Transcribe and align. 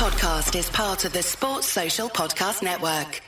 podcast 0.00 0.58
is 0.58 0.70
part 0.70 1.04
of 1.04 1.12
the 1.12 1.22
Sports 1.22 1.66
Social 1.66 2.08
Podcast 2.08 2.62
Network. 2.62 3.20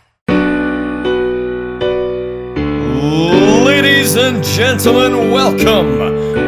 Ladies 3.67 4.17
and 4.17 4.43
gentlemen, 4.43 5.31
welcome 5.31 5.99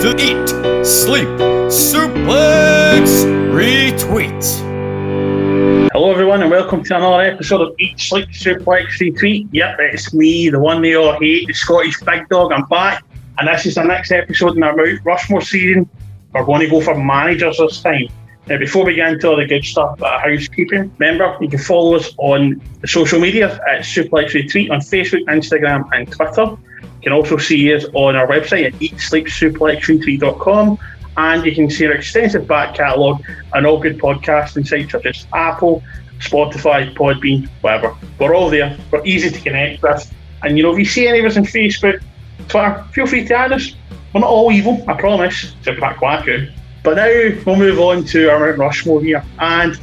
to 0.00 0.16
Eat, 0.18 0.48
Sleep, 0.82 1.28
Suplex, 1.68 3.26
Retweet. 3.52 5.90
Hello, 5.92 6.10
everyone, 6.10 6.40
and 6.40 6.50
welcome 6.50 6.82
to 6.84 6.96
another 6.96 7.24
episode 7.24 7.60
of 7.60 7.74
Eat 7.78 8.00
Sleep 8.00 8.30
Suplex 8.30 8.98
Retweet. 8.98 9.46
Yep, 9.52 9.76
it's 9.80 10.14
me, 10.14 10.48
the 10.48 10.58
one 10.58 10.80
they 10.80 10.94
all 10.94 11.20
hate, 11.20 11.48
the 11.48 11.52
Scottish 11.52 12.00
big 12.00 12.26
dog. 12.30 12.50
I'm 12.50 12.64
back, 12.68 13.04
and 13.36 13.46
this 13.46 13.66
is 13.66 13.74
the 13.74 13.84
next 13.84 14.10
episode 14.10 14.56
in 14.56 14.62
our 14.62 14.74
Mount 14.74 15.04
Rushmore 15.04 15.42
season. 15.42 15.86
We're 16.32 16.46
going 16.46 16.62
to 16.62 16.70
go 16.70 16.80
for 16.80 16.94
managers 16.94 17.58
this 17.58 17.82
time. 17.82 18.08
Now, 18.46 18.58
before 18.58 18.84
we 18.84 18.94
get 18.94 19.10
into 19.10 19.26
all 19.28 19.36
the 19.36 19.46
good 19.46 19.64
stuff 19.64 19.96
about 19.96 20.20
housekeeping, 20.20 20.94
remember 20.98 21.34
you 21.40 21.48
can 21.48 21.58
follow 21.58 21.96
us 21.96 22.12
on 22.18 22.60
social 22.84 23.18
media 23.18 23.54
at 23.70 23.80
Suplex 23.80 24.32
Retweet 24.32 24.70
on 24.70 24.80
Facebook, 24.80 25.24
Instagram, 25.24 25.88
and 25.92 26.12
Twitter. 26.12 26.54
You 26.82 26.88
can 27.02 27.12
also 27.12 27.38
see 27.38 27.74
us 27.74 27.86
on 27.94 28.16
our 28.16 28.26
website 28.26 28.66
at 28.66 28.74
eatsleepsuplexretweet.com 28.74 30.78
and 31.16 31.46
you 31.46 31.54
can 31.54 31.70
see 31.70 31.86
our 31.86 31.92
extensive 31.92 32.46
back 32.46 32.74
catalogue 32.74 33.22
and 33.54 33.66
all 33.66 33.80
good 33.80 33.96
podcasting 33.98 34.66
sites 34.66 34.92
such 34.92 35.06
as 35.06 35.26
Apple, 35.32 35.82
Spotify, 36.18 36.94
Podbean, 36.94 37.48
whatever. 37.62 37.96
We're 38.18 38.34
all 38.34 38.50
there. 38.50 38.76
We're 38.90 39.06
easy 39.06 39.30
to 39.30 39.40
connect 39.40 39.82
with. 39.82 40.12
And 40.42 40.58
you 40.58 40.64
know, 40.64 40.72
if 40.72 40.78
you 40.78 40.84
see 40.84 41.08
any 41.08 41.20
of 41.20 41.24
us 41.24 41.38
on 41.38 41.44
Facebook, 41.44 42.02
Twitter, 42.48 42.84
feel 42.92 43.06
free 43.06 43.24
to 43.26 43.34
add 43.34 43.52
us. 43.52 43.74
We're 44.12 44.20
not 44.20 44.28
all 44.28 44.52
evil, 44.52 44.84
I 44.86 44.92
promise, 44.94 45.54
except 45.58 45.80
Pat 45.80 45.96
Quacko. 45.96 46.52
But 46.84 46.96
now 46.96 47.40
we'll 47.46 47.56
move 47.56 47.80
on 47.80 48.04
to 48.04 48.28
our 48.28 48.38
Mount 48.38 48.58
Rushmore 48.58 49.00
here. 49.00 49.24
And 49.38 49.80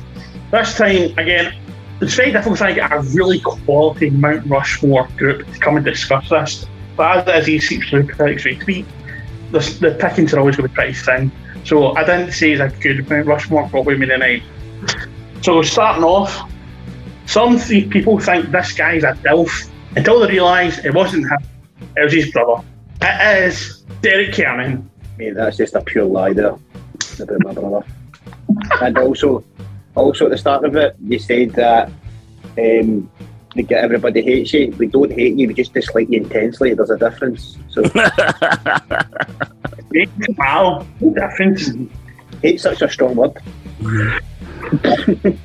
this 0.52 0.78
time, 0.78 1.18
again, 1.18 1.52
it's 2.00 2.14
very 2.14 2.32
difficult 2.32 2.60
to 2.60 2.74
get 2.76 2.94
a 2.94 3.00
really 3.00 3.40
quality 3.40 4.12
Mount 4.12 4.46
Rushmore 4.46 5.08
group 5.18 5.52
to 5.52 5.60
come 5.60 5.78
and 5.78 5.84
discuss 5.84 6.30
this. 6.30 6.68
But 6.96 7.28
as 7.28 7.48
is, 7.48 7.68
he 7.68 7.78
keeps 7.78 7.90
through 7.90 8.08
critics 8.08 8.44
retweet, 8.44 8.86
the, 9.50 9.60
the 9.82 9.98
pickings 10.00 10.32
are 10.36 10.40
always 10.40 10.58
going 10.58 10.70
to 10.70 10.74
be 10.74 10.76
pretty 10.76 10.94
thin. 10.94 11.32
So 11.64 11.96
I 11.96 12.04
didn't 12.06 12.34
say 12.34 12.52
it's 12.52 12.62
a 12.62 12.80
good 12.80 13.10
Mount 13.10 13.26
Rushmore 13.26 13.68
for 13.70 13.84
Women 13.84 14.10
Tonight. 14.10 14.44
So 15.42 15.64
starting 15.64 16.04
off, 16.04 16.52
some 17.26 17.60
th- 17.60 17.90
people 17.90 18.20
think 18.20 18.52
this 18.52 18.74
guy's 18.74 19.04
a 19.04 19.14
DILF 19.24 19.72
until 19.96 20.20
they 20.20 20.28
realise 20.28 20.78
it 20.86 20.94
wasn't 20.94 21.28
him, 21.28 21.40
it 21.98 22.04
was 22.04 22.14
his 22.14 22.32
brother. 22.32 22.64
It 23.02 23.48
is 23.48 23.82
Derek 24.04 24.36
Kernan. 24.36 24.88
Mate, 25.18 25.34
that's 25.34 25.58
just 25.58 25.74
a 25.74 25.82
pure 25.82 26.06
lie 26.06 26.34
there 26.34 26.58
about 27.20 27.40
my 27.44 27.54
brother. 27.54 27.86
and 28.82 28.98
also, 28.98 29.44
also 29.96 30.26
at 30.26 30.32
the 30.32 30.38
start 30.38 30.64
of 30.66 30.76
it, 30.76 30.96
you 31.04 31.20
said 31.20 31.52
that 31.52 31.90
um, 32.58 33.10
they 33.56 33.64
get 33.64 33.84
everybody 33.84 34.22
hates 34.22 34.54
you. 34.54 34.74
We 34.78 34.88
don't 34.88 35.12
hate 35.12 35.36
you. 35.38 35.48
We 35.48 35.54
just 35.54 35.74
dislike 35.74 36.10
you 36.10 36.22
intensely. 36.22 36.74
There's 36.74 36.90
a 36.90 36.98
difference. 36.98 37.58
So 37.70 37.84
Wow, 40.38 40.86
difference. 41.14 41.70
hate's 42.42 42.64
such 42.64 42.82
a 42.82 42.90
strong 42.90 43.16
word. 43.16 43.34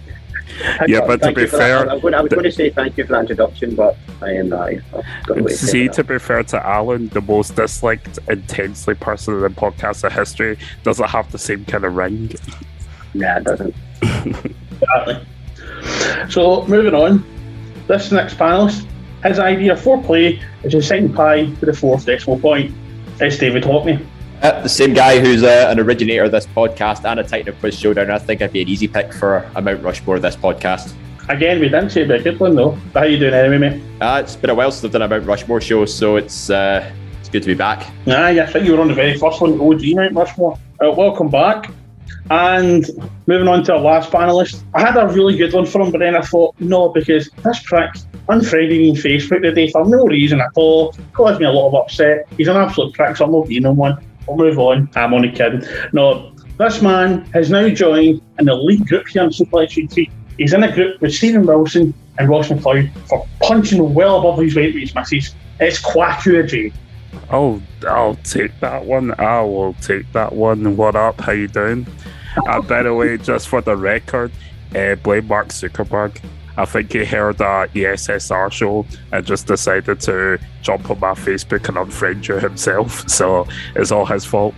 Yeah, 0.86 1.06
but 1.06 1.22
to 1.22 1.32
be 1.32 1.46
fair, 1.46 1.78
that. 1.78 1.88
I 1.88 1.94
was, 1.94 2.02
going, 2.02 2.14
I 2.14 2.20
was 2.20 2.32
going 2.32 2.44
to 2.44 2.52
say 2.52 2.70
thank 2.70 2.96
you 2.96 3.04
for 3.04 3.12
the 3.12 3.20
introduction, 3.20 3.74
but 3.74 3.96
I 4.22 4.32
am 4.32 4.52
uh, 4.52 4.56
not. 4.56 4.68
I've 4.68 5.26
got 5.26 5.38
away 5.38 5.56
from 5.56 5.68
See, 5.68 5.88
to 5.88 6.04
be 6.04 6.18
fair 6.18 6.42
to 6.44 6.66
Alan, 6.66 7.08
the 7.08 7.20
most 7.20 7.56
disliked 7.56 8.18
intensely 8.28 8.94
person 8.94 9.44
in 9.44 9.54
podcast 9.54 10.04
of 10.04 10.12
history 10.12 10.58
doesn't 10.82 11.08
have 11.08 11.30
the 11.32 11.38
same 11.38 11.64
kind 11.64 11.84
of 11.84 11.94
ring. 11.94 12.32
Nah, 13.14 13.38
it 13.38 13.44
doesn't. 13.44 13.74
Exactly. 14.76 15.26
So 16.28 16.66
moving 16.66 16.94
on, 16.94 17.24
this 17.86 18.12
next 18.12 18.34
panelist, 18.34 18.86
his 19.24 19.38
idea 19.38 19.76
for 19.76 20.02
play 20.02 20.40
is 20.64 20.74
a 20.74 20.82
second 20.82 21.14
pie 21.14 21.46
to 21.46 21.66
the 21.66 21.72
fourth 21.72 22.04
decimal 22.04 22.38
point. 22.38 22.74
It's 23.20 23.38
David 23.38 23.62
Hockney. 23.62 24.04
Uh, 24.42 24.60
the 24.62 24.68
same 24.68 24.92
guy 24.92 25.18
who's 25.18 25.42
uh, 25.42 25.66
an 25.70 25.80
originator 25.80 26.24
of 26.24 26.30
this 26.30 26.46
podcast 26.48 27.04
and 27.04 27.18
a 27.18 27.24
Titan 27.24 27.48
of 27.48 27.58
Quiz 27.58 27.78
Showdown. 27.78 28.10
I 28.10 28.18
think 28.18 28.42
I'd 28.42 28.52
be 28.52 28.60
an 28.60 28.68
easy 28.68 28.86
pick 28.86 29.12
for 29.12 29.50
a 29.54 29.62
Mount 29.62 29.82
Rushmore 29.82 30.16
of 30.16 30.22
this 30.22 30.36
podcast. 30.36 30.94
Again, 31.28 31.58
we 31.58 31.68
didn't 31.68 31.90
say 31.90 32.02
a 32.02 32.22
good 32.22 32.38
one 32.38 32.54
though. 32.54 32.72
How 32.94 33.04
you 33.04 33.18
doing 33.18 33.34
anyway, 33.34 33.58
mate? 33.58 33.82
Uh, 34.00 34.20
it's 34.22 34.36
been 34.36 34.50
a 34.50 34.54
while 34.54 34.70
since 34.70 34.84
I've 34.84 34.92
done 34.92 35.02
a 35.02 35.08
Mount 35.08 35.26
Rushmore 35.26 35.60
show, 35.60 35.86
so 35.86 36.16
it's 36.16 36.50
uh, 36.50 36.92
it's 37.18 37.30
good 37.30 37.42
to 37.42 37.46
be 37.46 37.54
back. 37.54 37.90
Ah, 38.06 38.28
yeah, 38.28 38.44
I 38.44 38.46
think 38.46 38.66
you 38.66 38.74
were 38.74 38.80
on 38.80 38.88
the 38.88 38.94
very 38.94 39.18
first 39.18 39.40
one, 39.40 39.60
OG 39.60 39.80
Mount 39.94 40.14
Rushmore. 40.14 40.58
Uh, 40.84 40.92
welcome 40.92 41.28
back. 41.28 41.70
And 42.30 42.88
moving 43.26 43.48
on 43.48 43.64
to 43.64 43.74
our 43.74 43.80
last 43.80 44.10
panelist, 44.10 44.62
I 44.74 44.80
had 44.80 44.96
a 44.96 45.08
really 45.08 45.36
good 45.36 45.52
one 45.52 45.64
for 45.64 45.80
him, 45.80 45.90
but 45.90 45.98
then 45.98 46.14
I 46.14 46.20
thought, 46.20 46.54
no, 46.60 46.90
because 46.90 47.30
this 47.42 47.62
prick 47.62 47.90
unfriended 48.28 48.78
me 48.78 48.90
on 48.90 48.96
Facebook 48.96 49.42
today 49.42 49.70
for 49.70 49.84
no 49.86 50.04
reason 50.04 50.40
at 50.40 50.50
all. 50.56 50.94
Caused 51.12 51.40
me 51.40 51.46
a 51.46 51.50
lot 51.50 51.68
of 51.68 51.74
upset. 51.74 52.28
He's 52.36 52.48
an 52.48 52.56
absolute 52.56 52.94
prick, 52.94 53.16
so 53.16 53.24
I'm 53.24 53.32
not 53.32 53.48
being 53.48 53.64
on 53.64 53.76
one. 53.76 54.04
We'll 54.26 54.36
move 54.36 54.58
on. 54.58 54.88
I'm 54.94 55.14
only 55.14 55.30
kidding. 55.30 55.62
No, 55.92 56.32
this 56.58 56.82
man 56.82 57.24
has 57.32 57.50
now 57.50 57.68
joined 57.68 58.22
an 58.38 58.48
elite 58.48 58.86
group 58.86 59.08
here 59.08 59.22
in 59.22 59.30
Suplex 59.30 59.76
Retweet. 59.76 60.10
He's 60.38 60.52
in 60.52 60.62
a 60.62 60.72
group 60.72 61.00
with 61.00 61.14
Stephen 61.14 61.46
Wilson 61.46 61.94
and 62.18 62.28
Ross 62.28 62.48
McLeod 62.48 62.90
for 63.08 63.26
punching 63.40 63.94
well 63.94 64.18
above 64.18 64.38
his 64.38 64.54
weight 64.56 64.74
with 64.74 64.82
his 64.82 64.94
misses. 64.94 65.34
It's 65.60 65.80
Kwaku 65.80 66.46
J. 66.48 66.72
Oh, 67.30 67.62
I'll 67.88 68.16
take 68.16 68.58
that 68.60 68.84
one. 68.84 69.18
I 69.18 69.40
will 69.40 69.74
take 69.74 70.10
that 70.12 70.32
one. 70.32 70.76
What 70.76 70.96
up? 70.96 71.20
How 71.20 71.32
you 71.32 71.48
doing? 71.48 71.86
Uh, 72.46 72.60
by 72.60 72.82
the 72.82 72.94
way, 72.94 73.16
just 73.16 73.48
for 73.48 73.60
the 73.62 73.76
record, 73.76 74.30
uh, 74.74 74.94
blame 74.96 75.26
Mark 75.26 75.48
Zuckerberg. 75.48 76.20
I 76.56 76.64
think 76.64 76.92
he 76.92 77.04
heard 77.04 77.38
the 77.38 77.68
ESSR 77.74 78.50
show 78.50 78.86
and 79.12 79.26
just 79.26 79.46
decided 79.46 80.00
to 80.00 80.38
jump 80.62 80.90
on 80.90 81.00
my 81.00 81.12
Facebook 81.12 81.68
and 81.68 81.76
unfriend 81.76 82.28
you 82.28 82.36
himself. 82.36 83.04
So 83.16 83.46
it's 83.74 83.92
all 83.92 84.04
his 84.04 84.24
fault. 84.24 84.54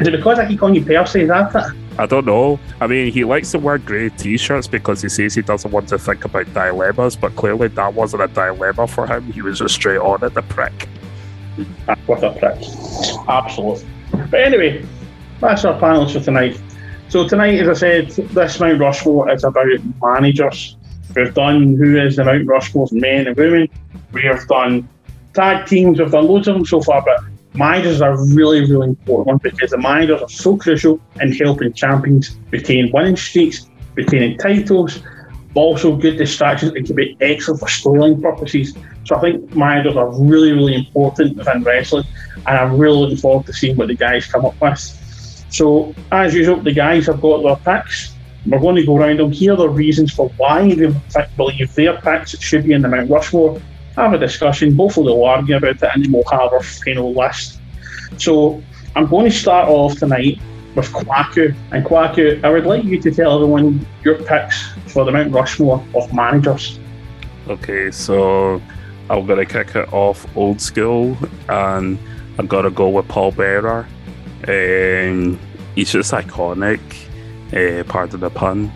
Is 0.00 0.08
it 0.08 0.12
because 0.12 0.38
I 0.38 0.46
keep 0.48 0.58
calling 0.60 0.76
you 0.76 0.84
Percy? 0.84 1.22
Is 1.22 1.28
that 1.28 1.54
it? 1.54 1.76
I 1.98 2.06
don't 2.06 2.24
know. 2.24 2.58
I 2.80 2.86
mean, 2.86 3.12
he 3.12 3.24
likes 3.24 3.52
to 3.52 3.58
wear 3.58 3.78
grey 3.78 4.08
t-shirts 4.08 4.66
because 4.66 5.02
he 5.02 5.08
says 5.08 5.34
he 5.34 5.42
doesn't 5.42 5.70
want 5.70 5.88
to 5.88 5.98
think 5.98 6.24
about 6.24 6.52
dilemmas, 6.54 7.16
but 7.16 7.36
clearly 7.36 7.68
that 7.68 7.94
wasn't 7.94 8.22
a 8.22 8.28
dilemma 8.28 8.86
for 8.86 9.06
him. 9.06 9.30
He 9.32 9.42
was 9.42 9.58
just 9.58 9.74
straight 9.74 9.98
on 9.98 10.24
at 10.24 10.34
the 10.34 10.42
prick. 10.42 10.88
What 12.06 12.24
a 12.24 12.32
prick. 12.32 12.58
Absolute. 13.28 13.84
But 14.30 14.40
anyway, 14.40 14.84
that's 15.40 15.64
our 15.64 15.78
panels 15.78 16.12
for 16.12 16.20
tonight. 16.20 16.60
So 17.14 17.28
tonight, 17.28 17.60
as 17.60 17.68
I 17.68 17.74
said, 17.74 18.10
this 18.10 18.58
Mount 18.58 18.80
Rushmore 18.80 19.30
is 19.30 19.44
about 19.44 19.68
managers. 20.02 20.76
We've 21.14 21.32
done 21.32 21.76
who 21.76 21.96
is 21.96 22.16
the 22.16 22.24
Mount 22.24 22.44
Rushmore 22.48 22.88
for 22.88 22.94
men 22.96 23.28
and 23.28 23.36
women. 23.36 23.68
We 24.10 24.22
have 24.22 24.44
done 24.48 24.88
tag 25.32 25.68
teams. 25.68 26.00
We've 26.00 26.10
done 26.10 26.26
loads 26.26 26.48
of 26.48 26.56
them 26.56 26.66
so 26.66 26.80
far, 26.80 27.02
but 27.02 27.22
managers 27.54 28.02
are 28.02 28.16
really, 28.34 28.62
really 28.62 28.88
important 28.88 29.28
one 29.28 29.36
because 29.36 29.70
the 29.70 29.78
managers 29.78 30.22
are 30.22 30.28
so 30.28 30.56
crucial 30.56 31.00
in 31.20 31.30
helping 31.30 31.72
champions 31.72 32.36
retain 32.50 32.90
winning 32.90 33.14
streaks, 33.14 33.70
retaining 33.94 34.36
titles, 34.36 34.98
but 35.54 35.60
also 35.60 35.94
good 35.94 36.16
distractions 36.16 36.72
and 36.72 36.84
can 36.84 36.96
be 36.96 37.16
excellent 37.20 37.60
for 37.60 37.66
storyline 37.66 38.20
purposes. 38.20 38.76
So 39.04 39.14
I 39.14 39.20
think 39.20 39.54
managers 39.54 39.96
are 39.96 40.10
really, 40.20 40.50
really 40.50 40.74
important 40.74 41.36
within 41.36 41.62
wrestling, 41.62 42.06
and 42.44 42.58
I'm 42.58 42.76
really 42.76 42.98
looking 42.98 43.18
forward 43.18 43.46
to 43.46 43.52
seeing 43.52 43.76
what 43.76 43.86
the 43.86 43.94
guys 43.94 44.26
come 44.26 44.44
up 44.44 44.60
with. 44.60 45.00
So 45.54 45.94
as 46.10 46.34
usual, 46.34 46.56
the 46.56 46.72
guys 46.72 47.06
have 47.06 47.20
got 47.20 47.42
their 47.44 47.76
picks. 47.76 48.12
We're 48.44 48.58
going 48.58 48.74
to 48.74 48.84
go 48.84 48.96
around 48.96 49.20
them, 49.20 49.30
hear 49.30 49.54
their 49.56 49.68
reasons 49.68 50.12
for 50.12 50.28
why 50.36 50.74
they 50.74 50.92
believe 51.36 51.72
their 51.76 51.96
picks 52.00 52.36
should 52.40 52.64
be 52.64 52.72
in 52.72 52.82
the 52.82 52.88
Mount 52.88 53.08
Rushmore, 53.08 53.60
have 53.94 54.12
a 54.12 54.18
discussion, 54.18 54.74
both 54.74 54.98
of 54.98 55.04
them 55.04 55.14
will 55.14 55.24
argue 55.24 55.56
about 55.56 55.76
it, 55.76 55.82
and 55.94 56.04
then 56.04 56.12
we'll 56.12 56.24
have 56.24 56.52
our 56.52 56.62
final 56.62 57.14
list. 57.14 57.60
So 58.18 58.62
I'm 58.96 59.06
going 59.06 59.30
to 59.30 59.36
start 59.36 59.68
off 59.68 59.96
tonight 59.96 60.40
with 60.74 60.92
Kwaku. 60.92 61.54
And 61.70 61.84
Kwaku, 61.84 62.42
I 62.42 62.50
would 62.50 62.66
like 62.66 62.82
you 62.82 63.00
to 63.00 63.10
tell 63.12 63.36
everyone 63.36 63.86
your 64.02 64.16
picks 64.16 64.72
for 64.88 65.04
the 65.04 65.12
Mount 65.12 65.32
Rushmore 65.32 65.86
of 65.94 66.12
managers. 66.12 66.80
Okay, 67.46 67.92
so 67.92 68.60
I'm 69.08 69.24
gonna 69.26 69.46
kick 69.46 69.76
it 69.76 69.92
off 69.92 70.26
old 70.36 70.60
school, 70.60 71.16
and 71.48 71.98
I'm 72.38 72.46
gonna 72.46 72.70
go 72.70 72.88
with 72.88 73.06
Paul 73.06 73.32
Bearer. 73.32 73.86
Um, 74.46 75.38
he's 75.74 75.92
just 75.92 76.12
iconic. 76.12 76.80
Uh, 77.52 77.84
of 78.14 78.20
the 78.20 78.30
pun. 78.30 78.72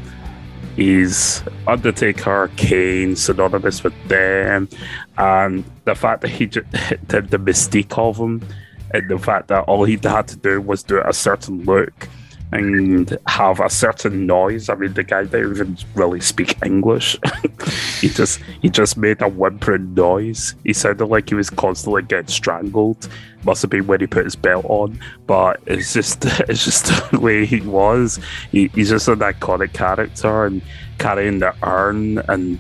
He's 0.77 1.43
Undertaker, 1.67 2.49
Kane, 2.57 3.17
synonymous 3.17 3.83
with 3.83 3.95
them, 4.07 4.69
and 5.17 5.65
the 5.85 5.97
fact 5.97 6.21
that 6.21 6.29
he 6.29 6.47
just 6.47 6.71
the, 7.09 7.23
the 7.23 7.39
mystique 7.39 7.99
of 7.99 8.17
him, 8.17 8.47
and 8.93 9.09
the 9.11 9.19
fact 9.19 9.49
that 9.49 9.65
all 9.65 9.83
he 9.83 9.99
had 10.01 10.29
to 10.29 10.37
do 10.37 10.61
was 10.61 10.85
do 10.85 11.01
a 11.05 11.13
certain 11.13 11.65
look, 11.65 12.09
and 12.53 13.19
have 13.27 13.61
a 13.61 13.69
certain 13.69 14.27
noise. 14.27 14.69
I 14.69 14.75
mean, 14.75 14.95
the 14.95 15.03
guy 15.03 15.25
didn't 15.25 15.57
even 15.57 15.79
really 15.95 16.21
speak 16.21 16.57
English. 16.65 17.17
he 18.01 18.09
just 18.09 18.41
he 18.63 18.71
just 18.71 18.97
made 18.97 19.21
a 19.21 19.29
whimpering 19.29 19.95
noise. 19.95 20.55
He 20.65 20.73
sounded 20.73 21.07
like 21.07 21.29
he 21.29 21.35
was 21.35 21.51
constantly 21.51 22.03
getting 22.03 22.29
strangled. 22.29 23.09
Must 23.45 23.63
have 23.63 23.71
been 23.71 23.87
when 23.87 24.01
he 24.01 24.07
put 24.07 24.25
his 24.25 24.37
belt 24.37 24.65
on, 24.69 24.99
but 25.27 25.61
it's 25.67 25.93
just 25.93 26.25
it's 26.49 26.65
just 26.65 26.87
the 27.11 27.21
way 27.21 27.45
he 27.45 27.61
was. 27.61 28.19
He, 28.51 28.69
he's 28.69 28.91
just 28.91 29.09
an 29.09 29.19
iconic 29.19 29.75
character 29.75 30.47
and 30.47 30.63
carrying 30.99 31.41
the 31.41 31.55
urn 31.63 32.19
and 32.29 32.59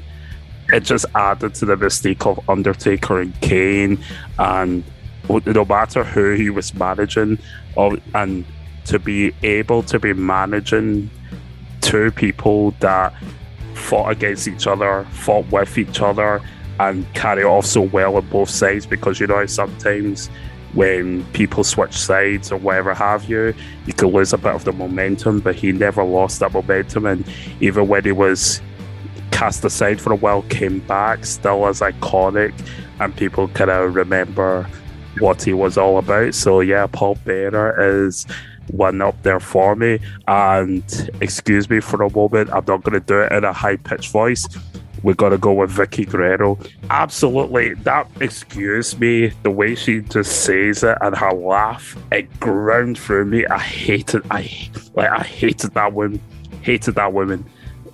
it 0.70 0.80
just 0.80 1.06
added 1.14 1.54
to 1.54 1.64
the 1.64 1.76
mystique 1.76 2.26
of 2.26 2.46
Undertaker 2.48 3.22
and 3.22 3.40
Kane 3.40 3.98
and 4.38 4.84
no 5.46 5.64
matter 5.64 6.04
who 6.04 6.34
he 6.34 6.50
was 6.50 6.74
managing 6.74 7.38
or 7.74 7.96
and 8.14 8.44
to 8.88 8.98
be 8.98 9.32
able 9.42 9.82
to 9.84 9.98
be 9.98 10.12
managing 10.12 11.10
two 11.80 12.10
people 12.10 12.72
that 12.80 13.14
fought 13.74 14.10
against 14.10 14.48
each 14.48 14.66
other, 14.66 15.06
fought 15.12 15.46
with 15.50 15.78
each 15.78 16.00
other, 16.00 16.40
and 16.80 17.06
carry 17.14 17.44
off 17.44 17.66
so 17.66 17.82
well 17.82 18.16
on 18.16 18.26
both 18.28 18.50
sides 18.50 18.86
because 18.86 19.20
you 19.20 19.26
know 19.26 19.44
sometimes 19.46 20.28
when 20.74 21.24
people 21.32 21.64
switch 21.64 21.96
sides 21.96 22.52
or 22.52 22.58
whatever 22.58 22.94
have 22.94 23.24
you, 23.28 23.54
you 23.86 23.92
can 23.92 24.08
lose 24.08 24.32
a 24.32 24.38
bit 24.38 24.54
of 24.54 24.64
the 24.64 24.72
momentum, 24.72 25.40
but 25.40 25.54
he 25.54 25.72
never 25.72 26.04
lost 26.04 26.40
that 26.40 26.52
momentum. 26.52 27.06
And 27.06 27.26
even 27.60 27.88
when 27.88 28.04
he 28.04 28.12
was 28.12 28.60
cast 29.30 29.64
aside 29.64 30.00
for 30.00 30.12
a 30.12 30.16
while, 30.16 30.42
came 30.42 30.80
back 30.80 31.24
still 31.24 31.66
as 31.66 31.80
iconic, 31.80 32.54
and 33.00 33.16
people 33.16 33.48
kind 33.48 33.70
of 33.70 33.94
remember 33.94 34.68
what 35.20 35.42
he 35.42 35.52
was 35.52 35.78
all 35.78 35.98
about. 35.98 36.34
So, 36.34 36.60
yeah, 36.60 36.86
Paul 36.86 37.16
Bearer 37.24 38.04
is 38.04 38.26
one 38.70 39.00
up 39.00 39.22
there 39.22 39.40
for 39.40 39.76
me. 39.76 39.98
And 40.26 41.10
excuse 41.20 41.68
me 41.68 41.80
for 41.80 42.02
a 42.02 42.10
moment, 42.10 42.50
I'm 42.50 42.64
not 42.66 42.82
going 42.82 42.94
to 42.94 43.00
do 43.00 43.20
it 43.20 43.32
in 43.32 43.44
a 43.44 43.52
high 43.52 43.76
pitched 43.76 44.10
voice. 44.10 44.46
We 45.02 45.14
got 45.14 45.28
to 45.28 45.38
go 45.38 45.52
with 45.52 45.70
Vickie 45.70 46.08
Guerrero. 46.08 46.58
Absolutely, 46.90 47.74
that 47.74 48.08
excuse 48.20 48.98
me, 48.98 49.28
the 49.44 49.50
way 49.50 49.76
she 49.76 50.00
just 50.00 50.44
says 50.44 50.82
it 50.82 50.98
and 51.00 51.16
her 51.16 51.32
laugh, 51.32 51.96
it 52.10 52.40
ground 52.40 52.98
through 52.98 53.26
me. 53.26 53.46
I 53.46 53.58
hated, 53.58 54.22
I 54.30 54.50
like, 54.94 55.10
I 55.10 55.22
hated 55.22 55.74
that 55.74 55.92
woman, 55.92 56.20
hated 56.62 56.96
that 56.96 57.12
woman 57.12 57.44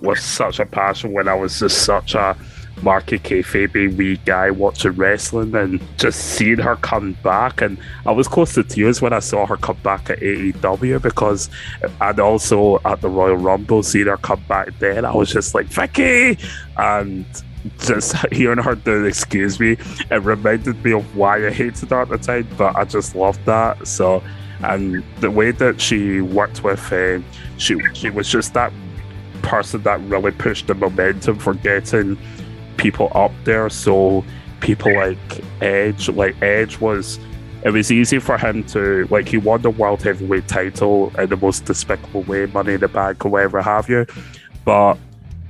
with 0.01 0.19
such 0.19 0.59
a 0.59 0.65
passion 0.65 1.13
when 1.13 1.27
I 1.27 1.35
was 1.35 1.59
just 1.59 1.83
such 1.83 2.15
a 2.15 2.35
Marky 2.81 3.19
kayfabe 3.19 3.95
wee 3.95 4.17
guy 4.25 4.51
watching 4.51 4.91
wrestling 4.91 5.55
and 5.55 5.81
just 5.97 6.19
seeing 6.19 6.59
her 6.59 6.75
come 6.77 7.13
back. 7.23 7.61
And 7.61 7.77
I 8.05 8.11
was 8.11 8.27
close 8.27 8.53
to 8.55 8.63
tears 8.63 9.01
when 9.01 9.13
I 9.13 9.19
saw 9.19 9.45
her 9.45 9.57
come 9.57 9.77
back 9.83 10.09
at 10.09 10.19
AEW 10.19 11.01
because, 11.01 11.49
and 12.01 12.19
also 12.19 12.79
at 12.85 13.01
the 13.01 13.09
Royal 13.09 13.37
Rumble, 13.37 13.83
seeing 13.83 14.07
her 14.07 14.17
come 14.17 14.43
back 14.47 14.69
then, 14.79 15.05
I 15.05 15.15
was 15.15 15.31
just 15.31 15.55
like, 15.55 15.67
Vickie! 15.67 16.41
And 16.77 17.25
just 17.79 18.15
hearing 18.31 18.59
her 18.59 18.75
do 18.75 19.05
excuse 19.05 19.59
me, 19.59 19.77
it 20.11 20.23
reminded 20.23 20.83
me 20.83 20.93
of 20.93 21.15
why 21.15 21.47
I 21.47 21.51
hated 21.51 21.89
her 21.89 22.01
at 22.01 22.09
the 22.09 22.17
time, 22.17 22.47
but 22.57 22.75
I 22.75 22.85
just 22.85 23.15
loved 23.15 23.43
that. 23.45 23.87
So, 23.87 24.21
and 24.61 25.03
the 25.19 25.31
way 25.31 25.51
that 25.51 25.81
she 25.81 26.21
worked 26.21 26.63
with, 26.63 26.91
uh, 26.91 27.19
she 27.57 27.77
she 27.93 28.09
was 28.09 28.29
just 28.29 28.53
that 28.53 28.71
person 29.41 29.81
that 29.83 29.99
really 30.01 30.31
pushed 30.31 30.67
the 30.67 30.73
momentum 30.73 31.37
for 31.37 31.53
getting 31.53 32.17
people 32.85 33.11
up 33.15 33.31
there. 33.45 33.67
So 33.67 34.23
people 34.59 34.93
like 34.93 35.17
Edge, 35.59 36.07
like 36.09 36.39
Edge 36.43 36.79
was, 36.79 37.19
it 37.63 37.71
was 37.71 37.91
easy 37.91 38.19
for 38.19 38.37
him 38.37 38.63
to 38.65 39.07
like 39.09 39.27
he 39.27 39.37
won 39.37 39.63
the 39.63 39.71
world 39.71 40.03
heavyweight 40.03 40.47
title 40.47 41.11
in 41.17 41.29
the 41.29 41.37
most 41.37 41.65
despicable 41.65 42.21
way, 42.23 42.45
Money 42.45 42.73
in 42.73 42.81
the 42.81 42.87
Bank 42.87 43.25
or 43.25 43.29
whatever 43.29 43.59
have 43.59 43.89
you. 43.89 44.05
But 44.65 44.99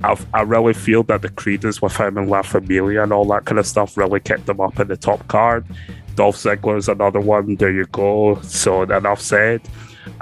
I've, 0.02 0.26
I 0.32 0.40
really 0.42 0.72
feel 0.72 1.02
that 1.04 1.20
the 1.20 1.28
credence 1.28 1.82
with 1.82 1.94
him 1.94 2.16
and 2.16 2.30
La 2.30 2.40
Familia 2.40 3.02
and 3.02 3.12
all 3.12 3.26
that 3.26 3.44
kind 3.44 3.58
of 3.58 3.66
stuff 3.66 3.98
really 3.98 4.20
kept 4.20 4.48
him 4.48 4.60
up 4.62 4.80
in 4.80 4.88
the 4.88 4.96
top 4.96 5.28
card. 5.28 5.66
Dolph 6.14 6.36
Ziggler 6.36 6.78
is 6.78 6.88
another 6.88 7.20
one. 7.20 7.56
There 7.56 7.70
you 7.70 7.84
go. 7.92 8.40
So 8.40 8.82
enough 8.82 9.20
said. 9.20 9.60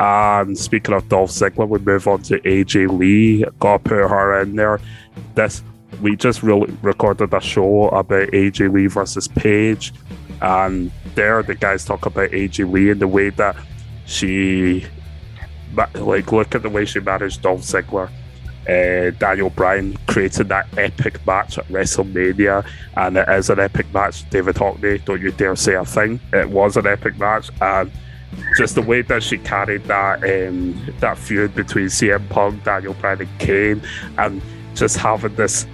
And 0.01 0.59
speaking 0.59 0.95
of 0.97 1.09
Dolph 1.09 1.31
Ziggler, 1.31 1.69
we 1.69 1.79
move 1.79 2.09
on 2.09 2.23
to 2.23 2.41
AJ 2.41 2.99
Lee. 2.99 3.45
Gotta 3.61 3.79
put 3.79 4.11
her 4.11 4.41
in 4.41 4.57
there. 4.57 4.81
This 5.37 5.63
we 6.05 6.15
just 6.17 6.43
really 6.43 6.71
recorded 6.83 7.33
a 7.33 7.41
show 7.41 7.89
about 7.89 8.29
AJ 8.29 8.71
Lee 8.71 8.89
versus 8.89 9.27
Paige, 9.27 9.95
and 10.43 10.93
there 11.15 11.43
the 11.43 11.55
guys 11.55 11.87
talk 11.87 12.05
about 12.05 12.31
AJ 12.31 12.71
Lee 12.71 12.91
and 12.91 13.01
the 13.01 13.09
way 13.09 13.31
that 13.31 13.57
she, 14.05 14.85
like, 15.75 16.31
look 16.31 16.55
at 16.55 16.61
the 16.61 16.69
way 16.69 16.85
she 16.85 17.01
managed 17.01 17.41
Dolph 17.41 17.63
Ziggler. 17.63 18.11
Uh, 18.69 19.17
Daniel 19.19 19.49
Bryan 19.49 19.97
created 20.07 20.51
that 20.51 20.67
epic 20.77 21.27
match 21.27 21.57
at 21.57 21.67
WrestleMania, 21.69 22.67
and 22.99 23.17
it 23.17 23.29
is 23.31 23.49
an 23.49 23.61
epic 23.61 23.87
match. 23.95 24.29
David 24.29 24.57
Hockney, 24.57 25.03
don't 25.07 25.23
you 25.23 25.33
dare 25.33 25.57
say 25.57 25.75
a 25.75 25.87
thing. 25.87 26.21
It 26.35 26.51
was 26.51 26.77
an 26.77 26.87
epic 26.87 27.19
match, 27.19 27.49
and 27.63 27.91
just 28.59 28.75
the 28.75 28.83
way 28.83 29.01
that 29.01 29.23
she 29.23 29.39
carried 29.39 29.85
that 29.85 30.23
um, 30.23 30.95
that 31.01 31.17
feud 31.17 31.55
between 31.55 31.87
CM 31.87 32.29
Punk, 32.29 32.63
Daniel 32.63 32.93
Bryan, 32.93 33.23
and 33.23 33.39
Kane, 33.39 33.83
and 34.19 34.43
just 34.75 34.99
having 34.99 35.35
this 35.37 35.67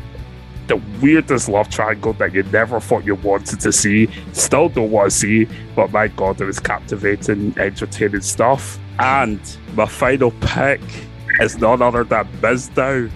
the 0.71 0.81
weirdest 1.03 1.49
love 1.49 1.69
triangle 1.69 2.13
that 2.13 2.33
you 2.33 2.45
never 2.45 2.79
thought 2.79 3.05
you 3.05 3.17
wanted 3.17 3.59
to 3.59 3.73
see. 3.73 4.09
Still 4.33 4.69
don't 4.69 4.93
want 4.93 5.11
to 5.11 5.17
see, 5.17 5.49
but 5.75 5.91
my 5.91 6.07
god, 6.07 6.41
it 6.41 6.45
was 6.45 6.61
captivating, 6.61 7.59
entertaining 7.59 8.21
stuff. 8.21 8.79
And 9.01 9.41
my 9.75 9.87
final 9.87 10.31
pick 10.41 10.81
is 11.41 11.59
none 11.59 11.83
other 11.83 12.05
than 12.05 12.29
Mizdow. 12.41 13.11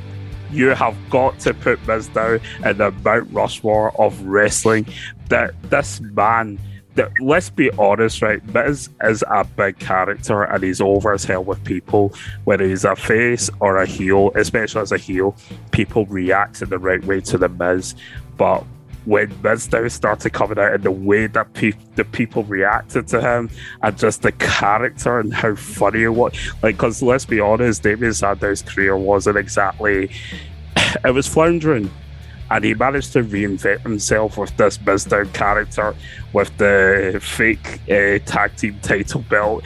You 0.50 0.70
have 0.70 0.96
got 1.10 1.38
to 1.40 1.54
put 1.54 1.80
Mizdow 1.84 2.42
in 2.68 2.76
the 2.78 2.90
Mount 2.90 3.32
Rushmore 3.32 3.98
of 4.00 4.20
wrestling. 4.22 4.86
That 5.28 5.54
this 5.70 6.00
man 6.00 6.58
let's 7.20 7.50
be 7.50 7.70
honest, 7.72 8.22
right? 8.22 8.44
Miz 8.54 8.88
is 9.02 9.24
a 9.28 9.44
big 9.44 9.78
character 9.78 10.44
and 10.44 10.62
he's 10.62 10.80
over 10.80 11.12
as 11.12 11.24
hell 11.24 11.44
with 11.44 11.62
people. 11.64 12.12
Whether 12.44 12.66
he's 12.66 12.84
a 12.84 12.96
face 12.96 13.50
or 13.60 13.78
a 13.78 13.86
heel, 13.86 14.30
especially 14.34 14.82
as 14.82 14.92
a 14.92 14.98
heel, 14.98 15.36
people 15.70 16.06
react 16.06 16.62
in 16.62 16.68
the 16.68 16.78
right 16.78 17.04
way 17.04 17.20
to 17.22 17.38
the 17.38 17.48
Miz. 17.48 17.94
But 18.36 18.64
when 19.04 19.30
Mizdow 19.42 19.90
started 19.90 20.32
coming 20.32 20.58
out 20.58 20.72
and 20.72 20.82
the 20.82 20.90
way 20.90 21.26
that 21.26 21.52
pe- 21.52 21.72
the 21.94 22.04
people 22.04 22.42
reacted 22.44 23.06
to 23.08 23.20
him 23.20 23.50
and 23.82 23.98
just 23.98 24.22
the 24.22 24.32
character 24.32 25.18
and 25.18 25.32
how 25.32 25.54
funny 25.54 26.04
it 26.04 26.08
was. 26.08 26.34
Like, 26.62 26.76
because 26.76 27.02
let's 27.02 27.26
be 27.26 27.40
honest, 27.40 27.82
Damien 27.82 28.12
Sandow's 28.12 28.62
career 28.62 28.96
wasn't 28.96 29.36
exactly, 29.36 30.10
it 31.04 31.12
was 31.12 31.26
floundering 31.26 31.90
and 32.50 32.64
he 32.64 32.74
managed 32.74 33.12
to 33.12 33.22
reinvent 33.22 33.80
himself 33.80 34.36
with 34.38 34.56
this 34.56 34.78
Mizdow 34.78 35.32
character 35.32 35.94
with 36.32 36.56
the 36.58 37.18
fake 37.22 37.80
uh, 37.90 38.18
tag 38.26 38.56
team 38.56 38.78
title 38.82 39.22
belt 39.22 39.64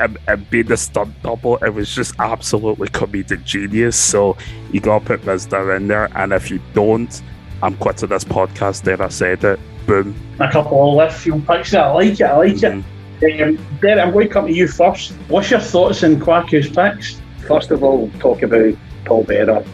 and, 0.00 0.18
and 0.26 0.48
being 0.50 0.66
the 0.66 0.76
stunt 0.76 1.14
double. 1.22 1.56
It 1.58 1.70
was 1.70 1.94
just 1.94 2.14
absolutely 2.18 2.88
comedic 2.88 3.44
genius. 3.44 3.96
So 3.96 4.36
you 4.72 4.80
got 4.80 5.00
to 5.00 5.04
put 5.04 5.22
Mizdow 5.22 5.76
in 5.76 5.88
there, 5.88 6.10
and 6.16 6.32
if 6.32 6.50
you 6.50 6.60
don't, 6.74 7.22
I'm 7.62 7.76
quitting 7.76 8.08
this 8.08 8.24
podcast. 8.24 8.82
There, 8.82 9.00
I 9.00 9.08
said 9.08 9.44
it. 9.44 9.60
Boom. 9.86 10.14
A 10.40 10.50
couple 10.50 10.88
of 10.88 10.94
left 10.96 11.20
field 11.20 11.46
picks. 11.46 11.72
I 11.74 11.90
like 11.90 12.12
it. 12.12 12.22
I 12.22 12.36
like 12.36 12.54
mm-hmm. 12.54 12.80
it. 13.24 13.40
Um, 13.40 13.66
Derek, 13.80 13.98
I'm 14.00 14.12
going 14.12 14.28
to 14.28 14.32
come 14.32 14.46
to 14.46 14.52
you 14.52 14.68
first. 14.68 15.12
What's 15.28 15.50
your 15.50 15.60
thoughts 15.60 16.02
on 16.04 16.16
Kwaku's 16.16 16.68
picks? 16.68 17.20
First 17.46 17.70
of 17.70 17.82
all, 17.82 18.10
talk 18.18 18.42
about 18.42 18.74
Paul 19.04 19.24
Bearer. 19.24 19.64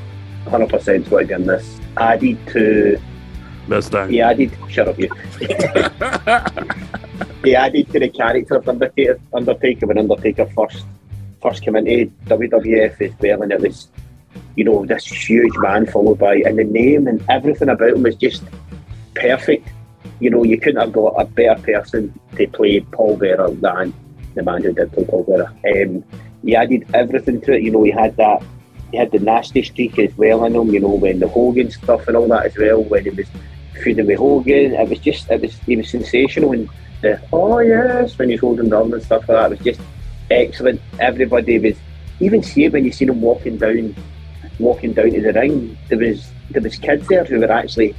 100% 0.47 1.11
what 1.11 1.31
I 1.31 1.39
this 1.39 1.81
added 1.97 2.39
to. 2.49 3.01
This 3.69 3.89
time. 3.89 4.11
He 4.11 4.21
added. 4.21 4.51
Shut 4.69 4.89
up, 4.89 4.99
you. 4.99 5.09
he 7.45 7.55
added 7.55 7.91
to 7.93 8.01
the 8.01 8.09
character 8.09 8.57
of 8.57 8.69
Undertaker, 8.69 9.21
Undertaker 9.33 9.87
when 9.87 9.99
Undertaker 9.99 10.47
first 10.47 10.85
first 11.41 11.63
came 11.63 11.77
into 11.77 12.11
WWF 12.27 13.01
as 13.01 13.13
well, 13.21 13.43
and 13.43 13.53
it 13.53 13.61
was, 13.61 13.89
you 14.57 14.65
know, 14.65 14.87
this 14.87 15.05
huge 15.07 15.53
man 15.59 15.87
followed 15.87 16.19
by, 16.19 16.37
and 16.37 16.59
the 16.59 16.65
name 16.65 17.09
and 17.09 17.23
everything 17.29 17.69
about 17.69 17.91
him 17.91 18.03
was 18.03 18.17
just 18.17 18.45
perfect. 19.15 19.69
You 20.21 20.31
know, 20.31 20.45
you 20.45 20.59
couldn't 20.59 20.81
have 20.81 20.93
got 20.93 21.21
a 21.21 21.25
better 21.25 21.61
person 21.63 22.19
to 22.37 22.47
play 22.49 22.81
Paul 22.81 23.17
Bearer 23.17 23.51
than 23.51 23.93
the 24.35 24.43
man 24.43 24.63
who 24.63 24.73
did 24.73 24.93
play 24.93 25.05
Paul 25.05 25.25
Bearer. 25.25 25.53
Um, 25.83 26.05
he 26.45 26.55
added 26.57 26.87
everything 26.95 27.41
to 27.43 27.53
it. 27.55 27.63
You 27.63 27.73
know, 27.73 27.83
he 27.83 27.91
had 27.91 28.17
that 28.17 28.43
he 28.93 28.99
had 28.99 29.11
the 29.11 29.19
nasty 29.19 29.63
streak 29.63 29.99
as 29.99 30.17
well 30.17 30.45
in 30.45 30.55
him, 30.55 30.69
you 30.69 30.81
know, 30.81 30.91
when 30.91 31.19
the 31.19 31.27
Hogan 31.27 31.71
stuff 31.71 32.07
and 32.07 32.17
all 32.17 32.29
that 32.29 32.47
as 32.47 32.57
well, 32.57 32.83
when 32.85 33.05
he 33.05 33.11
was 33.11 33.27
feuding 33.83 34.07
with 34.07 34.19
Hogan. 34.19 34.75
It 34.75 34.89
was 34.89 34.99
just, 34.99 35.31
it 35.31 35.41
was, 35.41 35.59
he 35.61 35.77
was 35.77 35.89
sensational. 35.89 36.53
And 36.53 36.69
the, 37.01 37.21
oh 37.33 37.59
yes, 37.61 38.17
when 38.19 38.29
he's 38.29 38.41
holding 38.41 38.69
down 38.69 38.93
and 38.93 39.03
stuff 39.03 39.29
like 39.29 39.39
that, 39.39 39.53
it 39.53 39.59
was 39.59 39.65
just 39.65 39.81
excellent. 40.31 40.81
Everybody 41.01 41.59
was, 41.59 41.77
even 42.21 42.43
see 42.43 42.67
it 42.67 42.73
when 42.73 42.85
you 42.85 42.93
seen 42.93 43.09
him 43.09 43.23
walking 43.23 43.57
down, 43.57 43.97
walking 44.59 44.93
down 44.93 45.11
to 45.11 45.21
the 45.21 45.33
ring, 45.33 45.77
there 45.89 45.99
was, 45.99 46.31
there 46.51 46.63
was 46.63 46.77
kids 46.77 47.09
there 47.09 47.25
who 47.25 47.41
were 47.41 47.51
actually 47.51 47.97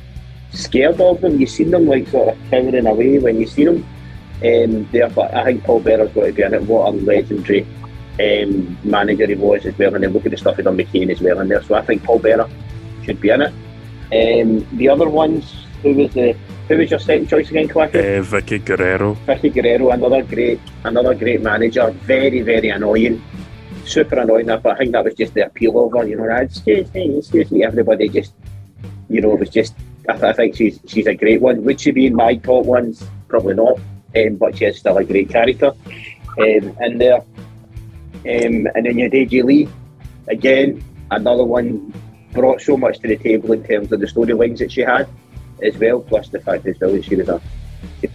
scared 0.51 1.01
of 1.01 1.23
him. 1.23 1.39
You 1.39 1.47
seen 1.47 1.71
them 1.71 1.87
like 1.87 2.07
sort 2.07 2.29
of 2.29 2.37
cowering 2.51 2.85
away 2.85 3.17
when 3.17 3.39
you 3.39 3.47
seen 3.47 3.67
him 3.67 3.85
um, 4.43 4.89
there. 4.91 5.09
But 5.09 5.33
I 5.33 5.43
think 5.45 5.63
Paul 5.63 5.81
Bearer's 5.81 6.13
got 6.13 6.25
to 6.25 6.31
be 6.31 6.43
in 6.43 6.53
it. 6.53 6.61
What 6.61 6.89
a 6.89 6.91
legendary 6.91 7.65
um, 8.19 8.77
manager 8.83 9.27
he 9.27 9.35
was 9.35 9.65
as 9.65 9.77
well, 9.77 9.95
and 9.95 10.03
then 10.03 10.13
look 10.13 10.25
at 10.25 10.31
the 10.31 10.37
stuff 10.37 10.57
he 10.57 10.63
done 10.63 10.77
with 10.77 10.91
Kane 10.91 11.09
as 11.09 11.21
well 11.21 11.39
in 11.39 11.47
there. 11.47 11.63
So 11.63 11.75
I 11.75 11.81
think 11.81 12.03
Paul 12.03 12.19
Bearer 12.19 12.49
should 13.03 13.19
be 13.19 13.29
in 13.29 13.41
it. 13.41 13.53
Um, 14.11 14.67
the 14.77 14.89
other 14.89 15.09
ones, 15.09 15.65
who 15.81 15.93
was 15.95 16.13
the 16.13 16.35
who 16.67 16.77
was 16.77 16.89
your 16.89 16.99
second 16.99 17.27
choice 17.27 17.49
again, 17.49 17.67
Quacker? 17.67 17.99
Uh, 17.99 18.23
Vickie 18.23 18.63
Guerrero. 18.63 19.15
Vickie 19.27 19.53
Guerrero, 19.53 19.89
another 19.89 20.23
great, 20.23 20.59
another 20.83 21.13
great 21.13 21.41
manager. 21.41 21.91
Very, 21.91 22.41
very 22.41 22.69
annoying, 22.69 23.21
super 23.85 24.19
annoying. 24.19 24.45
But 24.45 24.65
I 24.67 24.75
think 24.77 24.91
that 24.93 25.03
was 25.03 25.15
just 25.15 25.33
the 25.33 25.45
appeal 25.45 25.85
of 25.85 25.91
her. 25.93 26.07
You 26.07 26.17
know, 26.17 26.29
excuse 26.35 26.93
me, 26.93 27.17
excuse 27.17 27.51
me. 27.51 27.63
Everybody 27.63 28.09
just, 28.09 28.33
you 29.09 29.21
know, 29.21 29.33
it 29.33 29.39
was 29.39 29.49
just. 29.49 29.75
I, 30.07 30.13
th- 30.13 30.23
I 30.23 30.33
think 30.33 30.55
she's 30.55 30.79
she's 30.85 31.07
a 31.07 31.15
great 31.15 31.41
one. 31.41 31.63
Would 31.63 31.81
she 31.81 31.91
be 31.91 32.05
in 32.05 32.15
my 32.15 32.35
top 32.35 32.65
ones? 32.65 33.05
Probably 33.27 33.55
not. 33.55 33.79
Um, 34.15 34.35
but 34.35 34.57
she 34.57 34.65
is 34.65 34.77
still 34.77 34.97
a 34.97 35.03
great 35.03 35.29
character 35.29 35.71
um, 36.37 36.77
in 36.81 36.97
there. 36.97 37.23
Um, 38.25 38.67
and 38.75 38.85
then 38.85 38.97
you 38.97 39.03
had 39.03 39.11
AJ 39.11 39.43
Lee, 39.43 39.69
again, 40.27 40.83
another 41.11 41.43
one 41.43 41.93
brought 42.31 42.61
so 42.61 42.77
much 42.77 42.99
to 42.99 43.07
the 43.07 43.17
table 43.17 43.51
in 43.53 43.63
terms 43.63 43.91
of 43.91 43.99
the 43.99 44.07
storylines 44.07 44.57
that 44.59 44.71
she 44.71 44.81
had 44.81 45.07
as 45.61 45.77
well, 45.77 46.01
plus 46.01 46.29
the 46.29 46.39
fact 46.39 46.65
as 46.65 46.79
well 46.79 46.91
that 46.91 47.05
she 47.05 47.15
was 47.15 47.29
a, 47.29 47.41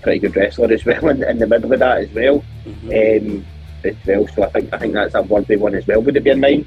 pretty 0.02 0.18
good 0.18 0.36
wrestler 0.36 0.72
as 0.72 0.84
well 0.84 1.08
in, 1.10 1.22
in 1.24 1.38
the 1.38 1.46
middle 1.46 1.72
of 1.72 1.78
that 1.78 1.98
as 1.98 2.10
well. 2.10 2.44
Um, 2.84 3.44
as 3.84 3.94
well, 4.06 4.26
so 4.28 4.42
I 4.42 4.50
think 4.50 4.72
I 4.72 4.78
think 4.78 4.94
that's 4.94 5.14
a 5.14 5.22
worthy 5.22 5.56
one 5.56 5.74
as 5.74 5.86
well. 5.86 6.02
Would 6.02 6.16
it 6.16 6.24
be 6.24 6.30
in 6.30 6.40
mine? 6.40 6.66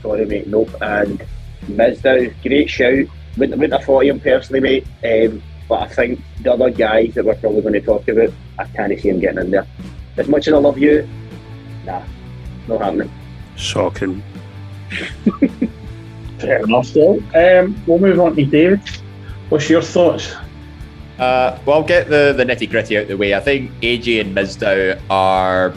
Sorry, 0.00 0.24
mate, 0.24 0.46
nope. 0.46 0.70
And 0.80 1.24
Mizdow, 1.66 2.32
great 2.42 2.70
shout. 2.70 3.06
Wouldn't, 3.36 3.58
wouldn't 3.58 3.72
have 3.72 3.84
fought 3.84 4.04
him 4.04 4.20
personally, 4.20 4.60
mate. 4.60 4.86
Um, 5.04 5.42
but 5.68 5.82
I 5.82 5.88
think 5.88 6.20
the 6.40 6.52
other 6.52 6.70
guys 6.70 7.14
that 7.14 7.24
we're 7.24 7.34
probably 7.34 7.62
going 7.62 7.74
to 7.74 7.80
talk 7.80 8.06
about, 8.08 8.30
I 8.58 8.64
can't 8.64 8.98
see 9.00 9.08
him 9.08 9.20
getting 9.20 9.40
in 9.40 9.50
there. 9.50 9.66
As 10.16 10.28
much 10.28 10.46
as 10.48 10.54
I 10.54 10.58
love 10.58 10.78
you, 10.78 11.08
nah, 11.84 12.02
not 12.68 12.80
happening. 12.80 13.10
Shocking. 13.56 14.22
Fair 16.38 16.64
enough, 16.64 16.88
though. 16.92 17.22
Um, 17.34 17.80
we'll 17.86 17.98
move 17.98 18.18
on 18.20 18.36
to 18.36 18.44
David. 18.44 18.80
What's 19.48 19.68
your 19.70 19.82
thoughts? 19.82 20.34
Uh, 21.18 21.58
well, 21.64 21.78
I'll 21.78 21.84
get 21.84 22.08
the, 22.08 22.34
the 22.36 22.44
nitty 22.44 22.68
gritty 22.70 22.96
out 22.96 23.02
of 23.02 23.08
the 23.08 23.16
way. 23.16 23.34
I 23.34 23.40
think 23.40 23.70
AJ 23.80 24.22
and 24.22 24.36
Mizdow 24.36 25.00
are 25.08 25.74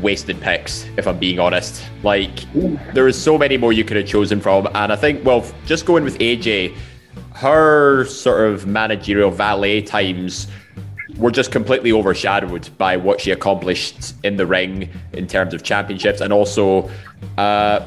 wasted 0.00 0.40
picks, 0.40 0.86
if 0.96 1.06
I'm 1.06 1.18
being 1.18 1.38
honest. 1.38 1.84
Like, 2.02 2.52
there 2.92 3.06
is 3.06 3.20
so 3.20 3.38
many 3.38 3.56
more 3.56 3.72
you 3.72 3.84
could 3.84 3.96
have 3.96 4.06
chosen 4.06 4.40
from. 4.40 4.66
And 4.74 4.92
I 4.92 4.96
think, 4.96 5.24
well, 5.24 5.46
just 5.66 5.86
going 5.86 6.04
with 6.04 6.18
AJ, 6.18 6.76
her 7.34 8.06
sort 8.06 8.50
of 8.50 8.66
managerial 8.66 9.30
valet 9.30 9.82
times 9.82 10.48
were 11.18 11.30
just 11.30 11.50
completely 11.50 11.92
overshadowed 11.92 12.68
by 12.78 12.96
what 12.96 13.20
she 13.20 13.30
accomplished 13.30 14.14
in 14.24 14.36
the 14.36 14.46
ring 14.46 14.90
in 15.12 15.26
terms 15.26 15.54
of 15.54 15.62
championships 15.62 16.20
and 16.20 16.32
also 16.32 16.90
uh, 17.38 17.86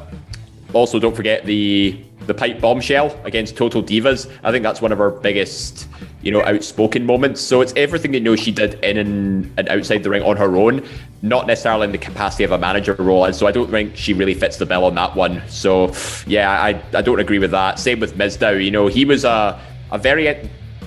also 0.72 0.98
don't 0.98 1.16
forget 1.16 1.44
the 1.44 2.04
the 2.26 2.34
pipe 2.34 2.60
bombshell 2.60 3.18
against 3.24 3.56
Total 3.56 3.82
Divas. 3.82 4.30
I 4.44 4.52
think 4.52 4.62
that's 4.62 4.80
one 4.80 4.92
of 4.92 4.98
her 4.98 5.10
biggest, 5.10 5.88
you 6.22 6.30
know, 6.30 6.44
outspoken 6.44 7.04
moments. 7.04 7.40
So 7.40 7.60
it's 7.60 7.72
everything 7.74 8.14
you 8.14 8.20
know 8.20 8.36
she 8.36 8.52
did 8.52 8.74
in 8.84 8.98
and, 8.98 9.52
and 9.56 9.68
outside 9.68 10.04
the 10.04 10.10
ring 10.10 10.22
on 10.22 10.36
her 10.36 10.54
own, 10.54 10.86
not 11.22 11.48
necessarily 11.48 11.86
in 11.86 11.92
the 11.92 11.98
capacity 11.98 12.44
of 12.44 12.52
a 12.52 12.58
manager 12.58 12.94
role. 12.94 13.24
And 13.24 13.34
so 13.34 13.48
I 13.48 13.52
don't 13.52 13.70
think 13.70 13.96
she 13.96 14.12
really 14.12 14.34
fits 14.34 14.58
the 14.58 14.66
bill 14.66 14.84
on 14.84 14.94
that 14.94 15.16
one. 15.16 15.42
So 15.48 15.92
yeah, 16.26 16.50
I, 16.50 16.80
I 16.96 17.02
don't 17.02 17.18
agree 17.18 17.40
with 17.40 17.50
that. 17.50 17.80
Same 17.80 17.98
with 17.98 18.16
Mizdow. 18.16 18.62
You 18.62 18.70
know, 18.70 18.86
he 18.86 19.04
was 19.04 19.24
a 19.24 19.60
a 19.90 19.98
very 19.98 20.28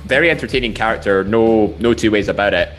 very 0.06 0.30
entertaining 0.30 0.74
character. 0.74 1.24
No 1.24 1.68
no 1.80 1.94
two 1.94 2.12
ways 2.12 2.28
about 2.28 2.54
it. 2.54 2.70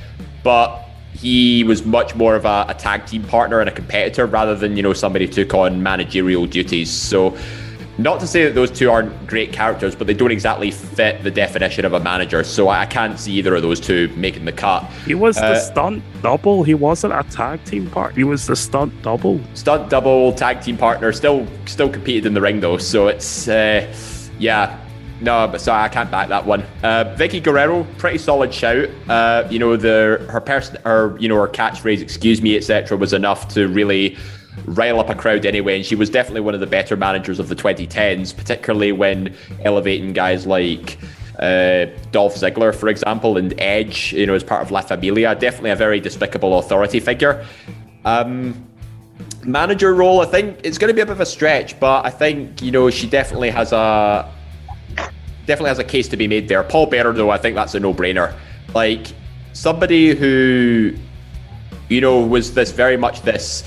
But 0.43 0.85
he 1.15 1.65
was 1.65 1.85
much 1.85 2.15
more 2.15 2.35
of 2.35 2.45
a, 2.45 2.67
a, 2.69 2.75
tag 2.75 3.07
team 3.07 3.23
partner 3.23 3.61
and 3.61 3.69
a 3.69 3.73
competitor 3.73 4.27
rather 4.27 4.55
than 4.55 4.77
you 4.77 4.83
know 4.83 4.93
somebody 4.93 5.27
who 5.27 5.33
took 5.33 5.55
on 5.55 5.83
managerial 5.83 6.45
duties. 6.45 6.91
So, 6.91 7.37
not 7.97 8.19
to 8.21 8.27
say 8.27 8.45
that 8.45 8.55
those 8.55 8.73
two 8.73 8.91
aren't 8.91 9.27
great 9.27 9.53
characters, 9.53 9.95
but 9.95 10.09
they 10.09 10.15
don't 10.15 10.33
exactly 10.33 10.73
fit 10.73 11.23
the 11.23 11.31
definition 11.31 11.85
of 11.85 11.93
a 11.93 12.01
manager. 12.01 12.43
So 12.43 12.69
I 12.69 12.87
can't 12.87 13.19
see 13.19 13.33
either 13.35 13.55
of 13.55 13.63
those 13.63 13.79
two 13.79 14.09
making 14.17 14.45
the 14.45 14.53
cut. 14.53 14.83
He 15.07 15.15
was 15.15 15.39
uh, 15.39 15.51
the 15.51 15.61
stunt 15.61 16.03
double. 16.21 16.65
He 16.65 16.75
wasn't 16.75 17.13
a 17.13 17.23
tag 17.31 17.65
team 17.65 17.89
partner. 17.89 18.17
He 18.17 18.25
was 18.25 18.47
the 18.47 18.57
stunt 18.57 19.01
double. 19.03 19.41
Stunt 19.55 19.89
double 19.91 20.33
tag 20.33 20.61
team 20.61 20.77
partner. 20.77 21.13
Still 21.13 21.47
still 21.67 21.89
competed 21.89 22.27
in 22.27 22.35
the 22.35 22.41
ring 22.41 22.59
though. 22.61 22.79
So 22.79 23.07
it's 23.07 23.49
uh, 23.49 23.87
yeah. 24.39 24.81
No, 25.21 25.47
but 25.47 25.61
sorry, 25.61 25.85
I 25.85 25.89
can't 25.89 26.11
back 26.11 26.29
that 26.29 26.45
one. 26.45 26.63
Uh, 26.83 27.15
Vickie 27.17 27.43
Guerrero, 27.43 27.85
pretty 27.99 28.19
solid 28.19 28.53
shout. 28.53 28.89
Uh, 29.09 29.47
you 29.51 29.59
know, 29.59 29.77
the 29.77 30.27
her 30.31 30.41
person, 30.41 30.77
her 30.85 31.17
you 31.19 31.29
know, 31.29 31.37
her 31.37 31.49
catchphrase, 31.49 32.01
"excuse 32.01 32.43
me," 32.43 32.57
etc., 32.57 32.97
was 32.97 33.13
enough 33.13 33.49
to 33.55 33.69
really 33.69 34.17
rile 34.67 35.01
up 35.01 35.09
a 35.11 35.15
crowd 35.15 35.47
anyway. 35.47 35.77
And 35.77 35.87
she 35.87 35.95
was 35.95 36.11
definitely 36.11 36.41
one 36.41 36.55
of 36.55 36.61
the 36.61 36.67
better 36.67 36.97
managers 36.97 37.39
of 37.39 37.49
the 37.49 37.57
2010s, 37.57 38.37
particularly 38.37 38.93
when 38.93 39.35
elevating 39.65 40.13
guys 40.13 40.47
like 40.47 40.99
uh, 41.39 41.87
Dolph 42.13 42.37
Ziggler, 42.37 42.75
for 42.75 42.89
example, 42.89 43.37
and 43.37 43.59
Edge, 43.61 44.13
you 44.13 44.27
know, 44.27 44.35
as 44.35 44.45
part 44.45 44.63
of 44.63 44.71
La 44.71 44.81
Familia. 44.81 45.35
Definitely 45.35 45.71
a 45.71 45.77
very 45.77 46.01
despicable 46.01 46.59
authority 46.59 47.01
figure. 47.01 47.45
Um, 48.05 48.67
manager 49.45 49.95
role, 49.95 50.21
I 50.21 50.27
think 50.27 50.61
it's 50.63 50.79
going 50.79 50.89
to 50.89 50.95
be 50.95 51.01
a 51.01 51.07
bit 51.07 51.13
of 51.13 51.21
a 51.21 51.27
stretch, 51.27 51.79
but 51.81 52.05
I 52.05 52.11
think 52.11 52.63
you 52.63 52.71
know 52.71 52.91
she 52.91 53.09
definitely 53.09 53.51
has 53.51 53.73
a 53.73 54.31
definitely 55.47 55.69
has 55.69 55.79
a 55.79 55.85
case 55.85 56.09
to 56.09 56.17
be 56.17 56.29
made 56.29 56.49
there. 56.49 56.63
Paul 56.63 56.87
Bearer, 56.87 57.13
though, 57.13 57.31
I 57.31 57.39
think 57.39 57.55
that's 57.55 57.75
a 57.75 57.81
no-brainer. 57.81 58.35
Like 58.75 59.09
somebody 59.53 60.15
who, 60.15 60.95
you 61.89 62.01
know, 62.01 62.21
was 62.21 62.55
this 62.55 62.73
very 62.73 62.97
much 62.97 63.23
this 63.23 63.65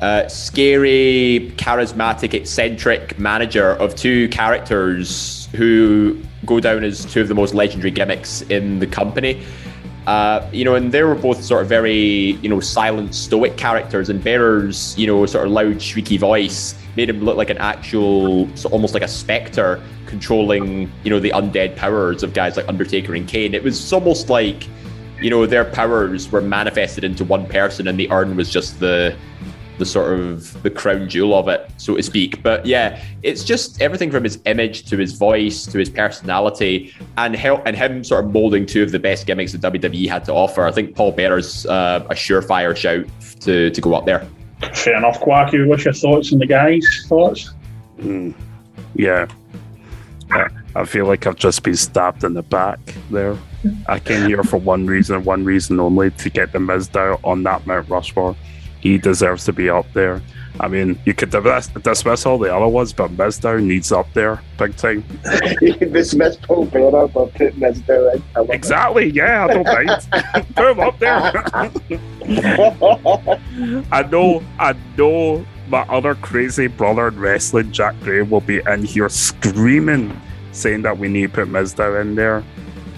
uh, 0.00 0.26
scary, 0.28 1.52
charismatic, 1.56 2.34
eccentric 2.34 3.18
manager 3.18 3.70
of 3.70 3.94
two 3.94 4.28
characters 4.28 5.48
who 5.52 6.20
go 6.44 6.58
down 6.58 6.82
as 6.82 7.04
two 7.04 7.20
of 7.20 7.28
the 7.28 7.34
most 7.34 7.54
legendary 7.54 7.92
gimmicks 7.92 8.42
in 8.42 8.80
the 8.80 8.86
company. 8.86 9.42
Uh, 10.06 10.48
you 10.52 10.64
know, 10.64 10.74
and 10.74 10.90
they 10.90 11.02
were 11.04 11.14
both 11.14 11.42
sort 11.42 11.62
of 11.62 11.68
very, 11.68 12.32
you 12.42 12.48
know, 12.48 12.58
silent, 12.58 13.14
stoic 13.14 13.56
characters, 13.56 14.08
and 14.08 14.22
Bearer's, 14.22 14.98
you 14.98 15.06
know, 15.06 15.24
sort 15.26 15.46
of 15.46 15.52
loud, 15.52 15.76
shrieky 15.76 16.18
voice 16.18 16.74
made 16.96 17.08
him 17.08 17.20
look 17.20 17.36
like 17.36 17.50
an 17.50 17.58
actual, 17.58 18.48
almost 18.70 18.94
like 18.94 19.02
a 19.02 19.08
specter 19.08 19.80
controlling, 20.06 20.90
you 21.04 21.10
know, 21.10 21.20
the 21.20 21.30
undead 21.30 21.76
powers 21.76 22.22
of 22.22 22.34
guys 22.34 22.56
like 22.56 22.68
Undertaker 22.68 23.14
and 23.14 23.28
Kane. 23.28 23.54
It 23.54 23.62
was 23.62 23.92
almost 23.92 24.28
like, 24.28 24.66
you 25.20 25.30
know, 25.30 25.46
their 25.46 25.64
powers 25.64 26.30
were 26.30 26.42
manifested 26.42 27.04
into 27.04 27.24
one 27.24 27.46
person, 27.46 27.86
and 27.86 27.98
the 27.98 28.10
urn 28.10 28.36
was 28.36 28.50
just 28.50 28.80
the 28.80 29.16
the 29.78 29.86
sort 29.86 30.18
of 30.18 30.62
the 30.62 30.70
crown 30.70 31.08
jewel 31.08 31.34
of 31.34 31.48
it, 31.48 31.70
so 31.76 31.96
to 31.96 32.02
speak. 32.02 32.42
But 32.42 32.64
yeah, 32.66 33.02
it's 33.22 33.44
just 33.44 33.80
everything 33.80 34.10
from 34.10 34.24
his 34.24 34.38
image 34.46 34.84
to 34.86 34.96
his 34.96 35.12
voice 35.12 35.66
to 35.66 35.78
his 35.78 35.90
personality, 35.90 36.94
and 37.16 37.34
help 37.34 37.62
and 37.66 37.76
him 37.76 38.04
sort 38.04 38.24
of 38.24 38.32
molding 38.32 38.66
two 38.66 38.82
of 38.82 38.92
the 38.92 38.98
best 38.98 39.26
gimmicks 39.26 39.52
that 39.52 39.60
WWE 39.60 40.08
had 40.08 40.24
to 40.26 40.32
offer. 40.32 40.66
I 40.66 40.72
think 40.72 40.94
Paul 40.94 41.12
Bearer's 41.12 41.66
uh, 41.66 42.06
a 42.10 42.14
surefire 42.14 42.76
shout 42.76 43.06
to 43.40 43.70
to 43.70 43.80
go 43.80 43.94
up 43.94 44.06
there. 44.06 44.26
Fair 44.74 44.96
enough, 44.96 45.20
Quacky. 45.20 45.64
What's 45.64 45.84
your 45.84 45.94
thoughts 45.94 46.32
on 46.32 46.38
the 46.38 46.46
guys' 46.46 47.04
thoughts? 47.08 47.52
Mm, 47.98 48.34
yeah, 48.94 49.26
I 50.74 50.84
feel 50.84 51.06
like 51.06 51.26
I've 51.26 51.36
just 51.36 51.62
been 51.62 51.76
stabbed 51.76 52.24
in 52.24 52.34
the 52.34 52.42
back 52.42 52.78
there. 53.10 53.36
I 53.86 53.98
came 53.98 54.26
here 54.26 54.42
for 54.42 54.56
one 54.56 54.86
reason, 54.86 55.22
one 55.24 55.44
reason 55.44 55.78
only, 55.78 56.10
to 56.12 56.30
get 56.30 56.52
the 56.52 56.58
Mizdow 56.58 57.20
on 57.22 57.42
that 57.44 57.66
Mount 57.66 57.88
Rushmore. 57.88 58.34
He 58.82 58.98
deserves 58.98 59.44
to 59.46 59.52
be 59.52 59.70
up 59.70 59.86
there. 59.92 60.20
I 60.60 60.68
mean, 60.68 60.98
you 61.06 61.14
could 61.14 61.30
dismiss, 61.30 61.68
dismiss 61.68 62.26
all 62.26 62.36
the 62.36 62.54
other 62.54 62.68
ones, 62.68 62.92
but 62.92 63.10
Mizdow 63.12 63.62
needs 63.62 63.90
up 63.90 64.12
there 64.12 64.42
big 64.58 64.76
time. 64.76 65.02
you 65.62 65.74
can 65.74 65.92
dismiss 65.92 66.36
Paul 66.36 66.66
Bearer, 66.66 67.08
but 67.08 67.32
put 67.34 67.58
Mizdow 67.58 68.14
in. 68.14 68.50
Exactly, 68.50 69.08
yeah, 69.10 69.46
I 69.46 69.54
don't 69.54 69.66
mind. 69.66 70.08
put 70.54 70.70
him 70.72 70.80
up 70.80 70.98
there. 70.98 71.16
I 73.92 74.02
know, 74.10 74.42
I 74.58 74.74
know 74.98 75.46
my 75.68 75.82
other 75.82 76.14
crazy 76.16 76.66
brother 76.66 77.08
in 77.08 77.18
wrestling, 77.18 77.72
Jack 77.72 77.98
Gray, 78.00 78.20
will 78.22 78.40
be 78.42 78.60
in 78.66 78.84
here 78.84 79.08
screaming, 79.08 80.20
saying 80.52 80.82
that 80.82 80.98
we 80.98 81.08
need 81.08 81.32
to 81.34 81.46
put 81.46 81.48
Mizdow 81.48 81.98
in 82.00 82.14
there. 82.14 82.44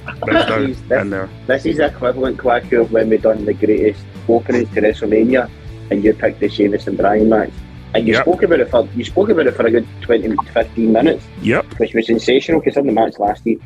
Mizdow 0.07 0.67
This 0.67 0.79
is- 0.81 0.91
in 0.91 1.11
there. 1.11 1.29
This 1.47 1.67
is 1.67 1.79
equivalent, 1.79 2.39
Quacky, 2.39 2.77
of 2.77 2.91
when 2.91 3.11
we 3.11 3.19
done 3.19 3.45
the 3.45 3.55
greatest 3.55 4.03
openings 4.29 4.73
to 4.75 4.81
WrestleMania, 4.81 5.49
and 5.91 6.03
you 6.05 6.13
picked 6.15 6.41
the 6.41 6.49
Sheamus 6.49 6.87
and 6.87 6.97
Bryan 6.97 7.29
match. 7.29 7.51
And 7.95 8.07
you 8.09 8.15
Yep. 8.15 8.23
spoke 8.25 8.43
about 8.43 8.61
it 8.61 8.71
for 8.71 8.89
you 8.97 9.05
spoke 9.05 9.29
about 9.29 9.47
it 9.47 9.55
for 9.55 9.67
a 9.67 9.71
good 9.71 9.87
20 10.01 10.35
15 10.53 10.93
minutes, 10.93 11.25
Yep. 11.43 11.65
which 11.79 11.95
was 11.95 12.07
sensational 12.07 12.61
because 12.61 12.75
the 12.75 12.83
match 12.91 13.19
lasted 13.19 13.61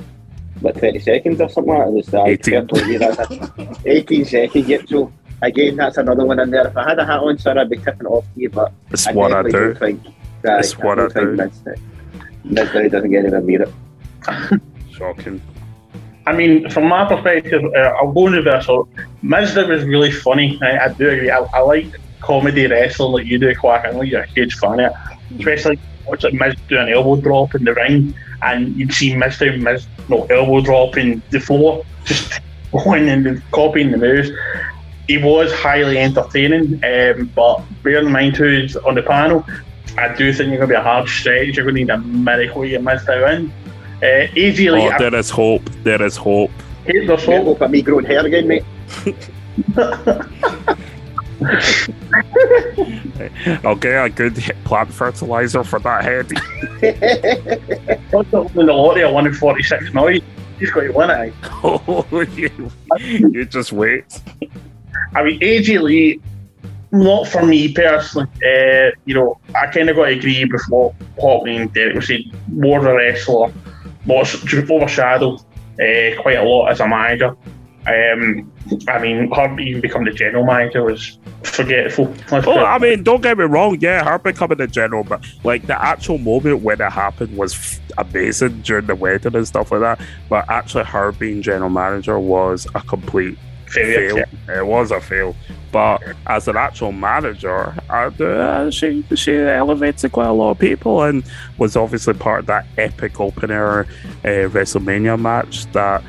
like 0.60 0.74
30 0.76 0.98
seconds 0.98 1.40
or 1.40 1.48
something 1.48 1.72
like 1.72 1.84
that. 1.86 1.88
It 1.88 1.94
was, 1.94 2.14
uh, 2.14 2.24
18. 2.24 2.52
fair 2.54 2.64
to 2.66 2.92
you, 2.92 2.98
that's 2.98 3.18
a- 3.18 3.76
18 3.86 4.24
seconds, 4.26 4.68
yep. 4.68 4.82
So 4.88 5.10
again, 5.40 5.76
that's 5.76 5.96
another 5.96 6.26
one 6.26 6.38
in 6.40 6.50
there. 6.50 6.66
If 6.66 6.76
I 6.76 6.88
had 6.90 6.98
a 6.98 7.06
hat 7.06 7.20
on, 7.20 7.38
sir, 7.38 7.56
I'd 7.58 7.70
be 7.70 7.78
tipping 7.78 8.06
off 8.06 8.24
to 8.34 8.40
you, 8.40 8.50
but 8.50 8.72
It's 8.90 9.06
I 9.06 9.12
what 9.12 9.32
I 9.32 9.42
do. 9.44 9.50
don't 9.50 9.78
think 9.78 10.00
that 10.42 10.58
It's 10.60 10.76
what 10.78 10.98
I 10.98 11.02
don't 11.08 11.12
think 11.12 11.36
do. 11.36 11.36
Miz- 11.36 11.78
Mizdow 12.68 12.90
doesn't 12.90 13.10
get 13.10 13.20
anywhere 13.24 13.40
near 13.40 13.62
it. 13.62 13.72
Shocking. 14.92 15.40
I 16.26 16.32
mean, 16.36 16.68
from 16.68 16.86
my 16.88 17.06
perspective, 17.08 17.62
uh, 17.74 17.78
I'll 17.98 18.12
go 18.12 18.28
universal. 18.28 18.88
Mizdow 19.24 19.68
was 19.68 19.84
really 19.84 20.10
funny. 20.10 20.58
I, 20.60 20.84
I 20.84 20.88
do 20.92 21.08
agree. 21.08 21.30
I, 21.30 21.38
I 21.38 21.60
like 21.60 21.86
comedy 22.20 22.66
wrestling 22.66 23.12
like 23.12 23.26
you 23.26 23.38
do, 23.38 23.54
Quack. 23.54 23.84
I 23.84 23.90
know 23.90 24.02
you're 24.02 24.22
a 24.22 24.26
huge 24.28 24.54
fan 24.56 24.80
of 24.80 24.92
it. 24.92 24.92
Especially 25.38 25.78
watch 26.06 26.24
like 26.24 26.34
Miz 26.34 26.54
do 26.68 26.78
an 26.78 26.88
elbow 26.88 27.16
drop 27.20 27.54
in 27.54 27.64
the 27.64 27.74
ring, 27.74 28.14
and 28.42 28.74
you'd 28.76 28.92
see 28.92 29.14
Miz 29.16 29.38
do 29.38 29.56
Miz 29.58 29.86
no 30.08 30.24
elbow 30.26 30.60
drop 30.60 30.96
in 30.96 31.22
the 31.30 31.40
floor, 31.40 31.84
just 32.04 32.40
going 32.72 33.08
and 33.08 33.42
copying 33.50 33.90
the 33.90 33.98
moves. 33.98 34.30
He 35.06 35.16
was 35.18 35.52
highly 35.54 35.98
entertaining, 35.98 36.82
um, 36.84 37.30
but 37.34 37.62
bear 37.82 37.98
in 37.98 38.12
mind 38.12 38.36
who's 38.36 38.76
on 38.76 38.94
the 38.94 39.02
panel. 39.02 39.44
I 39.96 40.14
do 40.14 40.32
think 40.32 40.48
you're 40.50 40.58
going 40.58 40.68
to 40.68 40.74
be 40.74 40.74
a 40.74 40.82
hard 40.82 41.08
stretch. 41.08 41.56
You're 41.56 41.64
going 41.64 41.74
to 41.76 41.80
need 41.80 41.90
a 41.90 41.98
miracle 41.98 42.64
you 42.64 42.78
missed 42.78 43.06
to 43.06 43.22
win. 43.24 43.52
Uh, 44.02 44.28
easily, 44.36 44.82
Oh, 44.82 44.92
there 44.98 45.14
is 45.14 45.30
hope. 45.30 45.64
There 45.82 46.00
is 46.02 46.16
hope. 46.16 46.50
there's 46.84 47.06
Get 47.08 47.20
hope. 47.44 47.56
up 47.56 47.62
at 47.62 47.70
me 47.70 47.82
growing 47.82 48.04
hair 48.04 48.24
again, 48.24 48.46
mate. 48.46 48.64
I'll 53.64 53.76
get 53.76 54.04
a 54.04 54.10
good 54.10 54.34
plant 54.64 54.92
fertilizer 54.92 55.62
for 55.62 55.78
that 55.80 56.04
head. 56.04 56.32
What's 58.10 58.34
up 58.34 58.56
in 58.56 58.66
the 58.66 58.72
lottery 58.72 59.04
at 59.04 59.12
1 59.12 59.26
in 59.26 59.34
46 59.34 59.94
now? 59.94 60.08
He's 60.08 60.70
got 60.70 60.80
to 60.80 60.90
win 60.90 61.10
it. 61.10 61.32
oh, 61.62 62.04
you, 62.34 62.72
you 62.98 63.44
just 63.44 63.72
wait. 63.72 64.20
I 65.14 65.22
mean, 65.22 65.38
AJ 65.40 65.82
Lee, 65.82 66.20
not 66.90 67.28
for 67.28 67.46
me 67.46 67.72
personally. 67.72 68.26
Uh, 68.44 68.90
you 69.04 69.14
know, 69.14 69.38
I 69.54 69.68
kind 69.68 69.88
of 69.88 69.94
got 69.96 70.06
to 70.06 70.18
agree 70.18 70.44
with 70.44 70.64
what 70.68 70.98
Hawkman 71.16 71.60
and 71.62 71.72
Derek 71.72 71.94
were 71.94 72.02
saying. 72.02 72.32
More 72.48 72.80
of 72.80 72.86
a 72.86 72.94
wrestler, 72.94 73.52
was 74.06 74.34
overshadowed 74.70 75.40
uh, 75.40 76.20
quite 76.20 76.38
a 76.38 76.42
lot 76.42 76.70
as 76.70 76.80
a 76.80 76.88
manager. 76.88 77.36
Um, 77.86 78.52
I 78.88 78.98
mean, 78.98 79.30
her 79.32 79.58
even 79.60 79.80
becoming 79.80 80.12
the 80.12 80.18
general 80.18 80.44
manager 80.44 80.84
was 80.84 81.18
forgetful. 81.42 82.12
Let's 82.30 82.46
Oh, 82.46 82.58
I 82.58 82.78
mean, 82.78 83.02
don't 83.02 83.22
get 83.22 83.38
me 83.38 83.44
wrong. 83.44 83.78
Yeah, 83.80 84.04
her 84.04 84.18
becoming 84.18 84.58
the 84.58 84.66
general, 84.66 85.04
but 85.04 85.24
like 85.44 85.66
the 85.66 85.80
actual 85.80 86.18
moment 86.18 86.62
when 86.62 86.80
it 86.80 86.92
happened 86.92 87.36
was 87.36 87.54
f- 87.54 87.80
amazing 87.96 88.60
during 88.62 88.86
the 88.86 88.94
wedding 88.94 89.34
and 89.34 89.46
stuff 89.46 89.72
like 89.72 89.80
that. 89.80 90.00
But 90.28 90.50
actually, 90.50 90.84
her 90.84 91.12
being 91.12 91.40
general 91.40 91.70
manager 91.70 92.18
was 92.18 92.66
a 92.74 92.80
complete 92.80 93.38
failure. 93.68 94.26
fail. 94.46 94.58
It 94.58 94.66
was 94.66 94.90
a 94.90 95.00
fail. 95.00 95.34
But 95.70 96.02
as 96.26 96.48
an 96.48 96.56
actual 96.56 96.92
manager, 96.92 97.74
uh, 97.90 98.10
uh, 98.22 98.70
she 98.70 99.04
she 99.14 99.36
elevated 99.36 100.12
quite 100.12 100.28
a 100.28 100.32
lot 100.32 100.52
of 100.52 100.58
people 100.58 101.02
and 101.02 101.22
was 101.58 101.76
obviously 101.76 102.14
part 102.14 102.40
of 102.40 102.46
that 102.46 102.66
epic 102.76 103.20
opener 103.20 103.80
uh, 104.24 104.48
WrestleMania 104.48 105.20
match 105.20 105.70
that 105.72 106.02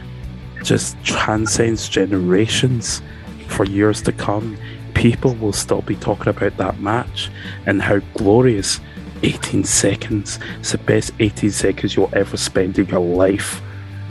just 0.64 1.02
transcends 1.04 1.90
generations 1.90 3.02
for 3.48 3.66
years 3.66 4.02
to 4.04 4.12
come. 4.12 4.58
People 4.94 5.36
will 5.36 5.54
still 5.54 5.82
be 5.82 5.96
talking 5.96 6.28
about 6.28 6.58
that 6.58 6.80
match 6.80 7.30
and 7.66 7.82
how 7.82 8.00
glorious 8.16 8.80
18 9.24 9.64
seconds. 9.64 10.40
It's 10.60 10.72
the 10.72 10.78
best 10.80 11.12
18 11.20 11.52
seconds 11.52 11.96
you'll 11.96 12.10
ever 12.14 12.38
spend 12.38 12.80
in 12.80 12.88
your 12.88 13.00
life. 13.00 13.62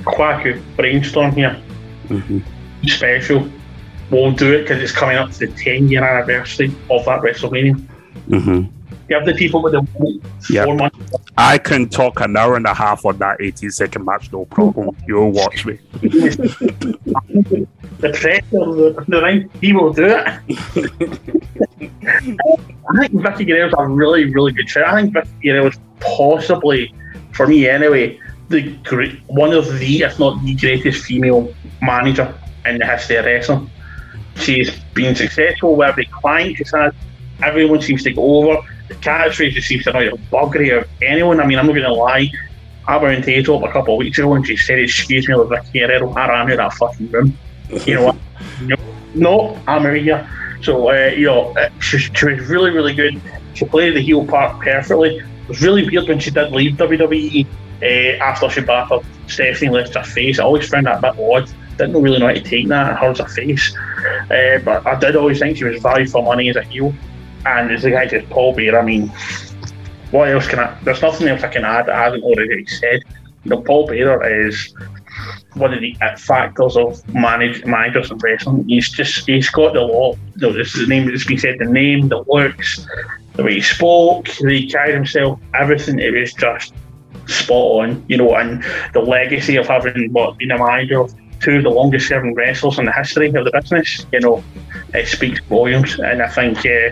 Kwaku, 0.02 0.62
brainstorm 0.76 1.32
here. 1.32 1.54
hmm 2.08 2.38
Special. 2.86 3.48
We'll 4.10 4.32
do 4.32 4.54
it 4.54 4.62
because 4.62 4.82
it's 4.82 4.92
coming 4.92 5.16
up 5.16 5.30
to 5.32 5.46
the 5.46 5.48
10 5.48 5.88
year 5.88 6.02
anniversary 6.04 6.74
of 6.90 7.04
that 7.04 7.20
WrestleMania. 7.20 7.78
hmm 8.28 8.64
You 9.08 9.16
have 9.16 9.24
the 9.24 9.34
people 9.34 9.62
with 9.62 9.72
the 9.72 10.20
Yeah. 10.50 10.64
four 10.64 10.76
months. 10.76 10.98
I 11.36 11.56
can 11.58 11.88
talk 11.88 12.20
an 12.20 12.36
hour 12.36 12.56
and 12.56 12.66
a 12.66 12.74
half 12.74 13.06
on 13.06 13.16
that 13.18 13.40
18 13.40 13.70
second 13.70 14.04
match, 14.04 14.30
no 14.32 14.44
problem. 14.44 14.94
You'll 15.06 15.30
watch 15.30 15.64
me. 15.64 15.78
the 16.02 17.66
pressure 18.00 18.42
the, 18.50 19.04
the 19.08 19.22
ring, 19.22 19.50
he 19.60 19.72
will 19.72 19.92
do 19.92 20.04
it. 20.04 20.26
I 20.26 20.40
think 23.00 23.12
Vickie 23.14 23.46
Guerrero's 23.46 23.74
a 23.78 23.86
really, 23.86 24.26
really 24.32 24.52
good 24.52 24.68
shout. 24.68 24.86
I 24.86 25.00
think 25.00 25.14
Vickie 25.14 25.42
Guerrero's 25.42 25.78
possibly, 26.00 26.94
for 27.32 27.46
me 27.46 27.68
anyway, 27.68 28.18
the 28.48 28.76
great 28.84 29.20
one 29.26 29.52
of 29.52 29.78
the, 29.78 30.02
if 30.02 30.18
not 30.18 30.42
the 30.44 30.54
greatest 30.54 31.04
female 31.04 31.54
manager 31.80 32.34
in 32.66 32.78
the 32.78 32.86
history 32.86 33.16
of 33.16 33.24
wrestling. 33.24 33.70
She's 34.36 34.70
been 34.94 35.14
successful 35.14 35.76
with 35.76 35.88
every 35.88 36.06
client 36.06 36.56
she's 36.56 36.72
had. 36.72 36.94
Everyone 37.42 37.80
seems 37.80 38.02
to 38.04 38.12
go 38.12 38.22
over. 38.50 38.60
The 38.88 38.94
catchphrase 38.94 39.52
just 39.52 39.68
seems 39.68 39.84
to 39.84 39.90
annoy 39.90 40.10
the 40.10 40.16
buggery 40.16 40.76
of 40.76 40.88
anyone. 41.02 41.40
I 41.40 41.46
mean, 41.46 41.58
I'm 41.58 41.66
not 41.66 41.72
going 41.72 41.84
to 41.84 41.92
lie. 41.92 42.30
I 42.86 42.96
went 42.96 43.16
into 43.16 43.42
Tato 43.42 43.64
a 43.64 43.72
couple 43.72 43.94
of 43.94 43.98
weeks 43.98 44.18
ago 44.18 44.34
and 44.34 44.46
she 44.46 44.56
said, 44.56 44.78
Excuse 44.78 45.28
me, 45.28 45.34
with 45.34 45.48
Vickie 45.48 45.74
Guerrero. 45.74 46.10
I 46.14 46.28
ran 46.28 46.40
out 46.40 46.50
of 46.52 46.56
that 46.56 46.72
fucking 46.74 47.10
room. 47.10 47.36
You 47.84 47.94
know 47.94 48.04
what? 48.04 48.16
no, 48.62 48.76
no, 49.14 49.62
I'm 49.66 49.94
here. 49.94 50.28
So, 50.62 50.90
uh, 50.90 51.08
you 51.08 51.26
know, 51.26 51.56
uh, 51.56 51.68
she, 51.80 51.98
she 51.98 52.26
was 52.26 52.48
really, 52.48 52.70
really 52.70 52.94
good. 52.94 53.20
She 53.54 53.64
played 53.66 53.94
the 53.94 54.00
heel 54.00 54.26
part 54.26 54.60
perfectly. 54.62 55.18
It 55.18 55.48
was 55.48 55.60
really 55.62 55.84
weird 55.88 56.08
when 56.08 56.18
she 56.18 56.30
did 56.30 56.50
leave 56.52 56.74
WWE 56.74 57.46
uh, 57.82 58.24
after 58.24 58.48
she 58.48 58.62
battered 58.62 59.04
Stephanie 59.28 59.70
left 59.70 59.94
her 59.94 60.02
face. 60.02 60.38
I 60.38 60.44
always 60.44 60.68
found 60.68 60.86
that 60.86 60.98
a 61.04 61.12
bit 61.12 61.20
odd. 61.20 61.50
Didn't 61.76 62.00
really 62.00 62.18
know 62.18 62.26
how 62.26 62.32
to 62.32 62.40
take 62.40 62.68
that. 62.68 62.98
Her 62.98 63.10
as 63.10 63.20
a 63.20 63.28
face. 63.28 63.76
Uh, 64.30 64.58
but 64.64 64.86
I 64.86 64.98
did 64.98 65.16
always 65.16 65.38
think 65.38 65.58
she 65.58 65.64
was 65.64 65.80
value 65.80 66.08
for 66.08 66.22
money 66.22 66.48
as 66.48 66.56
a 66.56 66.62
heel. 66.62 66.94
And 67.46 67.70
as 67.70 67.82
the 67.82 67.90
guy 67.90 68.06
just 68.06 68.28
Paul 68.30 68.54
Bearer, 68.54 68.78
I 68.78 68.84
mean, 68.84 69.08
what 70.10 70.28
else 70.28 70.46
can 70.48 70.58
I? 70.58 70.78
There's 70.82 71.02
nothing 71.02 71.28
else 71.28 71.42
I 71.42 71.48
can 71.48 71.64
add 71.64 71.88
I 71.88 72.04
haven't 72.04 72.22
already 72.22 72.66
said. 72.66 73.02
You 73.44 73.50
know, 73.50 73.60
Paul 73.62 73.86
Bearer 73.86 74.46
is 74.46 74.74
one 75.54 75.74
of 75.74 75.80
the 75.80 75.96
factors 76.16 76.76
of 76.76 77.06
manage, 77.14 77.64
managers 77.64 78.10
in 78.10 78.18
wrestling. 78.18 78.68
He's 78.68 78.90
just 78.90 79.26
he's 79.26 79.50
got 79.50 79.74
the 79.74 79.80
law. 79.80 80.14
No, 80.36 80.52
this 80.52 80.74
is 80.74 80.82
the 80.82 80.86
name 80.86 81.06
that's 81.06 81.24
been 81.24 81.38
said. 81.38 81.58
The 81.58 81.66
name, 81.66 82.08
the 82.08 82.24
looks, 82.28 82.86
the 83.34 83.44
way 83.44 83.54
he 83.54 83.60
spoke, 83.60 84.26
the 84.26 84.46
way 84.46 84.60
he 84.60 84.70
carried 84.70 84.94
himself, 84.94 85.40
everything. 85.54 85.98
It 85.98 86.12
was 86.12 86.32
just 86.34 86.72
spot 87.26 87.82
on. 87.82 88.04
You 88.08 88.18
know, 88.18 88.34
and 88.34 88.64
the 88.92 89.00
legacy 89.00 89.56
of 89.56 89.66
having 89.66 90.12
what 90.12 90.38
been 90.38 90.50
a 90.50 90.58
manager 90.58 91.00
of 91.00 91.14
two 91.40 91.56
of 91.56 91.62
the 91.62 91.70
longest 91.70 92.08
serving 92.08 92.34
wrestlers 92.34 92.78
in 92.78 92.84
the 92.84 92.92
history 92.92 93.28
of 93.28 93.44
the 93.44 93.50
business. 93.52 94.06
You 94.12 94.20
know, 94.20 94.44
it 94.94 95.06
speaks 95.06 95.40
volumes. 95.40 95.98
And 95.98 96.22
I 96.22 96.28
think 96.28 96.58
uh, 96.58 96.90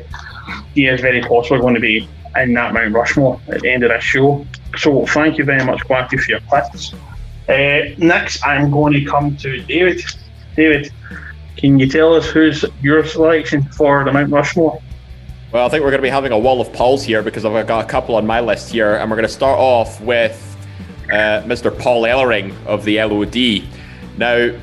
he 0.75 0.87
is 0.87 1.01
very 1.01 1.21
possibly 1.23 1.61
going 1.61 1.75
to 1.75 1.81
be 1.81 2.09
in 2.37 2.55
that 2.55 2.73
Mount 2.75 2.95
Rushmore 2.95 3.41
at 3.49 3.63
the 3.63 3.71
end 3.71 3.83
of 3.83 3.91
this 3.91 4.05
show. 4.05 4.47
So 4.77 5.07
thank 5.07 5.39
you 5.39 5.45
very 5.45 5.65
much, 5.65 5.85
Quacky, 5.85 6.17
for 6.19 6.31
your 6.31 6.41
picks. 6.41 6.93
Uh, 7.49 7.95
next, 7.99 8.45
I'm 8.45 8.71
going 8.71 8.93
to 8.93 9.05
come 9.05 9.37
to 9.39 9.63
David. 9.63 10.03
David, 10.57 10.93
can 11.57 11.79
you 11.79 11.89
tell 11.89 12.15
us 12.15 12.27
who's 12.27 12.65
your 12.83 13.05
selection 13.07 13.63
for 13.63 14.05
the 14.05 14.13
Mount 14.13 14.33
Rushmore? 14.33 14.83
Well, 15.53 15.65
I 15.65 15.69
think 15.69 15.85
we're 15.85 15.91
going 15.91 16.01
to 16.01 16.07
be 16.07 16.11
having 16.11 16.33
a 16.33 16.39
wall 16.39 16.61
of 16.61 16.73
polls 16.73 17.05
here 17.05 17.23
because 17.23 17.45
I've 17.45 17.67
got 17.67 17.85
a 17.85 17.89
couple 17.89 18.17
on 18.17 18.27
my 18.27 18.41
list 18.41 18.71
here, 18.71 18.97
and 18.97 19.11
we're 19.11 19.17
going 19.17 19.29
to 19.29 19.33
start 19.33 19.59
off 19.59 20.01
with 20.01 20.57
uh, 21.11 21.43
Mr. 21.43 21.77
Paul 21.77 22.03
Ellering 22.03 22.55
of 22.67 22.85
the 22.85 23.01
LOD. 23.03 23.65
Now, 24.19 24.59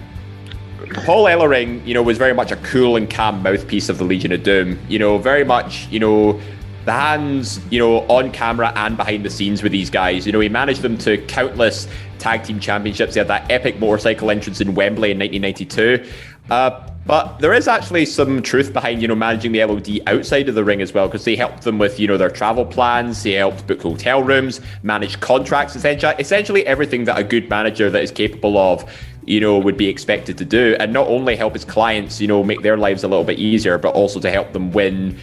Paul 0.92 1.26
Ellering, 1.26 1.86
you 1.86 1.94
know, 1.94 2.04
was 2.04 2.18
very 2.18 2.34
much 2.34 2.52
a 2.52 2.56
cool 2.58 2.96
and 2.96 3.10
calm 3.10 3.42
mouthpiece 3.42 3.90
of 3.90 3.98
the 3.98 4.04
Legion 4.04 4.32
of 4.32 4.44
Doom. 4.44 4.80
You 4.90 5.00
know, 5.00 5.18
very 5.18 5.44
much, 5.44 5.88
you 5.88 6.00
know, 6.00 6.40
the 6.86 6.92
hands, 6.92 7.60
you 7.72 7.80
know, 7.80 8.00
on 8.08 8.32
camera 8.32 8.74
and 8.76 8.98
behind 8.98 9.24
the 9.24 9.30
scenes 9.30 9.64
with 9.64 9.72
these 9.72 9.90
guys. 9.90 10.26
You 10.26 10.34
know, 10.34 10.40
he 10.40 10.50
managed 10.50 10.82
them 10.82 10.98
to 11.00 11.18
countless 11.28 11.88
tag 12.20 12.44
team 12.44 12.60
championships. 12.60 13.14
He 13.14 13.20
had 13.20 13.30
that 13.30 13.50
epic 13.50 13.80
motorcycle 13.80 14.30
entrance 14.30 14.60
in 14.60 14.76
Wembley 14.76 15.12
in 15.12 15.20
1992. 15.20 16.10
Uh, 16.50 16.90
but 17.06 17.40
there 17.40 17.54
is 17.54 17.68
actually 17.68 18.06
some 18.06 18.42
truth 18.42 18.72
behind, 18.72 19.02
you 19.02 19.08
know, 19.08 19.16
managing 19.16 19.52
the 19.52 19.64
LOD 19.64 20.00
outside 20.08 20.48
of 20.48 20.56
the 20.56 20.64
ring 20.64 20.82
as 20.82 20.94
well, 20.94 21.08
because 21.08 21.26
they 21.26 21.36
helped 21.36 21.64
them 21.64 21.78
with, 21.78 22.00
you 22.00 22.08
know, 22.08 22.18
their 22.18 22.30
travel 22.30 22.66
plans. 22.66 23.24
They 23.24 23.34
helped 23.34 23.68
book 23.68 23.82
hotel 23.82 24.24
rooms, 24.24 24.62
manage 24.84 25.20
contracts, 25.20 25.76
essentially, 25.76 26.16
essentially 26.20 26.66
everything 26.66 27.04
that 27.06 27.18
a 27.18 27.24
good 27.24 27.50
manager 27.50 27.90
that 27.90 28.04
is 28.04 28.12
capable 28.12 28.58
of, 28.58 28.90
you 29.26 29.40
know, 29.40 29.58
would 29.58 29.78
be 29.78 29.88
expected 29.88 30.38
to 30.38 30.46
do. 30.46 30.76
And 30.80 30.94
not 30.94 31.08
only 31.08 31.36
help 31.36 31.54
his 31.54 31.66
clients, 31.66 32.20
you 32.20 32.28
know, 32.28 32.44
make 32.44 32.62
their 32.62 32.78
lives 32.78 33.04
a 33.04 33.08
little 33.08 33.24
bit 33.24 33.40
easier, 33.40 33.78
but 33.78 33.94
also 33.94 34.20
to 34.20 34.30
help 34.30 34.54
them 34.54 34.72
win 34.72 35.18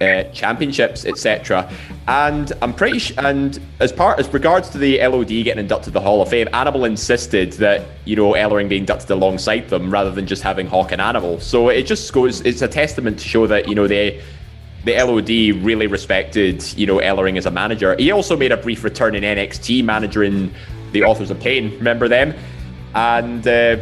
uh, 0.00 0.24
championships, 0.24 1.04
etc. 1.06 1.70
And 2.06 2.52
I'm 2.60 2.74
pretty 2.74 2.98
sh- 2.98 3.12
and 3.18 3.58
as 3.80 3.92
part 3.92 4.18
as 4.18 4.28
regards 4.32 4.68
to 4.70 4.78
the 4.78 4.98
LOD 5.00 5.28
getting 5.28 5.58
inducted 5.58 5.86
to 5.86 5.90
the 5.90 6.00
Hall 6.00 6.20
of 6.20 6.28
Fame, 6.28 6.48
Animal 6.52 6.84
insisted 6.84 7.52
that 7.54 7.86
you 8.04 8.16
know 8.16 8.32
Ellering 8.32 8.68
be 8.68 8.76
inducted 8.76 9.10
alongside 9.10 9.68
them 9.68 9.90
rather 9.90 10.10
than 10.10 10.26
just 10.26 10.42
having 10.42 10.66
Hawk 10.66 10.92
and 10.92 11.00
Animal. 11.00 11.40
So 11.40 11.68
it 11.70 11.82
just 11.82 12.12
goes. 12.12 12.40
It's 12.42 12.62
a 12.62 12.68
testament 12.68 13.18
to 13.20 13.28
show 13.28 13.46
that 13.46 13.68
you 13.68 13.74
know 13.74 13.86
they. 13.86 14.22
The 14.84 15.02
LOD 15.02 15.64
really 15.64 15.88
respected, 15.88 16.62
you 16.78 16.86
know, 16.86 16.98
Ellering 16.98 17.36
as 17.36 17.46
a 17.46 17.50
manager. 17.50 17.96
He 17.96 18.12
also 18.12 18.36
made 18.36 18.52
a 18.52 18.56
brief 18.56 18.84
return 18.84 19.16
in 19.16 19.24
NXT, 19.24 19.82
managing 19.82 20.54
the 20.92 21.02
Authors 21.02 21.32
of 21.32 21.40
Pain. 21.40 21.72
Remember 21.78 22.06
them? 22.06 22.36
And 22.96 23.46
uh, 23.46 23.76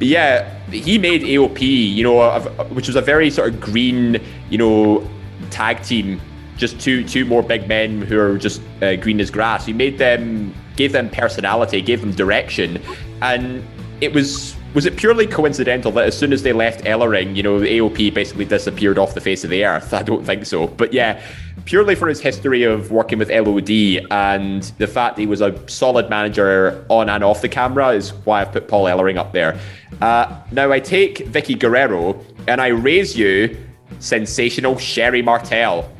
yeah, 0.00 0.58
he 0.68 0.98
made 0.98 1.22
AOP, 1.22 1.60
you 1.62 2.02
know, 2.02 2.40
which 2.70 2.88
was 2.88 2.96
a 2.96 3.00
very 3.00 3.30
sort 3.30 3.54
of 3.54 3.60
green, 3.60 4.20
you 4.50 4.58
know, 4.58 5.08
tag 5.50 5.82
team. 5.82 6.20
Just 6.56 6.80
two 6.80 7.04
two 7.04 7.24
more 7.24 7.42
big 7.42 7.68
men 7.68 8.02
who 8.02 8.18
are 8.18 8.36
just 8.36 8.60
uh, 8.82 8.96
green 8.96 9.20
as 9.20 9.30
grass. 9.30 9.64
He 9.64 9.72
made 9.72 9.96
them, 9.96 10.52
gave 10.74 10.90
them 10.90 11.08
personality, 11.08 11.80
gave 11.80 12.00
them 12.00 12.10
direction, 12.10 12.82
and 13.22 13.64
it 14.00 14.12
was 14.12 14.56
was 14.74 14.86
it 14.86 14.96
purely 14.96 15.26
coincidental 15.26 15.92
that 15.92 16.06
as 16.06 16.18
soon 16.18 16.32
as 16.32 16.42
they 16.42 16.52
left 16.52 16.84
Ellering, 16.84 17.36
you 17.36 17.42
know, 17.42 17.58
the 17.58 17.78
AOP 17.78 18.12
basically 18.12 18.44
disappeared 18.44 18.98
off 18.98 19.14
the 19.14 19.20
face 19.20 19.44
of 19.44 19.50
the 19.50 19.64
earth? 19.64 19.94
I 20.00 20.02
don't 20.02 20.24
think 20.24 20.46
so. 20.46 20.66
But 20.66 20.92
yeah, 20.92 21.22
purely 21.64 21.94
for 21.94 22.08
his 22.08 22.20
history 22.20 22.62
of 22.62 22.90
working 22.90 23.18
with 23.18 23.30
LOD 23.30 24.06
and 24.10 24.62
the 24.78 24.86
fact 24.86 25.16
that 25.16 25.22
he 25.22 25.26
was 25.26 25.40
a 25.40 25.68
solid 25.68 26.08
manager 26.08 26.84
on 26.88 27.08
and 27.08 27.24
off 27.24 27.42
the 27.42 27.48
camera 27.48 27.90
is 27.90 28.12
why 28.24 28.40
I've 28.40 28.52
put 28.52 28.68
Paul 28.68 28.84
Ellering 28.84 29.16
up 29.16 29.32
there. 29.32 29.58
Uh, 30.00 30.40
now 30.52 30.72
I 30.72 30.80
take 30.80 31.18
Vickie 31.18 31.58
Guerrero 31.58 32.24
and 32.46 32.60
I 32.60 32.68
raise 32.68 33.16
you 33.16 33.56
sensational 33.98 34.78
Sherri 34.78 35.22
Martel. 35.22 35.90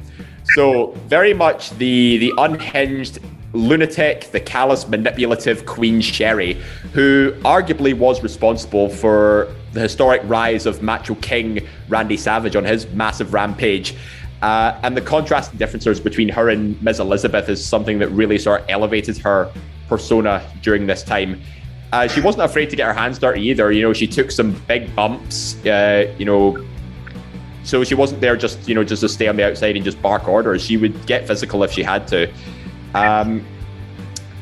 So 0.55 0.92
very 1.07 1.35
much 1.35 1.71
the 1.73 2.18
the 2.18 2.33
unhinged 2.38 3.18
lunatic, 3.53 4.31
the 4.31 4.40
callous, 4.40 4.87
manipulative 4.88 5.66
Queen 5.66 6.01
Sherri, 6.01 6.61
who 6.92 7.33
arguably 7.44 7.94
was 7.94 8.23
responsible 8.23 8.88
for 8.88 9.55
the 9.73 9.81
historic 9.81 10.23
rise 10.25 10.66
of 10.66 10.83
Macho 10.83 11.14
King 11.16 11.66
Randy 11.88 12.16
Savage 12.16 12.57
on 12.57 12.64
his 12.64 12.87
massive 12.88 13.35
rampage. 13.35 13.94
Uh, 14.42 14.79
and 14.83 14.96
the 14.96 15.01
contrast 15.01 15.57
differences 15.59 15.98
between 15.98 16.29
her 16.29 16.48
and 16.48 16.81
Ms. 16.83 17.01
Elizabeth 17.01 17.48
is 17.48 17.64
something 17.64 17.98
that 17.98 18.09
really 18.09 18.38
sort 18.38 18.61
of 18.62 18.66
elevated 18.68 19.18
her 19.18 19.53
persona 19.88 20.42
during 20.62 20.87
this 20.87 21.03
time. 21.03 21.40
Uh, 21.92 22.07
she 22.07 22.20
wasn't 22.20 22.44
afraid 22.44 22.70
to 22.70 22.77
get 22.77 22.87
her 22.87 22.92
hands 22.92 23.18
dirty 23.18 23.40
either. 23.42 23.72
You 23.72 23.83
know, 23.83 23.92
she 23.92 24.07
took 24.07 24.31
some 24.31 24.53
big 24.68 24.94
bumps. 24.94 25.64
Uh, 25.66 26.14
you 26.18 26.24
know, 26.24 26.64
so 27.64 27.83
she 27.83 27.94
wasn't 27.94 28.20
there 28.20 28.37
just 28.37 28.68
you 28.68 28.74
know 28.74 28.85
just 28.85 29.01
to 29.01 29.09
stay 29.09 29.29
on 29.29 29.37
the 29.37 29.44
outside 29.44 29.74
and 29.74 29.85
just 29.85 30.01
bark 30.01 30.29
orders. 30.29 30.62
She 30.62 30.77
would 30.77 31.07
get 31.07 31.27
physical 31.27 31.62
if 31.64 31.72
she 31.72 31.83
had 31.83 32.07
to. 32.09 32.33
Um, 32.94 33.44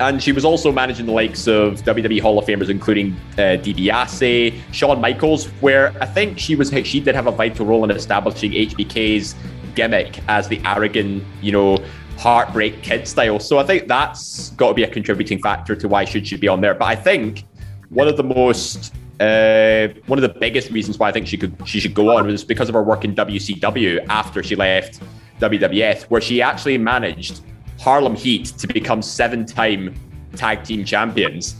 and 0.00 0.22
she 0.22 0.32
was 0.32 0.44
also 0.44 0.70
managing 0.70 1.06
the 1.06 1.12
likes 1.12 1.46
of 1.46 1.80
WWE 1.82 2.20
Hall 2.20 2.38
of 2.38 2.44
Famers, 2.44 2.68
including 2.68 3.16
uh, 3.34 3.56
DiBiase, 3.56 4.60
Shawn 4.72 5.00
Michaels, 5.00 5.46
where 5.60 5.94
I 6.00 6.06
think 6.06 6.38
she 6.38 6.54
was 6.54 6.70
she 6.84 7.00
did 7.00 7.14
have 7.14 7.26
a 7.26 7.30
vital 7.30 7.64
role 7.64 7.84
in 7.84 7.90
establishing 7.90 8.52
HBK's 8.52 9.34
gimmick 9.74 10.20
as 10.28 10.48
the 10.48 10.60
arrogant, 10.64 11.24
you 11.40 11.52
know, 11.52 11.78
heartbreak 12.18 12.82
kid 12.82 13.08
style. 13.08 13.38
So 13.38 13.58
I 13.58 13.64
think 13.64 13.88
that's 13.88 14.50
got 14.50 14.68
to 14.68 14.74
be 14.74 14.82
a 14.82 14.90
contributing 14.90 15.40
factor 15.40 15.74
to 15.76 15.88
why 15.88 16.04
should 16.04 16.26
she 16.26 16.36
be 16.36 16.48
on 16.48 16.60
there. 16.60 16.74
But 16.74 16.86
I 16.86 16.96
think 16.96 17.44
one 17.88 18.08
of 18.08 18.16
the 18.16 18.24
most 18.24 18.94
uh, 19.20 19.88
one 20.06 20.22
of 20.22 20.22
the 20.22 20.38
biggest 20.38 20.70
reasons 20.70 20.98
why 20.98 21.08
I 21.08 21.12
think 21.12 21.26
she 21.26 21.38
could 21.38 21.56
she 21.64 21.80
should 21.80 21.94
go 21.94 22.16
on 22.16 22.26
was 22.26 22.44
because 22.44 22.68
of 22.68 22.74
her 22.74 22.82
work 22.82 23.04
in 23.04 23.14
WCW 23.14 24.04
after 24.08 24.42
she 24.42 24.56
left 24.56 25.00
WWF, 25.40 26.02
where 26.04 26.20
she 26.20 26.42
actually 26.42 26.76
managed 26.76 27.40
Harlem 27.78 28.14
Heat 28.14 28.46
to 28.58 28.66
become 28.66 29.02
seven-time 29.02 29.94
tag 30.34 30.64
team 30.64 30.84
champions. 30.84 31.56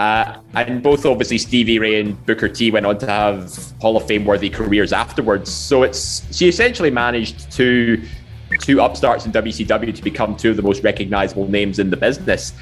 Uh, 0.00 0.38
and 0.54 0.82
both 0.82 1.04
obviously 1.06 1.38
Stevie 1.38 1.78
Ray 1.78 2.00
and 2.00 2.24
Booker 2.26 2.48
T 2.48 2.70
went 2.70 2.86
on 2.86 2.98
to 2.98 3.06
have 3.06 3.72
Hall 3.80 3.96
of 3.96 4.06
Fame 4.06 4.24
worthy 4.24 4.50
careers 4.50 4.92
afterwards. 4.92 5.52
So 5.52 5.82
it's 5.82 6.36
she 6.36 6.48
essentially 6.48 6.90
managed 6.90 7.50
to 7.52 8.02
two 8.60 8.80
upstarts 8.80 9.26
in 9.26 9.32
WCW 9.32 9.94
to 9.94 10.02
become 10.02 10.36
two 10.36 10.50
of 10.50 10.56
the 10.56 10.62
most 10.62 10.82
recognizable 10.82 11.48
names 11.48 11.78
in 11.78 11.90
the 11.90 11.96
business. 11.96 12.52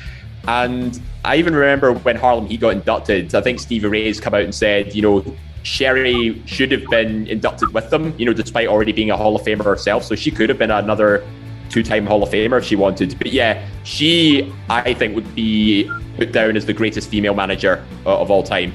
And 0.48 1.00
I 1.24 1.36
even 1.36 1.54
remember 1.54 1.92
when 1.92 2.16
Harlem 2.16 2.46
Heat 2.46 2.60
got 2.60 2.70
inducted, 2.70 3.34
I 3.34 3.40
think 3.40 3.60
Stevie 3.60 3.88
Ray's 3.88 4.20
come 4.20 4.34
out 4.34 4.42
and 4.42 4.54
said, 4.54 4.94
you 4.94 5.02
know, 5.02 5.24
Sherri 5.62 6.40
should 6.46 6.70
have 6.70 6.84
been 6.88 7.26
inducted 7.26 7.74
with 7.74 7.90
them, 7.90 8.14
you 8.16 8.24
know, 8.24 8.32
despite 8.32 8.68
already 8.68 8.92
being 8.92 9.10
a 9.10 9.16
Hall 9.16 9.34
of 9.34 9.42
Famer 9.42 9.64
herself. 9.64 10.04
So 10.04 10.14
she 10.14 10.30
could 10.30 10.48
have 10.48 10.58
been 10.58 10.70
another 10.70 11.26
two 11.70 11.82
time 11.82 12.06
Hall 12.06 12.22
of 12.22 12.30
Famer 12.30 12.58
if 12.58 12.64
she 12.64 12.76
wanted. 12.76 13.16
But 13.18 13.32
yeah, 13.32 13.66
she, 13.84 14.52
I 14.68 14.94
think, 14.94 15.14
would 15.14 15.34
be 15.34 15.90
put 16.16 16.32
down 16.32 16.56
as 16.56 16.66
the 16.66 16.72
greatest 16.72 17.10
female 17.10 17.34
manager 17.34 17.84
uh, 18.04 18.20
of 18.20 18.30
all 18.30 18.42
time. 18.42 18.72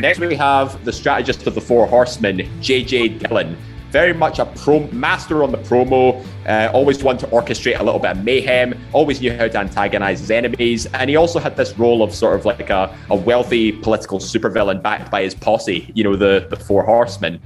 Next, 0.00 0.18
we 0.18 0.34
have 0.36 0.82
the 0.84 0.92
strategist 0.92 1.46
of 1.46 1.54
the 1.54 1.60
Four 1.60 1.86
Horsemen, 1.86 2.38
JJ 2.60 3.18
Dillon. 3.18 3.56
Very 3.90 4.14
much 4.14 4.38
a 4.38 4.46
pro 4.46 4.86
master 4.92 5.42
on 5.42 5.50
the 5.50 5.58
promo, 5.58 6.24
uh, 6.46 6.70
always 6.72 7.02
one 7.02 7.18
to 7.18 7.26
orchestrate 7.26 7.78
a 7.78 7.82
little 7.82 7.98
bit 7.98 8.12
of 8.12 8.24
mayhem, 8.24 8.80
always 8.92 9.20
knew 9.20 9.36
how 9.36 9.48
to 9.48 9.58
antagonize 9.58 10.20
his 10.20 10.30
enemies. 10.30 10.86
And 10.94 11.10
he 11.10 11.16
also 11.16 11.40
had 11.40 11.56
this 11.56 11.76
role 11.76 12.02
of 12.02 12.14
sort 12.14 12.38
of 12.38 12.46
like 12.46 12.70
a, 12.70 12.96
a 13.10 13.16
wealthy 13.16 13.72
political 13.72 14.20
supervillain 14.20 14.80
backed 14.80 15.10
by 15.10 15.22
his 15.22 15.34
posse, 15.34 15.90
you 15.94 16.04
know, 16.04 16.14
the, 16.14 16.46
the 16.48 16.56
Four 16.56 16.84
Horsemen. 16.84 17.40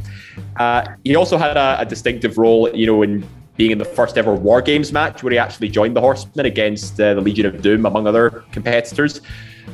Uh, 0.56 0.86
he 1.02 1.16
also 1.16 1.38
had 1.38 1.56
a, 1.56 1.80
a 1.80 1.86
distinctive 1.86 2.36
role, 2.36 2.70
you 2.74 2.86
know, 2.86 3.02
in 3.02 3.26
being 3.56 3.70
in 3.70 3.78
the 3.78 3.84
first 3.84 4.18
ever 4.18 4.34
War 4.34 4.60
Games 4.60 4.92
match 4.92 5.22
where 5.22 5.32
he 5.32 5.38
actually 5.38 5.68
joined 5.68 5.96
the 5.96 6.00
Horsemen 6.00 6.46
against 6.46 7.00
uh, 7.00 7.14
the 7.14 7.20
Legion 7.20 7.46
of 7.46 7.62
Doom, 7.62 7.86
among 7.86 8.06
other 8.06 8.44
competitors. 8.52 9.20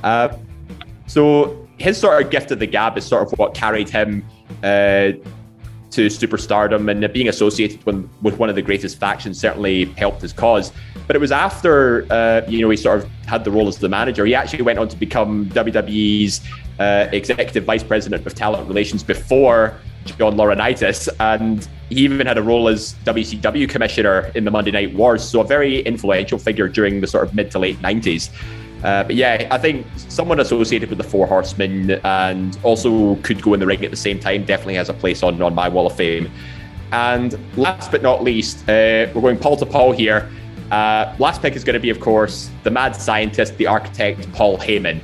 Uh, 0.03 0.37
so 1.07 1.67
his 1.79 1.97
sort 1.99 2.23
of 2.23 2.31
gift 2.31 2.51
of 2.51 2.59
the 2.59 2.67
gab 2.67 2.99
is 2.99 3.05
sort 3.05 3.31
of 3.33 3.39
what 3.39 3.55
carried 3.55 3.89
him 3.89 4.25
uh, 4.63 5.13
to 5.91 6.07
superstardom, 6.07 6.91
and 6.91 7.13
being 7.13 7.29
associated 7.29 7.85
with, 7.85 8.09
with 8.23 8.39
one 8.39 8.49
of 8.49 8.55
the 8.55 8.63
greatest 8.63 8.99
factions 8.99 9.41
certainly 9.41 9.87
helped 9.97 10.23
his 10.23 10.33
cause. 10.33 10.73
But 11.07 11.17
it 11.17 11.19
was 11.19 11.33
after 11.33 12.07
uh, 12.11 12.43
you 12.47 12.61
know 12.61 12.71
he 12.71 12.77
sort 12.77 13.03
of 13.03 13.11
had 13.27 13.45
the 13.45 13.51
role 13.51 13.67
as 13.67 13.79
the 13.79 13.89
manager. 13.89 14.25
He 14.25 14.35
actually 14.35 14.63
went 14.63 14.79
on 14.79 14.89
to 14.89 14.97
become 14.97 15.47
WWE's 15.47 16.43
uh, 16.79 17.09
executive 17.13 17.65
vice 17.65 17.83
president 17.83 18.25
of 18.27 18.35
talent 18.35 18.69
relations 18.69 19.03
before 19.03 19.77
John 20.05 20.37
Laurinaitis, 20.37 21.09
and 21.19 21.69
he 21.91 22.05
even 22.05 22.27
had 22.27 22.39
a 22.39 22.43
role 22.43 22.69
as 22.69 22.95
WCW 23.05 23.69
commissioner 23.69 24.31
in 24.37 24.45
the 24.45 24.51
Monday 24.51 24.71
Night 24.71 24.95
Wars, 24.95 25.29
so 25.29 25.41
a 25.41 25.45
very 25.45 25.81
influential 25.81 26.39
figure 26.39 26.69
during 26.69 27.01
the 27.01 27.07
sort 27.07 27.27
of 27.27 27.35
mid 27.35 27.51
to 27.51 27.59
late 27.59 27.79
90s. 27.81 28.31
Uh, 28.85 29.05
but 29.05 29.15
yeah, 29.17 29.49
I 29.51 29.59
think 29.59 29.87
someone 29.97 30.41
associated 30.41 30.89
with 30.89 30.99
the 30.99 31.05
Four 31.05 31.27
Horsemen 31.27 32.01
and 32.05 32.57
also 32.63 33.17
could 33.17 33.43
go 33.43 33.53
in 33.55 33.61
the 33.61 33.67
ring 33.67 33.85
at 33.85 33.91
the 33.91 33.97
same 33.97 34.19
time 34.19 34.45
definitely 34.45 34.77
has 34.77 34.89
a 34.89 34.95
place 34.95 35.23
on, 35.23 35.43
on 35.43 35.55
my 35.55 35.69
wall 35.69 35.87
of 35.87 35.95
fame. 35.97 36.31
And 36.93 37.39
last 37.59 37.91
but 37.91 38.03
not 38.03 38.23
least, 38.23 38.63
uh, 38.63 39.11
we're 39.13 39.21
going 39.21 39.39
Paul 39.39 39.57
to 39.57 39.67
Paul 39.67 39.93
here. 39.93 40.31
Uh, 40.71 41.15
last 41.19 41.43
pick 41.43 41.57
is 41.57 41.65
going 41.65 41.75
to 41.75 41.81
be, 41.81 41.91
of 41.91 42.01
course, 42.01 42.51
the 42.63 42.71
mad 42.71 42.95
scientist, 42.95 43.57
the 43.59 43.67
architect, 43.67 44.33
Paul 44.33 44.57
Heyman. 44.59 45.01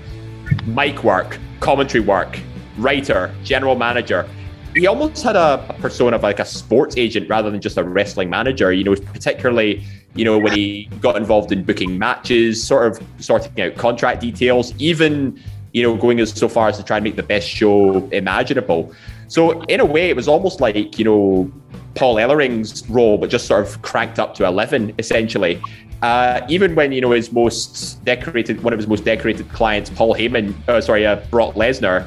Mic 0.66 1.02
work, 1.02 1.38
commentary 1.58 2.02
work, 2.02 2.38
writer, 2.78 3.34
general 3.42 3.74
manager 3.74 4.28
he 4.76 4.86
almost 4.86 5.22
had 5.22 5.36
a, 5.36 5.64
a, 5.68 5.72
persona 5.74 6.16
of 6.16 6.22
like 6.22 6.38
a 6.38 6.44
sports 6.44 6.96
agent 6.96 7.28
rather 7.28 7.50
than 7.50 7.60
just 7.60 7.78
a 7.78 7.82
wrestling 7.82 8.28
manager. 8.28 8.72
You 8.72 8.84
know, 8.84 8.94
particularly 8.94 9.82
you 10.14 10.24
know 10.24 10.38
when 10.38 10.52
he 10.52 10.88
got 11.00 11.16
involved 11.16 11.50
in 11.50 11.64
booking 11.64 11.98
matches, 11.98 12.62
sort 12.62 12.86
of 12.86 13.06
sorting 13.18 13.60
out 13.60 13.76
contract 13.76 14.20
details, 14.20 14.74
even 14.78 15.42
you 15.72 15.82
know 15.82 15.96
going 15.96 16.20
as 16.20 16.30
so 16.30 16.48
far 16.48 16.68
as 16.68 16.76
to 16.76 16.84
try 16.84 16.98
and 16.98 17.04
make 17.04 17.16
the 17.16 17.22
best 17.22 17.48
show 17.48 18.06
imaginable. 18.10 18.92
So 19.28 19.62
in 19.62 19.80
a 19.80 19.84
way, 19.84 20.10
it 20.10 20.16
was 20.16 20.28
almost 20.28 20.60
like 20.60 20.98
you 20.98 21.04
know 21.04 21.52
Paul 21.94 22.16
Ellering's 22.16 22.88
role, 22.90 23.18
but 23.18 23.30
just 23.30 23.46
sort 23.46 23.66
of 23.66 23.80
cranked 23.82 24.18
up 24.18 24.34
to 24.34 24.44
eleven 24.44 24.94
essentially. 24.98 25.60
Uh, 26.02 26.46
even 26.50 26.74
when 26.74 26.92
you 26.92 27.00
know 27.00 27.12
his 27.12 27.32
most 27.32 28.04
decorated, 28.04 28.62
one 28.62 28.74
of 28.74 28.78
his 28.78 28.86
most 28.86 29.04
decorated 29.04 29.48
clients, 29.48 29.88
Paul 29.88 30.14
Heyman, 30.14 30.54
uh, 30.68 30.82
sorry, 30.82 31.06
uh, 31.06 31.16
Brock 31.30 31.54
Lesnar 31.54 32.06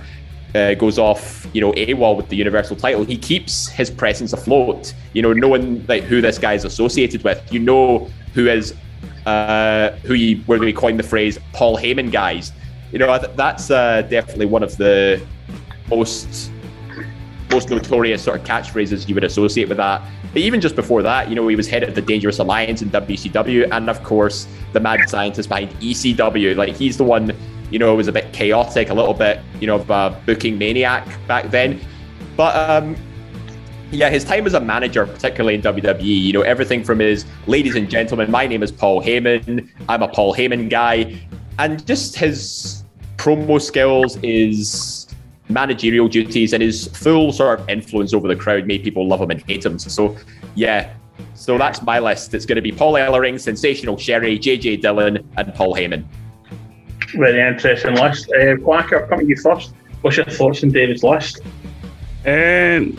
uh, 0.55 0.73
goes 0.75 0.97
off, 0.97 1.47
you 1.53 1.62
know, 1.62 1.71
AWOL 1.73 2.17
with 2.17 2.29
the 2.29 2.35
Universal 2.35 2.77
title, 2.77 3.03
he 3.03 3.17
keeps 3.17 3.67
his 3.67 3.89
presence 3.89 4.33
afloat. 4.33 4.93
You 5.13 5.21
know, 5.21 5.33
knowing 5.33 5.85
like 5.88 6.03
who 6.03 6.21
this 6.21 6.38
guy 6.38 6.53
is 6.53 6.65
associated 6.65 7.23
with, 7.23 7.41
you 7.51 7.59
know 7.59 8.09
who 8.33 8.47
is 8.47 8.73
uh, 9.25 9.91
who 10.03 10.13
he 10.13 10.35
where 10.45 10.59
we 10.59 10.73
coined 10.73 10.99
the 10.99 11.03
phrase 11.03 11.38
Paul 11.53 11.77
Heyman 11.77 12.12
guys. 12.12 12.51
You 12.91 12.99
know, 12.99 13.19
that's 13.19 13.69
uh, 13.69 14.01
definitely 14.03 14.47
one 14.47 14.63
of 14.63 14.75
the 14.77 15.21
most 15.89 16.51
most 17.51 17.69
notorious 17.69 18.23
sort 18.23 18.39
of 18.39 18.45
catchphrases 18.45 19.07
you 19.07 19.15
would 19.15 19.23
associate 19.23 19.67
with 19.67 19.77
that. 19.77 20.01
But 20.31 20.41
even 20.43 20.62
just 20.62 20.75
before 20.75 21.01
that, 21.01 21.29
you 21.29 21.35
know, 21.35 21.47
he 21.47 21.55
was 21.55 21.67
head 21.67 21.81
of 21.81 21.95
the 21.95 22.01
Dangerous 22.01 22.38
Alliance 22.38 22.83
in 22.83 22.89
WCW, 22.91 23.69
and 23.71 23.89
of 23.89 24.03
course, 24.03 24.47
the 24.73 24.79
mad 24.79 25.09
scientist 25.09 25.49
behind 25.49 25.71
ECW. 25.79 26.55
Like 26.55 26.75
he's 26.75 26.97
the 26.97 27.03
one 27.03 27.35
you 27.71 27.79
know, 27.79 27.93
it 27.93 27.97
was 27.97 28.08
a 28.08 28.12
bit 28.12 28.32
chaotic, 28.34 28.89
a 28.89 28.93
little 28.93 29.13
bit, 29.13 29.39
you 29.60 29.67
know, 29.67 29.75
of 29.75 29.89
a 29.89 30.19
booking 30.25 30.58
maniac 30.58 31.08
back 31.27 31.49
then. 31.51 31.79
But 32.36 32.55
um, 32.55 32.95
yeah, 33.91 34.10
his 34.10 34.23
time 34.23 34.45
as 34.45 34.53
a 34.53 34.60
manager, 34.60 35.05
particularly 35.05 35.55
in 35.55 35.62
WWE, 35.62 36.03
you 36.03 36.34
know, 36.34 36.41
everything 36.41 36.84
from 36.84 36.99
his 36.99 37.25
ladies 37.47 37.75
and 37.75 37.89
gentlemen, 37.89 38.29
my 38.29 38.47
name 38.47 38.63
is 38.63 38.71
Paul 38.71 39.01
Heyman, 39.01 39.67
I'm 39.88 40.03
a 40.03 40.08
Paul 40.08 40.36
Heyman 40.36 40.69
guy, 40.69 41.19
and 41.58 41.86
just 41.86 42.15
his 42.15 42.84
promo 43.17 43.62
skills, 43.62 44.15
his 44.15 45.08
managerial 45.49 46.08
duties, 46.08 46.53
and 46.53 46.62
his 46.62 46.88
full 46.88 47.32
sort 47.34 47.60
of 47.60 47.69
influence 47.69 48.13
over 48.13 48.27
the 48.27 48.36
crowd 48.36 48.67
made 48.67 48.84
people 48.84 49.08
love 49.08 49.21
him 49.21 49.32
and 49.32 49.41
hate 49.41 49.65
him. 49.65 49.79
So, 49.79 50.15
yeah, 50.55 50.93
so 51.34 51.58
that's 51.58 51.82
my 51.82 51.99
list. 51.99 52.34
It's 52.34 52.45
going 52.45 52.58
to 52.58 52.62
be 52.62 52.71
Paul 52.71 52.93
Ellering, 52.93 53.39
Sensational 53.39 53.97
Sherri, 53.97 54.38
JJ 54.38 54.82
Dillon, 54.82 55.27
and 55.36 55.53
Paul 55.55 55.73
Heyman. 55.73 56.05
Very 57.13 57.41
interesting 57.41 57.95
list. 57.95 58.29
Uh, 58.29 58.55
Quacker, 58.57 59.07
coming 59.09 59.25
to 59.25 59.29
you 59.29 59.37
first. 59.37 59.73
What's 60.01 60.17
your 60.17 60.25
thoughts 60.25 60.63
on 60.63 60.71
David's 60.71 61.03
list? 61.03 61.41
And 62.25 62.97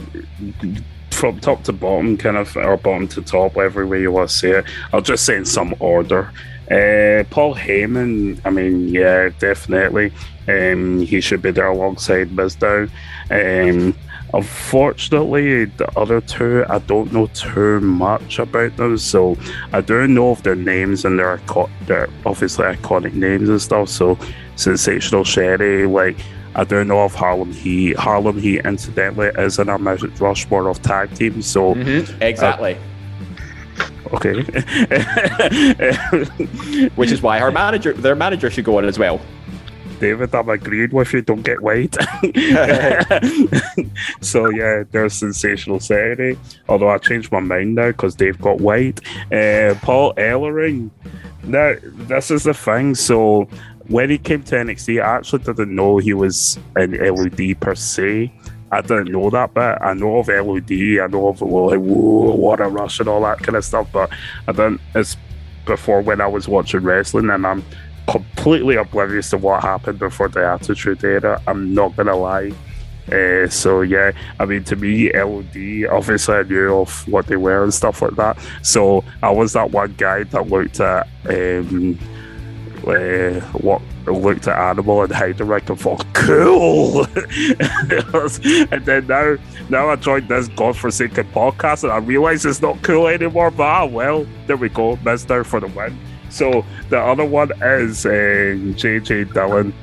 from 1.11 1.41
top 1.41 1.63
to 1.65 1.73
bottom, 1.73 2.17
kind 2.17 2.37
of, 2.37 2.57
or 2.57 2.77
bottom 2.77 3.09
to 3.09 3.23
top, 3.23 3.55
whatever 3.55 3.87
way 3.87 4.01
you 4.01 4.13
want 4.13 4.31
to 4.31 4.37
say 4.37 4.51
it. 4.51 4.65
I'll 4.93 5.01
just 5.01 5.25
say 5.25 5.37
in 5.37 5.45
some 5.45 5.75
order. 5.79 6.33
Uh, 6.71 7.25
Paul 7.31 7.55
Heyman, 7.55 8.41
I 8.45 8.51
mean, 8.51 8.89
yeah, 8.89 9.31
definitely. 9.39 10.13
Um, 10.49 11.01
he 11.01 11.21
should 11.21 11.43
be 11.43 11.51
there 11.51 11.67
alongside 11.67 12.31
Mizdow. 12.31 12.89
Um, 13.31 13.95
unfortunately, 14.35 15.67
the 15.67 15.91
other 15.99 16.21
two, 16.21 16.65
I 16.69 16.79
don't 16.79 17.13
know 17.13 17.27
too 17.29 17.81
much 17.81 18.39
about 18.39 18.77
them. 18.77 18.99
So 18.99 19.37
I 19.73 19.81
do 19.81 20.07
know 20.07 20.31
of 20.31 20.43
their 20.43 20.55
names 20.55 21.05
and 21.05 21.19
their, 21.19 21.41
their 21.87 22.09
obviously 22.25 22.65
iconic 22.65 23.15
names 23.15 23.49
and 23.49 23.61
stuff. 23.61 23.89
So 23.89 24.19
Sensational 24.57 25.25
Sherri, 25.25 25.87
like, 25.87 26.17
I 26.55 26.65
don't 26.65 26.89
know 26.89 27.01
of 27.01 27.15
Harlem 27.15 27.53
Heat. 27.53 27.97
Harlem 27.97 28.39
Heat, 28.39 28.65
incidentally, 28.65 29.29
is 29.39 29.59
in 29.59 29.69
our 29.69 29.79
Mount 29.79 30.03
Rushmore 30.21 30.69
of 30.69 30.83
tag 30.83 31.15
teams. 31.15 31.47
So 31.47 31.75
mm-hmm. 31.75 32.23
exactly. 32.23 32.75
Uh, 32.75 32.79
Okay. 34.13 34.33
Which 36.97 37.13
is 37.13 37.23
why 37.23 37.41
our 37.41 37.53
manager, 37.53 37.93
their 37.93 38.17
manager, 38.17 38.51
should 38.51 38.65
go 38.65 38.79
on 38.79 38.85
as 38.85 38.99
well. 38.99 39.21
David, 40.01 40.35
I'm 40.35 40.49
agreed 40.49 40.93
with 40.93 41.13
you. 41.13 41.23
Don't 41.23 41.43
get 41.43 41.61
white. 41.61 41.95
so 44.21 44.51
yeah, 44.51 44.83
there's 44.91 45.15
sensational 45.15 45.79
Saturday. 45.79 46.39
Although 46.69 46.89
I 46.89 46.99
changed 46.99 47.31
my 47.31 47.41
mind 47.41 47.77
now 47.77 47.89
because 47.89 48.17
they've 48.17 48.41
got 48.41 48.61
white. 48.61 49.01
Uh, 49.31 49.75
Paul 49.83 50.15
Ellering. 50.15 50.91
Now 51.45 51.75
this 51.83 52.31
is 52.31 52.45
the 52.45 52.55
thing. 52.55 52.95
So 52.95 53.45
when 53.89 54.11
he 54.11 54.19
came 54.19 54.43
to 54.45 54.57
NXT, 54.57 55.03
I 55.03 55.17
actually 55.17 55.45
didn't 55.45 55.75
know 55.75 55.99
he 55.99 56.15
was 56.15 56.59
an 56.77 56.93
LOD 56.93 57.61
per 57.61 57.75
se. 57.75 58.33
I 58.73 58.81
didn't 58.81 59.11
know 59.11 59.31
that 59.31 59.53
bit. 59.53 59.79
I 59.81 59.95
know 59.95 60.19
of 60.19 60.29
LOD, 60.29 60.71
I 60.71 61.07
know 61.09 61.29
of 61.29 61.41
well, 61.41 61.67
like 61.67 61.81
whoa, 61.81 62.35
what 62.35 62.61
a 62.61 62.69
rush 62.69 63.01
and 63.01 63.09
all 63.09 63.23
that 63.23 63.39
kind 63.39 63.57
of 63.57 63.65
stuff, 63.65 63.89
but 63.93 64.11
I 64.47 64.53
didn't. 64.53 64.81
It's 64.95 65.17
before 65.67 66.01
when 66.01 66.21
I 66.21 66.27
was 66.27 66.49
watching 66.49 66.81
wrestling, 66.81 67.31
and 67.31 67.47
I'm 67.47 67.65
completely 68.11 68.75
oblivious 68.77 69.31
to 69.31 69.39
what 69.39 69.63
happened 69.63 69.99
before 69.99 70.29
the 70.29 70.45
Attitude 70.45 71.05
Era. 71.05 71.41
I'm 71.47 71.73
not 71.75 71.97
gonna 71.97 72.17
lie. 72.17 72.53
Uh, 73.11 73.49
so 73.49 73.83
yeah, 73.83 74.13
I 74.39 74.45
mean 74.45 74.65
to 74.65 74.77
me, 74.77 75.13
LOD 75.13 75.87
obviously 75.91 76.35
I 76.35 76.43
knew 76.43 76.77
of 76.77 77.09
what 77.09 77.27
they 77.27 77.37
were 77.37 77.63
and 77.63 77.73
stuff 77.73 78.03
like 78.03 78.17
that. 78.17 78.39
So 78.63 79.05
I 79.23 79.31
was 79.31 79.53
that 79.55 79.71
one 79.71 79.95
guy 79.97 80.25
that 80.25 80.49
looked 80.49 80.81
at 80.81 81.09
um, 81.29 81.99
uh, 82.87 83.41
what 83.59 83.83
looked 84.07 84.49
at 84.49 84.59
Animal 84.59 85.03
and 85.03 85.13
Heidenreich 85.13 85.69
and 85.69 85.79
thought, 85.79 86.05
cool. 86.15 87.05
and 88.73 88.85
then 88.85 89.07
now, 89.07 89.37
now 89.69 89.89
I 89.89 89.97
joined 89.97 90.29
this 90.29 90.49
godforsaken 90.49 91.31
podcast 91.33 91.85
and 91.85 91.93
I 91.93 91.99
realize 91.99 92.45
it's 92.45 92.63
not 92.63 92.83
cool 92.83 93.07
anymore. 93.07 93.51
But 93.51 93.65
ah, 93.65 93.85
well, 93.87 94.27
there 94.47 94.57
we 94.57 94.69
go, 94.69 94.97
Mister 95.05 95.45
for 95.45 95.61
the 95.61 95.69
win. 95.69 95.97
So 96.31 96.65
the 96.89 96.99
other 96.99 97.25
one 97.25 97.51
is 97.63 98.07
uh, 98.07 98.57
JJ 98.77 99.35
Dillon. 99.35 99.75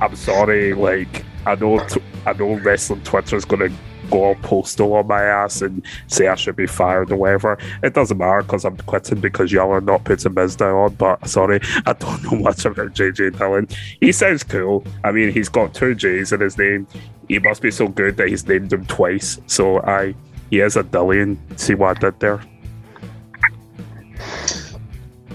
I'm 0.00 0.16
sorry, 0.16 0.74
like 0.74 1.24
I 1.46 1.54
know, 1.54 1.78
t- 1.86 2.02
I 2.26 2.32
know 2.32 2.54
wrestling 2.54 3.02
Twitter 3.02 3.36
is 3.36 3.44
to 3.44 3.72
go 4.10 4.34
postal 4.42 4.92
on 4.94 5.06
my 5.06 5.22
ass 5.22 5.62
and 5.62 5.84
say 6.06 6.28
I 6.28 6.34
should 6.34 6.56
be 6.56 6.66
fired 6.66 7.10
or 7.10 7.16
whatever. 7.16 7.58
It 7.82 7.94
doesn't 7.94 8.18
matter 8.18 8.42
because 8.42 8.64
I'm 8.64 8.76
quitting 8.76 9.20
because 9.20 9.50
y'all 9.50 9.70
are 9.70 9.80
not 9.80 10.04
putting 10.04 10.34
Mizdow 10.34 10.86
on. 10.86 10.94
But 10.94 11.26
sorry, 11.28 11.60
I 11.86 11.94
don't 11.94 12.22
know 12.24 12.38
much 12.38 12.64
about 12.64 12.94
JJ 12.94 13.38
Dillon. 13.38 13.68
He 14.00 14.12
sounds 14.12 14.44
cool. 14.44 14.84
I 15.04 15.12
mean, 15.12 15.32
he's 15.32 15.48
got 15.48 15.74
two 15.74 15.94
J's 15.94 16.32
in 16.32 16.40
his 16.40 16.58
name. 16.58 16.86
He 17.28 17.38
must 17.38 17.62
be 17.62 17.70
so 17.70 17.88
good 17.88 18.16
that 18.18 18.28
he's 18.28 18.46
named 18.46 18.72
him 18.72 18.84
twice. 18.86 19.40
So 19.46 19.80
I, 19.82 20.14
he 20.50 20.60
is 20.60 20.76
a 20.76 20.84
Dillion. 20.84 21.38
See 21.58 21.74
what 21.74 21.96
I 21.96 22.00
did 22.00 22.20
there? 22.20 22.42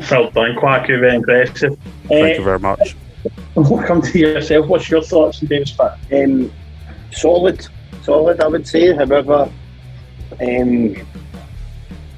Well 0.10 0.32
done, 0.32 0.56
Quack. 0.56 0.88
You're 0.88 1.00
very 1.00 1.16
impressive. 1.16 1.78
Thank 2.08 2.36
uh, 2.36 2.40
you 2.40 2.44
very 2.44 2.60
much. 2.60 2.96
We'll 3.56 3.84
come 3.88 4.02
to 4.02 4.20
yourself. 4.20 4.68
What's 4.68 4.90
your 4.90 5.02
thoughts 5.02 5.42
on 5.42 5.48
Davis 5.48 5.76
Um, 6.12 6.52
solid 7.12 7.68
solid, 8.08 8.40
I 8.40 8.48
would 8.48 8.68
say. 8.68 8.96
However, 8.96 9.52
um, 10.42 10.96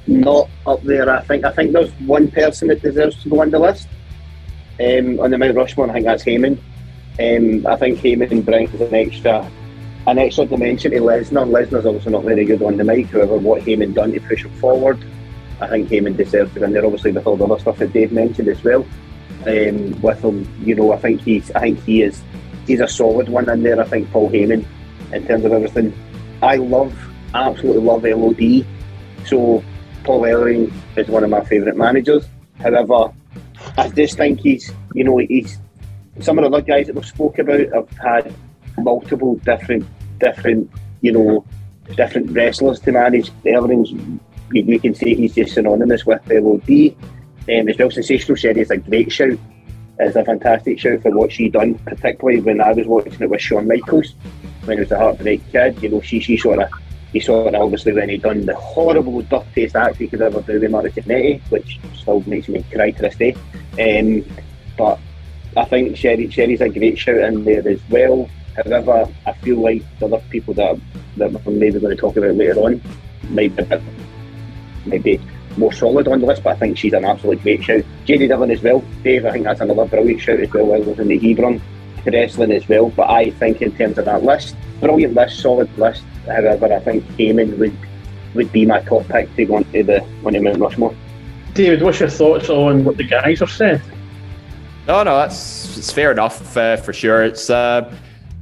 not 0.06 0.48
up 0.66 0.82
there. 0.82 1.10
I 1.10 1.22
think 1.22 1.44
I 1.44 1.52
think 1.52 1.72
there's 1.72 1.92
one 2.16 2.30
person 2.30 2.68
that 2.68 2.80
deserves 2.82 3.22
to 3.22 3.28
go 3.28 3.42
on 3.42 3.50
the 3.50 3.58
list 3.58 3.88
um, 4.78 5.20
on 5.20 5.30
the 5.30 5.38
Mount 5.38 5.56
Rushmore. 5.56 5.90
I 5.90 5.94
think 5.94 6.06
that's 6.06 6.24
Heyman. 6.24 6.58
Um, 7.18 7.66
I 7.66 7.76
think 7.76 7.98
Heyman 7.98 8.44
brings 8.44 8.72
an 8.80 8.94
extra 8.94 9.50
an 10.06 10.18
extra 10.18 10.46
dimension 10.46 10.92
to 10.92 11.00
Lesnar. 11.00 11.46
Lesnar's 11.46 11.86
also 11.86 12.10
not 12.10 12.24
very 12.24 12.44
good 12.44 12.62
on 12.62 12.76
the 12.76 12.84
mic. 12.84 13.08
However, 13.08 13.36
what 13.36 13.62
Heyman 13.62 13.94
done 13.94 14.12
to 14.12 14.20
push 14.20 14.44
him 14.44 14.52
forward, 14.58 14.98
I 15.60 15.68
think 15.68 15.88
Heyman 15.88 16.16
deserves 16.16 16.54
to 16.54 16.64
in 16.64 16.72
there. 16.72 16.84
Obviously, 16.84 17.12
with 17.12 17.26
all 17.26 17.36
the 17.36 17.44
other 17.44 17.58
stuff 17.58 17.78
that 17.78 17.92
Dave 17.92 18.12
mentioned 18.12 18.48
as 18.48 18.62
well. 18.64 18.86
Um, 19.46 20.00
with 20.02 20.22
him, 20.22 20.46
you 20.62 20.74
know, 20.74 20.92
I 20.92 20.98
think 20.98 21.22
he's 21.22 21.50
I 21.52 21.60
think 21.60 21.82
he 21.84 22.02
is 22.02 22.22
he's 22.66 22.80
a 22.80 22.88
solid 22.88 23.28
one 23.28 23.48
in 23.48 23.62
there. 23.62 23.80
I 23.80 23.84
think 23.84 24.10
Paul 24.10 24.30
Heyman 24.30 24.64
in 25.12 25.26
terms 25.26 25.44
of 25.44 25.52
everything. 25.52 25.92
I 26.42 26.56
love, 26.56 26.94
absolutely 27.34 27.82
love 27.82 28.04
LOD. 28.04 28.66
So 29.26 29.62
Paul 30.04 30.22
Ellering 30.22 30.72
is 30.96 31.08
one 31.08 31.24
of 31.24 31.30
my 31.30 31.44
favourite 31.44 31.76
managers. 31.76 32.26
However, 32.58 33.12
I 33.76 33.88
just 33.88 34.16
think 34.16 34.40
he's, 34.40 34.72
you 34.94 35.04
know, 35.04 35.18
he's 35.18 35.58
some 36.20 36.38
of 36.38 36.44
the 36.44 36.56
other 36.56 36.64
guys 36.64 36.86
that 36.86 36.94
we've 36.94 37.06
spoke 37.06 37.38
about 37.38 37.60
have 37.72 37.88
had 37.98 38.34
multiple 38.78 39.36
different, 39.36 39.86
different, 40.18 40.70
you 41.00 41.12
know, 41.12 41.44
different 41.96 42.30
wrestlers 42.30 42.80
to 42.80 42.92
manage. 42.92 43.30
Ellering's, 43.44 43.92
you, 44.52 44.80
can 44.80 44.94
say 44.94 45.14
he's 45.14 45.34
just 45.34 45.54
synonymous 45.54 46.06
with 46.06 46.22
LOD. 46.28 46.94
Um, 47.48 47.68
as 47.68 47.78
well, 47.78 47.90
Sensational 47.90 48.36
Sherri 48.36 48.60
is 48.60 48.70
a 48.70 48.76
great 48.76 49.10
shout. 49.10 49.38
It's 49.98 50.16
a 50.16 50.24
fantastic 50.24 50.78
shout 50.78 51.02
for 51.02 51.10
what 51.10 51.32
she 51.32 51.48
done, 51.48 51.74
particularly 51.80 52.40
when 52.40 52.60
I 52.60 52.72
was 52.72 52.86
watching 52.86 53.20
it 53.20 53.28
with 53.28 53.40
Shawn 53.40 53.68
Michaels 53.68 54.14
when 54.64 54.78
he 54.78 54.82
was 54.82 54.92
a 54.92 54.98
heartbreak 54.98 55.42
kid. 55.52 55.82
You 55.82 55.90
know, 55.90 56.00
she 56.00 56.20
she 56.20 56.36
sort 56.36 56.60
of 56.60 56.70
he 57.12 57.20
saw 57.20 57.48
it 57.48 57.54
obviously 57.54 57.92
when 57.92 58.08
he 58.08 58.16
done 58.16 58.46
the 58.46 58.54
horrible, 58.54 59.20
dirtiest 59.22 59.76
act 59.76 59.96
he 59.96 60.06
could 60.06 60.22
ever 60.22 60.40
do 60.42 60.60
with 60.60 60.70
Marty 60.70 60.90
Jannetty, 60.90 61.40
which 61.50 61.80
still 61.94 62.22
makes 62.26 62.48
me 62.48 62.64
cry 62.72 62.92
to 62.92 63.02
this 63.02 63.16
day. 63.16 63.36
Um, 63.78 64.24
but 64.76 64.98
I 65.56 65.64
think 65.64 65.96
Sherri 65.96 66.30
Sherri's 66.30 66.60
a 66.60 66.68
great 66.68 66.98
shout 66.98 67.16
in 67.16 67.44
there 67.44 67.66
as 67.68 67.80
well. 67.90 68.28
However, 68.56 69.08
I 69.26 69.32
feel 69.32 69.58
like 69.58 69.82
the 69.98 70.06
other 70.06 70.22
people 70.30 70.54
that 70.54 70.78
that 71.16 71.32
we're 71.32 71.52
maybe 71.52 71.80
going 71.80 71.96
to 71.96 72.00
talk 72.00 72.16
about 72.16 72.36
later 72.36 72.60
on 72.60 72.80
might 73.28 73.54
be, 73.56 73.64
bit, 73.64 73.82
might 74.86 75.02
be 75.02 75.20
more 75.56 75.72
solid 75.72 76.08
on 76.08 76.20
the 76.20 76.26
list, 76.26 76.42
but 76.42 76.56
I 76.56 76.58
think 76.58 76.78
she's 76.78 76.92
an 76.92 77.04
absolute 77.04 77.42
great 77.42 77.62
shout. 77.62 77.84
JD 78.06 78.28
Dillon 78.28 78.50
as 78.50 78.62
well. 78.62 78.84
Dave, 79.02 79.26
I 79.26 79.32
think 79.32 79.44
that's 79.44 79.60
another 79.60 79.84
brilliant 79.84 80.20
shout 80.20 80.40
as 80.40 80.52
well. 80.52 80.66
While 80.66 80.82
was 80.82 80.98
in 80.98 81.08
the 81.08 81.18
Hebron 81.18 81.60
wrestling 82.06 82.52
as 82.52 82.68
well. 82.68 82.90
But 82.90 83.10
I 83.10 83.30
think 83.30 83.62
in 83.62 83.76
terms 83.76 83.98
of 83.98 84.04
that 84.06 84.22
list, 84.22 84.56
brilliant 84.80 85.14
list, 85.14 85.40
solid 85.40 85.76
list. 85.78 86.02
However, 86.26 86.72
I 86.72 86.80
think 86.80 87.04
Heyman 87.18 87.58
would 87.58 87.76
would 88.34 88.52
be 88.52 88.64
my 88.64 88.80
top 88.82 89.06
pick 89.08 89.34
to 89.36 89.44
go 89.44 89.56
onto 89.56 89.82
the 89.82 90.04
onto 90.24 90.40
Mount 90.40 90.58
Rushmore. 90.58 90.94
David, 91.54 91.82
what's 91.82 91.98
your 91.98 92.08
thoughts 92.08 92.48
on 92.48 92.84
what 92.84 92.96
the 92.96 93.04
guys 93.04 93.40
have 93.40 93.50
said? 93.50 93.82
No, 94.86 95.02
no, 95.02 95.16
that's 95.16 95.76
it's 95.76 95.92
fair 95.92 96.12
enough 96.12 96.56
uh, 96.56 96.76
for 96.76 96.92
sure. 96.92 97.24
It's 97.24 97.50
uh, 97.50 97.92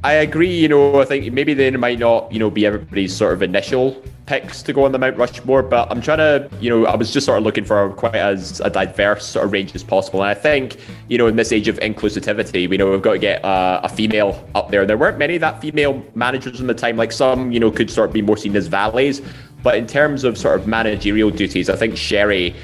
I 0.05 0.15
agree. 0.15 0.55
You 0.55 0.69
know, 0.69 1.01
I 1.01 1.05
think 1.05 1.33
maybe 1.33 1.55
they 1.55 1.71
might 1.71 1.99
not, 1.99 2.31
you 2.31 2.39
know, 2.39 2.51
be 2.51 2.67
everybody's 2.67 3.17
sort 3.17 3.33
of 3.33 3.43
initial 3.43 4.03
picks 4.29 4.63
to 4.63 4.75
go 4.75 4.85
on 4.85 4.93
the 4.93 4.99
Mount 4.99 5.17
Rushmore, 5.17 5.63
but 5.63 5.91
I'm 5.91 6.03
trying 6.03 6.19
to, 6.19 6.51
you 6.61 6.69
know, 6.69 6.85
I 6.85 6.95
was 6.95 7.11
just 7.11 7.25
sort 7.25 7.39
of 7.39 7.45
looking 7.45 7.65
for 7.65 7.91
quite 7.95 8.15
as 8.15 8.61
a 8.61 8.69
diverse 8.69 9.25
sort 9.25 9.47
of 9.47 9.53
range 9.53 9.75
as 9.75 9.83
possible. 9.83 10.23
And 10.23 10.29
I 10.29 10.35
think, 10.35 10.77
you 11.09 11.17
know, 11.17 11.27
in 11.29 11.37
this 11.37 11.51
age 11.51 11.67
of 11.67 11.79
inclusivity, 11.81 12.69
we 12.69 12.77
know 12.77 12.91
we've 12.91 13.01
got 13.01 13.15
to 13.15 13.19
get 13.19 13.43
uh, 13.43 13.81
a 13.83 13.89
female 13.89 14.47
up 14.55 14.71
there. 14.71 14.85
There 14.85 14.99
weren't 14.99 15.17
many 15.17 15.39
that 15.39 15.63
female 15.63 16.05
managers 16.15 16.61
in 16.61 16.67
the 16.67 16.75
time. 16.75 16.99
Like 16.99 17.11
some, 17.11 17.53
you 17.53 17.59
know, 17.59 17.71
could 17.71 17.91
sort 17.91 18.11
of 18.11 18.13
be 18.13 18.21
more 18.21 18.37
seen 18.37 18.55
as 18.55 18.69
valets, 18.69 19.23
but 19.63 19.77
in 19.77 19.87
terms 19.87 20.25
of 20.25 20.37
sort 20.37 20.61
of 20.61 20.67
managerial 20.67 21.31
duties, 21.31 21.71
I 21.71 21.77
think 21.77 21.97
Sherri, 21.97 22.55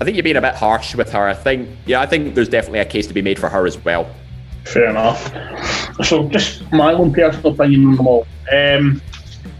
I 0.00 0.04
think 0.04 0.16
you're 0.16 0.24
being 0.24 0.36
a 0.36 0.40
bit 0.40 0.54
harsh 0.54 0.94
with 0.94 1.12
her. 1.12 1.28
I 1.28 1.34
think, 1.34 1.68
yeah, 1.84 2.00
I 2.00 2.06
think 2.06 2.34
there's 2.34 2.48
definitely 2.48 2.78
a 2.78 2.86
case 2.86 3.06
to 3.08 3.14
be 3.14 3.20
made 3.20 3.38
for 3.38 3.50
her 3.50 3.66
as 3.66 3.76
well. 3.84 4.10
Fair 4.64 4.88
enough. 4.88 5.30
So, 6.02 6.28
just 6.30 6.70
my 6.72 6.94
own 6.94 7.12
personal 7.12 7.52
opinion 7.52 7.88
on 7.88 7.96
them 7.96 8.06
all. 8.06 8.26
Um, 8.50 9.02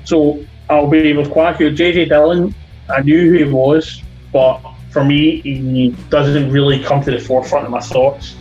so, 0.05 0.43
I'll 0.71 0.87
be 0.87 1.13
with 1.13 1.31
Quackio. 1.31 1.77
JJ 1.77 2.09
Dillon, 2.09 2.55
I 2.89 3.03
knew 3.03 3.29
who 3.31 3.45
he 3.45 3.53
was, 3.53 4.03
but 4.33 4.61
for 4.91 5.05
me, 5.05 5.41
he 5.41 5.91
doesn't 6.09 6.51
really 6.51 6.83
come 6.83 7.03
to 7.03 7.11
the 7.11 7.19
forefront 7.19 7.65
of 7.65 7.73
my 7.73 7.81
thoughts. 7.81 8.37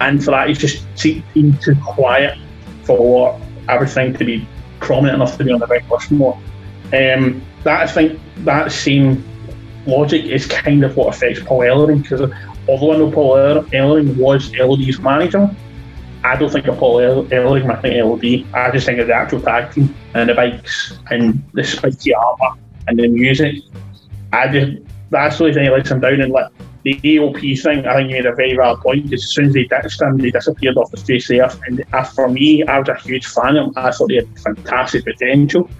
And 0.00 0.22
for 0.24 0.30
that, 0.30 0.48
he's 0.48 0.58
just 0.58 0.86
seemed 0.96 1.60
too 1.60 1.74
quiet 1.84 2.38
for 2.84 3.40
everything 3.68 4.14
to 4.14 4.24
be 4.24 4.46
prominent 4.80 5.16
enough 5.16 5.36
to 5.38 5.44
be 5.44 5.50
on 5.50 5.58
the 5.58 5.66
Mount 5.66 5.88
Rushmore. 5.90 6.38
Um, 6.92 7.42
that 7.64 7.82
I 7.82 7.86
think 7.86 8.20
that 8.38 8.70
same 8.70 9.24
logic 9.86 10.24
is 10.26 10.46
kind 10.46 10.84
of 10.84 10.96
what 10.96 11.14
affects 11.14 11.40
Paul 11.42 11.60
Ellering 11.60 12.02
because 12.02 12.20
although 12.68 12.92
I 12.92 12.98
know 12.98 13.10
Paul 13.10 13.36
Ellering 13.36 14.16
was 14.16 14.54
LOD's 14.54 15.00
manager, 15.00 15.50
I 16.24 16.36
don't 16.36 16.50
think 16.50 16.66
of 16.66 16.78
Paul 16.78 16.96
Ellering, 16.96 17.70
I 17.70 17.80
think 17.80 18.02
LOD. 18.02 18.54
I 18.54 18.70
just 18.70 18.86
think 18.86 18.98
of 18.98 19.06
the 19.06 19.14
actual 19.14 19.40
tag 19.40 19.72
team 19.72 19.94
and 20.14 20.28
the 20.28 20.34
bikes 20.34 20.98
and 21.10 21.44
the 21.52 21.62
spiky 21.62 22.14
armour 22.14 22.58
and 22.88 22.98
the 22.98 23.08
music. 23.08 23.56
I 24.32 24.48
just 24.48 24.82
that's 25.10 25.38
the 25.38 25.44
only 25.44 25.54
thing 25.54 25.64
that 25.66 25.72
lets 25.72 25.90
him 25.90 26.00
down 26.00 26.20
and 26.20 26.32
let 26.32 26.50
the 26.84 27.00
AOP 27.02 27.62
thing, 27.62 27.86
I 27.86 27.94
think 27.94 28.10
you 28.10 28.16
made 28.16 28.26
a 28.26 28.34
very 28.34 28.54
valid 28.54 28.80
point. 28.80 29.12
As 29.12 29.30
soon 29.30 29.46
as 29.46 29.54
they 29.54 29.64
ditched 29.64 30.00
him, 30.00 30.18
they 30.18 30.30
disappeared 30.30 30.76
off 30.76 30.90
the 30.90 30.98
face 30.98 31.24
of 31.24 31.28
the 31.28 31.40
earth. 31.40 31.60
And 31.66 31.82
uh, 31.94 32.04
for 32.04 32.28
me, 32.28 32.62
I 32.62 32.78
was 32.78 32.88
a 32.90 32.96
huge 32.96 33.26
fan 33.26 33.56
of 33.56 33.68
him. 33.68 33.72
I 33.76 33.90
thought 33.90 34.10
he 34.10 34.16
had 34.16 34.38
fantastic 34.38 35.04
potential. 35.04 35.70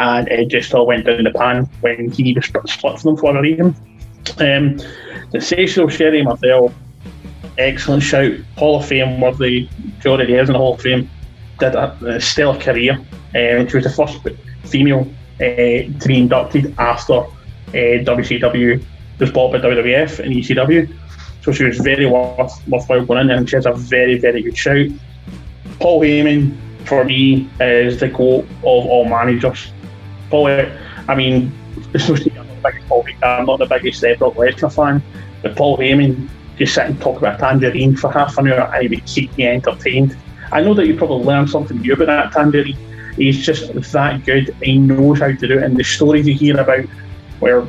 And 0.00 0.26
it 0.28 0.48
just 0.48 0.74
all 0.74 0.86
went 0.86 1.06
down 1.06 1.24
the 1.24 1.30
pan 1.30 1.64
when 1.80 2.10
he 2.10 2.32
was 2.32 2.46
split 2.46 2.98
from 2.98 3.14
them 3.14 3.16
for 3.16 3.36
a 3.36 3.40
reason. 3.40 3.66
Um, 4.38 4.78
the 5.30 5.40
Cecil 5.40 5.88
Sherri 5.88 6.22
Martel, 6.22 6.74
excellent 7.58 8.02
shout. 8.02 8.32
Hall 8.56 8.78
of 8.80 8.86
Fame 8.86 9.20
worthy. 9.20 9.68
She 10.00 10.08
already 10.08 10.34
is 10.34 10.48
in 10.48 10.52
the 10.52 10.58
Hall 10.58 10.74
of 10.74 10.80
Fame. 10.80 11.10
Did 11.58 11.74
a, 11.74 11.92
a 12.06 12.20
stellar 12.20 12.58
career. 12.58 12.94
Um, 12.94 13.68
she 13.68 13.76
was 13.76 13.84
the 13.84 13.90
first 13.90 14.18
female 14.64 15.08
uh, 15.40 15.44
to 15.44 16.04
be 16.06 16.18
inducted 16.18 16.74
after 16.78 17.14
uh, 17.14 17.28
WCW 17.72 18.82
was 19.18 19.32
bought 19.32 19.52
by 19.52 19.58
WWF 19.58 20.20
and 20.20 20.32
ECW. 20.32 20.96
So 21.42 21.52
she 21.52 21.64
was 21.64 21.78
very 21.78 22.06
worth, 22.06 22.66
worthwhile 22.68 23.04
going 23.04 23.20
in 23.20 23.30
and 23.30 23.48
she 23.48 23.56
has 23.56 23.66
a 23.66 23.72
very, 23.72 24.18
very 24.18 24.42
good 24.42 24.56
shout. 24.56 24.88
Paul 25.80 26.00
Heyman, 26.00 26.56
for 26.84 27.04
me, 27.04 27.48
is 27.60 28.00
the 28.00 28.08
goat 28.08 28.44
of 28.44 28.62
all 28.62 29.08
managers. 29.08 29.72
Paul, 30.30 30.48
I 31.08 31.14
mean, 31.14 31.52
I'm 31.94 32.06
not 32.06 32.18
the 32.18 32.60
biggest 32.62 32.88
Paul 32.88 33.06
I'm 33.22 33.46
not 33.46 33.58
the 33.58 33.66
biggest 33.66 34.04
uh, 34.04 34.14
Brock 34.16 34.34
Lesnar 34.34 34.74
fan, 34.74 35.02
but 35.42 35.56
Paul 35.56 35.78
Heyman 35.78 36.28
just 36.58 36.74
sit 36.74 36.86
and 36.86 37.00
talk 37.00 37.18
about 37.18 37.38
tangerine 37.38 37.96
for 37.96 38.10
half 38.10 38.36
an 38.38 38.50
hour 38.50 38.72
and 38.74 38.82
he 38.82 38.88
would 38.88 39.06
keep 39.06 39.36
me 39.36 39.46
entertained. 39.46 40.16
I 40.52 40.62
know 40.62 40.74
that 40.74 40.86
you 40.86 40.96
probably 40.96 41.24
learned 41.24 41.50
something 41.50 41.78
new 41.78 41.92
about 41.92 42.06
that 42.06 42.32
tangerine. 42.32 42.76
He's 43.16 43.44
just 43.44 43.72
that 43.92 44.24
good. 44.24 44.54
He 44.62 44.78
knows 44.78 45.18
how 45.18 45.28
to 45.28 45.34
do 45.34 45.58
it, 45.58 45.64
and 45.64 45.76
the 45.76 45.82
stories 45.82 46.26
you 46.26 46.34
hear 46.34 46.58
about 46.58 46.84
where 47.40 47.66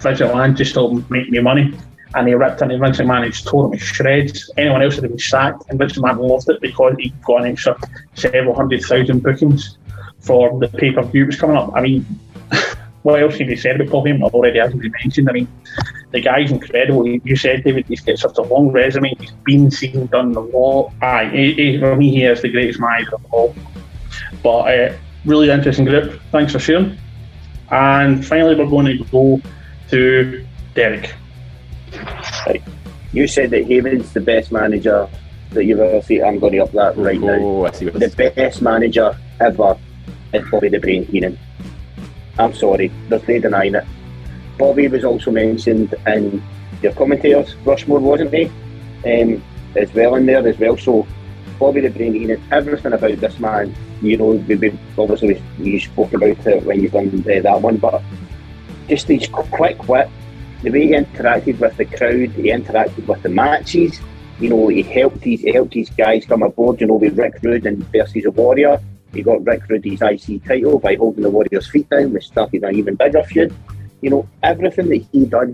just 0.00 0.70
still 0.70 1.04
make 1.10 1.30
me 1.30 1.40
money. 1.40 1.76
And 2.14 2.28
he 2.28 2.34
ripped 2.34 2.62
into 2.62 2.78
Vince 2.78 2.98
McMahon, 2.98 3.26
he 3.26 3.44
tore 3.44 3.66
him 3.66 3.72
to 3.72 3.78
shreds. 3.78 4.48
Anyone 4.56 4.82
else 4.82 4.94
would 4.94 5.04
have 5.04 5.10
been 5.10 5.18
sacked, 5.18 5.64
and 5.68 5.78
Vince 5.78 5.98
McMahon 5.98 6.28
loved 6.28 6.48
it 6.48 6.60
because 6.60 6.94
he 6.98 7.12
got 7.24 7.42
an 7.42 7.50
extra 7.50 7.76
several 8.14 8.54
hundred 8.54 8.82
thousand 8.82 9.22
bookings 9.22 9.78
for 10.20 10.58
the 10.60 10.68
pay 10.68 10.92
per 10.92 11.02
view 11.02 11.26
was 11.26 11.36
coming 11.36 11.56
up. 11.56 11.72
I 11.74 11.80
mean, 11.80 12.06
what 13.02 13.20
else 13.20 13.36
can 13.36 13.48
be 13.48 13.56
said 13.56 13.80
about 13.80 13.90
Paul 13.90 14.04
Heyman? 14.04 14.22
Already 14.22 14.60
hasn't 14.60 14.80
been 14.80 14.92
mentioned. 15.02 15.28
I 15.28 15.32
mean, 15.32 15.48
the 16.14 16.20
guy's 16.20 16.52
incredible. 16.52 17.08
You 17.08 17.34
said, 17.34 17.64
David, 17.64 17.86
he's 17.88 18.00
got 18.00 18.16
such 18.18 18.38
a 18.38 18.42
long 18.42 18.70
resume. 18.70 19.12
He's 19.18 19.32
been 19.44 19.68
seen, 19.68 20.06
done 20.06 20.32
a 20.36 20.40
lot. 20.40 20.92
Aye, 21.02 21.28
he, 21.30 21.54
he, 21.54 21.78
for 21.80 21.96
me, 21.96 22.12
he 22.12 22.22
is 22.22 22.40
the 22.40 22.50
greatest 22.50 22.78
manager 22.78 23.16
of 23.16 23.24
all. 23.32 23.52
But 24.40 24.78
uh, 24.78 24.96
really 25.24 25.50
interesting 25.50 25.84
group. 25.84 26.20
Thanks 26.30 26.52
for 26.52 26.60
sharing. 26.60 26.96
And 27.72 28.24
finally, 28.24 28.54
we're 28.54 28.70
going 28.70 28.86
to 28.86 29.04
go 29.10 29.40
to 29.90 30.46
Derek. 30.76 31.12
Right. 32.46 32.62
You 33.12 33.26
said 33.26 33.50
that 33.50 33.66
Heyman's 33.66 34.12
the 34.12 34.20
best 34.20 34.52
manager 34.52 35.08
that 35.50 35.64
you've 35.64 35.80
ever 35.80 36.00
seen. 36.00 36.22
I'm 36.22 36.38
going 36.38 36.52
to 36.52 36.60
up 36.60 36.70
that 36.72 36.96
right 36.96 37.20
oh, 37.20 37.62
now. 37.62 37.64
I 37.64 37.72
see 37.72 37.86
the 37.86 38.32
best 38.36 38.62
manager 38.62 39.18
ever 39.40 39.76
is 40.32 40.48
Bobby 40.48 40.68
the 40.68 40.78
Brain 40.78 41.06
Heenan. 41.06 41.36
I'm 42.38 42.54
sorry, 42.54 42.92
there's 43.08 43.26
no 43.26 43.40
denying 43.40 43.74
it. 43.74 43.84
Bobby 44.58 44.88
was 44.88 45.04
also 45.04 45.30
mentioned 45.30 45.94
in 46.06 46.42
your 46.82 46.92
commentators, 46.92 47.56
Rushmore, 47.64 48.00
wasn't 48.00 48.32
he? 48.32 48.50
Um, 49.04 49.42
as 49.76 49.92
well 49.94 50.14
in 50.14 50.26
there 50.26 50.46
as 50.46 50.58
well. 50.58 50.76
So 50.76 51.06
Bobby 51.58 51.80
the 51.80 51.90
Brain 51.90 52.14
Heenan, 52.14 52.42
everything 52.50 52.92
about 52.92 53.18
this 53.18 53.38
man, 53.38 53.74
you 54.02 54.16
know, 54.16 54.30
we, 54.32 54.54
we 54.56 54.78
obviously 54.98 55.42
you 55.58 55.80
spoke 55.80 56.12
about 56.12 56.46
it 56.46 56.62
when 56.64 56.80
you've 56.80 56.92
done 56.92 57.08
uh, 57.20 57.40
that 57.40 57.60
one, 57.60 57.76
but 57.78 58.02
just 58.88 59.08
his 59.08 59.26
quick 59.28 59.88
wit, 59.88 60.08
the 60.62 60.70
way 60.70 60.86
he 60.86 60.92
interacted 60.92 61.58
with 61.58 61.76
the 61.76 61.84
crowd, 61.84 62.30
he 62.30 62.50
interacted 62.50 63.06
with 63.06 63.22
the 63.22 63.28
matches. 63.28 64.00
You 64.40 64.50
know, 64.50 64.68
he 64.68 64.82
helped 64.82 65.20
these 65.20 65.40
he 65.40 65.52
helped 65.52 65.72
these 65.72 65.90
guys 65.90 66.26
come 66.26 66.42
aboard. 66.42 66.80
You 66.80 66.88
know, 66.88 66.94
with 66.94 67.16
Rick 67.16 67.40
Rude 67.42 67.66
and 67.66 67.84
versus 67.92 68.24
a 68.24 68.30
Warrior, 68.30 68.80
he 69.12 69.22
got 69.22 69.44
Rick 69.44 69.68
Rude 69.68 69.84
his 69.84 70.02
IC 70.02 70.44
title 70.44 70.78
by 70.78 70.96
holding 70.96 71.22
the 71.22 71.30
Warrior's 71.30 71.70
feet 71.70 71.88
down, 71.88 72.12
which 72.12 72.26
started 72.26 72.64
an 72.64 72.74
even 72.74 72.96
bigger 72.96 73.22
feud. 73.22 73.54
You 74.04 74.10
know, 74.10 74.28
everything 74.42 74.88
that 74.90 75.06
he 75.12 75.24
done 75.24 75.52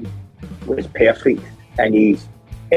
was 0.66 0.86
perfect, 0.88 1.42
and 1.78 1.94
he's 1.94 2.26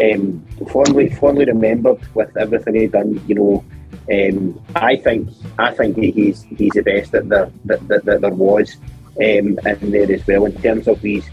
um, 0.02 0.46
fondly 0.72 1.10
fondly 1.10 1.46
remembered 1.46 2.00
with 2.14 2.36
everything 2.38 2.76
he 2.76 2.88
done. 2.88 3.20
You 3.28 3.36
know, 3.36 3.66
um, 4.14 4.62
I 4.76 4.98
think 4.98 5.30
I 5.58 5.72
think 5.72 5.98
he's 5.98 6.44
he's 6.44 6.74
the 6.74 6.84
best 6.84 7.12
that 7.14 7.28
there 7.28 7.50
that, 7.66 7.88
that, 7.88 8.06
that 8.06 8.22
there 8.22 8.34
was 8.34 8.78
um, 9.18 9.48
in 9.66 9.92
there 9.92 10.12
as 10.12 10.26
well 10.28 10.46
in 10.46 10.62
terms 10.62 10.88
of 10.88 11.02
these 11.02 11.28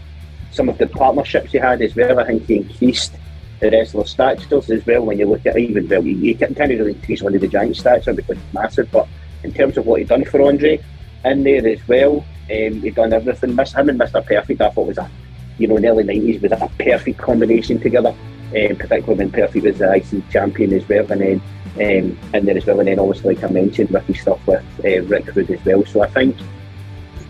some 0.51 0.69
of 0.69 0.77
the 0.79 0.87
partnerships 0.87 1.51
he 1.51 1.59
had 1.59 1.81
as 1.81 1.95
well. 1.95 2.19
I 2.19 2.25
think 2.25 2.47
he 2.47 2.57
increased 2.57 3.13
the 3.59 3.69
wrestler 3.69 4.05
statures 4.05 4.69
as 4.71 4.85
well. 4.87 5.05
When 5.05 5.19
you 5.19 5.27
look 5.27 5.45
at 5.45 5.57
even 5.57 5.87
well, 5.87 6.03
you, 6.03 6.15
you 6.15 6.35
can't 6.35 6.57
really 6.57 6.93
increase 6.93 7.21
one 7.21 7.35
of 7.35 7.41
the 7.41 7.47
giant 7.47 7.77
stature 7.77 8.13
because 8.13 8.37
it's 8.37 8.53
massive, 8.53 8.89
but 8.91 9.07
in 9.43 9.53
terms 9.53 9.77
of 9.77 9.85
what 9.85 9.99
he 9.99 10.05
done 10.05 10.25
for 10.25 10.41
Andre 10.41 10.79
in 11.25 11.43
there 11.43 11.67
as 11.67 11.87
well, 11.87 12.25
um, 12.49 12.81
he 12.81 12.89
done 12.89 13.13
everything. 13.13 13.55
Miss 13.55 13.73
him 13.73 13.89
and 13.89 13.97
Mister 13.97 14.21
Perfect, 14.21 14.61
I 14.61 14.69
thought 14.69 14.87
was 14.87 14.97
a 14.97 15.09
you 15.57 15.67
know 15.67 15.77
in 15.77 15.83
the 15.83 15.89
early 15.89 16.03
nineties 16.03 16.41
was 16.41 16.51
a 16.51 16.69
perfect 16.79 17.17
combination 17.19 17.79
together. 17.79 18.15
Um, 18.53 18.75
particularly 18.75 19.15
when 19.15 19.31
Perfect 19.31 19.63
was 19.63 19.77
the 19.77 19.95
IC 19.95 20.29
champion 20.29 20.73
as 20.73 20.87
well, 20.89 21.09
and 21.09 21.21
then 21.21 21.41
um, 21.75 22.19
and 22.33 22.45
there 22.45 22.57
as 22.57 22.65
well, 22.65 22.79
and 22.79 22.89
then 22.89 22.99
obviously 22.99 23.35
like 23.35 23.43
I 23.45 23.47
mentioned 23.47 23.89
his 24.07 24.19
stuff 24.19 24.45
with 24.45 24.61
uh, 24.83 25.01
Rick 25.03 25.33
Rude 25.33 25.51
as 25.51 25.63
well. 25.63 25.85
So 25.85 26.01
I 26.01 26.07
think 26.07 26.35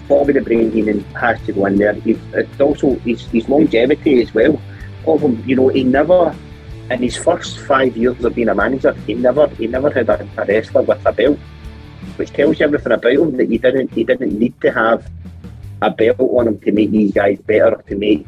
Bobby 0.08 0.34
the 0.34 0.42
Brain 0.42 0.72
Heenan 0.72 1.02
has 1.14 1.40
to 1.46 1.54
go 1.54 1.68
in 1.68 1.76
there. 1.76 1.94
He's, 1.94 2.18
it's 2.34 2.60
also 2.60 2.96
his, 3.00 3.22
his 3.28 3.48
longevity 3.48 4.22
as 4.22 4.34
well 4.34 4.60
of 5.06 5.22
him. 5.22 5.44
You 5.48 5.56
know, 5.58 5.68
he 5.68 5.84
never 5.84 6.36
in 6.92 7.02
his 7.02 7.16
first 7.16 7.60
five 7.60 7.96
years 7.96 8.24
of 8.24 8.36
being 8.36 8.50
a 8.50 8.56
manager, 8.56 8.94
he 9.08 9.14
never 9.14 9.48
he 9.50 9.68
never 9.68 9.90
had 9.90 10.10
a, 10.10 10.28
a 10.38 10.46
wrestler 10.46 10.82
with 10.82 11.06
a 11.06 11.12
belt, 11.12 11.40
which 12.16 12.32
tells 12.32 12.60
you 12.60 12.66
everything 12.66 12.92
about 12.92 13.14
him. 13.14 13.38
That 13.38 13.50
he 13.50 13.58
didn't 13.58 13.92
he 13.92 14.04
didn't 14.04 14.38
need 14.38 14.60
to 14.62 14.72
have 14.72 15.10
a 15.82 15.90
belt 15.90 16.20
on 16.20 16.48
him 16.48 16.60
to 16.60 16.72
make 16.72 16.92
these 16.92 17.12
guys 17.12 17.40
better, 17.40 17.82
to 17.88 17.96
make 17.96 18.26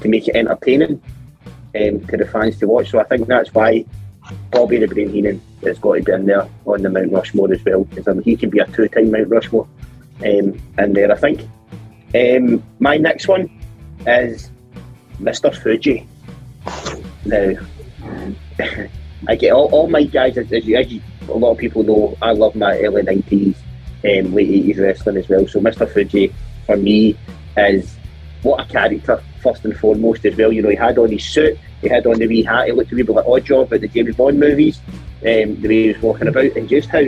to 0.00 0.08
make 0.08 0.28
it 0.28 0.36
entertaining 0.36 1.02
um, 1.74 2.06
to 2.06 2.16
the 2.16 2.28
fans 2.30 2.58
to 2.58 2.66
watch. 2.66 2.90
So 2.90 3.00
I 3.00 3.04
think 3.04 3.28
that's 3.28 3.52
why 3.54 3.84
Bobby 4.50 4.78
the 4.78 4.88
Brain 4.88 5.10
Heenan 5.10 5.40
has 5.62 5.78
got 5.78 5.94
to 5.94 6.02
be 6.02 6.12
in 6.12 6.26
there 6.26 6.48
on 6.66 6.82
the 6.82 6.90
Mount 6.90 7.12
Rushmore 7.12 7.52
as 7.52 7.64
well, 7.64 7.84
because 7.84 8.08
I 8.08 8.12
mean, 8.12 8.22
he 8.22 8.36
can 8.36 8.50
be 8.50 8.58
a 8.58 8.66
two-time 8.66 9.10
Mount 9.10 9.28
Rushmore 9.28 9.68
um, 10.24 10.60
in 10.78 10.92
there, 10.92 11.12
I 11.12 11.16
think. 11.16 11.42
Um, 12.14 12.62
my 12.78 12.96
next 12.96 13.28
one 13.28 13.50
is 14.06 14.50
Mr. 15.20 15.54
Fuji. 15.54 16.06
Now, 17.24 17.54
I 19.28 19.36
get 19.36 19.52
all, 19.52 19.66
all 19.66 19.88
my 19.88 20.04
guys, 20.04 20.36
as, 20.38 20.50
you, 20.50 20.76
as 20.76 20.90
you, 20.90 21.00
a 21.30 21.36
lot 21.36 21.52
of 21.52 21.58
people 21.58 21.82
know, 21.82 22.16
I 22.22 22.32
love 22.32 22.54
my 22.54 22.78
early 22.78 23.02
90s, 23.02 23.56
um, 24.04 24.34
late 24.34 24.48
80s 24.48 24.78
wrestling 24.78 25.16
as 25.16 25.28
well. 25.28 25.46
So 25.46 25.60
Mr. 25.60 25.90
Fuji, 25.90 26.32
for 26.66 26.76
me, 26.76 27.16
is 27.56 27.96
what 28.42 28.60
a 28.60 28.64
character, 28.72 29.22
first 29.42 29.64
and 29.64 29.76
foremost, 29.76 30.24
as 30.24 30.36
well. 30.36 30.52
You 30.52 30.62
know, 30.62 30.70
he 30.70 30.76
had 30.76 30.98
on 30.98 31.10
his 31.10 31.24
suit, 31.24 31.58
he 31.80 31.88
had 31.88 32.06
on 32.06 32.18
the 32.18 32.26
wee 32.26 32.42
hat, 32.42 32.66
he 32.66 32.72
looked 32.72 32.92
a 32.92 32.94
wee 32.94 33.02
bit 33.02 33.14
like 33.14 33.26
Oddjob 33.26 33.72
at 33.72 33.80
the 33.80 33.88
James 33.88 34.16
Bond 34.16 34.38
movies, 34.38 34.80
um, 35.22 35.60
the 35.60 35.68
way 35.68 35.82
he 35.82 35.88
was 35.92 36.02
walking 36.02 36.28
about, 36.28 36.56
and 36.56 36.68
just 36.68 36.88
how 36.88 37.02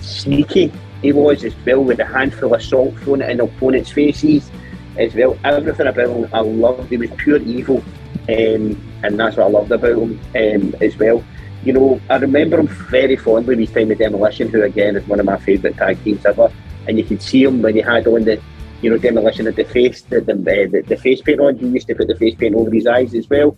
sneaky 0.00 0.72
he 1.02 1.12
was 1.12 1.44
as 1.44 1.54
well, 1.64 1.82
with 1.82 2.00
a 2.00 2.04
handful 2.04 2.54
of 2.54 2.62
salt 2.62 2.96
thrown 3.00 3.22
in 3.22 3.40
opponents' 3.40 3.90
faces 3.90 4.50
as 4.98 5.14
well. 5.14 5.36
Everything 5.44 5.86
about 5.86 6.08
him 6.08 6.28
I 6.32 6.40
loved. 6.40 6.90
He 6.90 6.96
was 6.96 7.10
pure 7.16 7.38
evil, 7.38 7.82
um, 8.28 8.80
and 9.02 9.18
that's 9.18 9.36
what 9.36 9.46
I 9.46 9.50
loved 9.50 9.72
about 9.72 9.98
him 9.98 10.20
um, 10.34 10.74
as 10.80 10.96
well. 10.96 11.24
You 11.64 11.72
know, 11.74 12.00
I 12.08 12.16
remember 12.16 12.58
him 12.60 12.68
very 12.68 13.16
fondly 13.16 13.56
his 13.56 13.70
time 13.70 13.88
with 13.88 13.98
Demolition, 13.98 14.48
who 14.48 14.62
again 14.62 14.96
is 14.96 15.06
one 15.06 15.20
of 15.20 15.26
my 15.26 15.36
favourite 15.38 15.76
tag 15.76 16.02
teams 16.02 16.24
ever. 16.24 16.50
And 16.88 16.98
you 16.98 17.04
could 17.04 17.20
see 17.20 17.44
him 17.44 17.60
when 17.60 17.74
he 17.74 17.82
had 17.82 18.06
on 18.06 18.24
the, 18.24 18.40
you 18.80 18.90
know, 18.90 18.96
Demolition 18.96 19.46
had 19.46 19.56
the 19.56 19.64
face, 19.64 20.02
the, 20.02 20.20
the, 20.20 20.34
the, 20.34 20.82
the 20.86 20.96
face 20.96 21.20
paint 21.20 21.40
on. 21.40 21.58
He 21.58 21.66
used 21.66 21.86
to 21.88 21.94
put 21.94 22.08
the 22.08 22.16
face 22.16 22.34
paint 22.34 22.54
over 22.54 22.70
his 22.70 22.86
eyes 22.86 23.14
as 23.14 23.28
well, 23.28 23.56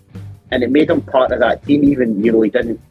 and 0.51 0.63
it 0.63 0.71
made 0.71 0.89
him 0.89 1.01
part 1.01 1.31
of 1.31 1.39
that 1.39 1.63
team. 1.65 1.83
Even 1.85 2.23
you 2.23 2.33
know, 2.33 2.41
he 2.41 2.49
didn't 2.49 2.81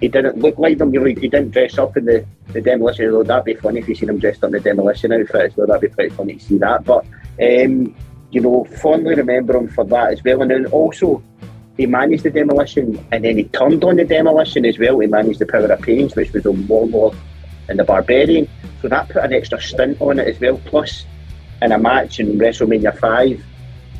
he 0.00 0.08
didn't 0.08 0.38
look 0.38 0.58
like 0.58 0.78
them. 0.78 0.92
You 0.92 1.00
know, 1.00 1.06
he 1.06 1.14
didn't 1.14 1.50
dress 1.50 1.78
up 1.78 1.96
in 1.96 2.04
the, 2.04 2.26
the 2.48 2.60
demolition. 2.60 3.06
Although 3.06 3.24
that'd 3.24 3.44
be 3.44 3.54
funny 3.54 3.80
if 3.80 3.88
you 3.88 3.94
seen 3.94 4.10
him 4.10 4.18
dressed 4.18 4.44
up 4.44 4.48
in 4.48 4.52
the 4.52 4.60
demolition 4.60 5.12
outfit 5.12 5.50
as 5.50 5.56
well. 5.56 5.66
That'd 5.66 5.90
be 5.90 5.94
pretty 5.94 6.14
funny 6.14 6.34
to 6.34 6.44
see 6.44 6.58
that. 6.58 6.84
But 6.84 7.04
um, 7.40 7.96
you 8.30 8.40
know, 8.42 8.64
fondly 8.64 9.14
remember 9.14 9.56
him 9.56 9.68
for 9.68 9.84
that 9.86 10.12
as 10.12 10.22
well. 10.22 10.42
And 10.42 10.50
then 10.50 10.66
also, 10.66 11.22
he 11.78 11.86
managed 11.86 12.24
the 12.24 12.30
demolition, 12.30 13.06
and 13.12 13.24
then 13.24 13.38
he 13.38 13.44
turned 13.44 13.84
on 13.84 13.96
the 13.96 14.04
demolition 14.04 14.66
as 14.66 14.78
well. 14.78 14.98
He 14.98 15.06
managed 15.06 15.38
the 15.38 15.46
Powers 15.46 15.70
of 15.70 15.80
Pain, 15.80 16.10
which 16.10 16.32
was 16.32 16.42
the 16.42 16.50
Warlord 16.50 17.16
and 17.68 17.78
the 17.78 17.84
Barbarian. 17.84 18.48
So 18.82 18.88
that 18.88 19.08
put 19.08 19.24
an 19.24 19.32
extra 19.32 19.60
stint 19.62 20.00
on 20.00 20.18
it 20.18 20.26
as 20.26 20.40
well. 20.40 20.60
Plus, 20.64 21.06
in 21.62 21.70
a 21.70 21.78
match 21.78 22.18
in 22.18 22.36
WrestleMania 22.36 22.98
Five, 22.98 23.42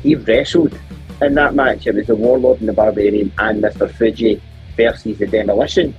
he 0.03 0.15
wrestled 0.15 0.77
in 1.21 1.35
that 1.35 1.55
match. 1.55 1.87
It 1.87 1.95
was 1.95 2.07
the 2.07 2.15
Warlord 2.15 2.59
and 2.59 2.67
the 2.67 2.73
Barbarian 2.73 3.31
and 3.37 3.63
Mr. 3.63 3.89
Fuji 3.89 4.41
versus 4.75 5.17
the 5.17 5.27
Demolition 5.27 5.95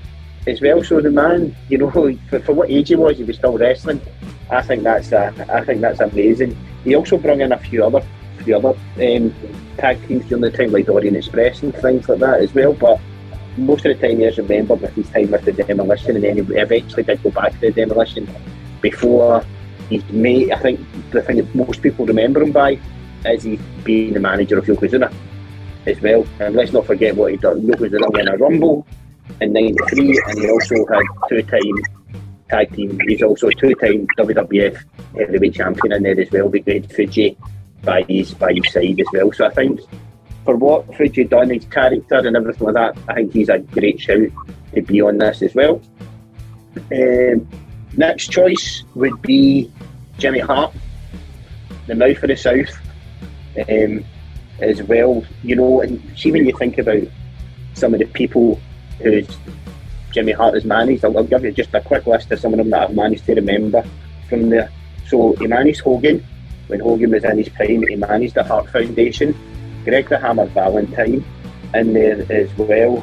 as 0.47 0.61
well. 0.61 0.85
So 0.85 1.01
the 1.01 1.11
man, 1.11 1.57
you 1.71 1.79
know, 1.79 1.91
for, 2.29 2.41
for 2.41 2.53
what 2.53 2.71
age 2.71 2.89
he 2.89 2.97
was, 2.97 3.17
he 3.17 3.25
was 3.25 3.37
still 3.37 3.57
wrestling. 3.57 4.03
I 4.51 4.61
think 4.61 4.83
that's 4.83 5.13
uh, 5.13 5.33
I 5.49 5.65
think 5.65 5.81
that's 5.81 6.01
amazing. 6.01 6.57
He 6.85 6.95
also 6.95 7.17
brought 7.17 7.41
in 7.41 7.53
a 7.53 7.59
few 7.59 7.85
other 7.85 8.05
few 8.45 8.57
other 8.57 8.69
um, 8.71 9.35
tag 9.77 10.07
teams 10.07 10.27
during 10.27 10.43
the 10.43 10.51
time, 10.51 10.73
like 10.73 10.87
the 10.87 10.93
Orient 10.93 11.17
Express 11.17 11.63
and 11.63 11.75
things 11.75 12.09
like 12.09 12.21
that 12.21 12.41
as 12.41 12.55
well. 12.55 12.73
But 12.73 13.01
most 13.57 13.85
of 13.85 13.99
the 13.99 14.09
time, 14.09 14.19
he 14.19 14.25
is 14.25 14.39
remembered 14.39 14.81
with 14.81 14.95
his 14.95 15.09
time 15.11 15.31
with 15.31 15.45
the 15.45 15.53
Demolition, 15.53 16.17
and 16.17 16.25
then 16.25 16.37
he 16.37 16.55
eventually 16.55 17.03
did 17.03 17.23
go 17.23 17.31
back 17.31 17.53
to 17.53 17.61
the 17.61 17.71
Demolition 17.71 18.29
before 18.81 19.45
he's 19.89 20.09
made. 20.11 20.53
I 20.53 20.59
think 20.59 20.81
the 21.11 21.23
thing 21.23 21.37
that 21.37 21.55
most 21.55 21.83
people 21.83 22.07
remember 22.07 22.43
him 22.43 22.53
by 22.53 22.79
is 23.27 23.43
he 23.43 23.59
being 23.85 24.15
the 24.15 24.21
manager 24.21 24.59
of 24.59 24.65
Yokozuna 24.65 25.13
as 25.87 26.01
well. 26.01 26.27
And 26.39 26.55
let's 26.55 26.73
not 26.73 26.87
forget 26.87 27.15
what 27.17 27.33
he 27.33 27.37
done. 27.37 27.63
Yokozuna 27.63 28.11
won 28.13 28.29
a 28.29 28.37
Rumble 28.37 28.87
in 29.41 29.53
'93, 29.53 30.23
and 30.27 30.39
he 30.39 30.51
also 30.51 30.75
had 30.87 31.03
two-time 31.29 32.09
tag 32.49 32.75
team. 32.75 32.99
He's 33.07 33.23
also 33.23 33.49
two-time 33.51 34.07
WWF 34.19 34.83
heavyweight 35.17 35.55
champion 35.55 35.93
in 35.93 36.03
there 36.03 36.21
as 36.21 36.31
well. 36.31 36.49
The 36.49 36.61
great 36.61 36.93
Fuji 36.93 37.37
by 37.83 38.03
his 38.09 38.35
by 38.35 38.53
his 38.53 38.73
side 38.73 39.01
as 39.01 39.07
well. 39.13 39.33
So 39.33 39.47
I 39.47 39.51
think 39.51 39.81
for 40.45 40.57
what 40.57 40.95
Fuji 40.97 41.25
done, 41.25 41.51
his 41.51 41.65
character 41.67 42.17
and 42.17 42.37
everything 42.37 42.67
like 42.67 42.75
that, 42.75 42.99
I 43.09 43.15
think 43.15 43.33
he's 43.33 43.49
a 43.49 43.59
great 43.59 44.01
shout 44.01 44.29
to 44.75 44.83
be 44.83 45.01
on 45.01 45.19
this 45.19 45.43
as 45.43 45.55
well. 45.55 45.81
Um, 46.93 47.49
next 47.97 48.31
choice 48.31 48.85
would 48.95 49.21
be 49.23 49.71
Jimmy 50.19 50.41
Hart, 50.41 50.73
the 51.87 51.95
mouth 51.95 52.23
of 52.23 52.29
the 52.29 52.37
South, 52.37 52.71
um, 53.69 54.05
as 54.61 54.83
well. 54.83 55.25
You 55.43 55.57
know, 55.57 55.81
and 55.81 56.03
see 56.17 56.33
when 56.33 56.47
you 56.47 56.57
think 56.57 56.79
about 56.79 57.03
some 57.75 57.95
of 57.95 58.01
the 58.01 58.07
people 58.07 58.61
who's 59.03 59.29
Jimmy 60.13 60.33
Hart 60.33 60.55
has 60.55 60.65
managed, 60.65 61.05
I'll, 61.05 61.17
I'll 61.17 61.25
give 61.25 61.45
you 61.45 61.53
just 61.53 61.75
a 61.75 61.81
quick 61.81 62.07
list 62.07 62.31
of 62.33 62.41
some 62.41 62.53
of 62.53 62.59
them 62.59 62.71
that 62.71 62.89
I've 62.91 62.95
managed 62.95 63.27
to 63.27 63.35
remember 63.35 63.85
from 64.29 64.51
there. 64.51 64.71
So 65.07 65.35
he 65.35 65.47
managed 65.47 65.81
Hogan 65.81 66.25
when 66.71 66.81
Hogan 66.81 67.11
was 67.11 67.25
in 67.25 67.39
his 67.39 67.49
prime. 67.49 67.87
He 67.87 67.97
managed 67.97 68.35
the 68.35 68.45
Hart 68.45 68.69
Foundation, 68.71 69.35
Greg 69.85 70.09
the 70.09 70.19
Hammer 70.19 70.47
Valentine 70.47 71.25
in 71.75 71.93
there 71.93 72.25
as 72.31 72.49
well. 72.57 72.99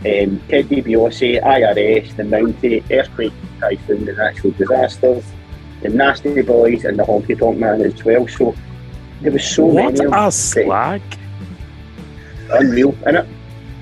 Um, 0.00 0.40
Ted 0.48 0.68
DiBiase, 0.68 1.42
IRS, 1.42 2.16
the 2.16 2.22
Mountie, 2.22 2.84
Earthquake, 2.90 3.32
Typhoon, 3.60 4.04
the 4.04 4.12
Natural 4.12 4.52
Disasters, 4.52 5.24
the 5.82 5.88
Nasty 5.88 6.40
Boys, 6.42 6.84
and 6.84 6.98
the 6.98 7.02
Honky 7.02 7.36
Tonk 7.38 7.58
Man 7.58 7.80
as 7.82 8.04
well. 8.04 8.26
So 8.28 8.54
there 9.20 9.32
was 9.32 9.44
so 9.44 9.64
What 9.66 9.74
many. 9.74 9.88
of 9.90 9.96
them 9.96 10.06
a 10.12 10.16
that- 10.26 10.32
slag! 10.32 11.02
Unreal, 12.50 12.92
innit? 12.92 13.26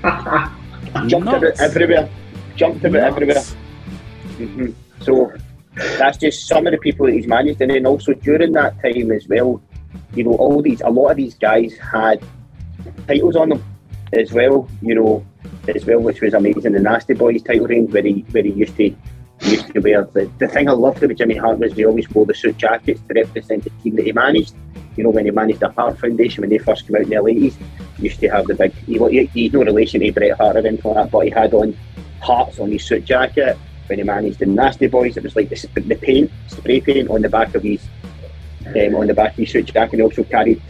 Jumped 1.07 1.27
about 1.27 1.43
everywhere. 1.61 2.09
Jumped 2.55 2.83
about 2.83 3.03
everywhere. 3.03 3.35
Nuts. 3.35 3.55
hmm 4.37 4.67
So 5.01 5.31
that's 5.97 6.17
just 6.17 6.47
some 6.47 6.65
of 6.67 6.71
the 6.71 6.77
people 6.79 7.05
that 7.05 7.13
he's 7.13 7.27
managed, 7.27 7.61
and 7.61 7.71
then 7.71 7.85
also 7.85 8.13
during 8.13 8.53
that 8.53 8.81
time 8.81 9.11
as 9.11 9.27
well, 9.27 9.61
you 10.13 10.23
know, 10.23 10.33
all 10.33 10.61
these, 10.61 10.81
a 10.81 10.89
lot 10.89 11.11
of 11.11 11.17
these 11.17 11.35
guys 11.35 11.77
had 11.77 12.23
titles 13.07 13.35
on 13.35 13.49
them 13.49 13.63
as 14.13 14.31
well, 14.31 14.69
you 14.81 14.95
know, 14.95 15.25
as 15.67 15.85
well, 15.85 15.99
which 15.99 16.21
was 16.21 16.33
amazing. 16.33 16.73
The 16.73 16.79
Nasty 16.79 17.13
Boys 17.13 17.41
title 17.41 17.67
range, 17.67 17.91
where 17.91 18.03
he, 18.03 18.25
where 18.31 18.43
he 18.43 18.51
used 18.51 18.75
to 18.77 18.95
used 19.41 19.71
to 19.71 19.79
wear 19.79 20.03
the, 20.03 20.31
the 20.39 20.47
thing 20.47 20.67
I 20.67 20.71
loved 20.71 21.03
about 21.03 21.15
Jimmy 21.15 21.35
Hart 21.35 21.59
was 21.59 21.73
he 21.73 21.85
always 21.85 22.09
wore 22.09 22.25
the 22.25 22.33
suit 22.33 22.57
jackets 22.57 22.99
to 23.07 23.13
represent 23.13 23.63
the 23.63 23.69
team 23.81 23.95
that 23.95 24.05
he 24.05 24.11
managed. 24.11 24.55
You 24.95 25.03
know, 25.03 25.11
when 25.11 25.25
he 25.25 25.31
managed 25.31 25.59
the 25.59 25.69
Hart 25.69 25.99
Foundation 25.99 26.41
when 26.41 26.49
they 26.49 26.57
first 26.57 26.87
came 26.87 26.95
out 26.95 27.03
in 27.03 27.09
the 27.09 27.23
eighties, 27.23 27.55
used 27.99 28.19
to 28.21 28.29
have 28.29 28.45
the 28.45 28.55
big. 28.55 28.73
He, 28.73 28.97
he, 28.97 29.25
he's 29.25 29.53
no 29.53 29.63
relation 29.63 30.01
to 30.01 30.11
Bret 30.11 30.37
Hart 30.37 30.55
or 30.55 30.65
anything 30.65 30.91
like 30.91 30.95
that, 30.95 31.11
but 31.11 31.25
he 31.25 31.29
had 31.29 31.53
on 31.53 31.77
hearts 32.19 32.59
on 32.59 32.71
his 32.71 32.83
suit 32.83 33.05
jacket. 33.05 33.57
When 33.87 33.99
he 33.99 34.03
managed 34.03 34.39
the 34.39 34.45
Nasty 34.45 34.87
Boys, 34.87 35.17
it 35.17 35.23
was 35.23 35.35
like 35.35 35.49
the, 35.49 35.81
the 35.81 35.95
paint, 35.95 36.31
spray 36.47 36.81
paint 36.81 37.09
on 37.09 37.21
the 37.21 37.29
back 37.29 37.55
of 37.55 37.63
his 37.63 37.81
um, 38.67 38.95
on 38.95 39.07
the 39.07 39.13
back 39.13 39.31
of 39.31 39.37
his 39.37 39.51
suit 39.51 39.65
jacket. 39.65 39.97
He 39.97 40.01
also 40.01 40.23
carried 40.23 40.61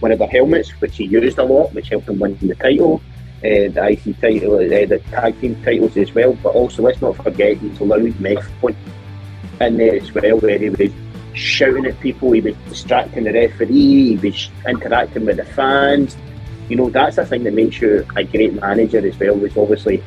one 0.00 0.12
of 0.12 0.18
their 0.18 0.28
helmets, 0.28 0.70
which 0.80 0.96
he 0.96 1.04
used 1.04 1.38
a 1.38 1.44
lot, 1.44 1.72
which 1.74 1.88
helped 1.88 2.08
him 2.08 2.18
win 2.18 2.38
the 2.38 2.54
title, 2.54 3.02
uh, 3.38 3.68
the 3.68 3.88
IC 3.90 4.20
title, 4.20 4.54
uh, 4.54 4.86
the 4.86 5.02
tag 5.10 5.40
team 5.40 5.60
titles 5.62 5.96
as 5.96 6.14
well. 6.14 6.32
But 6.34 6.54
also, 6.54 6.82
let's 6.82 7.00
not 7.00 7.16
forget 7.16 7.56
his 7.58 7.80
loud 7.80 8.18
megaphone 8.20 8.76
in 9.60 9.76
there 9.76 9.96
as 9.96 10.12
well, 10.12 10.38
where 10.38 10.58
he 10.58 10.70
was 10.70 10.90
shouting 11.34 11.86
at 11.86 11.98
people, 12.00 12.32
he 12.32 12.40
was 12.40 12.54
distracting 12.68 13.24
the 13.24 13.32
referee, 13.32 14.16
he 14.16 14.16
was 14.16 14.50
interacting 14.66 15.26
with 15.26 15.36
the 15.36 15.44
fans. 15.44 16.16
You 16.68 16.76
know, 16.76 16.88
that's 16.88 17.16
the 17.16 17.26
thing 17.26 17.44
that 17.44 17.52
makes 17.52 17.80
you 17.80 18.06
a 18.16 18.24
great 18.24 18.54
manager 18.54 19.06
as 19.06 19.18
well, 19.18 19.34
was 19.34 19.56
obviously 19.56 20.02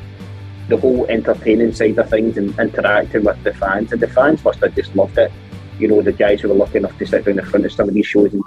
the 0.68 0.76
whole 0.76 1.06
entertaining 1.06 1.72
side 1.72 1.98
of 1.98 2.08
things 2.10 2.36
and 2.36 2.58
interacting 2.58 3.24
with 3.24 3.42
the 3.42 3.54
fans. 3.54 3.92
And 3.92 4.00
the 4.00 4.08
fans 4.08 4.44
must 4.44 4.60
have 4.60 4.74
just 4.74 4.94
loved 4.94 5.18
it. 5.18 5.32
You 5.78 5.88
know, 5.88 6.02
the 6.02 6.12
guys 6.12 6.40
who 6.40 6.48
were 6.48 6.54
lucky 6.54 6.78
enough 6.78 6.96
to 6.98 7.06
sit 7.06 7.24
down 7.24 7.38
in 7.38 7.44
front 7.44 7.66
of 7.66 7.72
some 7.72 7.88
of 7.88 7.94
these 7.94 8.06
shows 8.06 8.32
and, 8.32 8.42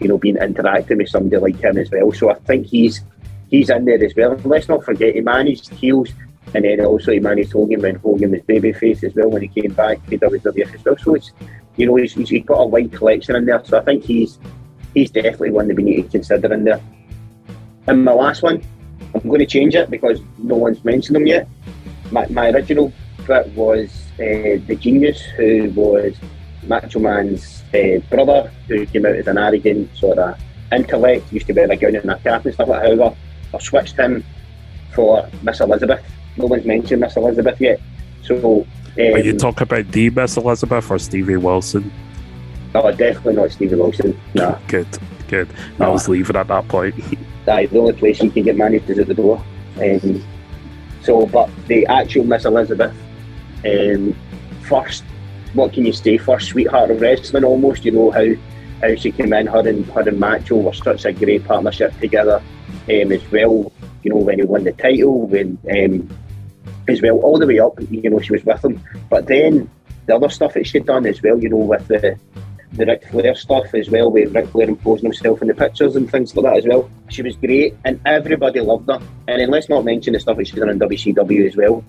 you 0.00 0.08
know, 0.08 0.18
being 0.18 0.36
interacting 0.36 0.98
with 0.98 1.08
somebody 1.08 1.36
like 1.36 1.60
him 1.62 1.78
as 1.78 1.90
well. 1.90 2.12
So 2.12 2.30
I 2.30 2.34
think 2.34 2.66
he's 2.66 3.02
he's 3.48 3.70
in 3.70 3.84
there 3.84 4.02
as 4.02 4.14
well. 4.16 4.32
And 4.32 4.44
let's 4.46 4.68
not 4.68 4.84
forget 4.84 5.14
he 5.14 5.20
managed 5.20 5.72
heels 5.74 6.10
and 6.54 6.64
then 6.64 6.84
also 6.84 7.12
he 7.12 7.18
managed 7.18 7.52
Hogan 7.52 7.82
when 7.82 7.96
Hogan 7.96 8.30
was 8.30 8.40
babyface 8.42 9.02
as 9.04 9.14
well 9.14 9.30
when 9.30 9.42
he 9.42 9.48
came 9.48 9.72
back 9.72 10.04
to 10.06 10.18
WWF 10.18 10.74
as 10.74 10.84
well. 10.84 10.96
So 10.96 11.14
it's 11.14 11.32
you 11.76 11.86
know, 11.86 11.96
he's, 11.96 12.14
he's, 12.14 12.44
got 12.44 12.60
a 12.60 12.66
wide 12.66 12.92
collection 12.92 13.36
in 13.36 13.44
there. 13.44 13.62
So 13.64 13.78
I 13.78 13.82
think 13.82 14.04
he's 14.04 14.38
he's 14.94 15.10
definitely 15.10 15.50
one 15.50 15.68
that 15.68 15.76
we 15.76 15.82
need 15.82 16.02
to 16.02 16.08
consider 16.08 16.52
in 16.52 16.64
there. 16.64 16.80
And 17.86 18.04
my 18.04 18.12
last 18.12 18.42
one, 18.42 18.62
I'm 19.14 19.28
going 19.28 19.40
to 19.40 19.46
change 19.46 19.74
it 19.74 19.90
because 19.90 20.20
no 20.38 20.56
one's 20.56 20.82
mentioned 20.84 21.16
him 21.16 21.26
yet. 21.26 21.48
My, 22.10 22.26
my 22.28 22.50
original 22.50 22.92
bit 23.26 23.48
was 23.48 23.90
uh, 24.14 24.60
the 24.66 24.76
genius 24.78 25.20
who 25.36 25.70
was 25.70 26.14
Macho 26.62 26.98
Man's 26.98 27.62
uh, 27.74 27.98
brother, 28.10 28.50
who 28.68 28.86
came 28.86 29.06
out 29.06 29.16
as 29.16 29.26
an 29.26 29.38
arrogant 29.38 29.94
sort 29.96 30.18
of 30.18 30.38
intellect, 30.72 31.32
used 31.32 31.46
to 31.46 31.52
wear 31.52 31.70
a 31.70 31.76
gown 31.76 31.96
and 31.96 32.10
a 32.10 32.18
cap 32.18 32.44
and 32.44 32.54
stuff 32.54 32.68
like 32.68 32.80
that. 32.82 32.86
However, 32.86 33.16
I've 33.54 33.62
switched 33.62 33.96
him 33.96 34.24
for 34.92 35.28
Miss 35.42 35.60
Elizabeth. 35.60 36.04
No 36.36 36.46
one's 36.46 36.64
mentioned 36.64 37.00
Miss 37.00 37.16
Elizabeth 37.16 37.60
yet. 37.60 37.80
So, 38.22 38.36
um, 38.36 38.66
When 38.96 39.24
you 39.24 39.36
talk 39.36 39.60
about 39.60 39.90
the 39.92 40.10
Miss 40.10 40.36
Elizabeth 40.36 40.90
or 40.90 40.98
Stevie 40.98 41.36
Wilson, 41.36 41.90
no, 42.74 42.92
definitely 42.92 43.34
not 43.34 43.50
Stevie 43.52 43.76
Wilson. 43.76 44.20
Nah. 44.34 44.58
good, 44.68 44.86
good. 45.28 45.48
I 45.80 45.88
was 45.88 46.08
leaving 46.08 46.36
at 46.36 46.48
that 46.48 46.68
point. 46.68 46.94
Aye, 47.48 47.66
the 47.66 47.78
only 47.78 47.94
place 47.94 48.20
you 48.22 48.30
can 48.30 48.42
get 48.42 48.56
managed 48.56 48.90
is 48.90 48.98
at 48.98 49.06
the 49.06 49.14
door. 49.14 49.42
Um, 49.80 50.22
so, 51.06 51.24
but 51.26 51.48
the 51.68 51.86
actual 51.86 52.24
Miss 52.24 52.44
Elizabeth, 52.44 52.92
um, 53.64 54.14
first, 54.62 55.04
what 55.54 55.72
can 55.72 55.86
you 55.86 55.92
say? 55.92 56.18
First 56.18 56.48
sweetheart 56.48 56.90
of 56.90 57.00
wrestling, 57.00 57.44
almost. 57.44 57.84
You 57.84 57.92
know 57.92 58.10
how 58.10 58.26
how 58.82 58.94
she 58.96 59.12
came 59.12 59.32
in. 59.32 59.46
Her 59.46 59.66
and 59.68 59.86
her 59.86 60.00
and 60.00 60.18
Macho 60.18 60.56
were 60.56 60.72
such 60.72 61.04
a 61.04 61.12
great 61.12 61.44
partnership 61.44 61.96
together, 62.00 62.42
um, 62.88 63.12
as 63.12 63.30
well. 63.30 63.72
You 64.02 64.10
know 64.10 64.16
when 64.16 64.40
he 64.40 64.44
won 64.44 64.64
the 64.64 64.72
title, 64.72 65.28
when 65.28 65.56
um, 65.70 66.10
as 66.88 67.00
well 67.00 67.18
all 67.18 67.38
the 67.38 67.46
way 67.46 67.60
up. 67.60 67.78
You 67.88 68.10
know 68.10 68.20
she 68.20 68.32
was 68.32 68.44
with 68.44 68.64
him, 68.64 68.82
but 69.08 69.26
then 69.26 69.70
the 70.06 70.16
other 70.16 70.28
stuff 70.28 70.54
that 70.54 70.66
she'd 70.66 70.86
done 70.86 71.06
as 71.06 71.22
well. 71.22 71.38
You 71.38 71.50
know 71.50 71.58
with 71.58 71.86
the 71.86 72.18
the 72.76 72.86
Ric 72.86 73.08
Flair 73.08 73.34
stuff 73.34 73.74
as 73.74 73.90
well, 73.90 74.10
with 74.10 74.34
Ric 74.34 74.48
Flair 74.48 74.68
imposing 74.68 75.06
himself 75.06 75.42
in 75.42 75.48
the 75.48 75.54
pictures 75.54 75.96
and 75.96 76.10
things 76.10 76.34
like 76.36 76.44
that 76.44 76.58
as 76.58 76.66
well. 76.66 76.90
She 77.08 77.22
was 77.22 77.36
great, 77.36 77.74
and 77.84 78.00
everybody 78.06 78.60
loved 78.60 78.88
her. 78.88 79.00
And 79.28 79.40
then 79.40 79.50
let's 79.50 79.68
not 79.68 79.84
mention 79.84 80.12
the 80.12 80.20
stuff 80.20 80.36
that 80.36 80.46
she's 80.46 80.58
done 80.58 80.70
in 80.70 80.78
WCW 80.78 81.48
as 81.48 81.56
well. 81.56 81.84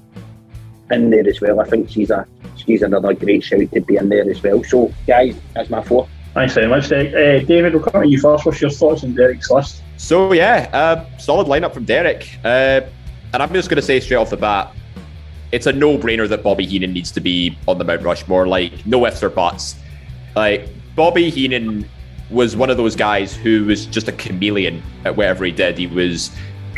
In 0.91 1.09
there 1.09 1.27
as 1.27 1.41
well, 1.41 1.59
I 1.59 1.65
think 1.65 1.89
she's 1.89 2.09
a 2.11 2.25
she's 2.55 2.81
another 2.81 3.13
great 3.13 3.43
shout 3.43 3.71
to 3.73 3.81
be 3.81 3.97
in 3.97 4.09
there 4.09 4.29
as 4.29 4.41
well. 4.41 4.63
So, 4.63 4.93
guys, 5.05 5.35
that's 5.53 5.69
my 5.69 5.83
four. 5.83 6.07
Thanks 6.33 6.53
very 6.53 6.67
much, 6.67 6.87
Derek. 6.89 7.13
Uh, 7.13 7.45
David, 7.45 7.73
we'll 7.73 7.83
come 7.83 8.03
to 8.03 8.07
you 8.07 8.19
first. 8.19 8.45
What's 8.45 8.61
your 8.61 8.69
thoughts 8.69 9.03
on 9.03 9.15
Derek's 9.15 9.49
list? 9.49 9.81
So 9.97 10.33
yeah, 10.33 10.69
uh, 10.71 11.17
solid 11.17 11.47
lineup 11.47 11.73
from 11.73 11.85
Derek. 11.85 12.29
Uh, 12.45 12.81
and 13.33 13.43
I'm 13.43 13.51
just 13.53 13.69
going 13.69 13.77
to 13.77 13.81
say 13.81 13.99
straight 13.99 14.17
off 14.17 14.29
the 14.29 14.37
bat, 14.37 14.73
it's 15.51 15.65
a 15.65 15.73
no-brainer 15.73 16.29
that 16.29 16.43
Bobby 16.43 16.65
Heenan 16.65 16.93
needs 16.93 17.11
to 17.11 17.21
be 17.21 17.57
on 17.67 17.77
the 17.77 17.83
Mount 17.83 18.03
Rushmore. 18.03 18.47
Like 18.47 18.85
no 18.85 19.05
ifs 19.05 19.23
or 19.23 19.29
buts. 19.29 19.75
Like 20.35 20.69
Bobby 20.97 21.29
Heenan 21.29 21.87
was 22.31 22.55
one 22.55 22.71
of 22.71 22.77
those 22.77 22.95
guys 22.95 23.35
who 23.35 23.65
was 23.65 23.85
just 23.85 24.07
a 24.07 24.11
chameleon 24.13 24.81
at 25.05 25.15
whatever 25.15 25.45
he 25.45 25.51
did. 25.51 25.77
He 25.77 25.85
was, 25.85 26.31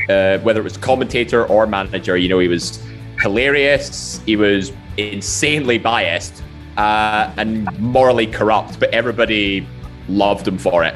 uh, 0.10 0.40
whether 0.40 0.60
it 0.60 0.64
was 0.64 0.76
commentator 0.76 1.46
or 1.46 1.66
manager, 1.66 2.18
you 2.18 2.28
know, 2.28 2.38
he 2.38 2.50
was 2.50 2.84
hilarious. 3.22 4.22
He 4.26 4.36
was 4.36 4.74
insanely 4.98 5.78
biased 5.78 6.44
uh, 6.76 7.32
and 7.38 7.66
morally 7.80 8.28
corrupt, 8.28 8.78
but 8.78 8.94
everybody 8.94 9.66
loved 10.10 10.46
him 10.46 10.58
for 10.58 10.84
it. 10.84 10.96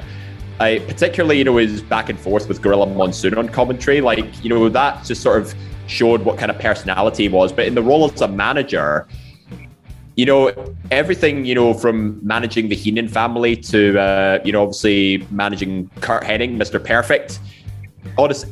Particularly, 0.60 1.38
you 1.38 1.46
know, 1.46 1.56
his 1.56 1.82
back 1.82 2.10
and 2.10 2.20
forth 2.20 2.50
with 2.50 2.62
Gorilla 2.62 2.88
Monsoon 2.88 3.36
on 3.36 3.48
commentary, 3.48 4.02
like, 4.02 4.44
you 4.44 4.50
know, 4.50 4.68
that 4.68 5.06
just 5.06 5.22
sort 5.22 5.42
of 5.42 5.56
showed 5.88 6.24
what 6.24 6.38
kind 6.38 6.52
of 6.52 6.60
personality 6.60 7.24
he 7.24 7.30
was. 7.30 7.54
But 7.54 7.68
in 7.68 7.76
the 7.76 7.82
role 7.82 8.12
as 8.12 8.20
a 8.20 8.28
manager, 8.28 9.08
you 10.16 10.26
know, 10.26 10.54
everything, 10.92 11.46
you 11.46 11.56
know, 11.56 11.74
from 11.74 12.20
managing 12.26 12.70
the 12.70 12.76
Heenan 12.76 13.08
family 13.08 13.56
to, 13.56 14.00
uh, 14.00 14.40
you 14.46 14.52
know, 14.52 14.62
obviously 14.62 15.26
managing 15.32 15.90
Curt 16.02 16.24
Hennig, 16.24 16.56
Mr. 16.56 16.84
Perfect. 16.84 17.40
Honest, 18.18 18.48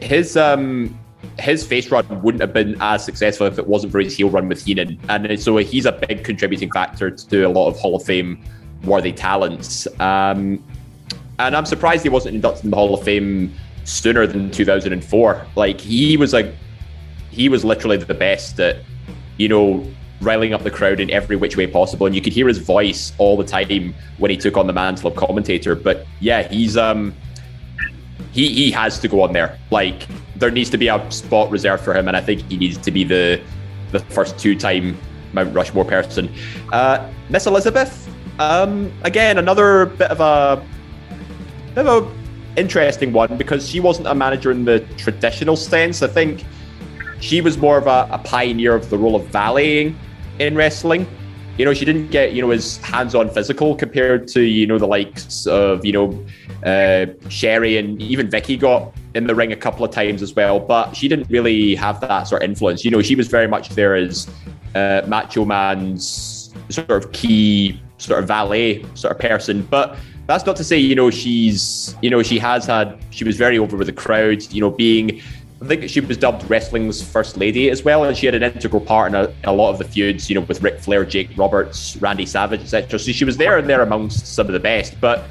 his 0.00 0.36
um 0.36 0.96
his 1.38 1.66
face 1.66 1.90
run 1.90 2.06
wouldn't 2.22 2.40
have 2.40 2.52
been 2.52 2.76
as 2.80 3.04
successful 3.04 3.46
if 3.46 3.58
it 3.58 3.66
wasn't 3.66 3.92
for 3.92 4.00
his 4.00 4.16
heel 4.16 4.30
run 4.30 4.48
with 4.48 4.64
Heenan, 4.64 4.98
and 5.08 5.40
so 5.40 5.56
he's 5.58 5.86
a 5.86 5.92
big 5.92 6.24
contributing 6.24 6.70
factor 6.70 7.10
to 7.10 7.42
a 7.42 7.48
lot 7.48 7.68
of 7.68 7.78
Hall 7.78 7.96
of 7.96 8.04
Fame 8.04 8.42
worthy 8.84 9.12
talents. 9.12 9.86
Um, 10.00 10.62
and 11.38 11.54
I'm 11.54 11.66
surprised 11.66 12.02
he 12.02 12.08
wasn't 12.08 12.36
inducted 12.36 12.64
in 12.64 12.70
the 12.70 12.76
Hall 12.76 12.94
of 12.94 13.02
Fame 13.02 13.54
sooner 13.84 14.26
than 14.26 14.50
2004. 14.50 15.46
Like 15.54 15.80
he 15.80 16.16
was 16.16 16.32
like, 16.32 16.54
he 17.30 17.48
was 17.48 17.64
literally 17.64 17.98
the 17.98 18.14
best 18.14 18.58
at, 18.60 18.76
you 19.36 19.48
know, 19.48 19.86
riling 20.20 20.52
up 20.52 20.62
the 20.62 20.70
crowd 20.70 21.00
in 21.00 21.10
every 21.10 21.36
which 21.36 21.56
way 21.56 21.66
possible, 21.66 22.06
and 22.06 22.14
you 22.14 22.20
could 22.20 22.32
hear 22.32 22.48
his 22.48 22.58
voice 22.58 23.12
all 23.18 23.36
the 23.36 23.44
time 23.44 23.94
when 24.18 24.30
he 24.30 24.36
took 24.36 24.56
on 24.56 24.66
the 24.66 24.72
mantle 24.72 25.10
of 25.10 25.16
commentator. 25.16 25.74
But 25.74 26.06
yeah, 26.20 26.48
he's 26.48 26.76
um, 26.76 27.14
he 28.32 28.48
he 28.48 28.70
has 28.70 28.98
to 29.00 29.08
go 29.08 29.22
on 29.22 29.32
there. 29.32 29.58
Like 29.70 30.06
there 30.36 30.50
needs 30.50 30.70
to 30.70 30.78
be 30.78 30.88
a 30.88 31.10
spot 31.10 31.50
reserved 31.50 31.84
for 31.84 31.94
him, 31.94 32.08
and 32.08 32.16
I 32.16 32.20
think 32.20 32.48
he 32.50 32.56
needs 32.56 32.78
to 32.78 32.90
be 32.90 33.04
the 33.04 33.40
the 33.92 34.00
first 34.00 34.38
two 34.38 34.56
time 34.56 34.96
Mount 35.32 35.54
Rushmore 35.54 35.84
person. 35.84 36.32
Uh, 36.72 37.10
Miss 37.28 37.46
Elizabeth, 37.46 38.08
um, 38.38 38.92
again 39.02 39.38
another 39.38 39.86
bit 39.86 40.10
of 40.10 40.20
a 40.20 40.62
bit 41.74 41.86
of 41.86 42.04
a 42.04 42.26
interesting 42.58 43.12
one 43.12 43.36
because 43.36 43.68
she 43.68 43.80
wasn't 43.80 44.06
a 44.06 44.14
manager 44.14 44.50
in 44.50 44.64
the 44.64 44.80
traditional 44.96 45.56
sense. 45.56 46.02
I 46.02 46.08
think 46.08 46.44
she 47.20 47.40
was 47.40 47.58
more 47.58 47.78
of 47.78 47.86
a, 47.86 48.08
a 48.10 48.18
pioneer 48.18 48.74
of 48.74 48.88
the 48.90 48.98
role 48.98 49.16
of 49.16 49.26
valeting 49.26 49.98
in 50.38 50.54
wrestling. 50.54 51.06
You 51.58 51.64
know, 51.64 51.72
she 51.72 51.84
didn't 51.84 52.08
get 52.08 52.32
you 52.32 52.42
know 52.42 52.50
as 52.50 52.76
hands-on 52.78 53.30
physical 53.30 53.74
compared 53.74 54.28
to 54.28 54.42
you 54.42 54.66
know 54.66 54.78
the 54.78 54.86
likes 54.86 55.46
of 55.46 55.84
you 55.84 55.92
know 55.92 56.26
uh, 56.64 57.06
Sherri 57.28 57.78
and 57.78 58.00
even 58.00 58.28
Vickie 58.28 58.58
got 58.58 58.92
in 59.14 59.26
the 59.26 59.34
ring 59.34 59.52
a 59.52 59.56
couple 59.56 59.84
of 59.84 59.90
times 59.90 60.20
as 60.20 60.34
well, 60.36 60.60
but 60.60 60.94
she 60.94 61.08
didn't 61.08 61.28
really 61.30 61.74
have 61.74 62.00
that 62.02 62.24
sort 62.24 62.42
of 62.42 62.50
influence. 62.50 62.84
You 62.84 62.90
know, 62.90 63.00
she 63.00 63.14
was 63.14 63.28
very 63.28 63.48
much 63.48 63.70
there 63.70 63.94
as 63.96 64.28
uh, 64.74 65.02
Macho 65.06 65.46
Man's 65.46 66.52
sort 66.68 66.90
of 66.90 67.12
key 67.12 67.80
sort 67.96 68.18
of 68.18 68.28
valet 68.28 68.84
sort 68.94 69.12
of 69.12 69.18
person, 69.18 69.62
but 69.70 69.96
that's 70.26 70.44
not 70.44 70.56
to 70.56 70.64
say 70.64 70.76
you 70.76 70.94
know 70.94 71.10
she's 71.10 71.96
you 72.02 72.10
know 72.10 72.22
she 72.22 72.38
has 72.38 72.66
had 72.66 72.98
she 73.10 73.24
was 73.24 73.36
very 73.36 73.58
over 73.58 73.76
with 73.76 73.86
the 73.86 73.92
crowd 73.92 74.42
you 74.52 74.60
know 74.60 74.70
being 74.70 75.22
I 75.62 75.66
think 75.66 75.88
she 75.88 76.00
was 76.00 76.18
dubbed 76.18 76.48
wrestling's 76.50 77.02
first 77.02 77.38
lady 77.38 77.70
as 77.70 77.82
well, 77.82 78.04
and 78.04 78.14
she 78.16 78.26
had 78.26 78.34
an 78.34 78.42
integral 78.42 78.80
part 78.80 79.08
in 79.08 79.14
a, 79.14 79.24
in 79.24 79.44
a, 79.44 79.52
lot 79.52 79.70
of 79.70 79.78
the 79.78 79.84
feuds, 79.84 80.28
you 80.28 80.34
know, 80.34 80.42
with 80.42 80.62
Ric 80.62 80.80
Flair, 80.80 81.04
Jake 81.06 81.30
Roberts, 81.34 81.96
Randy 81.96 82.26
Savage, 82.26 82.60
etc. 82.60 82.98
So 82.98 83.10
she 83.10 83.24
was 83.24 83.38
there 83.38 83.56
and 83.56 83.68
there 83.68 83.80
amongst 83.80 84.26
some 84.26 84.48
of 84.48 84.52
the 84.52 84.60
best. 84.60 85.00
But 85.00 85.24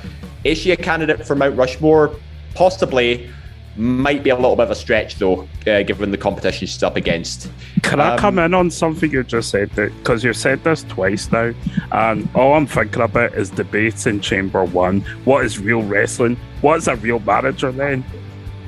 is 0.43 0.57
she 0.57 0.71
a 0.71 0.77
candidate 0.77 1.27
for 1.27 1.35
Mount 1.35 1.55
Rushmore? 1.55 2.15
Possibly. 2.55 3.29
Might 3.77 4.23
be 4.23 4.29
a 4.29 4.35
little 4.35 4.55
bit 4.55 4.63
of 4.63 4.71
a 4.71 4.75
stretch 4.75 5.15
though, 5.15 5.49
uh, 5.67 5.83
given 5.83 6.09
the 6.09 6.17
competition 6.17 6.65
she's 6.65 6.81
up 6.81 6.95
against. 6.95 7.51
Can 7.83 7.99
um, 7.99 8.13
I 8.13 8.17
come 8.17 8.39
in 8.39 8.53
on 8.53 8.71
something 8.71 9.11
you 9.11 9.21
just 9.21 9.49
said? 9.49 9.69
Because 9.75 10.23
you've 10.23 10.37
said 10.37 10.63
this 10.63 10.83
twice 10.83 11.29
now, 11.29 11.53
and 11.91 12.27
all 12.33 12.53
I'm 12.53 12.67
thinking 12.67 13.01
about 13.01 13.33
is 13.33 13.49
debates 13.49 14.07
in 14.07 14.21
Chamber 14.21 14.63
One. 14.63 15.01
What 15.25 15.45
is 15.45 15.59
real 15.59 15.83
wrestling? 15.83 16.37
What's 16.61 16.87
a 16.87 16.95
real 16.95 17.19
manager 17.19 17.71
then? 17.73 18.05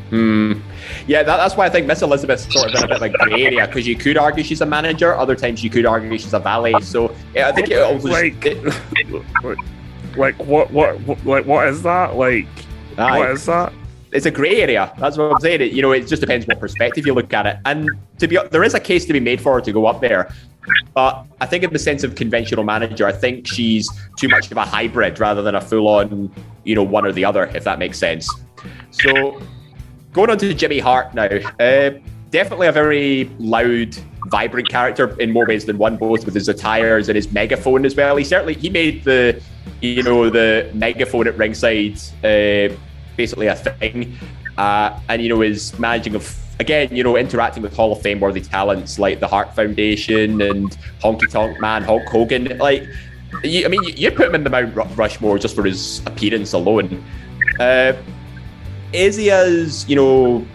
Hmm. 0.10 0.54
Yeah, 1.06 1.24
that, 1.24 1.38
that's 1.38 1.56
why 1.56 1.66
I 1.66 1.70
think 1.70 1.86
Miss 1.86 2.02
Elizabeth's 2.02 2.52
sort 2.52 2.74
of 2.74 2.76
in 2.76 2.84
a 2.84 2.88
bit 2.88 2.96
of 2.96 3.02
a 3.02 3.10
grey 3.10 3.46
area 3.46 3.68
because 3.68 3.86
you 3.86 3.96
could 3.96 4.18
argue 4.18 4.44
she's 4.44 4.62
a 4.62 4.66
manager, 4.66 5.16
other 5.16 5.36
times 5.36 5.64
you 5.64 5.70
could 5.70 5.86
argue 5.86 6.18
she's 6.18 6.34
a 6.34 6.40
valet. 6.40 6.80
So 6.82 7.14
yeah, 7.36 7.50
I 7.50 7.52
think 7.52 7.70
it 7.70 7.82
also 7.82 8.08
like, 8.08 8.46
it, 8.46 8.64
like 10.18 10.36
what, 10.40 10.72
what, 10.72 11.00
what, 11.02 11.26
like 11.26 11.46
what 11.46 11.68
is 11.68 11.84
that? 11.84 12.16
Like, 12.16 12.48
aye. 12.98 13.20
what 13.20 13.32
is 13.32 13.46
that? 13.46 13.74
It's 14.14 14.26
a 14.26 14.32
grey 14.32 14.62
area. 14.62 14.94
That's 14.98 15.18
what 15.18 15.34
I'm 15.34 15.40
saying. 15.42 15.62
It, 15.62 15.74
you 15.74 15.82
know, 15.82 15.92
it 15.92 16.08
just 16.08 16.22
depends 16.22 16.48
what 16.48 16.60
perspective 16.62 17.06
you 17.06 17.14
look 17.14 17.34
at 17.34 17.46
it. 17.46 17.58
And 17.66 17.90
to 18.20 18.28
be, 18.28 18.40
there 18.52 18.64
is 18.64 18.74
a 18.74 18.80
case 18.80 19.06
to 19.06 19.14
be 19.14 19.20
made 19.20 19.42
for 19.42 19.56
her 19.56 19.62
to 19.62 19.72
go 19.74 19.86
up 19.86 20.00
there. 20.00 20.34
But 20.94 21.26
I 21.40 21.46
think, 21.46 21.64
in 21.64 21.72
the 21.72 21.80
sense 21.80 22.04
of 22.04 22.16
conventional 22.16 22.64
manager, 22.64 23.06
I 23.06 23.12
think 23.12 23.48
she's 23.48 23.90
too 24.18 24.28
much 24.28 24.52
of 24.52 24.58
a 24.58 24.66
hybrid 24.66 25.20
rather 25.20 25.42
than 25.42 25.56
a 25.56 25.62
full-on, 25.62 26.32
you 26.64 26.76
know, 26.76 26.84
one 26.84 27.06
or 27.06 27.12
the 27.12 27.26
other. 27.26 27.46
If 27.54 27.64
that 27.66 27.80
makes 27.80 27.98
sense. 27.98 28.30
So 28.92 29.42
Going 30.18 30.32
on 30.32 30.40
to 30.40 30.52
Jimmy 30.56 30.80
Hart 30.80 31.14
now. 31.14 31.30
Uh, 31.60 31.92
definitely 32.32 32.66
a 32.66 32.72
very 32.72 33.30
loud, 33.38 33.94
vibrant 34.32 34.68
character 34.68 35.16
in 35.22 35.32
more 35.32 35.46
ways 35.46 35.66
than 35.66 35.78
one, 35.78 35.96
both 35.96 36.26
with 36.26 36.34
his 36.34 36.50
attires 36.50 37.08
and 37.08 37.16
his 37.16 37.32
megaphone 37.32 37.86
as 37.86 37.96
well. 37.96 38.16
He 38.16 38.24
certainly 38.24 38.56
he 38.56 38.72
made 38.72 39.04
the 39.04 39.40
you 39.80 40.02
know 40.02 40.32
the 40.32 40.72
megaphone 40.74 41.28
at 41.28 41.38
ringside 41.38 42.00
uh, 42.24 42.76
basically 43.16 43.46
a 43.46 43.54
thing, 43.54 44.18
uh, 44.58 45.00
and 45.08 45.22
you 45.22 45.30
know 45.30 45.42
his 45.42 45.78
managing 45.78 46.16
of 46.16 46.36
again 46.60 46.96
you 46.96 47.04
know 47.04 47.16
interacting 47.16 47.62
with 47.62 47.76
Hall 47.76 47.92
of 47.92 48.02
Fame 48.02 48.20
worthy 48.20 48.42
talents 48.42 48.98
like 48.98 49.20
the 49.20 49.28
Hart 49.28 49.56
Foundation 49.56 50.42
and 50.42 50.76
Honky 51.00 51.30
Tonk 51.30 51.62
Man 51.62 51.84
Hulk 51.84 52.08
Hogan. 52.08 52.58
Like, 52.58 52.88
you, 53.44 53.66
I 53.66 53.68
mean, 53.68 53.84
you 53.84 54.10
put 54.10 54.30
him 54.30 54.34
in 54.34 54.44
the 54.44 54.50
Mount 54.50 54.76
Rushmore 54.98 55.38
just 55.38 55.56
for 55.56 55.64
his 55.64 56.00
appearance 56.08 56.54
alone. 56.54 57.06
Uh, 57.60 57.94
is 58.94 59.16
he 59.16 59.32
as 59.32 59.88
you 59.90 59.96
know 59.96 60.46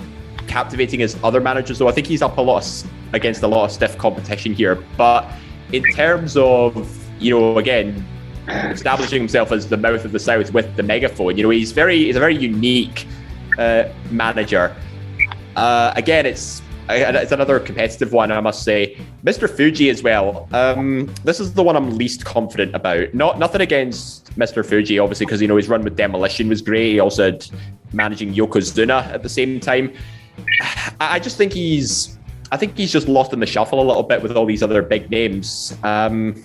captivating 0.47 1.03
as 1.03 1.17
other 1.23 1.41
managers? 1.41 1.79
Though 1.79 1.89
I 1.89 1.93
think 1.93 2.07
he's 2.07 2.23
up 2.23 2.39
a 2.39 2.41
lot 2.41 2.67
against 3.13 3.43
a 3.43 3.49
lot 3.49 3.65
of 3.65 3.73
stiff 3.73 3.99
competition 3.99 4.55
here. 4.55 4.77
But 4.97 5.31
in 5.73 5.83
terms 5.95 6.37
of 6.37 6.99
you 7.23 7.31
know, 7.31 7.59
again, 7.59 8.05
establishing 8.49 9.21
himself 9.21 9.53
as 9.53 9.69
the 9.69 9.77
mouth 9.77 10.05
of 10.05 10.13
the 10.13 10.19
south 10.19 10.53
with 10.53 10.75
the 10.77 10.83
megaphone, 10.83 11.37
you 11.37 11.43
know, 11.43 11.51
he's 11.51 11.73
very 11.73 12.05
he's 12.05 12.17
a 12.17 12.21
very 12.21 12.37
unique 12.37 13.07
uh, 13.59 13.85
manager. 14.11 14.75
Uh, 15.55 15.93
again, 15.97 16.27
it's 16.27 16.62
it's 16.89 17.33
another 17.33 17.61
competitive 17.61 18.13
one, 18.13 18.33
I 18.33 18.41
must 18.41 18.65
say. 18.65 18.99
Mr. 19.25 19.49
Fuji 19.49 19.91
as 19.91 20.03
well. 20.03 20.49
Um, 20.53 21.13
this 21.25 21.41
is 21.41 21.55
the 21.55 21.63
one 21.63 21.77
I'm 21.77 21.97
least 21.97 22.25
confident 22.25 22.75
about. 22.75 23.15
Not 23.15 23.39
nothing 23.39 23.61
against 23.61 24.37
Mr. 24.39 24.65
Fuji, 24.65 24.99
obviously, 24.99 25.27
because 25.27 25.41
you 25.41 25.49
know 25.49 25.57
his 25.57 25.69
run 25.69 25.83
with 25.83 25.97
Demolition 25.97 26.49
was 26.49 26.63
great. 26.63 26.93
He 26.93 27.01
also 27.01 27.25
had 27.33 27.47
managing 27.93 28.35
Yokozuna 28.35 29.07
at 29.07 29.23
the 29.23 29.29
same 29.29 29.61
time. 29.61 29.93
I 31.01 31.19
just 31.19 31.37
think 31.37 31.53
he's, 31.53 32.19
I 32.51 32.57
think 32.57 32.77
he's 32.77 32.93
just 32.93 33.09
lost 33.09 33.33
in 33.33 33.41
the 33.41 33.47
shuffle 33.47 33.81
a 33.81 33.87
little 33.87 34.03
bit 34.03 34.23
with 34.23 34.37
all 34.37 34.47
these 34.47 34.63
other 34.63 34.83
big 34.83 35.11
names. 35.11 35.77
Um, 35.83 36.43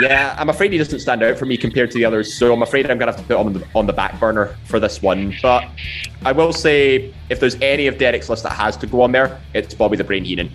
yeah, 0.00 0.34
I'm 0.38 0.48
afraid 0.48 0.72
he 0.72 0.78
doesn't 0.78 1.00
stand 1.00 1.22
out 1.22 1.38
for 1.38 1.46
me 1.46 1.56
compared 1.56 1.90
to 1.92 1.98
the 1.98 2.04
others. 2.04 2.36
So 2.36 2.52
I'm 2.52 2.62
afraid 2.62 2.90
I'm 2.90 2.98
going 2.98 3.12
to 3.12 3.16
have 3.16 3.20
to 3.20 3.26
put 3.26 3.40
him 3.40 3.46
on 3.46 3.52
the, 3.54 3.66
on 3.74 3.86
the 3.86 3.92
back 3.92 4.18
burner 4.20 4.56
for 4.64 4.80
this 4.80 5.02
one. 5.02 5.34
But 5.42 5.68
I 6.24 6.32
will 6.32 6.52
say, 6.52 7.14
if 7.28 7.40
there's 7.40 7.56
any 7.60 7.86
of 7.86 7.98
Derek's 7.98 8.28
list 8.28 8.42
that 8.44 8.52
has 8.52 8.76
to 8.78 8.86
go 8.86 9.02
on 9.02 9.12
there, 9.12 9.40
it's 9.54 9.74
Bobby 9.74 9.96
the 9.96 10.04
Brain 10.04 10.24
Heenan. 10.24 10.50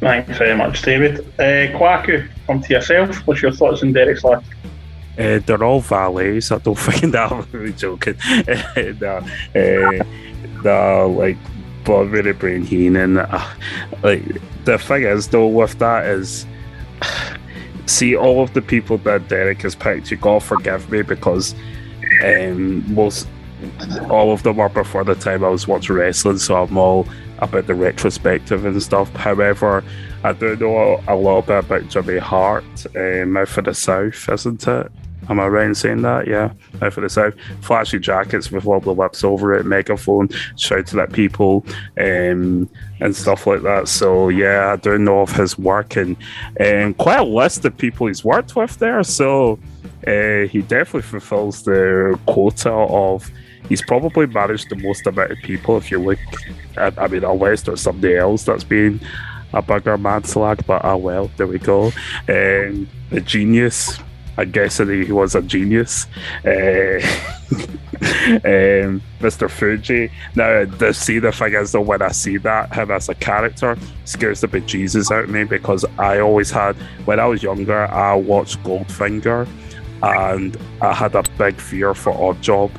Thanks 0.00 0.36
very 0.36 0.56
much, 0.56 0.82
David. 0.82 1.20
Uh, 1.38 1.72
Kwaku, 1.78 2.28
come 2.46 2.60
to 2.60 2.72
yourself. 2.72 3.16
What's 3.26 3.40
your 3.40 3.52
thoughts 3.52 3.82
on 3.82 3.92
Derek's 3.92 4.22
list? 4.22 4.46
Uh, 5.18 5.38
they're 5.46 5.64
all 5.64 5.80
valets. 5.80 6.52
I 6.52 6.58
don't 6.58 6.74
think 6.78 7.12
that. 7.12 7.32
I'm 7.32 7.46
really 7.52 7.72
joking. 7.72 8.14
the, 8.44 9.24
uh, 9.54 10.62
the 10.62 11.06
like 11.06 11.38
Bobby 11.84 12.20
the 12.20 12.34
Brain 12.34 12.62
Heenan. 12.62 13.18
Uh, 13.18 13.54
like 14.02 14.22
the 14.64 14.78
thing 14.78 15.04
is 15.04 15.28
though 15.28 15.46
with 15.46 15.78
that 15.78 16.06
is. 16.06 16.46
See 17.86 18.16
all 18.16 18.42
of 18.42 18.52
the 18.52 18.62
people 18.62 18.98
that 18.98 19.28
Derek 19.28 19.62
has 19.62 19.74
picked. 19.74 20.10
You 20.10 20.16
gotta 20.16 20.44
forgive 20.44 20.90
me 20.90 21.02
because 21.02 21.54
um, 22.24 22.92
most 22.92 23.28
all 24.10 24.32
of 24.32 24.42
them 24.42 24.60
are 24.60 24.68
before 24.68 25.04
the 25.04 25.14
time 25.14 25.44
I 25.44 25.48
was 25.48 25.66
watching 25.66 25.96
wrestling, 25.96 26.38
so 26.38 26.62
I'm 26.62 26.76
all 26.76 27.06
about 27.38 27.66
the 27.66 27.74
retrospective 27.74 28.64
and 28.64 28.82
stuff. 28.82 29.14
However, 29.14 29.84
I 30.24 30.32
do 30.32 30.56
know 30.56 31.02
a, 31.08 31.16
little 31.16 31.42
bit 31.42 31.64
about 31.64 31.88
Jimmy 31.88 32.18
Hart, 32.18 32.64
um, 32.96 33.32
Mouth 33.32 33.56
of 33.58 33.64
the 33.64 33.74
South, 33.74 34.28
isn't 34.28 34.66
it? 34.66 34.92
Am 35.28 35.40
I 35.40 35.46
right 35.46 35.66
in 35.66 35.74
saying 35.74 36.02
that? 36.02 36.26
Yeah, 36.26 36.52
Mouth 36.80 36.96
of 36.96 37.02
the 37.02 37.08
South. 37.08 37.34
Flashy 37.60 37.98
jackets 37.98 38.50
with 38.50 38.64
wobbly 38.64 38.94
lips 38.94 39.24
over 39.24 39.54
it, 39.54 39.66
megaphone, 39.66 40.28
shouting 40.56 41.00
at 41.00 41.12
people, 41.12 41.64
um, 41.98 42.68
and 43.00 43.14
stuff 43.14 43.46
like 43.46 43.62
that. 43.62 43.88
So 43.88 44.28
yeah, 44.28 44.72
I 44.72 44.76
don't 44.76 45.04
know 45.04 45.20
of 45.20 45.32
his 45.32 45.58
work 45.58 45.96
and 45.96 46.16
um, 46.60 46.94
quite 46.94 47.20
a 47.20 47.24
list 47.24 47.64
of 47.64 47.76
people 47.76 48.06
he's 48.06 48.24
worked 48.24 48.56
with 48.56 48.78
there. 48.78 49.02
So 49.02 49.58
uh, 50.06 50.46
he 50.48 50.62
definitely 50.62 51.02
fulfills 51.02 51.62
the 51.62 52.18
quota 52.26 52.70
of 52.70 53.28
he's 53.68 53.82
probably 53.82 54.26
managed 54.26 54.70
the 54.70 54.76
most 54.76 55.06
amount 55.06 55.32
of 55.32 55.38
people. 55.38 55.76
If 55.76 55.90
you 55.90 55.98
look 55.98 56.18
at, 56.76 56.98
I 56.98 57.08
mean, 57.08 57.24
unless 57.24 57.62
there's 57.62 57.80
somebody 57.80 58.16
else 58.16 58.44
that's 58.44 58.64
been 58.64 59.00
a 59.52 59.62
bigger 59.62 59.96
man 59.98 60.24
slag, 60.24 60.64
but 60.66 60.84
ah 60.84 60.96
well, 60.96 61.30
there 61.36 61.46
we 61.46 61.58
go. 61.58 61.92
Um, 62.28 62.88
a 63.10 63.20
genius. 63.20 63.98
I 64.36 64.44
guess 64.44 64.78
that 64.78 64.88
he 64.88 65.12
was 65.12 65.34
a 65.34 65.42
genius. 65.42 66.06
Uh, 66.44 67.00
um, 68.44 69.02
Mr. 69.20 69.48
Fuji. 69.48 70.10
Now, 70.34 70.64
the 70.64 70.92
see 70.92 71.18
the 71.18 71.32
thing 71.32 71.54
is 71.54 71.72
though, 71.72 71.80
when 71.80 72.02
I 72.02 72.08
see 72.08 72.36
that 72.38 72.74
him 72.74 72.90
as 72.90 73.08
a 73.08 73.14
character, 73.14 73.76
scares 74.04 74.40
the 74.40 74.48
bejesus 74.48 75.10
out 75.10 75.24
of 75.24 75.30
me 75.30 75.44
because 75.44 75.84
I 75.98 76.20
always 76.20 76.50
had 76.50 76.76
when 77.06 77.20
I 77.20 77.26
was 77.26 77.42
younger, 77.42 77.86
I 77.86 78.14
watched 78.14 78.62
Goldfinger, 78.62 79.48
and 80.02 80.56
I 80.80 80.92
had 80.92 81.14
a 81.14 81.22
big 81.38 81.60
fear 81.60 81.94
for 81.94 82.12
Oddjob 82.12 82.70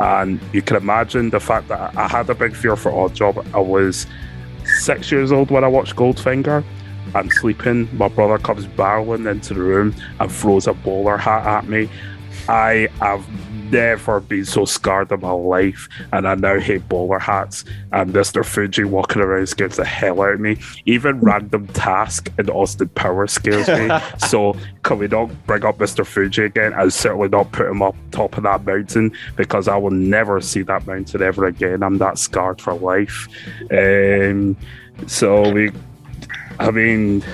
and 0.00 0.40
you 0.52 0.62
can 0.62 0.76
imagine 0.76 1.30
the 1.30 1.40
fact 1.40 1.68
that 1.68 1.96
I 1.96 2.08
had 2.08 2.28
a 2.28 2.34
big 2.34 2.54
fear 2.54 2.76
for 2.76 2.90
Oddjob. 2.90 3.46
I 3.54 3.60
was 3.60 4.06
six 4.80 5.12
years 5.12 5.30
old 5.30 5.50
when 5.50 5.62
I 5.62 5.68
watched 5.68 5.94
Goldfinger. 5.94 6.64
I'm 7.14 7.30
sleeping. 7.30 7.88
My 7.96 8.08
brother 8.08 8.38
comes 8.38 8.66
barreling 8.66 9.30
into 9.30 9.54
the 9.54 9.60
room 9.60 9.94
and 10.20 10.30
throws 10.30 10.66
a 10.66 10.74
bowler 10.74 11.16
hat 11.16 11.46
at 11.46 11.68
me. 11.68 11.88
I 12.48 12.88
have 13.00 13.26
never 13.70 14.20
been 14.20 14.44
so 14.44 14.64
scarred 14.64 15.10
in 15.10 15.20
my 15.20 15.30
life, 15.30 15.88
and 16.12 16.28
I 16.28 16.34
now 16.34 16.58
hate 16.60 16.88
bowler 16.88 17.18
hats. 17.18 17.64
And 17.92 18.12
Mr. 18.12 18.44
Fuji 18.44 18.84
walking 18.84 19.22
around 19.22 19.48
scares 19.48 19.76
the 19.76 19.84
hell 19.84 20.22
out 20.22 20.34
of 20.34 20.40
me. 20.40 20.58
Even 20.84 21.20
random 21.20 21.66
task 21.68 22.30
in 22.38 22.50
Austin 22.50 22.88
Power 22.90 23.26
scares 23.26 23.68
me. 23.68 23.90
so 24.18 24.56
can 24.82 24.98
we 24.98 25.08
not 25.08 25.30
bring 25.46 25.64
up 25.64 25.78
Mr. 25.78 26.06
Fuji 26.06 26.44
again 26.44 26.72
and 26.74 26.92
certainly 26.92 27.28
not 27.28 27.52
put 27.52 27.66
him 27.66 27.82
up 27.82 27.96
top 28.10 28.36
of 28.36 28.42
that 28.42 28.64
mountain 28.64 29.12
because 29.36 29.68
I 29.68 29.76
will 29.76 29.90
never 29.90 30.40
see 30.40 30.62
that 30.62 30.86
mountain 30.86 31.22
ever 31.22 31.46
again. 31.46 31.82
I'm 31.82 31.98
that 31.98 32.18
scarred 32.18 32.60
for 32.60 32.74
life. 32.74 33.28
Um, 33.70 34.56
so 35.06 35.50
we, 35.50 35.72
I 36.58 36.70
mean. 36.70 37.24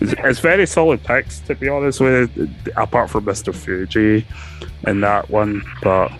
It's 0.00 0.40
very 0.40 0.66
solid 0.66 1.04
picks, 1.04 1.38
to 1.40 1.54
be 1.54 1.68
honest 1.68 2.00
with 2.00 2.30
apart 2.76 3.10
from 3.10 3.24
Mr. 3.26 3.54
Fuji 3.54 4.26
in 4.86 5.00
that 5.02 5.30
one. 5.30 5.62
But 5.82 6.10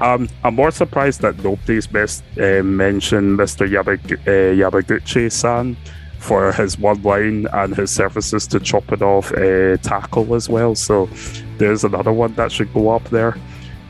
um, 0.00 0.28
I'm 0.44 0.54
more 0.54 0.70
surprised 0.70 1.20
that 1.22 1.42
nobody's 1.42 1.86
best, 1.86 2.22
uh, 2.38 2.62
mentioned 2.62 3.38
Mr. 3.38 3.66
Yabag- 3.68 5.26
uh, 5.26 5.28
san 5.30 5.76
for 6.18 6.52
his 6.52 6.78
one 6.78 7.02
line 7.02 7.46
and 7.52 7.76
his 7.76 7.90
services 7.90 8.46
to 8.48 8.58
chopping 8.58 9.02
off 9.02 9.32
uh, 9.32 9.76
tackle 9.78 10.34
as 10.34 10.48
well. 10.48 10.74
So 10.74 11.08
there's 11.58 11.84
another 11.84 12.12
one 12.12 12.34
that 12.34 12.50
should 12.52 12.72
go 12.72 12.90
up 12.90 13.04
there. 13.10 13.36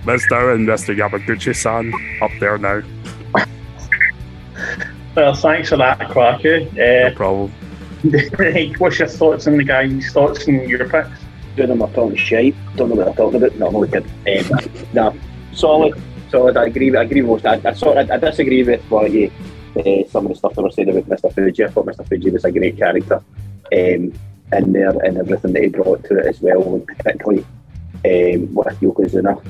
Mr. 0.05 0.55
and 0.55 0.69
Mr. 0.69 0.97
Yamaguchi 0.97 1.55
san 1.55 1.93
up 2.23 2.31
there 2.39 2.59
now. 2.59 2.83
Well, 5.17 5.33
thanks 5.35 5.71
for 5.71 5.79
that, 5.79 5.99
Quacky. 6.11 6.71
No 6.75 7.07
Uh, 7.07 7.14
problem. 7.14 7.51
what's 8.79 8.99
your 8.99 9.09
thoughts 9.09 9.47
on 9.47 9.57
the 9.57 9.64
guy's 9.64 10.12
thoughts 10.12 10.47
on 10.47 10.69
your 10.69 10.87
picks? 10.89 11.09
Don't 11.57 11.71
know 11.71 11.75
what 11.77 11.89
I'm 11.89 11.95
talking 11.95 12.17
shite. 12.19 12.55
Don't 12.77 12.91
know 12.91 12.97
what 12.97 13.09
I'm 13.09 13.14
talking 13.14 13.43
about. 13.43 13.57
No, 13.57 13.69
I'm 13.69 13.77
only 13.77 13.89
kidding. 13.89 14.53
Um, 14.53 14.61
no, 14.93 15.14
solid, 15.55 15.95
solid. 16.31 16.59
I 16.59 16.67
agree. 16.67 16.95
I 16.95 17.03
agree 17.05 17.23
with 17.23 17.43
most. 17.43 17.64
I, 17.64 17.71
I, 17.71 17.73
sort 17.73 17.97
of, 17.97 18.11
I 18.11 18.19
disagree 18.19 18.62
with 18.62 18.83
what 18.91 19.11
you, 19.11 19.31
uh, 19.77 20.07
some 20.11 20.27
of 20.27 20.33
the 20.33 20.35
stuff 20.37 20.55
that 20.55 20.62
were 20.62 20.71
said 20.71 20.91
about 20.91 21.05
Mr. 21.09 21.33
Fuji. 21.33 21.64
I 21.64 21.69
thought 21.69 21.87
Mr. 21.87 22.07
Fuji 22.07 22.31
was 22.31 22.45
a 22.45 22.53
great 22.53 22.77
character 22.77 23.23
um, 23.73 24.12
in 24.53 24.73
there 24.75 24.91
and 25.03 25.17
everything 25.17 25.55
that 25.55 25.62
he 25.62 25.69
brought 25.71 26.05
to 26.05 26.19
it 26.19 26.27
as 26.27 26.43
well, 26.43 26.75
and 26.75 26.87
particularly 26.87 27.41
um, 28.05 28.55
with 28.55 28.79
Yokozuna 28.81 29.43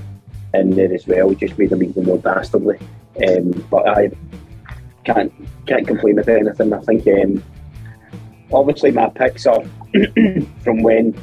in 0.54 0.70
there 0.76 0.94
as 0.94 1.08
well. 1.08 1.34
Just 1.34 1.58
made 1.58 1.72
him 1.72 1.82
even 1.82 2.04
more 2.04 2.18
dastardly. 2.18 2.78
Um, 3.26 3.50
but 3.68 3.88
I 3.88 4.12
can't 5.06 5.32
can't 5.66 5.86
complain 5.86 6.16
with 6.16 6.28
anything. 6.28 6.72
I 6.72 6.80
think 6.80 7.06
um, 7.06 7.42
obviously 8.52 8.90
my 8.90 9.08
picks 9.08 9.46
are 9.46 9.62
from 10.62 10.82
when 10.82 11.18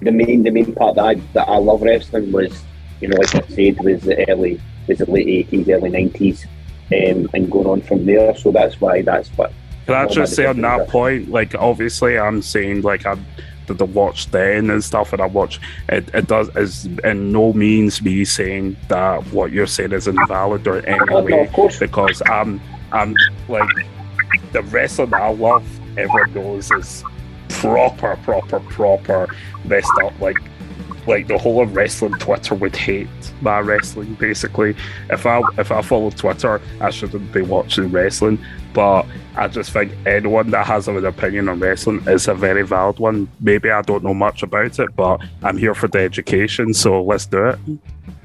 the 0.00 0.10
main 0.10 0.42
the 0.42 0.50
main 0.50 0.74
part 0.74 0.96
that 0.96 1.04
I 1.04 1.14
that 1.34 1.48
I 1.48 1.56
love 1.56 1.82
wrestling 1.82 2.32
was 2.32 2.62
you 3.00 3.08
know 3.08 3.16
like 3.16 3.34
I 3.34 3.46
said 3.48 3.82
was 3.82 4.02
the 4.02 4.28
early 4.30 4.60
was 4.86 4.98
the 4.98 5.10
late 5.10 5.28
eighties 5.28 5.68
early 5.68 5.90
nineties 5.90 6.46
um, 6.92 7.28
and 7.34 7.50
going 7.50 7.66
on 7.66 7.82
from 7.82 8.04
there 8.06 8.36
so 8.36 8.50
that's 8.50 8.80
why 8.80 9.02
that's 9.02 9.28
what 9.30 9.52
Can 9.86 9.94
I 9.94 10.06
just 10.06 10.34
say 10.34 10.46
on 10.46 10.60
that 10.62 10.80
are. 10.80 10.86
point, 10.86 11.30
like 11.30 11.54
obviously 11.54 12.18
I'm 12.18 12.42
saying 12.42 12.82
like 12.82 13.06
I 13.06 13.16
did 13.66 13.78
the 13.78 13.84
watch 13.84 14.30
then 14.30 14.70
and 14.70 14.82
stuff, 14.82 15.12
and 15.12 15.22
I 15.22 15.26
watch 15.26 15.60
it. 15.88 16.08
It 16.14 16.26
does 16.26 16.48
is 16.56 16.86
in 17.04 17.32
no 17.32 17.52
means 17.52 18.02
me 18.02 18.24
saying 18.24 18.76
that 18.88 19.22
what 19.32 19.52
you're 19.52 19.66
saying 19.66 19.92
is 19.92 20.08
invalid 20.08 20.66
or 20.66 20.84
any 20.86 20.98
Oh, 21.10 21.20
no, 21.20 21.68
because 21.78 22.22
I'm 22.26 22.60
I'm 22.92 23.14
like 23.48 23.68
the 24.52 24.62
wrestling 24.62 25.10
that 25.10 25.20
I 25.20 25.30
love. 25.30 25.66
Everyone 25.98 26.32
knows 26.34 26.70
is 26.70 27.04
proper, 27.48 28.16
proper, 28.22 28.60
proper 28.60 29.28
messed 29.64 29.90
up. 30.02 30.18
Like 30.20 30.36
like 31.06 31.28
the 31.28 31.38
whole 31.38 31.62
of 31.62 31.74
wrestling 31.74 32.12
Twitter 32.14 32.54
would 32.54 32.76
hate 32.76 33.08
my 33.40 33.60
wrestling. 33.60 34.14
Basically, 34.14 34.74
if 35.10 35.26
I 35.26 35.40
if 35.58 35.70
I 35.70 35.82
follow 35.82 36.10
Twitter, 36.10 36.60
I 36.80 36.90
shouldn't 36.90 37.32
be 37.32 37.42
watching 37.42 37.90
wrestling. 37.90 38.38
But 38.72 39.06
I 39.36 39.48
just 39.48 39.70
think 39.70 39.92
anyone 40.06 40.50
that 40.50 40.66
has 40.66 40.88
an 40.88 41.04
opinion 41.04 41.48
on 41.48 41.58
wrestling 41.60 42.02
is 42.06 42.28
a 42.28 42.34
very 42.34 42.62
valid 42.62 42.98
one. 42.98 43.28
Maybe 43.40 43.70
I 43.70 43.82
don't 43.82 44.04
know 44.04 44.14
much 44.14 44.42
about 44.42 44.78
it, 44.78 44.94
but 44.94 45.20
I'm 45.42 45.56
here 45.56 45.74
for 45.74 45.88
the 45.88 46.00
education, 46.00 46.74
so 46.74 47.02
let's 47.02 47.26
do 47.26 47.46
it. 47.46 47.58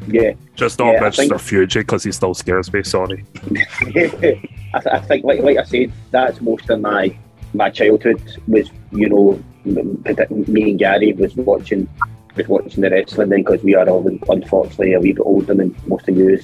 yeah 0.08 0.34
Just 0.56 0.80
not 0.80 0.94
Yeah, 0.94 1.02
Mr. 1.02 1.40
Fuji 1.40 1.80
because 1.80 2.04
he 2.04 2.12
still 2.12 2.34
scares 2.34 2.72
me. 2.72 2.84
Sorry. 2.84 3.26
I, 3.56 4.80
th- 4.80 4.88
I 4.92 5.00
think, 5.00 5.24
like 5.24 5.42
like 5.42 5.58
I 5.58 5.64
said, 5.64 5.92
that's 6.12 6.42
most 6.42 6.70
of 6.70 6.82
my 6.82 7.18
my 7.54 7.70
childhood 7.70 8.22
was, 8.48 8.70
you 8.92 9.10
know, 9.10 9.44
me 9.66 10.72
and 10.72 10.80
Gary 10.80 11.14
was 11.14 11.36
watching 11.36 11.88
was 12.36 12.48
watching 12.48 12.82
the 12.82 12.90
wrestling 12.90 13.30
then 13.30 13.44
because 13.44 13.64
we 13.64 13.76
are 13.76 13.88
all 13.90 14.08
unfortunately 14.30 14.94
a 14.94 15.00
wee 15.00 15.14
bit 15.14 15.22
older 15.26 15.54
than 15.54 15.76
most 15.88 16.08
of 16.10 16.18
you 16.18 16.40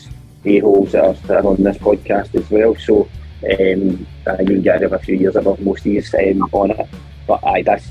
a 0.46 0.60
holes 0.60 0.92
that 0.92 1.04
are, 1.04 1.14
that 1.14 1.46
are 1.46 1.48
on 1.48 1.64
this 1.64 1.78
podcast 1.78 2.34
as 2.36 2.50
well. 2.50 2.76
So 2.76 3.10
um, 3.44 4.06
uh, 4.28 4.36
and 4.38 4.64
Gary 4.64 4.82
have 4.82 4.94
a 4.94 5.00
few 5.00 5.16
years 5.16 5.36
above 5.36 5.60
most 5.62 5.86
of 5.86 5.88
you 5.88 6.02
um, 6.02 6.50
on 6.52 6.72
it, 6.72 6.88
but 7.28 7.46
I 7.46 7.62
that's 7.62 7.88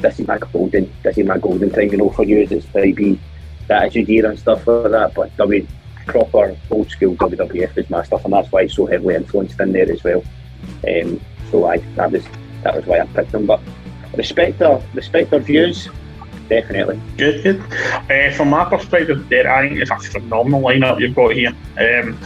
this 0.00 0.20
is 0.20 0.26
my 0.26 0.38
golden 0.38 0.92
this 1.02 1.18
is 1.18 1.26
my 1.26 1.38
golden 1.38 1.70
time. 1.70 1.90
You 1.90 1.98
know, 1.98 2.10
for 2.10 2.24
you 2.24 2.46
it's 2.48 2.66
maybe 2.74 3.18
that 3.68 3.84
attitude 3.84 4.24
and 4.24 4.38
stuff 4.38 4.66
like 4.66 4.90
that, 4.90 5.14
but 5.14 5.36
W 5.36 5.66
proper 6.06 6.56
old 6.70 6.90
school 6.90 7.16
WWF 7.16 7.78
is 7.78 7.90
my 7.90 8.04
stuff, 8.04 8.24
and 8.24 8.34
that's 8.34 8.50
why 8.52 8.62
it's 8.62 8.76
so 8.76 8.86
heavily 8.86 9.14
influenced 9.14 9.58
in 9.60 9.72
there 9.72 9.90
as 9.90 10.04
well. 10.04 10.22
Um, 10.88 11.20
so 11.50 11.66
I 11.66 11.78
that 11.96 12.12
was 12.12 12.24
that 12.62 12.76
was 12.76 12.86
why 12.86 13.00
I 13.00 13.06
picked 13.06 13.32
them. 13.32 13.46
But 13.46 13.60
respect 14.16 14.58
their 14.58 14.80
respect 14.94 15.30
their 15.30 15.40
views, 15.40 15.88
definitely. 16.48 17.00
Good, 17.16 17.42
good. 17.42 17.60
Uh, 18.10 18.34
from 18.34 18.50
my 18.50 18.64
perspective, 18.64 19.28
there, 19.28 19.52
I 19.52 19.68
think 19.68 19.80
it's 19.80 19.90
a 19.90 19.98
phenomenal 19.98 20.62
lineup 20.62 21.00
you've 21.00 21.14
got 21.14 21.32
here. 21.32 21.54
Um, 21.78 22.18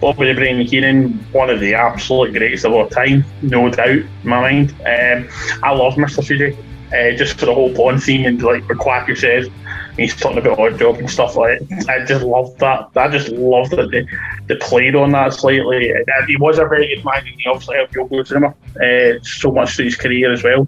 Bobby 0.00 0.26
the 0.26 0.34
Brain 0.34 0.66
Heenan, 0.66 1.12
one 1.32 1.50
of 1.50 1.60
the 1.60 1.74
absolute 1.74 2.32
greatest 2.32 2.64
of 2.64 2.72
all 2.72 2.88
time, 2.88 3.24
no 3.42 3.70
doubt 3.70 3.88
in 3.88 4.08
my 4.24 4.40
mind. 4.40 4.70
Um, 4.80 5.28
I 5.62 5.72
love 5.72 5.94
Mr. 5.94 6.26
Fuji, 6.26 6.56
uh, 6.92 7.16
just 7.16 7.38
for 7.38 7.46
the 7.46 7.54
whole 7.54 7.72
Bond 7.72 8.02
theme 8.02 8.26
and 8.26 8.42
like 8.42 8.68
what 8.68 8.78
Quacky 8.78 9.14
says. 9.14 9.48
He's 9.96 10.16
talking 10.16 10.38
about 10.38 10.58
odd 10.58 10.78
job 10.78 10.96
and 10.96 11.10
stuff 11.10 11.36
like 11.36 11.60
that. 11.68 11.88
I 11.88 12.04
just 12.06 12.24
love 12.24 12.56
that. 12.58 12.88
I 12.96 13.08
just 13.08 13.28
love 13.28 13.68
that 13.70 13.90
they, 13.90 14.06
they 14.46 14.56
played 14.56 14.94
on 14.94 15.12
that 15.12 15.34
slightly. 15.34 15.90
And 15.90 16.04
he 16.26 16.36
was 16.36 16.58
a 16.58 16.64
very 16.64 16.88
good 16.94 17.04
man. 17.04 17.18
and 17.18 17.28
He 17.28 17.46
obviously 17.46 17.76
helped 17.76 17.92
Yokozuna 17.92 18.54
uh, 18.80 19.22
so 19.22 19.52
much 19.52 19.76
through 19.76 19.86
his 19.86 19.96
career 19.96 20.32
as 20.32 20.42
well. 20.42 20.66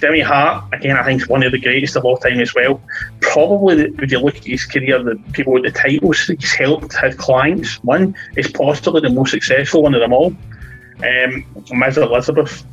Jimmy 0.00 0.20
Hart, 0.20 0.64
again, 0.72 0.96
I 0.96 1.04
think 1.04 1.22
is 1.22 1.28
one 1.28 1.42
of 1.42 1.52
the 1.52 1.60
greatest 1.60 1.96
of 1.96 2.04
all 2.04 2.16
time 2.16 2.40
as 2.40 2.54
well. 2.54 2.80
Probably, 3.20 3.82
if 3.98 4.10
you 4.10 4.18
look 4.18 4.36
at 4.36 4.44
his 4.44 4.64
career, 4.64 5.02
the 5.02 5.16
people 5.32 5.52
with 5.52 5.64
the 5.64 5.70
titles 5.70 6.20
he's 6.20 6.52
helped 6.52 6.96
his 6.96 7.14
clients. 7.14 7.82
One 7.82 8.14
is 8.36 8.50
possibly 8.50 9.00
the 9.00 9.10
most 9.10 9.30
successful 9.30 9.82
one 9.82 9.94
of 9.94 10.00
them 10.00 10.12
all. 10.12 10.34
Um, 10.98 11.44
Ms. 11.70 11.98
Elizabeth, 11.98 12.64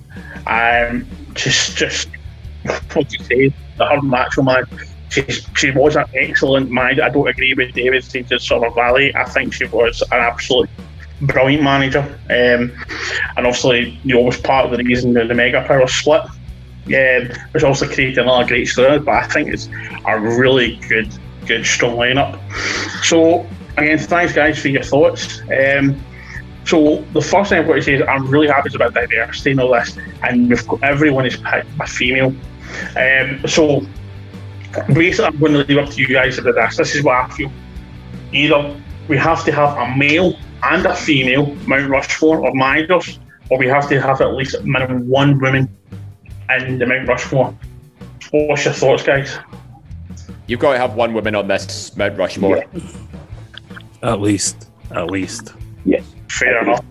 um, 0.48 1.06
just, 1.34 1.78
just 1.78 2.10
what 2.94 3.12
you 3.12 3.24
say, 3.26 3.54
the 3.78 3.86
her 3.86 4.02
macho 4.02 4.42
man. 4.42 4.66
She's, 5.10 5.48
she 5.56 5.72
was 5.72 5.96
an 5.96 6.06
excellent 6.16 6.72
manager. 6.72 7.04
I 7.04 7.10
don't 7.10 7.28
agree 7.28 7.54
with 7.54 7.74
David 7.74 8.04
saying 8.04 8.28
sort 8.40 8.68
of 8.68 8.74
valley. 8.74 9.16
I 9.16 9.26
think 9.26 9.54
she 9.54 9.66
was 9.66 10.02
an 10.02 10.20
absolute 10.20 10.70
brilliant 11.22 11.64
manager. 11.64 12.02
Um, 12.30 12.72
and 13.38 13.46
obviously, 13.46 14.00
you 14.04 14.16
know, 14.16 14.22
was 14.22 14.40
part 14.40 14.66
of 14.66 14.72
the 14.72 14.84
reason 14.84 15.14
the, 15.14 15.26
the 15.26 15.36
Mega 15.36 15.64
Power 15.68 15.88
split 15.88 16.24
um, 16.88 17.30
which 17.52 17.64
also 17.64 17.88
created 17.88 18.18
another 18.20 18.48
great 18.48 18.68
story. 18.68 19.00
But 19.00 19.16
I 19.16 19.28
think 19.28 19.50
it's 19.50 19.70
a 20.06 20.20
really 20.20 20.76
good, 20.88 21.12
good, 21.46 21.66
strong 21.66 21.96
lineup. 21.96 22.40
So 23.04 23.46
again, 23.78 24.00
thanks 24.00 24.34
guys 24.34 24.60
for 24.60 24.70
your 24.70 24.84
thoughts. 24.84 25.42
Um, 25.52 26.02
so 26.66 27.02
the 27.14 27.22
first 27.22 27.50
thing 27.50 27.60
I've 27.60 27.68
got 27.68 27.76
to 27.76 27.82
say 27.82 27.96
is 27.96 28.02
I'm 28.08 28.28
really 28.30 28.48
happy 28.48 28.70
about 28.74 28.94
diversity 28.94 29.52
in 29.52 29.60
all 29.60 29.74
this, 29.74 29.98
and 30.24 30.50
we've 30.50 30.66
got, 30.68 30.82
everyone 30.84 31.26
is 31.26 31.38
picked 31.38 31.68
a 31.80 31.88
female. 31.88 32.34
Um, 32.98 33.46
so 33.48 33.86
basically, 34.94 35.26
I'm 35.26 35.40
going 35.40 35.54
to 35.54 35.60
leave 35.60 35.78
up 35.78 35.90
to 35.90 36.02
you 36.02 36.08
guys 36.08 36.38
about 36.38 36.56
this. 36.56 36.78
This 36.78 36.96
is 36.96 37.04
what 37.04 37.16
I 37.16 37.30
feel. 37.30 37.52
Either 38.32 38.76
we 39.08 39.18
have 39.18 39.44
to 39.46 39.52
have 39.52 39.78
a 39.78 39.96
male 39.98 40.38
and 40.64 40.86
a 40.86 40.96
female 40.96 41.54
Mount 41.68 41.90
Rushmore 41.90 42.48
of 42.48 42.56
managers, 42.56 43.20
or 43.50 43.58
we 43.58 43.68
have 43.68 43.90
to 43.90 44.02
have 44.02 44.22
at 44.22 44.34
least 44.34 44.64
minimum 44.64 45.08
one 45.10 45.40
woman 45.40 45.70
in 46.62 46.78
the 46.78 46.86
Mount 46.86 47.08
Rushmore. 47.08 47.58
What's 48.32 48.66
your 48.66 48.74
thoughts, 48.74 49.04
guys? 49.04 49.38
You've 50.48 50.60
got 50.60 50.74
to 50.74 50.80
have 50.80 50.96
one 50.96 51.14
woman 51.14 51.36
on 51.36 51.48
this 51.48 51.96
Mount 51.98 52.18
Rushmore. 52.18 52.58
Yeah. 52.58 52.82
At 54.04 54.22
least, 54.22 54.70
at 54.92 55.10
least. 55.10 55.54
Yes. 55.86 56.06
Fair 56.30 56.62
enough. 56.62 56.84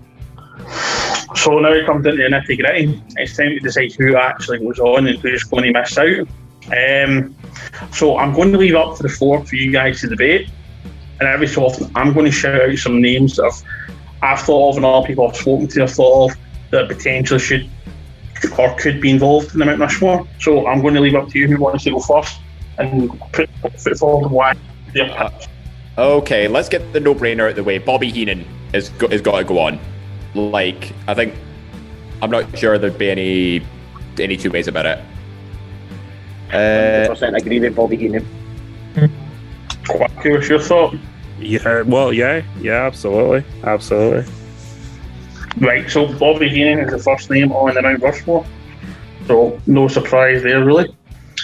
So 1.37 1.59
now 1.59 1.73
it 1.73 1.87
comes 1.87 2.07
into 2.07 2.23
the 2.23 2.29
nitty 2.29 2.59
gritty. 2.59 3.03
It's 3.17 3.37
time 3.37 3.51
to 3.51 3.59
decide 3.61 3.93
who 3.93 4.17
actually 4.17 4.59
goes 4.59 4.79
on 4.79 5.07
and 5.07 5.19
who's 5.19 5.45
going 5.45 5.73
to 5.73 5.81
miss 5.81 5.99
out. 5.99 6.29
Um, 6.67 7.35
so 7.93 8.19
I'm 8.19 8.33
going 8.33 8.53
to 8.53 8.59
leave 8.59 8.75
up 8.75 8.97
to 8.97 9.03
the 9.03 9.09
floor 9.09 9.45
for 9.45 9.57
you 9.57 9.73
guys 9.73 10.01
to 10.01 10.09
debate. 10.09 10.49
And 11.21 11.29
every 11.29 11.47
so 11.47 11.67
often, 11.67 11.91
I'm 11.95 12.13
going 12.13 12.27
to 12.27 12.33
shout 12.33 12.61
out 12.61 12.79
some 12.79 13.01
names 13.01 13.37
that 13.37 13.45
I've, 13.45 13.63
I've 14.23 14.41
thought 14.41 14.71
of 14.71 14.77
and 14.77 14.87
other 14.87 15.07
people 15.07 15.29
I've 15.29 15.37
spoken 15.37 15.69
to 15.69 15.81
have 15.81 15.93
thought 15.93 16.31
of 16.31 16.37
that 16.71 16.89
potentially 16.89 17.41
should 17.41 17.69
or 18.59 18.75
could 18.77 19.01
be 19.01 19.11
involved 19.11 19.53
in 19.53 19.59
the 19.59 19.67
Mount 19.67 19.81
Rushmore. 19.81 20.27
So 20.41 20.67
I'm 20.67 20.81
going 20.81 20.95
to 20.95 21.01
leave 21.01 21.15
up 21.15 21.29
to 21.31 21.39
you 21.39 21.49
who 21.49 21.57
wants 21.57 21.85
to 21.85 21.91
go 21.91 22.01
first 22.01 22.41
and 22.79 23.11
put 23.33 23.51
put 23.61 23.99
forward 23.99 24.31
why 24.31 24.55
Yep. 24.95 25.43
Okay, 25.99 26.49
let's 26.49 26.69
get 26.69 26.93
the 26.93 27.01
no-brainer 27.01 27.45
out 27.45 27.51
of 27.51 27.57
the 27.57 27.65
way. 27.65 27.79
Bobby 27.79 28.11
Heenan 28.11 28.47
is 28.73 28.89
go- 28.91 29.09
has 29.09 29.21
got 29.21 29.39
to 29.39 29.45
go 29.45 29.59
on. 29.59 29.79
Like, 30.35 30.93
I 31.07 31.15
think 31.15 31.35
I'm 32.23 32.31
not 32.31 32.59
sure 32.59 32.79
there'd 32.79 32.99
be 32.99 33.11
any 33.11 33.67
any 34.19 34.37
two 34.37 34.51
ways 34.51 34.69
about 34.69 34.87
it. 34.87 34.99
Uh, 36.53 37.09
percent 37.09 37.37
agree 37.37 37.61
with 37.61 37.75
Bobby 37.75 37.97
Heenan. 37.97 38.27
Quacky, 39.89 40.33
what's 40.33 40.49
your 40.49 40.61
thought? 40.61 40.95
Yeah, 41.39 41.83
well, 41.83 42.13
yeah, 42.13 42.43
yeah, 42.61 42.87
absolutely, 42.87 43.45
absolutely. 43.65 44.33
Right, 45.59 45.89
so 45.91 46.13
Bobby 46.19 46.49
Heenan 46.49 46.81
is 46.81 46.91
the 46.91 46.99
first 46.99 47.31
name 47.31 47.53
on 47.53 47.75
the 47.75 47.83
Mount 47.83 48.03
Rushmore. 48.03 48.45
So 49.27 49.61
no 49.67 49.89
surprise 49.89 50.43
there, 50.43 50.65
really. 50.65 50.89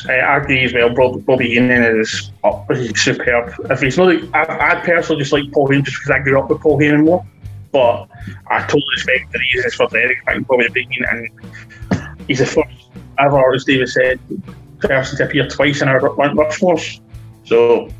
Uh, 0.09 0.12
I 0.12 0.36
agree 0.38 0.64
as 0.64 0.72
well. 0.72 0.94
Bob, 0.94 1.24
Bobby 1.24 1.50
Heenan 1.50 2.00
is 2.00 2.30
oh, 2.44 2.64
he's 2.70 3.00
superb. 3.00 3.52
If 3.70 3.80
he's 3.80 3.98
not, 3.98 4.14
I, 4.34 4.70
I 4.70 4.80
personally 4.84 5.20
just 5.22 5.32
like 5.32 5.50
Paul 5.52 5.68
Heyman 5.68 5.84
just 5.84 5.98
because 5.98 6.11
I 6.11 6.20
grew 6.20 6.40
up 6.40 6.48
with 6.48 6.61
Paul 6.61 6.78
Heyman 6.78 7.04
more. 7.04 7.26
But 7.72 8.09
I 8.48 8.61
totally 8.62 8.84
respect 8.94 9.32
the 9.32 9.38
reasons 9.38 9.74
for 9.74 9.88
Derek 9.88 10.24
picking 10.26 10.42
Bobby 10.44 10.68
Heenan, 10.74 11.06
and 11.11 12.18
he's 12.26 12.38
the 12.38 12.46
first 12.46 12.88
ever, 13.18 13.54
as 13.54 13.64
David 13.64 13.88
said, 13.88 14.18
person 14.80 15.18
to 15.18 15.24
appear 15.24 15.48
twice 15.48 15.82
in 15.82 15.88
our 15.88 16.00
Mount 16.00 16.38
Rushmores. 16.38 17.00
So, 17.44 17.90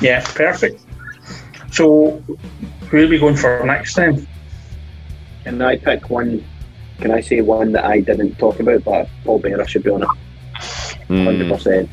yeah, 0.00 0.24
perfect. 0.34 0.80
So, 1.72 2.22
who 2.90 3.04
are 3.04 3.08
we 3.08 3.18
going 3.18 3.36
for 3.36 3.64
next 3.64 3.94
then? 3.94 4.26
Can 5.44 5.62
I 5.62 5.76
pick 5.76 6.10
one? 6.10 6.44
Can 7.00 7.10
I 7.10 7.20
say 7.20 7.40
one 7.40 7.72
that 7.72 7.84
I 7.84 8.00
didn't 8.00 8.38
talk 8.38 8.58
about, 8.60 8.84
but 8.84 9.08
Paul 9.24 9.38
Bearer 9.38 9.66
should 9.66 9.84
be 9.84 9.90
on 9.90 10.02
it. 10.02 10.08
Hundred 11.08 11.46
mm, 11.46 11.52
percent. 11.52 11.90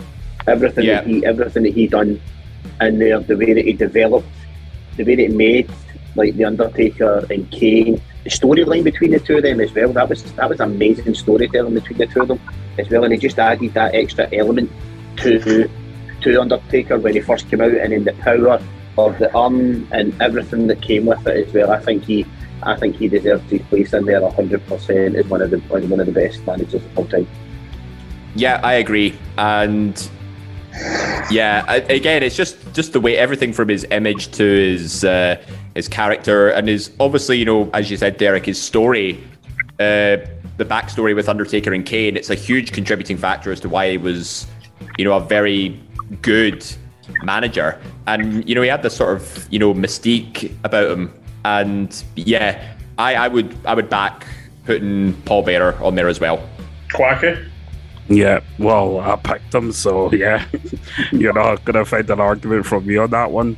Everything 0.47 0.85
Yeah. 0.85 1.01
that 1.01 1.07
he, 1.07 1.25
everything 1.25 1.63
that 1.63 1.73
he 1.73 1.87
done 1.87 2.19
in 2.81 2.99
there, 2.99 3.19
the 3.19 3.37
way 3.37 3.53
that 3.53 3.65
he 3.65 3.73
developed, 3.73 4.27
the 4.97 5.03
way 5.03 5.15
that 5.15 5.21
he 5.21 5.27
made, 5.27 5.69
like 6.15 6.35
the 6.35 6.45
Undertaker 6.45 7.25
and 7.29 7.49
Kane, 7.51 8.01
the 8.23 8.29
storyline 8.29 8.83
between 8.83 9.11
the 9.11 9.19
two 9.19 9.37
of 9.37 9.43
them 9.43 9.59
as 9.59 9.73
well. 9.73 9.93
That 9.93 10.09
was 10.09 10.23
that 10.33 10.49
was 10.49 10.59
amazing 10.59 11.13
storytelling 11.13 11.73
between 11.75 11.99
the 11.99 12.07
two 12.07 12.21
of 12.21 12.27
them 12.27 12.39
as 12.77 12.89
well, 12.89 13.03
and 13.03 13.13
he 13.13 13.19
just 13.19 13.37
added 13.37 13.73
that 13.73 13.93
extra 13.93 14.27
element 14.33 14.71
to 15.17 15.69
to 16.21 16.41
Undertaker 16.41 16.97
when 16.97 17.13
he 17.13 17.21
first 17.21 17.49
came 17.49 17.61
out, 17.61 17.71
and 17.71 17.93
in 17.93 18.03
the 18.03 18.13
power 18.13 18.59
of 18.97 19.17
the 19.19 19.31
arm 19.33 19.87
and 19.91 20.19
everything 20.21 20.67
that 20.67 20.81
came 20.81 21.05
with 21.05 21.25
it 21.27 21.47
as 21.47 21.53
well. 21.53 21.71
I 21.71 21.79
think 21.79 22.03
he. 22.03 22.25
I 22.63 22.75
think 22.75 22.95
he 22.95 23.07
deserves 23.07 23.49
his 23.49 23.61
place 23.63 23.93
in 23.93 24.05
there 24.05 24.27
hundred 24.31 24.65
percent 24.67 25.15
as 25.15 25.25
one 25.27 25.41
of 25.41 25.51
the 25.51 25.59
one 25.59 25.99
of 25.99 26.05
the 26.05 26.11
best 26.11 26.45
managers 26.45 26.83
of 26.83 26.97
all 26.97 27.05
time. 27.05 27.27
yeah, 28.35 28.59
I 28.63 28.73
agree. 28.73 29.17
And 29.37 30.09
yeah, 31.29 31.71
again, 31.73 32.23
it's 32.23 32.35
just 32.35 32.57
just 32.73 32.93
the 32.93 32.99
way 32.99 33.17
everything 33.17 33.53
from 33.53 33.69
his 33.69 33.85
image 33.91 34.31
to 34.33 34.43
his 34.43 35.03
uh, 35.03 35.41
his 35.73 35.87
character 35.87 36.49
and 36.49 36.67
his 36.67 36.91
obviously, 36.99 37.37
you 37.37 37.45
know, 37.45 37.69
as 37.73 37.89
you 37.89 37.97
said, 37.97 38.17
Derek, 38.17 38.45
his 38.45 38.61
story, 38.61 39.23
uh, 39.79 40.17
the 40.57 40.65
backstory 40.65 41.15
with 41.15 41.29
Undertaker 41.29 41.73
and 41.73 41.85
Kane. 41.85 42.15
It's 42.15 42.29
a 42.29 42.35
huge 42.35 42.71
contributing 42.71 43.17
factor 43.17 43.51
as 43.51 43.59
to 43.61 43.69
why 43.69 43.91
he 43.91 43.97
was, 43.97 44.47
you 44.97 45.05
know, 45.05 45.13
a 45.13 45.19
very 45.19 45.81
good 46.21 46.65
manager. 47.23 47.79
And 48.07 48.47
you 48.47 48.55
know, 48.55 48.61
he 48.61 48.69
had 48.69 48.83
this 48.83 48.95
sort 48.95 49.15
of 49.15 49.47
you 49.51 49.59
know 49.59 49.73
mystique 49.73 50.53
about 50.63 50.91
him. 50.91 51.13
And 51.45 52.03
yeah, 52.15 52.73
I, 52.97 53.13
I 53.13 53.27
would 53.27 53.55
I 53.65 53.75
would 53.75 53.87
back 53.87 54.25
putting 54.65 55.13
Paul 55.23 55.43
Bearer 55.43 55.75
on 55.83 55.93
there 55.93 56.07
as 56.07 56.19
well. 56.19 56.49
Quacky? 56.91 57.37
Yeah, 58.09 58.39
well, 58.57 58.99
I 58.99 59.15
picked 59.15 59.53
him, 59.53 59.71
so 59.71 60.11
yeah, 60.11 60.43
you're 61.11 61.33
not 61.33 61.63
gonna 61.63 61.85
find 61.85 62.09
an 62.09 62.19
argument 62.19 62.65
from 62.65 62.87
me 62.87 62.97
on 62.97 63.11
that 63.11 63.29
one. 63.29 63.57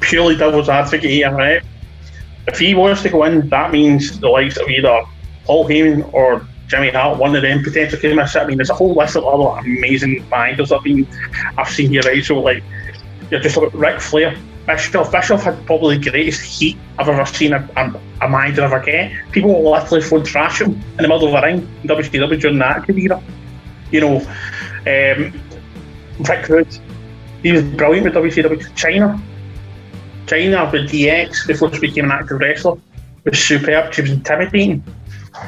purely 0.00 0.36
devil's 0.36 0.68
advocate 0.68 1.08
here, 1.08 1.32
right? 1.32 1.62
If 2.48 2.58
he 2.58 2.74
wants 2.74 3.02
to 3.02 3.10
go 3.10 3.22
in, 3.24 3.48
that 3.50 3.70
means 3.70 4.18
the 4.18 4.28
likes 4.28 4.56
of 4.56 4.68
either 4.68 5.02
Paul 5.44 5.68
Heyman 5.68 6.12
or 6.12 6.44
Jimmy 6.66 6.90
Hart, 6.90 7.18
one 7.18 7.36
of 7.36 7.42
them 7.42 7.62
potentially 7.62 8.00
could 8.00 8.16
miss 8.16 8.34
it. 8.34 8.40
I 8.40 8.46
mean, 8.46 8.56
there's 8.56 8.70
a 8.70 8.74
whole 8.74 8.94
list 8.94 9.14
of 9.14 9.24
other 9.24 9.60
amazing 9.60 10.28
managers 10.30 10.72
I've 10.72 10.82
been 10.82 11.06
I've 11.56 11.68
seen 11.68 11.90
here, 11.90 12.02
right? 12.02 12.24
So 12.24 12.40
like 12.40 12.64
you're 13.30 13.40
just 13.40 13.56
looking 13.56 13.78
at 13.78 13.86
Ric 13.86 14.00
Flair. 14.00 14.36
Bischoff, 14.66 15.10
Bischoff 15.10 15.42
had 15.42 15.64
probably 15.66 15.98
the 15.98 16.10
greatest 16.10 16.42
heat 16.42 16.76
I've 16.98 17.08
ever 17.08 17.26
seen 17.26 17.52
a, 17.52 17.68
a, 17.76 18.00
a 18.24 18.28
manager 18.28 18.62
ever 18.62 18.80
get. 18.80 19.12
People 19.32 19.70
literally 19.70 20.02
phone 20.02 20.24
trash 20.24 20.60
him 20.60 20.72
in 20.72 20.96
the 20.98 21.08
middle 21.08 21.26
of 21.28 21.34
a 21.34 21.44
ring 21.44 21.68
in 21.82 21.88
WCW 21.88 22.40
during 22.40 22.58
that 22.58 22.84
career. 22.84 23.20
You 23.90 24.00
know, 24.00 24.16
um, 24.16 25.40
Rick 26.20 26.48
Rude, 26.48 26.78
he 27.42 27.52
was 27.52 27.62
brilliant 27.62 28.04
with 28.04 28.14
WCW. 28.14 28.62
Chyna, 28.74 29.20
Chyna 30.26 30.70
with 30.70 30.90
DX 30.90 31.46
before 31.46 31.72
she 31.72 31.80
became 31.80 32.04
an 32.04 32.12
active 32.12 32.38
wrestler 32.38 32.76
was 33.24 33.38
superb. 33.38 33.92
She 33.92 34.02
was 34.02 34.10
intimidating. 34.12 34.82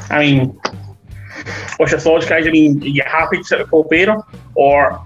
I 0.09 0.19
mean, 0.19 0.59
what's 1.77 1.91
your 1.91 2.01
thoughts, 2.01 2.27
guys? 2.27 2.47
I 2.47 2.51
mean, 2.51 2.81
are 2.81 2.87
you 2.87 3.03
happy 3.05 3.37
to 3.37 3.43
sit 3.43 3.59
with 3.59 3.69
Paul 3.69 3.83
Bearer, 3.83 4.23
or 4.55 5.05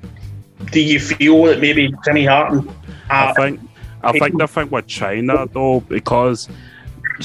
do 0.72 0.80
you 0.80 1.00
feel 1.00 1.44
that 1.44 1.60
maybe 1.60 1.94
Jimmy 2.06 2.26
Hart 2.26 2.54
and 2.54 2.70
I 3.10 3.30
uh, 3.30 3.34
think 3.34 3.60
I 4.04 4.12
think 4.14 4.38
the 4.38 4.48
thing 4.48 4.70
with 4.70 4.88
Chyna 4.88 5.52
though, 5.52 5.82
because 5.82 6.50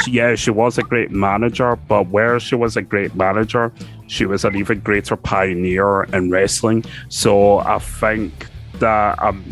yeah, 0.07 0.35
she 0.35 0.51
was 0.51 0.79
a 0.79 0.83
great 0.83 1.11
manager, 1.11 1.77
but 1.77 2.09
where 2.09 2.41
she 2.41 2.55
was 2.55 2.77
a 2.77 2.83
great 2.83 3.15
manager, 3.15 3.73
she 4.07 4.27
was 4.27 4.45
an 4.45 4.57
even 4.57 4.81
greater 4.81 5.17
pioneer 5.17 6.05
in 6.05 6.31
wrestling. 6.31 6.85
So 7.09 7.59
I 7.59 7.79
think 7.79 8.49
that 8.81 9.23
um, 9.23 9.45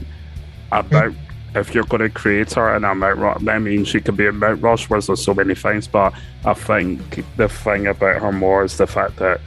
about 0.72 1.14
if 1.54 1.74
you're 1.74 1.84
going 1.84 2.00
to 2.02 2.08
create 2.08 2.52
her 2.54 2.74
and 2.74 2.84
a 2.84 2.94
Mount 2.94 3.18
Rush, 3.18 3.46
I 3.46 3.58
mean, 3.58 3.84
she 3.84 4.00
could 4.00 4.16
be 4.16 4.26
a 4.26 4.32
Mount 4.32 4.62
Rushmore. 4.62 5.00
There's 5.00 5.22
so 5.22 5.34
many 5.34 5.54
things, 5.54 5.86
but 5.86 6.14
I 6.44 6.54
think 6.54 7.22
the 7.36 7.48
thing 7.48 7.86
about 7.86 8.22
her 8.22 8.32
more 8.32 8.64
is 8.64 8.78
the 8.78 8.86
fact 8.86 9.16
that 9.16 9.40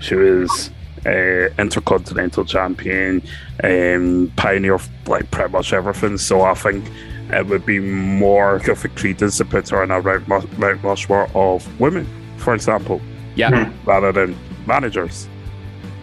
she 0.00 0.14
was 0.14 0.70
uh, 1.06 1.48
intercontinental 1.58 2.44
champion, 2.44 3.22
um, 3.64 4.32
pioneer 4.36 4.74
of 4.74 4.88
like 5.08 5.30
pretty 5.30 5.50
much 5.50 5.72
everything. 5.72 6.18
So 6.18 6.42
I 6.42 6.54
think 6.54 6.84
it 7.30 7.46
would 7.46 7.66
be 7.66 7.78
more 7.80 8.56
of 8.56 8.84
a 8.84 8.88
credence 8.88 9.38
to 9.38 9.44
put 9.44 9.68
her 9.70 9.82
in 9.82 9.90
a 9.90 10.00
Mount 10.00 10.58
Mount 10.58 10.82
Rushmore 10.82 11.28
of 11.34 11.80
women, 11.80 12.06
for 12.36 12.54
example, 12.54 13.00
Yeah. 13.34 13.64
Hmm. 13.66 13.72
rather 13.88 14.12
than 14.12 14.36
managers. 14.66 15.28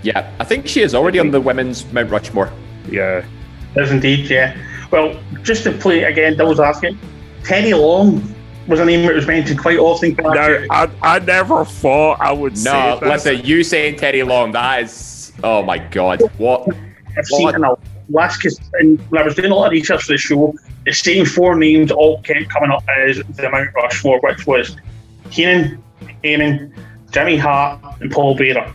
Yeah, 0.01 0.30
I 0.39 0.43
think 0.43 0.67
she 0.67 0.82
is 0.82 0.93
already 0.93 1.19
on 1.19 1.32
the 1.32 1.39
women's 1.39 1.86
Mount 1.93 2.09
Rushmore. 2.11 2.51
Yeah, 2.89 3.24
Does 3.74 3.91
indeed, 3.91 4.30
yeah. 4.30 4.55
Well, 4.91 5.17
just 5.43 5.63
to 5.63 5.71
play 5.71 6.03
again, 6.03 6.36
devil's 6.38 6.59
asking, 6.59 6.99
Teddy 7.43 7.74
Long 7.74 8.21
was 8.67 8.80
a 8.80 8.86
name 8.86 9.05
that 9.05 9.15
was 9.15 9.26
mentioned 9.28 9.59
quite 9.59 9.80
often. 9.80 10.15
no, 10.21 10.65
I, 10.69 10.89
I 11.01 11.19
never 11.19 11.65
thought 11.65 12.19
I 12.21 12.32
would 12.32 12.57
say 12.57 12.69
that. 12.71 13.01
No, 13.01 13.07
listen, 13.09 13.41
you 13.43 13.63
saying 13.63 13.95
Teddy 13.97 14.24
Long, 14.24 14.51
that 14.51 14.84
is. 14.84 15.32
Oh 15.43 15.63
my 15.63 15.78
god. 15.80 16.21
What? 16.38 16.67
I've 17.17 17.26
seen 17.26 17.49
it 17.49 17.59
last 18.10 18.38
because 18.38 18.60
when 18.72 18.99
I 19.18 19.24
was 19.24 19.36
doing 19.36 19.51
a 19.51 19.56
lot 19.56 19.68
of 19.68 19.72
research 19.72 20.04
for 20.04 20.14
the 20.14 20.18
show, 20.18 20.54
the 20.86 20.91
same 20.91 21.26
four 21.26 21.56
names 21.56 21.91
all 21.91 22.22
kept 22.22 22.49
coming 22.49 22.72
up 22.72 22.84
as 22.97 23.18
the 23.18 23.49
Mount 23.49 23.70
Rushmore, 23.76 24.20
which 24.22 24.45
was 24.45 24.76
Heenan, 25.30 25.82
Heyman, 26.24 26.74
Jimmy 27.12 27.38
Hart, 27.38 27.80
and 28.01 28.12
Paul 28.12 28.36
Bearer. 28.36 28.74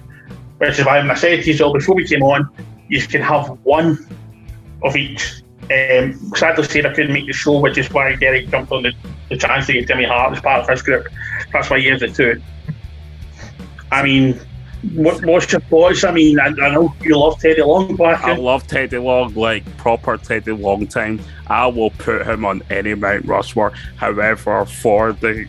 Which 0.59 0.79
is 0.79 0.85
why 0.85 0.99
I 0.99 1.15
said 1.15 1.45
to 1.45 1.53
you 1.53 1.73
before 1.73 1.95
we 1.95 2.07
came 2.07 2.23
on, 2.23 2.49
you 2.89 3.01
can 3.03 3.23
have 3.23 3.49
one 3.63 3.99
of 4.83 4.97
each. 4.97 5.43
Um, 5.71 6.33
sadly, 6.35 6.65
said 6.65 6.87
I 6.87 6.95
couldn't 6.95 7.13
make 7.13 7.27
the 7.27 7.33
show, 7.33 7.61
which 7.61 7.77
is 7.77 7.91
why 7.93 8.15
Derek 8.17 8.49
jumped 8.49 8.73
on 8.73 8.85
the, 8.85 8.93
the 9.29 9.37
chance 9.37 9.67
to 9.67 9.75
get 9.75 9.87
Jimmy 9.87 10.05
Hart 10.05 10.33
as 10.33 10.41
part 10.41 10.63
of 10.63 10.69
his 10.69 10.83
group. 10.83 11.07
That's 11.53 11.69
why 11.69 11.81
he 11.81 11.89
has 11.89 12.01
the 12.01 12.09
two. 12.09 12.41
I 13.91 14.03
mean, 14.03 14.41
what, 14.95 15.25
what's 15.25 15.51
your 15.51 15.61
thoughts? 15.63 16.05
I 16.05 16.13
mean, 16.13 16.39
I, 16.39 16.47
I 16.47 16.71
know 16.71 16.95
you 17.03 17.19
love 17.19 17.41
Teddy 17.41 17.63
Long, 17.63 17.97
Black. 17.97 18.23
I 18.23 18.37
love 18.37 18.67
Teddy 18.67 18.99
Long, 18.99 19.35
like 19.35 19.65
proper 19.77 20.17
Teddy 20.17 20.53
Long 20.53 20.87
time. 20.87 21.21
I 21.49 21.67
will 21.67 21.91
put 21.91 22.27
him 22.27 22.45
on 22.45 22.63
any 22.71 22.95
Mount 22.95 23.27
Rushmore. 23.27 23.73
However, 23.97 24.65
for 24.67 25.13
the 25.13 25.49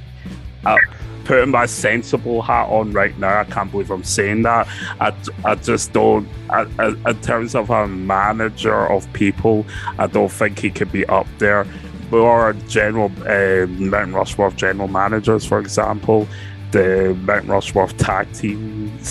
uh, 0.65 0.77
putting 1.25 1.51
my 1.51 1.67
sensible 1.67 2.41
hat 2.41 2.69
on 2.69 2.91
right 2.91 3.17
now, 3.19 3.39
I 3.39 3.43
can't 3.43 3.71
believe 3.71 3.91
I'm 3.91 4.03
saying 4.03 4.41
that. 4.43 4.67
I, 4.99 5.13
I 5.45 5.55
just 5.55 5.93
don't. 5.93 6.27
I, 6.49 6.65
I, 6.79 6.87
in 7.09 7.21
terms 7.21 7.53
of 7.53 7.69
a 7.69 7.87
manager 7.87 8.87
of 8.87 9.11
people, 9.13 9.65
I 9.99 10.07
don't 10.07 10.31
think 10.31 10.57
he 10.57 10.71
could 10.71 10.91
be 10.91 11.05
up 11.05 11.27
there. 11.37 11.67
Or 12.11 12.53
general 12.67 13.11
uh, 13.27 13.67
Mount 13.67 14.15
Rushmore 14.15 14.49
general 14.51 14.87
managers, 14.87 15.45
for 15.45 15.59
example 15.59 16.27
the 16.71 17.17
Mount 17.23 17.47
Rushmore 17.47 17.87
tag 17.87 18.31
tag 18.33 18.55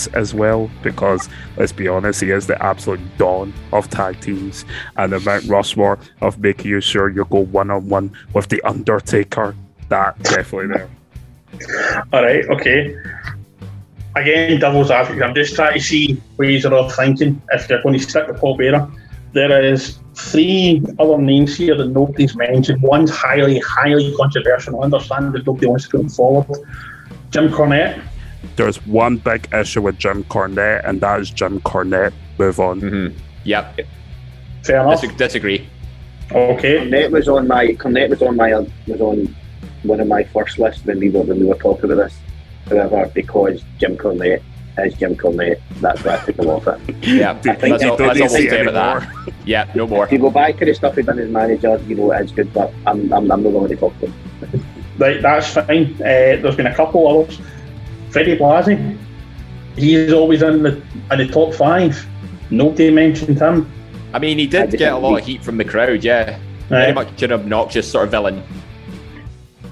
as 0.09 0.34
well, 0.34 0.70
because 0.82 1.28
let's 1.57 1.72
be 1.72 1.89
honest, 1.89 2.20
he 2.20 2.30
is 2.30 2.47
the 2.47 2.62
absolute 2.62 3.01
dawn 3.18 3.53
of 3.72 3.89
tag 3.89 4.20
teams, 4.20 4.64
and 4.97 5.12
the 5.12 5.20
Mount 5.20 5.45
Rushmore 5.45 5.99
of 6.20 6.39
making 6.39 6.70
you 6.70 6.80
sure 6.80 7.09
you 7.09 7.24
go 7.26 7.41
one 7.41 7.70
on 7.70 7.89
one 7.89 8.12
with 8.34 8.49
the 8.49 8.61
Undertaker. 8.62 9.55
That 9.89 10.22
definitely 10.22 10.68
there. 10.68 10.91
All 12.12 12.22
right, 12.22 12.45
okay. 12.51 12.95
Again, 14.16 14.61
devil's 14.61 14.91
advocate. 14.91 15.22
I'm 15.22 15.34
just 15.34 15.55
trying 15.55 15.74
to 15.74 15.80
see 15.80 16.20
ways 16.36 16.64
of 16.64 16.95
thinking. 16.95 17.41
If 17.53 17.68
you're 17.68 17.82
going 17.82 17.99
to 17.99 18.01
stick 18.01 18.26
with 18.26 18.39
Paul 18.39 18.57
Bearer, 18.57 18.91
there 19.32 19.62
is 19.62 19.99
three 20.14 20.82
other 20.99 21.18
names 21.18 21.57
here 21.57 21.76
that 21.76 21.89
nobody's 21.89 22.34
mentioned. 22.34 22.82
One's 22.82 23.11
highly, 23.11 23.61
highly 23.61 24.14
controversial. 24.16 24.80
I 24.80 24.84
understand 24.84 25.32
that 25.34 25.47
nobody 25.47 25.66
wants 25.66 25.84
to 25.84 25.91
put 25.91 26.01
him 26.01 26.09
forward. 26.09 26.59
Jim 27.30 27.49
Cornette. 27.51 28.03
There's 28.57 28.76
one 28.86 29.16
big 29.16 29.49
issue 29.53 29.82
with 29.82 29.99
Jim 29.99 30.24
Cornette, 30.24 30.89
and 30.89 31.01
that 31.01 31.20
is 31.20 31.30
Jim 31.30 31.61
Cornette. 31.61 32.12
Move 32.39 32.61
on. 32.61 32.80
Mm-hmm. 32.80 33.18
Yep. 33.45 33.80
Fair 34.64 34.80
enough. 34.82 35.01
Dis- 35.01 35.12
disagree. 35.14 35.68
Okay. 36.32 36.78
Cornette 36.78 37.11
was 37.11 37.28
on 37.28 37.49
my 37.49 37.66
Cornette 37.68 38.11
was 38.11 38.22
on 38.22 38.36
my 38.36 38.53
was 38.86 39.01
on 39.01 39.34
one 39.84 40.01
of 40.01 40.07
my 40.09 40.24
first 40.24 40.59
lists 40.59 40.84
when 40.84 40.99
we 40.99 41.09
were 41.11 41.22
when 41.22 41.39
we 41.41 41.47
were 41.47 41.55
talking 41.55 41.91
about 41.91 42.05
this. 42.11 42.18
However, 42.68 43.11
because 43.14 43.62
Jim 43.78 43.97
Cornette 43.97 44.43
is 44.78 44.95
Jim 44.95 45.16
Cornette, 45.16 45.61
that's 45.80 46.05
why 46.05 46.14
I 46.16 46.24
took 46.24 46.36
him 46.36 46.49
off 46.49 46.68
it. 46.68 46.78
Yeah. 47.07 47.30
I 47.32 47.34
think 47.55 47.61
Let's 47.72 47.82
you 47.82 47.91
all, 47.91 47.97
don't 47.97 48.09
all 48.09 48.14
to 48.14 48.28
see 48.28 48.47
stay 48.49 48.64
with 48.66 48.76
anymore. 48.76 49.01
that. 49.01 49.34
Yeah, 49.47 49.72
no 49.74 49.86
more. 49.86 50.05
If 50.05 50.12
you 50.12 50.18
go 50.18 50.30
back 50.30 50.59
to 50.59 50.64
the 50.66 50.74
stuff 50.74 50.97
he 50.97 51.03
done 51.03 51.18
as 51.18 51.30
manager, 51.30 51.80
you 51.89 51.95
know 51.97 52.12
it's 52.12 52.30
good, 52.32 52.53
but 52.53 52.72
I'm 52.86 53.11
I'm, 53.12 53.30
I'm 53.32 53.43
not 53.43 53.53
willing 53.53 53.68
to 53.70 53.76
talk 53.76 53.99
to 54.01 54.07
him. 54.07 54.64
Right, 54.99 55.22
that's 55.22 55.55
fine. 55.55 55.95
Uh, 55.95 56.36
there's 56.43 56.57
been 56.57 56.66
a 56.66 56.74
couple 56.74 57.07
others. 57.22 57.41
Freddie 58.11 58.37
Blassie. 58.37 58.99
He's 59.77 60.13
always 60.13 60.43
in 60.43 60.63
the 60.63 60.83
in 61.13 61.19
the 61.19 61.29
top 61.29 61.55
five. 61.55 62.05
Nobody 62.51 62.91
mentioned 62.91 63.39
him. 63.39 63.71
I 64.13 64.19
mean, 64.19 64.39
he 64.39 64.47
did 64.47 64.71
get 64.73 64.93
a 64.93 64.97
lot 64.97 65.19
of 65.21 65.27
heat 65.27 65.45
from 65.45 65.59
the 65.59 65.65
crowd, 65.65 66.03
yeah. 66.03 66.39
Very 66.69 66.87
Right. 66.87 66.95
much 66.95 67.23
an 67.23 67.33
obnoxious 67.33 67.91
sort 67.91 68.05
of 68.07 68.11
villain. 68.11 68.43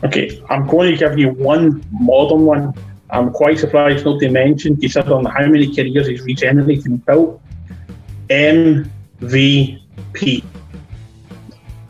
Okay, 0.05 0.43
I'm 0.51 0.67
going 0.67 0.93
to 0.93 0.97
give 0.99 1.19
you 1.19 1.31
one 1.31 1.83
modern 1.91 2.45
one. 2.45 2.75
I'm 3.11 3.31
quite 3.31 3.59
surprised 3.59 4.05
nobody 4.05 4.29
mentioned, 4.29 4.81
considering 4.81 5.25
how 5.25 5.47
many 5.47 5.75
careers 5.75 6.07
he's 6.09 6.23
regenerated 6.23 6.87
and 6.87 7.05
built. 7.07 7.41
MVP. 9.21 10.45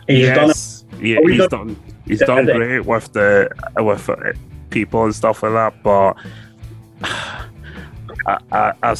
He's 0.08 0.28
done 0.28 0.50
it. 0.50 0.82
Yeah, 1.00 1.18
he 1.24 1.30
he's 1.32 1.38
done- 1.38 1.48
done. 1.48 1.76
He's 2.06 2.20
done 2.20 2.44
great 2.46 2.86
with 2.86 3.12
the 3.12 3.50
with 3.78 4.08
uh, 4.08 4.14
people 4.76 5.04
and 5.04 5.14
stuff 5.14 5.42
like 5.42 5.52
that, 5.52 5.82
but 5.82 6.12
I, 8.26 8.38
I, 8.52 8.72
I, 8.82 8.96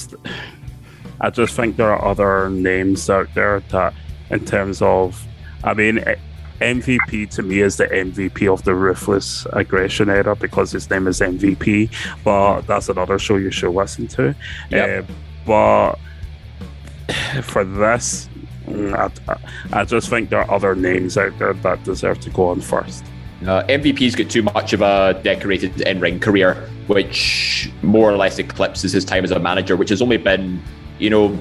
I 1.20 1.30
just 1.30 1.54
think 1.54 1.76
there 1.76 1.92
are 1.92 2.02
other 2.12 2.48
names 2.48 3.10
out 3.10 3.28
there 3.34 3.60
that, 3.72 3.92
in 4.30 4.44
terms 4.44 4.80
of, 4.80 5.22
I 5.64 5.74
mean, 5.74 5.98
eh, 5.98 6.16
MVP 6.60 7.28
to 7.36 7.42
me 7.42 7.60
is 7.60 7.76
the 7.76 7.86
MVP 7.88 8.50
of 8.50 8.62
the 8.64 8.74
ruthless 8.74 9.46
aggression 9.52 10.08
era 10.08 10.34
because 10.34 10.72
his 10.72 10.88
name 10.88 11.06
is 11.08 11.20
MVP, 11.20 11.90
but 12.24 12.62
that's 12.62 12.88
another 12.88 13.18
show 13.18 13.36
you 13.36 13.50
should 13.50 13.74
listen 13.74 14.06
to. 14.08 14.34
Yep. 14.70 15.04
Uh, 15.04 15.12
but 15.46 17.42
for 17.42 17.64
this, 17.64 18.30
mm, 18.66 18.94
I, 18.94 19.32
I- 19.32 19.80
I 19.80 19.84
just 19.84 20.08
think 20.08 20.30
there 20.30 20.40
are 20.40 20.50
other 20.50 20.74
names 20.74 21.18
out 21.18 21.38
there 21.38 21.52
that 21.52 21.84
deserve 21.84 22.20
to 22.20 22.30
go 22.30 22.48
on 22.48 22.60
first. 22.62 23.04
Uh, 23.42 23.62
MVP's 23.64 24.14
got 24.14 24.30
too 24.30 24.42
much 24.42 24.72
of 24.72 24.80
a 24.80 25.20
decorated 25.22 25.80
in-ring 25.82 26.18
career, 26.18 26.54
which 26.86 27.70
more 27.82 28.10
or 28.10 28.16
less 28.16 28.38
eclipses 28.38 28.92
his 28.92 29.04
time 29.04 29.24
as 29.24 29.30
a 29.30 29.38
manager, 29.38 29.76
which 29.76 29.90
has 29.90 30.00
only 30.00 30.16
been, 30.16 30.62
you 30.98 31.10
know, 31.10 31.38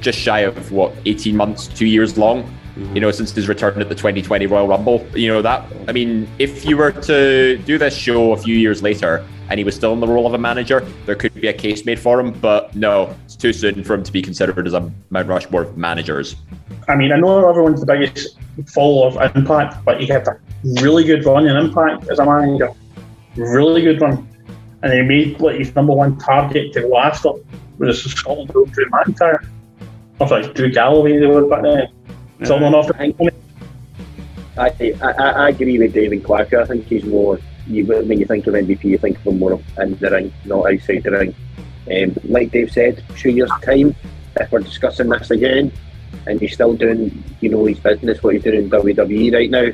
just 0.00 0.18
shy 0.18 0.40
of 0.40 0.72
what 0.72 0.94
18 1.04 1.36
months, 1.36 1.66
two 1.66 1.86
years 1.86 2.16
long. 2.16 2.50
You 2.92 3.00
know, 3.00 3.10
since 3.10 3.32
his 3.32 3.48
return 3.48 3.80
at 3.80 3.88
the 3.88 3.94
2020 3.94 4.46
Royal 4.46 4.68
Rumble. 4.68 5.06
You 5.14 5.28
know 5.28 5.40
that. 5.40 5.64
I 5.88 5.92
mean, 5.92 6.28
if 6.38 6.66
you 6.66 6.76
were 6.76 6.92
to 6.92 7.56
do 7.56 7.78
this 7.78 7.96
show 7.96 8.32
a 8.32 8.36
few 8.36 8.54
years 8.54 8.82
later 8.82 9.26
and 9.48 9.56
he 9.56 9.64
was 9.64 9.74
still 9.74 9.94
in 9.94 10.00
the 10.00 10.06
role 10.06 10.26
of 10.26 10.34
a 10.34 10.38
manager, 10.38 10.80
there 11.06 11.14
could 11.14 11.32
be 11.32 11.48
a 11.48 11.54
case 11.54 11.86
made 11.86 11.98
for 11.98 12.20
him. 12.20 12.32
But 12.32 12.74
no, 12.74 13.16
it's 13.36 13.42
too 13.42 13.52
soon 13.52 13.84
for 13.84 13.94
him 13.94 14.02
to 14.02 14.12
be 14.12 14.22
considered 14.22 14.66
as 14.66 14.72
a 14.72 14.90
Mount 15.10 15.28
Rushmore 15.28 15.62
of 15.62 15.76
managers. 15.76 16.36
I 16.88 16.96
mean, 16.96 17.12
I 17.12 17.16
know 17.16 17.48
everyone's 17.48 17.80
the 17.80 17.86
biggest 17.86 18.38
follower 18.68 19.08
of 19.08 19.36
Impact, 19.36 19.84
but 19.84 20.00
he 20.00 20.06
had 20.06 20.26
a 20.26 20.40
really 20.80 21.04
good 21.04 21.24
run 21.24 21.46
in 21.46 21.56
Impact 21.56 22.08
as 22.08 22.18
a 22.18 22.24
manager. 22.24 22.72
Really 23.36 23.82
good 23.82 24.00
run. 24.00 24.26
And 24.82 24.92
he 24.92 25.02
made 25.02 25.40
like 25.40 25.58
his 25.58 25.74
number 25.74 25.92
one 25.92 26.18
target 26.18 26.72
to 26.74 26.82
go 26.82 26.96
after 26.98 27.30
was 27.78 28.02
Scotland 28.04 28.54
Road 28.54 28.72
Drew 28.72 28.88
McIntyre. 28.90 29.46
Or 30.18 30.28
sorry, 30.28 30.50
Drew 30.54 30.70
Galloway 30.70 31.18
they 31.18 31.26
were 31.26 31.46
back 31.46 31.62
then. 31.62 31.88
Someone 32.44 32.74
off 32.74 32.86
the 32.86 33.32
I, 34.58 34.70
I, 35.02 35.10
I 35.10 35.48
agree 35.50 35.78
with 35.78 35.92
David 35.92 36.22
Quacker. 36.22 36.62
I 36.62 36.64
think 36.64 36.86
he's 36.86 37.04
more. 37.04 37.38
You, 37.66 37.84
when 37.84 38.18
you 38.18 38.24
think 38.24 38.46
of 38.46 38.54
MVP, 38.54 38.84
you 38.84 38.96
think 38.96 39.18
of 39.18 39.24
him 39.24 39.38
more 39.38 39.60
in 39.78 39.98
the 39.98 40.10
ring, 40.10 40.32
not 40.46 40.72
outside 40.72 41.02
the 41.02 41.10
ring. 41.10 41.34
Um, 41.90 42.16
like 42.24 42.50
Dave 42.50 42.72
said, 42.72 43.02
two 43.16 43.30
years' 43.30 43.50
time, 43.64 43.94
if 44.36 44.50
we're 44.50 44.60
discussing 44.60 45.08
this 45.08 45.30
again, 45.30 45.72
and 46.26 46.40
he's 46.40 46.54
still 46.54 46.74
doing, 46.74 47.22
you 47.40 47.48
know, 47.48 47.64
his 47.64 47.78
business, 47.78 48.22
what 48.22 48.34
he's 48.34 48.42
doing 48.42 48.64
in 48.64 48.70
WWE 48.70 49.32
right 49.32 49.50
now, 49.50 49.66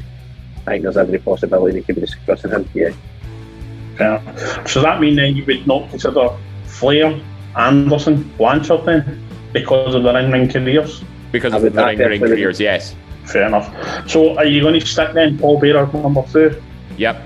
I 0.66 0.70
think 0.70 0.82
there's 0.82 0.96
every 0.96 1.18
possibility 1.18 1.78
we 1.78 1.82
could 1.82 1.96
be 1.96 2.02
discussing 2.02 2.50
him. 2.50 2.68
Yeah, 2.74 2.90
Yeah. 3.98 4.64
So 4.64 4.82
that 4.82 5.00
mean 5.00 5.16
then 5.16 5.36
you 5.36 5.44
would 5.46 5.66
not 5.66 5.88
consider 5.90 6.30
Flair, 6.66 7.20
Anderson, 7.56 8.22
Blanchard 8.36 8.84
then 8.84 9.22
because 9.52 9.94
of 9.94 10.02
their 10.02 10.18
in-ring 10.18 10.48
careers? 10.48 11.02
Because 11.30 11.54
of 11.54 11.62
their 11.62 11.70
back 11.70 11.94
in-ring 11.94 12.20
that 12.20 12.28
for 12.28 12.34
careers, 12.34 12.60
yes. 12.60 12.94
Fair 13.24 13.46
enough. 13.46 14.08
So 14.08 14.36
are 14.36 14.44
you 14.44 14.62
going 14.62 14.78
to 14.78 14.86
stick 14.86 15.12
then 15.12 15.38
Paul 15.38 15.60
Bearer 15.60 15.86
number 15.92 16.24
two? 16.32 16.60
Yep. 16.96 17.22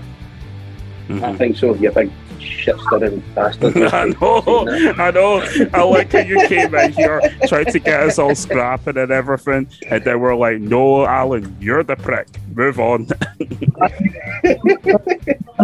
I 1.09 1.37
think 1.37 1.57
so. 1.57 1.74
You 1.74 1.91
big 1.91 2.11
shit 2.47 2.79
stirring 2.81 3.23
bastard. 3.35 3.77
I 3.93 4.07
know, 4.07 4.67
I 4.99 5.11
know. 5.11 5.43
I 5.75 5.83
like 5.83 6.13
how 6.13 6.21
you 6.21 6.47
came 6.49 6.75
in 6.75 6.93
here, 6.93 7.21
tried 7.47 7.69
to 7.69 7.79
get 7.79 8.01
us 8.03 8.19
all 8.19 8.35
scrapping 8.35 8.97
and 8.97 9.11
everything, 9.11 9.69
and 9.89 10.05
then 10.05 10.21
we're 10.21 10.37
like, 10.37 10.61
"No, 10.61 11.05
Allan, 11.07 11.57
you're 11.61 11.83
the 11.83 11.97
prick. 11.97 12.29
Move 12.55 12.81
on." 12.81 13.09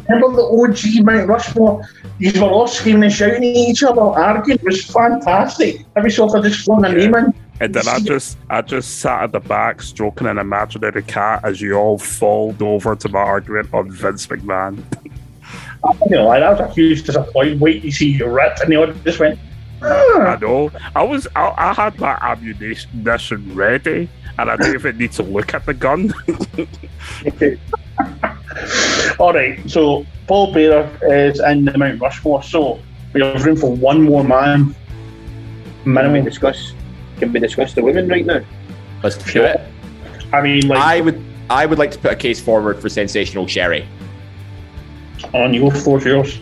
Remember 0.08 0.36
the 0.36 0.42
OG 0.42 1.04
Mount 1.04 1.28
Rushmore? 1.28 1.88
These 2.18 2.40
were 2.40 2.48
all 2.48 2.66
screaming 2.66 3.04
and 3.04 3.12
shouting 3.12 3.44
at 3.44 3.56
each 3.56 3.82
other, 3.82 4.00
arguing. 4.00 4.58
It 4.58 4.64
was 4.64 4.84
fantastic. 4.84 5.84
Every 5.96 6.10
sort 6.10 6.34
of 6.34 6.44
just 6.44 6.64
throwing 6.64 6.84
a 6.84 6.92
name 6.92 7.14
in. 7.14 7.34
And 7.60 7.74
then 7.74 7.86
I 7.86 8.00
just, 8.00 8.38
I 8.50 8.60
just 8.62 8.98
sat 8.98 9.22
at 9.22 9.32
the 9.32 9.38
back, 9.40 9.82
stroking 9.82 10.26
an 10.26 10.38
imaginary 10.38 11.02
cat 11.04 11.44
as 11.44 11.60
you 11.60 11.74
all 11.74 11.96
fold 11.96 12.60
over 12.60 12.96
to 12.96 13.08
my 13.08 13.20
argument 13.20 13.72
on 13.72 13.90
Vince 13.90 14.26
McMahon. 14.26 14.82
You 16.08 16.16
know, 16.16 16.26
like, 16.26 16.40
that 16.40 16.50
was 16.50 16.60
a 16.60 16.72
huge 16.72 17.02
disappointment. 17.02 17.60
Wait 17.60 17.82
to 17.82 17.90
see 17.90 18.12
your 18.12 18.32
ripped, 18.32 18.60
and 18.60 18.70
the 18.70 18.76
all 18.76 18.86
just 18.86 19.18
went, 19.18 19.38
ah. 19.82 20.34
I 20.34 20.38
know. 20.38 20.70
I 20.94 21.02
was, 21.02 21.26
I, 21.34 21.52
I 21.56 21.72
had 21.74 21.98
my 21.98 22.16
ammunition 22.20 23.54
ready, 23.54 24.08
and 24.38 24.50
I 24.50 24.56
didn't 24.56 24.74
even 24.74 24.98
need 24.98 25.12
to 25.12 25.22
look 25.22 25.54
at 25.54 25.66
the 25.66 25.74
gun. 25.74 26.12
All 29.18 29.32
right, 29.32 29.58
so 29.68 30.06
Paul 30.26 30.52
Bearer 30.52 30.88
is 31.02 31.40
in 31.40 31.64
the 31.64 31.76
Mount 31.76 32.00
Rushmore, 32.00 32.42
so 32.42 32.80
we 33.12 33.22
have 33.22 33.44
room 33.44 33.56
for 33.56 33.74
one 33.74 34.02
more 34.02 34.24
man. 34.24 34.74
Can 34.74 34.74
we 35.86 35.92
Minimum. 35.92 36.24
discuss? 36.24 36.74
Can 37.18 37.32
we 37.32 37.40
discuss 37.40 37.74
the 37.74 37.82
women 37.82 38.08
right 38.08 38.24
now? 38.24 38.40
Let's 39.02 39.16
do 39.16 39.42
it. 39.42 39.60
I 40.32 40.40
mean, 40.42 40.68
like, 40.68 40.78
I 40.78 41.00
would 41.00 41.22
I 41.50 41.66
would 41.66 41.78
like 41.78 41.90
to 41.92 41.98
put 41.98 42.12
a 42.12 42.16
case 42.16 42.40
forward 42.40 42.80
for 42.80 42.88
sensational 42.88 43.46
Sherri. 43.46 43.86
On 45.32 45.54
your 45.54 45.70
floor, 45.70 46.00
yours. 46.00 46.38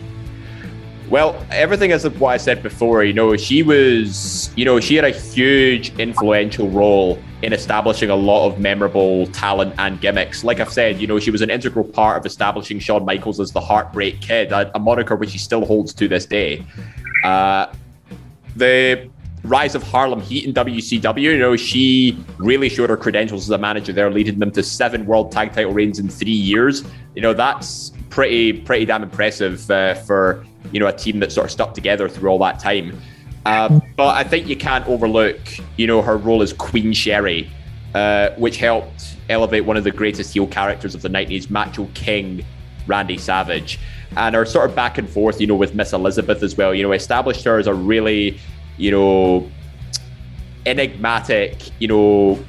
Well, 1.11 1.45
everything 1.51 1.91
is 1.91 2.07
what 2.07 2.29
I 2.29 2.37
said 2.37 2.63
before. 2.63 3.03
You 3.03 3.11
know, 3.11 3.35
she 3.35 3.63
was, 3.63 4.49
you 4.55 4.63
know, 4.63 4.79
she 4.79 4.95
had 4.95 5.03
a 5.03 5.09
huge 5.09 5.93
influential 5.99 6.69
role 6.69 7.21
in 7.41 7.51
establishing 7.51 8.09
a 8.09 8.15
lot 8.15 8.47
of 8.47 8.59
memorable 8.59 9.27
talent 9.27 9.75
and 9.77 9.99
gimmicks. 9.99 10.45
Like 10.45 10.61
I've 10.61 10.71
said, 10.71 11.01
you 11.01 11.07
know, 11.07 11.19
she 11.19 11.29
was 11.29 11.41
an 11.41 11.49
integral 11.49 11.83
part 11.83 12.17
of 12.17 12.25
establishing 12.25 12.79
Shawn 12.79 13.03
Michaels 13.03 13.41
as 13.41 13.51
the 13.51 13.59
Heartbreak 13.59 14.21
Kid, 14.21 14.53
a, 14.53 14.71
a 14.73 14.79
moniker 14.79 15.17
which 15.17 15.33
he 15.33 15.37
still 15.37 15.65
holds 15.65 15.93
to 15.95 16.07
this 16.07 16.25
day. 16.25 16.65
Uh, 17.25 17.73
the 18.55 19.09
rise 19.43 19.75
of 19.75 19.83
Harlem 19.83 20.21
Heat 20.21 20.45
in 20.45 20.53
WCW, 20.53 21.21
you 21.21 21.39
know, 21.39 21.57
she 21.57 22.23
really 22.37 22.69
showed 22.69 22.89
her 22.89 22.95
credentials 22.95 23.43
as 23.43 23.49
a 23.49 23.57
manager 23.57 23.91
there, 23.91 24.09
leading 24.09 24.39
them 24.39 24.51
to 24.51 24.63
seven 24.63 25.05
world 25.05 25.31
tag 25.31 25.51
title 25.51 25.73
reigns 25.73 25.99
in 25.99 26.07
three 26.07 26.31
years. 26.31 26.85
You 27.15 27.21
know, 27.21 27.33
that's 27.33 27.91
pretty, 28.11 28.53
pretty 28.53 28.85
damn 28.85 29.01
impressive 29.01 29.71
uh, 29.71 29.95
for, 29.95 30.45
you 30.71 30.79
know, 30.79 30.85
a 30.85 30.93
team 30.93 31.19
that 31.21 31.31
sort 31.31 31.45
of 31.45 31.51
stuck 31.51 31.73
together 31.73 32.07
through 32.07 32.29
all 32.29 32.37
that 32.39 32.59
time. 32.59 33.01
Uh, 33.47 33.79
but 33.95 34.15
I 34.15 34.23
think 34.23 34.47
you 34.47 34.55
can't 34.55 34.85
overlook, 34.87 35.39
you 35.77 35.87
know, 35.87 36.03
her 36.03 36.17
role 36.17 36.43
as 36.43 36.53
Queen 36.53 36.93
Sherri, 36.93 37.49
uh, 37.95 38.29
which 38.37 38.57
helped 38.57 39.17
elevate 39.29 39.65
one 39.65 39.77
of 39.77 39.83
the 39.83 39.91
greatest 39.91 40.33
heel 40.33 40.45
characters 40.45 40.93
of 40.93 41.01
the 41.01 41.09
90s, 41.09 41.49
Macho 41.49 41.89
King 41.95 42.45
Randy 42.85 43.17
Savage. 43.17 43.79
And 44.15 44.35
her 44.35 44.45
sort 44.45 44.69
of 44.69 44.75
back 44.75 44.97
and 44.97 45.09
forth, 45.09 45.41
you 45.41 45.47
know, 45.47 45.55
with 45.55 45.73
Miss 45.73 45.93
Elizabeth 45.93 46.43
as 46.43 46.55
well, 46.55 46.75
you 46.75 46.83
know, 46.83 46.91
established 46.91 47.43
her 47.45 47.57
as 47.57 47.65
a 47.65 47.73
really, 47.73 48.37
you 48.77 48.91
know, 48.91 49.49
enigmatic, 50.65 51.71
you 51.79 51.87
know, 51.87 52.43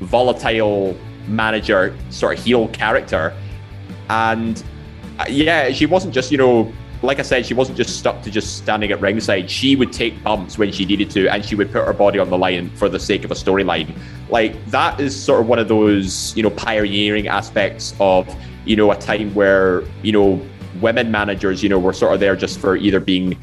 volatile 0.00 0.96
manager, 1.26 1.96
sort 2.10 2.38
of 2.38 2.44
heel 2.44 2.68
character. 2.68 3.34
And 4.08 4.62
yeah, 5.28 5.70
she 5.72 5.86
wasn't 5.86 6.14
just, 6.14 6.30
you 6.30 6.38
know, 6.38 6.72
like 7.02 7.18
I 7.18 7.22
said, 7.22 7.44
she 7.46 7.54
wasn't 7.54 7.76
just 7.76 7.98
stuck 7.98 8.22
to 8.22 8.30
just 8.30 8.58
standing 8.58 8.90
at 8.90 9.00
ringside. 9.00 9.50
She 9.50 9.76
would 9.76 9.92
take 9.92 10.22
bumps 10.22 10.58
when 10.58 10.72
she 10.72 10.84
needed 10.84 11.10
to, 11.10 11.28
and 11.28 11.44
she 11.44 11.54
would 11.54 11.70
put 11.70 11.84
her 11.84 11.92
body 11.92 12.18
on 12.18 12.30
the 12.30 12.38
line 12.38 12.70
for 12.70 12.88
the 12.88 12.98
sake 12.98 13.24
of 13.24 13.30
a 13.30 13.34
storyline. 13.34 13.94
like 14.30 14.64
that 14.70 14.98
is 14.98 15.14
sort 15.14 15.40
of 15.40 15.46
one 15.46 15.58
of 15.58 15.68
those 15.68 16.36
you 16.36 16.42
know 16.42 16.50
pioneering 16.50 17.28
aspects 17.28 17.94
of 18.00 18.34
you 18.64 18.74
know 18.74 18.90
a 18.90 18.96
time 18.96 19.32
where 19.34 19.82
you 20.02 20.10
know 20.10 20.40
women 20.80 21.10
managers 21.10 21.62
you 21.62 21.68
know 21.68 21.78
were 21.78 21.92
sort 21.92 22.14
of 22.14 22.20
there 22.20 22.34
just 22.34 22.58
for 22.58 22.76
either 22.76 22.98
being 22.98 23.38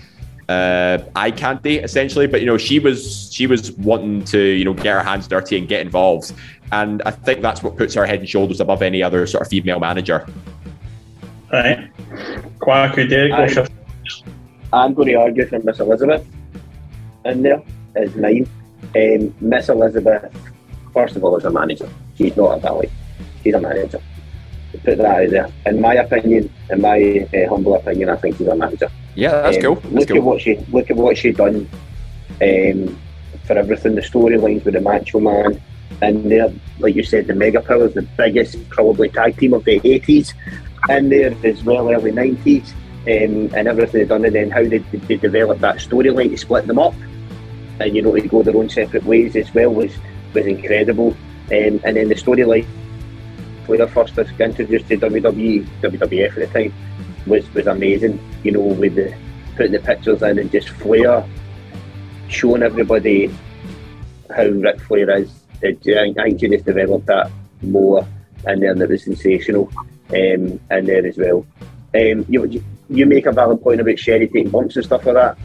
uh, 0.50 1.00
eye 1.16 1.32
candy 1.32 1.78
essentially. 1.78 2.28
But 2.28 2.42
you 2.42 2.48
know, 2.48 2.58
she 2.58 2.80
was 2.80 3.32
she 3.34 3.48
was 3.48 3.72
wanting 3.74 4.24
to 4.26 4.40
you 4.40 4.66
know 4.66 4.74
get 4.74 4.94
her 4.94 5.04
hands 5.04 5.28
dirty 5.28 5.58
and 5.58 5.68
get 5.68 5.82
involved, 5.82 6.34
and 6.72 7.02
I 7.06 7.12
think 7.12 7.42
that's 7.42 7.64
what 7.64 7.78
puts 7.78 7.94
her 7.94 8.06
head 8.06 8.20
and 8.20 8.30
shoulders 8.30 8.60
above 8.60 8.82
any 8.82 9.04
other 9.04 9.26
sort 9.28 9.44
of 9.44 9.50
female 9.50 9.80
manager. 9.80 10.28
Right, 11.54 11.88
Kwaku, 12.60 13.08
Derek, 13.08 13.32
what's 13.34 13.54
your 13.54 13.68
I'm 14.74 14.96
going 14.96 15.10
to 15.10 15.14
argue 15.14 15.46
for 15.46 15.60
Miss 15.60 15.80
Elizabeth 15.80 16.26
in 17.26 17.44
there 17.44 17.62
is 17.96 18.16
mine. 18.16 18.48
Um, 18.96 19.36
Miss 19.40 19.70
Elizabeth, 19.70 20.34
first 20.94 21.16
of 21.16 21.24
all, 21.24 21.38
is 21.38 21.46
a 21.46 21.52
manager. 21.52 21.88
She's 22.18 22.36
not 22.36 22.58
a 22.58 22.60
Billy. 22.60 22.90
She's 23.44 23.54
a 23.54 23.60
manager. 23.62 24.00
Put 24.84 24.98
that 24.98 25.06
out 25.06 25.30
there. 25.30 25.48
In 25.68 25.80
my 25.80 25.94
opinion, 25.94 26.52
in 26.72 26.82
my 26.82 27.28
uh, 27.32 27.48
humble 27.50 27.76
opinion, 27.76 28.10
I 28.10 28.16
think 28.16 28.38
she's 28.38 28.48
a 28.48 28.56
manager. 28.56 28.90
Yeah, 29.14 29.44
that's 29.44 29.58
Um, 29.58 29.62
cool. 29.62 29.76
That's 29.76 29.94
look 29.94 30.08
cool. 30.08 30.18
at 30.18 30.24
what 30.24 30.42
she 30.42 30.56
look 30.72 30.90
at 30.90 30.98
what 30.98 31.18
she 31.20 31.32
done 31.34 31.70
um, 32.42 33.00
for 33.46 33.54
everything. 33.60 33.94
The 33.94 34.02
storylines 34.02 34.66
with 34.66 34.74
the 34.74 34.82
Macho 34.82 35.20
Man 35.20 35.62
and 36.02 36.32
there, 36.32 36.52
like 36.80 36.96
you 36.96 37.04
said, 37.04 37.28
the 37.28 37.36
Mega 37.36 37.62
Powers, 37.62 37.94
the 37.94 38.02
biggest 38.18 38.58
probably 38.70 39.10
tag 39.10 39.38
team 39.38 39.54
of 39.54 39.64
the 39.66 39.80
eighties, 39.88 40.34
and 40.90 41.12
there 41.12 41.36
as 41.44 41.64
well, 41.64 41.90
early 41.92 42.12
nineties, 42.12 42.74
um, 43.08 43.50
and 43.56 43.68
everything 43.68 44.00
they've 44.00 44.10
done, 44.10 44.26
and 44.26 44.36
then 44.36 44.52
how 44.52 44.64
they, 44.64 44.80
they 44.80 45.18
developed 45.18 45.62
that 45.62 45.78
storyline 45.78 46.30
to 46.30 46.38
split 46.38 46.68
them 46.68 46.80
up, 46.80 46.94
and 47.80 47.96
you 47.96 48.02
know 48.02 48.16
to 48.16 48.28
go 48.28 48.44
their 48.44 48.56
own 48.56 48.70
separate 48.70 49.04
ways 49.04 49.36
as 49.36 49.54
well 49.54 49.74
was 49.74 49.94
was 50.34 50.46
incredible. 50.46 51.16
Um, 51.52 51.82
and 51.84 51.98
then 51.98 52.08
the 52.08 52.16
storyline 52.16 52.66
when 53.68 53.82
I 53.82 53.86
first 53.88 54.16
was 54.16 54.30
introduced 54.40 54.88
to 54.90 54.98
WWE, 54.98 55.66
WWF 55.82 56.38
at 56.38 56.54
the 56.54 56.64
time, 56.66 56.74
was 57.28 57.52
was 57.54 57.68
amazing. 57.68 58.20
You 58.44 58.52
know, 58.52 58.62
with 58.62 58.96
the 58.96 59.16
putting 59.56 59.72
the 59.72 59.80
pictures 59.80 60.22
in 60.22 60.40
and 60.40 60.52
just 60.52 60.70
Flair 60.70 61.24
showing 62.28 62.64
everybody 62.64 63.32
how 64.36 64.46
Ric 64.46 64.80
Flair 64.82 65.10
is. 65.18 65.32
I 65.64 65.76
think- 65.82 66.16
think 66.16 66.40
just 66.40 66.66
developed 66.66 67.06
that 67.06 67.32
more, 67.62 68.06
and 68.46 68.62
then 68.62 68.82
it 68.82 68.90
was 68.90 69.04
sensational. 69.04 69.72
Um, 70.14 70.60
and 70.70 70.88
there 70.88 71.06
as 71.06 71.18
well. 71.18 71.46
Um, 71.96 72.26
you 72.30 72.64
you 72.90 73.06
make 73.06 73.26
a 73.26 73.32
valid 73.32 73.62
point 73.62 73.82
about 73.82 73.98
Sherri 73.98 74.28
taking 74.28 74.50
bumps 74.50 74.76
and 74.76 74.86
stuff 74.86 75.06
like 75.06 75.16
that. 75.16 75.38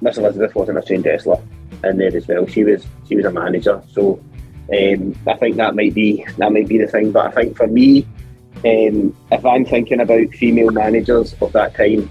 Miss 0.00 0.18
Elizabeth 0.18 0.54
wasn't 0.54 0.78
a 0.78 0.82
trained 0.82 1.04
wrestler, 1.04 1.40
and 1.82 2.00
there 2.00 2.16
as 2.16 2.26
well. 2.26 2.46
She 2.46 2.64
was 2.64 2.86
she 3.08 3.16
was 3.16 3.24
a 3.24 3.30
manager, 3.30 3.82
so 3.92 4.20
um, 4.72 5.16
I 5.26 5.34
think 5.34 5.56
that 5.56 5.74
might 5.74 5.94
be 5.94 6.24
that 6.36 6.52
might 6.52 6.68
be 6.68 6.78
the 6.78 6.86
thing. 6.86 7.12
But 7.12 7.26
I 7.26 7.30
think 7.30 7.56
for 7.56 7.66
me, 7.66 8.06
um, 8.64 9.16
if 9.30 9.44
I'm 9.44 9.64
thinking 9.64 10.00
about 10.00 10.28
female 10.34 10.70
managers 10.70 11.34
of 11.40 11.52
that 11.52 11.74
time, 11.74 12.10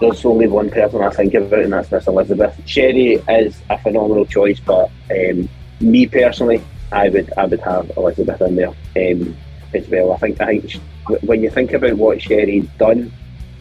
there's 0.00 0.24
only 0.24 0.48
one 0.48 0.70
person 0.70 1.02
I 1.02 1.10
think 1.10 1.34
about, 1.34 1.60
and 1.60 1.72
that's 1.72 1.90
Miss 1.90 2.06
Elizabeth. 2.06 2.60
Sherri 2.66 3.14
is 3.28 3.60
a 3.70 3.78
phenomenal 3.78 4.26
choice, 4.26 4.60
but 4.60 4.90
um, 5.10 5.48
me 5.80 6.06
personally, 6.06 6.62
I 6.92 7.08
would 7.08 7.32
I 7.36 7.46
would 7.46 7.60
have 7.60 7.90
Elizabeth 7.96 8.40
in 8.42 8.56
there 8.56 8.68
um, 8.68 9.36
as 9.74 9.88
well. 9.88 10.12
I 10.12 10.16
think 10.18 10.40
I 10.40 10.58
think 10.58 11.22
when 11.22 11.42
you 11.42 11.50
think 11.50 11.72
about 11.72 11.94
what 11.94 12.20
Sherri's 12.20 12.66
done, 12.78 13.12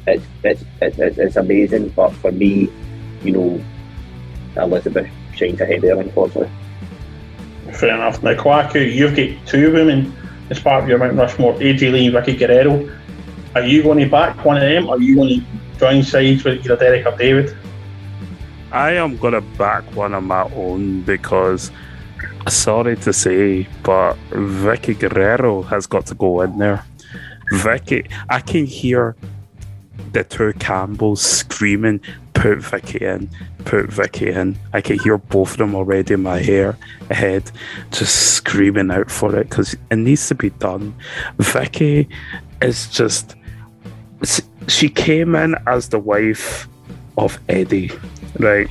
it's 0.07 0.25
it's, 0.43 0.63
it's 0.81 0.97
it's 0.99 1.17
it's 1.17 1.35
amazing. 1.35 1.89
But 1.89 2.13
for 2.13 2.31
me, 2.31 2.69
you 3.23 3.31
know, 3.31 3.63
Elizabeth 4.57 5.09
shines 5.35 5.61
ahead 5.61 5.81
there, 5.81 5.99
unfortunately. 5.99 6.51
Fair 7.73 7.95
enough. 7.95 8.23
Now, 8.23 8.33
Kwaku, 8.33 8.93
you've 8.93 9.15
got 9.15 9.47
two 9.47 9.71
women 9.71 10.13
as 10.49 10.59
part 10.59 10.83
of 10.83 10.89
your 10.89 10.97
Mount 10.97 11.15
Rushmore, 11.15 11.53
AJ 11.55 11.91
Lee 11.91 12.07
and 12.07 12.15
Vickie 12.15 12.37
Guerrero. 12.37 12.89
Are 13.55 13.63
you 13.63 13.83
going 13.83 13.99
to 13.99 14.09
back 14.09 14.43
one 14.43 14.57
of 14.57 14.63
them, 14.63 14.87
or 14.87 14.95
are 14.95 15.01
you 15.01 15.15
going 15.15 15.39
to 15.41 15.45
join 15.79 16.03
sides 16.03 16.43
with 16.43 16.65
either 16.65 16.75
Derek 16.75 17.05
or 17.05 17.15
David? 17.15 17.55
I 18.71 18.93
am 18.93 19.17
gonna 19.17 19.41
back 19.41 19.83
one 19.95 20.13
of 20.13 20.23
my 20.23 20.43
own 20.53 21.01
because 21.01 21.71
sorry 22.49 22.95
to 22.97 23.13
say, 23.13 23.67
but 23.83 24.15
Vickie 24.29 24.97
Guerrero 24.97 25.61
has 25.63 25.87
got 25.87 26.05
to 26.07 26.15
go 26.15 26.41
in 26.41 26.57
there. 26.57 26.83
Vickie, 27.53 28.09
I 28.29 28.39
can 28.41 28.65
hear 28.65 29.15
the 30.13 30.23
two 30.23 30.53
Campbells 30.53 31.21
screaming, 31.21 31.99
"Put 32.33 32.59
Vickie 32.59 33.01
in, 33.01 33.29
put 33.65 33.87
Vickie 33.87 34.35
in." 34.35 34.57
I 34.73 34.81
can 34.81 34.99
hear 34.99 35.17
both 35.17 35.51
of 35.51 35.57
them 35.57 35.75
already 35.75 36.13
in 36.13 36.23
my 36.23 36.39
hair 36.39 36.77
head, 37.11 37.51
just 37.91 38.33
screaming 38.33 38.91
out 38.91 39.11
for 39.11 39.35
it 39.35 39.49
because 39.49 39.75
it 39.89 39.95
needs 39.95 40.27
to 40.27 40.35
be 40.35 40.49
done. 40.51 40.93
Vickie 41.37 42.07
is 42.61 42.87
just. 42.89 43.35
She 44.67 44.89
came 44.89 45.35
in 45.35 45.55
as 45.65 45.89
the 45.89 45.99
wife 45.99 46.67
of 47.17 47.39
Eddie, 47.49 47.91
right? 48.37 48.69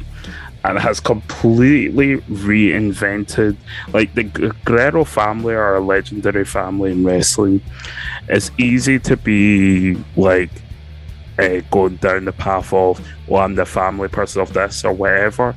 And 0.64 0.78
has 0.78 1.00
completely 1.00 2.16
reinvented. 2.16 3.56
Like 3.92 4.14
the 4.14 4.24
Guerrero 4.64 5.04
family 5.04 5.54
are 5.54 5.76
a 5.76 5.80
legendary 5.80 6.44
family 6.44 6.92
in 6.92 7.04
wrestling. 7.04 7.62
It's 8.28 8.50
easy 8.58 8.98
to 9.00 9.16
be 9.16 9.96
like 10.16 10.50
uh, 11.38 11.60
going 11.70 11.96
down 11.96 12.24
the 12.24 12.32
path 12.32 12.72
of, 12.72 13.00
well, 13.28 13.42
I'm 13.42 13.54
the 13.54 13.64
family 13.64 14.08
person 14.08 14.42
of 14.42 14.52
this 14.52 14.84
or 14.84 14.92
whatever. 14.92 15.54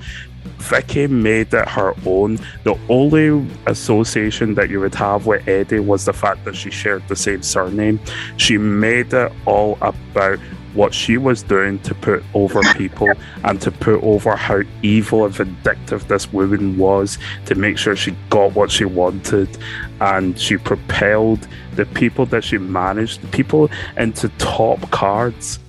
Vickie 0.57 1.09
made 1.09 1.53
it 1.53 1.67
her 1.67 1.93
own. 2.05 2.37
The 2.63 2.77
only 2.87 3.45
association 3.65 4.53
that 4.55 4.69
you 4.69 4.79
would 4.79 4.95
have 4.95 5.25
with 5.25 5.47
Eddie 5.47 5.79
was 5.79 6.05
the 6.05 6.13
fact 6.13 6.45
that 6.45 6.55
she 6.55 6.69
shared 6.69 7.07
the 7.07 7.15
same 7.15 7.41
surname. 7.41 7.99
She 8.37 8.57
made 8.57 9.13
it 9.13 9.31
all 9.45 9.77
about 9.81 10.39
what 10.73 10.93
she 10.93 11.17
was 11.17 11.43
doing 11.43 11.79
to 11.79 11.93
put 11.93 12.23
over 12.33 12.61
people 12.75 13.09
and 13.43 13.61
to 13.61 13.71
put 13.71 14.01
over 14.03 14.35
how 14.35 14.61
evil 14.81 15.25
and 15.25 15.33
vindictive 15.33 16.07
this 16.07 16.31
woman 16.31 16.77
was 16.77 17.17
to 17.45 17.55
make 17.55 17.77
sure 17.77 17.95
she 17.95 18.11
got 18.29 18.53
what 18.53 18.71
she 18.71 18.85
wanted. 18.85 19.57
And 19.99 20.39
she 20.39 20.57
propelled 20.57 21.47
the 21.75 21.85
people 21.85 22.25
that 22.27 22.43
she 22.43 22.57
managed 22.57 23.21
the 23.21 23.27
people 23.27 23.69
into 23.97 24.29
top 24.37 24.89
cards. 24.91 25.59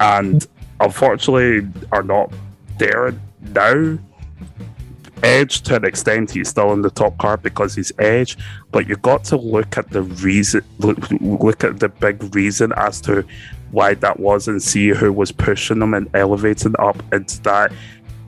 And 0.00 0.46
unfortunately 0.80 1.68
are 1.92 2.02
not 2.02 2.32
there 2.78 3.14
now. 3.40 3.98
Edge 5.22 5.62
to 5.62 5.74
an 5.74 5.84
extent 5.84 6.30
he's 6.30 6.48
still 6.48 6.72
in 6.72 6.82
the 6.82 6.90
top 6.90 7.18
card 7.18 7.42
because 7.42 7.74
he's 7.74 7.90
Edge, 7.98 8.38
but 8.70 8.88
you 8.88 8.94
got 8.96 9.24
to 9.24 9.36
look 9.36 9.76
at 9.76 9.90
the 9.90 10.02
reason 10.02 10.62
look, 10.78 11.10
look 11.20 11.64
at 11.64 11.80
the 11.80 11.88
big 11.88 12.34
reason 12.36 12.72
as 12.76 13.00
to 13.00 13.24
why 13.70 13.94
that 13.94 14.18
was 14.20 14.48
and 14.48 14.62
see 14.62 14.88
who 14.88 15.12
was 15.12 15.32
pushing 15.32 15.78
them 15.78 15.94
and 15.94 16.08
elevating 16.14 16.74
up 16.78 17.02
into 17.12 17.40
that 17.42 17.72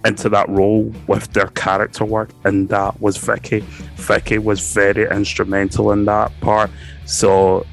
into 0.04 0.30
that 0.30 0.48
role 0.48 0.92
with 1.08 1.30
their 1.34 1.48
character 1.48 2.04
work 2.06 2.30
and 2.44 2.68
that 2.70 2.98
was 3.02 3.18
Vickie. 3.18 3.62
Vickie 3.96 4.42
was 4.42 4.72
very 4.72 5.08
instrumental 5.10 5.92
in 5.92 6.06
that 6.06 6.32
part. 6.40 6.70
So 7.04 7.66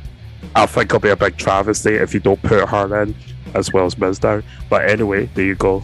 I 0.56 0.66
think 0.66 0.90
it'll 0.90 1.00
be 1.00 1.10
a 1.10 1.16
big 1.16 1.38
travesty 1.38 1.96
if 1.96 2.14
you 2.14 2.20
don't 2.20 2.42
put 2.42 2.68
her 2.68 3.04
in 3.04 3.16
as 3.54 3.72
well 3.72 3.86
as 3.86 3.96
Mizdow. 3.96 4.44
But 4.70 4.90
anyway, 4.90 5.30
there 5.34 5.46
you 5.46 5.56
go. 5.56 5.84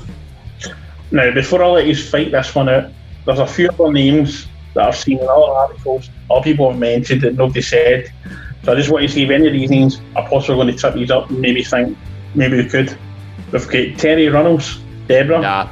Now, 1.12 1.32
before 1.32 1.64
I 1.64 1.68
let 1.68 1.86
you 1.86 1.96
fight 1.96 2.32
this 2.32 2.54
one 2.54 2.70
out, 2.70 2.92
there's 3.26 3.40
a 3.40 3.48
few 3.48 3.70
other 3.70 3.92
names 3.92 4.48
that 4.74 4.88
I've 4.88 4.96
seen 4.96 5.20
in 5.20 5.24
other 5.24 5.52
articles, 5.52 6.10
other 6.30 6.44
people 6.44 6.72
have 6.72 6.80
mentioned 6.80 7.22
that 7.22 7.36
nobody 7.36 7.62
said. 7.62 8.12
So 8.64 8.72
I 8.72 8.76
just 8.76 8.90
want 8.90 9.04
to 9.04 9.10
see 9.10 9.24
if 9.24 9.30
any 9.30 9.48
of 9.48 9.54
these 9.54 9.70
names 9.70 10.02
are 10.16 10.28
possibly 10.30 10.56
going 10.56 10.68
to 10.68 10.74
trip 10.78 10.94
these 10.96 11.12
up 11.12 11.30
and 11.30 11.40
maybe 11.40 11.64
think 11.64 11.98
maybe 12.34 12.58
we 12.58 12.70
could. 12.70 12.98
We've 13.52 13.66
got 13.68 14.00
Terri 14.00 14.34
Runnels, 14.34 14.80
Deborah, 15.08 15.42
Nah, 15.42 15.70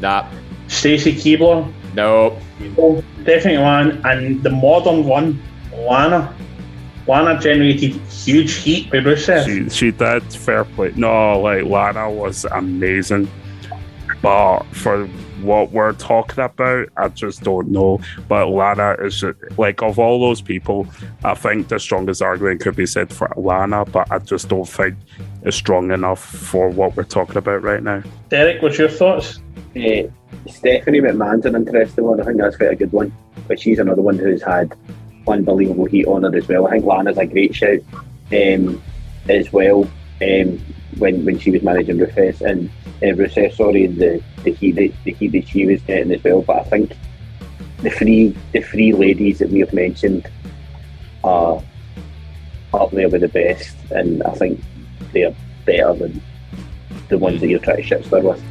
nah, 0.00 0.26
Stacy 0.68 1.12
Keibler, 1.14 1.72
no. 1.94 2.38
definitely 3.24 3.58
Lan, 3.58 4.00
and 4.04 4.42
the 4.42 4.50
modern 4.50 5.04
one, 5.04 5.40
Lana. 5.72 6.34
Lana 7.06 7.38
generated 7.38 7.92
huge 8.10 8.54
heat 8.54 8.90
with 8.90 9.04
Rusev. 9.04 9.44
She 9.44 9.68
she 9.68 9.90
did 9.90 10.22
fair 10.32 10.64
play. 10.64 10.92
No, 10.96 11.38
like 11.38 11.64
Lana 11.64 12.10
was 12.10 12.46
amazing, 12.46 13.30
but 14.22 14.62
for 14.72 15.08
what 15.44 15.70
we're 15.72 15.92
talking 15.92 16.44
about, 16.44 16.88
I 16.96 17.08
just 17.08 17.42
don't 17.42 17.70
know. 17.70 18.00
But 18.28 18.48
Lana 18.48 18.96
is 19.00 19.20
just, 19.20 19.38
like 19.58 19.82
of 19.82 19.98
all 19.98 20.20
those 20.20 20.40
people, 20.40 20.86
I 21.22 21.34
think 21.34 21.68
the 21.68 21.78
strongest 21.78 22.22
argument 22.22 22.60
could 22.60 22.76
be 22.76 22.86
said 22.86 23.12
for 23.12 23.32
Lana, 23.36 23.84
but 23.84 24.10
I 24.10 24.18
just 24.18 24.48
don't 24.48 24.68
think 24.68 24.96
it's 25.42 25.56
strong 25.56 25.90
enough 25.90 26.24
for 26.24 26.68
what 26.68 26.96
we're 26.96 27.04
talking 27.04 27.36
about 27.36 27.62
right 27.62 27.82
now. 27.82 28.02
Derek, 28.28 28.62
what's 28.62 28.78
your 28.78 28.88
thoughts? 28.88 29.40
Uh, 29.76 30.08
Stephanie 30.46 31.00
McMahon's 31.00 31.46
an 31.46 31.54
interesting 31.54 32.04
one. 32.04 32.20
I 32.20 32.24
think 32.24 32.38
that's 32.38 32.56
quite 32.56 32.72
a 32.72 32.76
good 32.76 32.92
one. 32.92 33.12
But 33.48 33.60
she's 33.60 33.78
another 33.78 34.02
one 34.02 34.18
who's 34.18 34.42
had 34.42 34.74
unbelievable 35.26 35.86
heat 35.86 36.06
on 36.06 36.22
her 36.22 36.36
as 36.36 36.48
well. 36.48 36.66
I 36.66 36.70
think 36.72 36.84
Lana's 36.84 37.18
a 37.18 37.26
great 37.26 37.54
shout 37.54 37.80
um, 38.32 38.82
as 39.28 39.52
well. 39.52 39.88
Um, 40.22 40.60
when 40.98 41.24
when 41.24 41.38
she 41.38 41.50
was 41.50 41.62
managing 41.62 41.98
Rusev 41.98 42.40
and 42.40 42.70
uh, 43.02 43.06
Rusev, 43.06 43.54
sorry, 43.54 43.86
the 43.86 44.22
the 44.44 44.52
heat 44.52 44.72
that, 44.76 44.92
the 45.04 45.12
heat 45.12 45.32
that 45.32 45.48
she 45.48 45.66
was 45.66 45.80
getting 45.82 46.12
as 46.12 46.22
well. 46.22 46.42
But 46.42 46.56
I 46.58 46.62
think 46.64 46.92
the 47.82 47.90
three 47.90 48.34
the 48.52 48.60
three 48.62 48.92
ladies 48.92 49.38
that 49.38 49.50
we 49.50 49.60
have 49.60 49.72
mentioned 49.72 50.26
are 51.22 51.62
up 52.72 52.90
there 52.90 53.08
with 53.08 53.20
the 53.22 53.28
best, 53.28 53.76
and 53.90 54.22
I 54.22 54.32
think 54.34 54.60
they're 55.12 55.34
better 55.64 55.94
than 55.94 56.20
the 57.08 57.18
ones 57.18 57.40
that 57.40 57.48
you're 57.48 57.58
trying 57.60 57.76
to 57.78 57.82
shit 57.82 58.04
stir 58.04 58.20
with. 58.20 58.42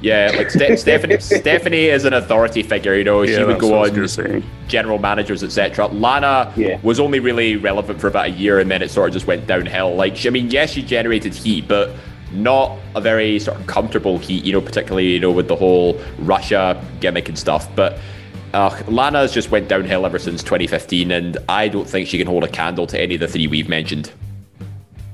yeah, 0.00 0.32
like 0.36 0.50
Ste- 0.50 0.78
Stephanie. 0.78 1.18
Stephanie 1.20 1.86
is 1.86 2.04
an 2.04 2.12
authority 2.14 2.62
figure. 2.62 2.94
You 2.94 3.04
know, 3.04 3.26
she 3.26 3.42
would 3.42 3.58
go 3.58 3.74
on 3.74 3.80
was 3.80 3.90
gonna 3.90 4.08
say. 4.08 4.42
general 4.68 4.98
managers, 4.98 5.42
etc. 5.42 5.86
Lana 5.88 6.52
Yeah. 6.56 6.78
was 6.82 6.98
only 7.00 7.20
really 7.20 7.56
relevant 7.56 8.00
for 8.00 8.08
about 8.08 8.26
a 8.26 8.30
year, 8.30 8.58
and 8.60 8.70
then 8.70 8.82
it 8.82 8.90
sort 8.90 9.08
of 9.08 9.12
just 9.14 9.26
went 9.26 9.46
downhill. 9.46 9.94
Like, 9.94 10.16
she, 10.16 10.28
I 10.28 10.30
mean, 10.30 10.50
yes, 10.50 10.70
she 10.70 10.82
generated 10.82 11.34
heat, 11.34 11.68
but 11.68 11.90
not 12.32 12.78
a 12.94 13.00
very 13.00 13.38
sort 13.38 13.58
of 13.58 13.66
comfortable 13.66 14.18
heat. 14.18 14.44
You 14.44 14.52
know, 14.52 14.60
particularly 14.60 15.08
you 15.12 15.20
know 15.20 15.30
with 15.30 15.48
the 15.48 15.56
whole 15.56 16.00
Russia 16.20 16.82
gimmick 17.00 17.28
and 17.28 17.38
stuff. 17.38 17.68
But 17.74 17.98
uh, 18.54 18.82
Lana's 18.88 19.32
just 19.32 19.50
went 19.50 19.68
downhill 19.68 20.06
ever 20.06 20.18
since 20.18 20.42
2015, 20.42 21.10
and 21.10 21.38
I 21.48 21.68
don't 21.68 21.88
think 21.88 22.08
she 22.08 22.18
can 22.18 22.26
hold 22.26 22.44
a 22.44 22.48
candle 22.48 22.86
to 22.88 23.00
any 23.00 23.14
of 23.14 23.20
the 23.20 23.28
three 23.28 23.46
we've 23.46 23.68
mentioned. 23.68 24.12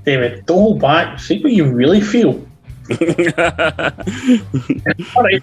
David, 0.04 0.44
don't 0.46 0.58
hold 0.58 0.80
back. 0.80 1.18
See 1.18 1.42
what 1.42 1.52
you 1.52 1.64
really 1.64 2.00
feel. 2.00 2.46
All 2.90 2.96
right, 5.22 5.42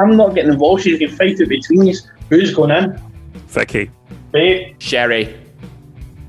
I'm 0.00 0.16
not 0.16 0.34
getting 0.34 0.52
involved. 0.52 0.82
She's 0.82 0.98
going 0.98 1.10
to 1.10 1.16
fight 1.16 1.38
it 1.40 1.48
between 1.48 1.88
us. 1.88 2.08
Who's 2.28 2.52
going 2.52 2.70
in? 2.72 3.00
Vickie. 3.48 3.90
Right? 4.34 4.74
Sherri, 4.82 5.36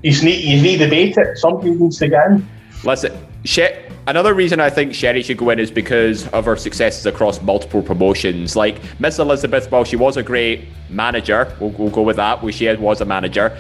You 0.04 0.22
need, 0.24 0.44
you 0.44 0.62
need 0.62 0.78
to 0.78 0.86
debate 0.86 1.18
it. 1.18 1.38
Somebody 1.40 1.72
needs 1.72 1.98
to 1.98 2.08
get 2.08 2.28
in. 2.32 2.48
Listen, 2.84 3.18
she- 3.44 3.74
another 4.08 4.34
reason 4.34 4.60
I 4.60 4.70
think 4.70 4.94
Sherri 4.94 5.22
should 5.22 5.38
go 5.38 5.50
in 5.50 5.60
is 5.60 5.70
because 5.70 6.28
of 6.30 6.46
her 6.46 6.56
successes 6.56 7.06
across 7.06 7.42
multiple 7.42 7.84
promotions. 7.84 8.56
Like 8.56 8.82
Miss 9.00 9.20
Elizabeth, 9.20 9.70
while 9.70 9.84
she 9.84 9.96
was 9.96 10.18
a 10.18 10.24
great 10.24 10.66
manager, 10.90 11.54
we'll, 11.60 11.72
we'll 11.72 11.90
go 11.90 12.02
with 12.02 12.16
that. 12.16 12.42
Well, 12.42 12.52
she 12.52 12.74
was 12.74 13.02
a 13.02 13.06
manager. 13.06 13.58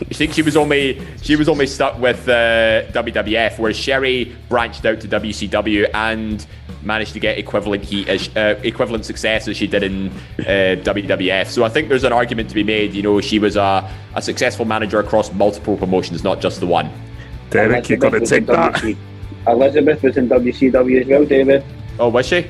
I 0.00 0.14
think 0.14 0.32
she 0.32 0.42
was 0.42 0.56
only 0.56 1.04
she 1.22 1.34
was 1.34 1.48
only 1.48 1.66
stuck 1.66 1.98
with 1.98 2.28
uh, 2.28 2.86
WWF, 2.92 3.58
whereas 3.58 3.76
Sherri 3.76 4.36
branched 4.48 4.84
out 4.86 5.00
to 5.00 5.08
WCW 5.08 5.90
and 5.92 6.46
managed 6.82 7.14
to 7.14 7.20
get 7.20 7.36
equivalent 7.36 7.84
heat 7.84 8.08
as 8.08 8.28
uh, 8.36 8.60
equivalent 8.62 9.04
success 9.04 9.48
as 9.48 9.56
she 9.56 9.66
did 9.66 9.82
in 9.82 10.08
uh, 10.38 10.78
WWF. 10.84 11.48
So 11.48 11.64
I 11.64 11.68
think 11.68 11.88
there's 11.88 12.04
an 12.04 12.12
argument 12.12 12.48
to 12.50 12.54
be 12.54 12.62
made. 12.62 12.94
You 12.94 13.02
know, 13.02 13.20
she 13.20 13.40
was 13.40 13.56
a, 13.56 13.90
a 14.14 14.22
successful 14.22 14.64
manager 14.64 15.00
across 15.00 15.32
multiple 15.32 15.76
promotions, 15.76 16.22
not 16.22 16.40
just 16.40 16.60
the 16.60 16.66
one. 16.66 16.90
Derek, 17.50 17.88
you 17.88 17.96
got 17.96 18.10
to 18.10 18.20
take 18.20 18.46
that. 18.46 18.96
Elizabeth 19.46 20.02
was 20.02 20.16
in 20.16 20.28
WCW 20.28 21.00
as 21.02 21.06
well, 21.06 21.24
David. 21.24 21.64
Oh, 21.98 22.08
was 22.08 22.26
she? 22.26 22.46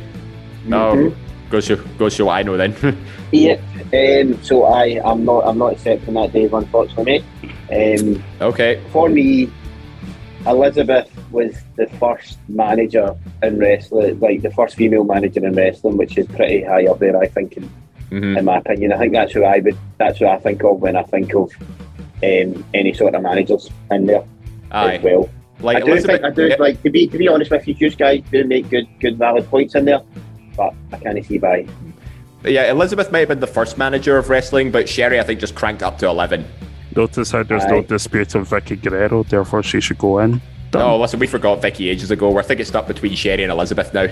No. 0.67 0.95
Mhm. 0.95 1.15
Go 1.51 1.61
show, 1.61 1.77
go 1.99 2.09
show 2.09 2.27
what 2.27 2.35
I 2.39 2.43
know 2.43 2.57
then. 2.57 2.75
Yeah. 3.31 3.59
Um, 3.93 4.43
so 4.43 4.65
I, 4.65 5.01
I'm 5.05 5.23
not, 5.27 5.41
I'm 5.47 5.59
not 5.59 5.73
accepting 5.75 6.15
that, 6.15 6.33
Dave. 6.33 6.55
Unfortunately, 6.55 7.23
um, 7.71 8.25
okay. 8.41 8.81
for 8.91 9.11
me, 9.11 9.51
Elizabeth 10.47 11.11
was 11.31 11.55
the 11.77 11.87
first 12.01 12.39
manager 12.49 13.15
in 13.43 13.59
wrestling, 13.59 14.19
like 14.21 14.41
the 14.41 14.51
first 14.51 14.77
female 14.77 15.05
manager 15.05 15.45
in 15.45 15.55
wrestling, 15.55 15.99
which 15.99 16.17
is 16.17 16.27
pretty 16.29 16.63
high 16.63 16.87
up 16.87 16.99
there, 17.01 17.19
I 17.19 17.27
think, 17.29 17.59
in, 17.59 17.71
Mhm. 18.11 18.39
in 18.39 18.45
my 18.47 18.57
opinion. 18.59 18.93
I 18.95 18.99
think 18.99 19.13
that's 19.13 19.33
who 19.33 19.45
I 19.45 19.59
would, 19.59 19.77
that's 19.99 20.19
who 20.21 20.27
I 20.27 20.39
think 20.39 20.65
of 20.65 20.81
when 20.81 20.97
I 20.97 21.03
think 21.03 21.35
of 21.35 21.51
um, 22.23 22.65
any 22.73 22.95
sort 22.95 23.15
of 23.15 23.23
managers 23.23 23.69
in 23.91 24.07
there 24.07 24.25
Aye. 24.71 24.95
as 24.95 25.03
well. 25.03 25.29
Like 25.61 25.79
I 25.79 25.81
do 25.81 25.93
Elizabeth. 25.93 26.21
think, 26.21 26.33
I 26.33 26.35
do 26.35 26.47
yeah, 26.49 26.57
like 26.59 26.83
to 26.83 26.91
be, 26.91 27.07
to 27.09 27.19
be 27.19 27.27
honest 27.29 27.51
with 27.51 27.67
you, 27.67 27.75
you 27.79 27.91
guys 27.91 28.23
do 28.31 28.45
make 28.45 28.69
good, 28.71 28.87
good 29.01 29.19
valid 29.19 29.47
points 29.49 29.75
in 29.75 29.85
there, 29.85 30.01
but 30.57 30.73
I 30.93 30.99
can't 30.99 31.25
see 31.27 31.39
by. 31.39 31.67
yeah, 32.45 32.71
Elizabeth 32.71 33.11
may 33.11 33.21
have 33.21 33.29
been 33.29 33.41
the 33.41 33.47
first 33.47 33.77
manager 33.77 34.17
of 34.19 34.29
wrestling, 34.29 34.71
but 34.71 34.89
Sherri, 34.89 35.19
I 35.19 35.25
think, 35.25 35.41
just 35.41 35.55
cranked 35.57 35.83
up 35.83 35.99
to 35.99 36.07
11. 36.09 36.45
Notice 36.95 37.31
how 37.33 37.43
there's 37.43 37.65
no 37.67 37.83
dispute 37.83 38.35
of 38.37 38.49
Vickie 38.49 38.81
Guerrero, 38.81 39.23
therefore 39.25 39.63
she 39.63 39.81
should 39.81 39.99
go 39.99 40.21
in. 40.21 40.41
Done. 40.71 40.83
Oh, 40.83 40.99
listen, 41.01 41.19
we 41.19 41.27
forgot 41.27 41.61
Vickie 41.61 41.91
ages 41.91 42.11
ago. 42.11 42.39
I 42.39 42.43
think 42.43 42.61
it's 42.61 42.69
stuck 42.71 42.87
between 42.87 43.15
Sherri 43.15 43.43
and 43.43 43.51
Elizabeth 43.53 43.93
now. 43.95 44.07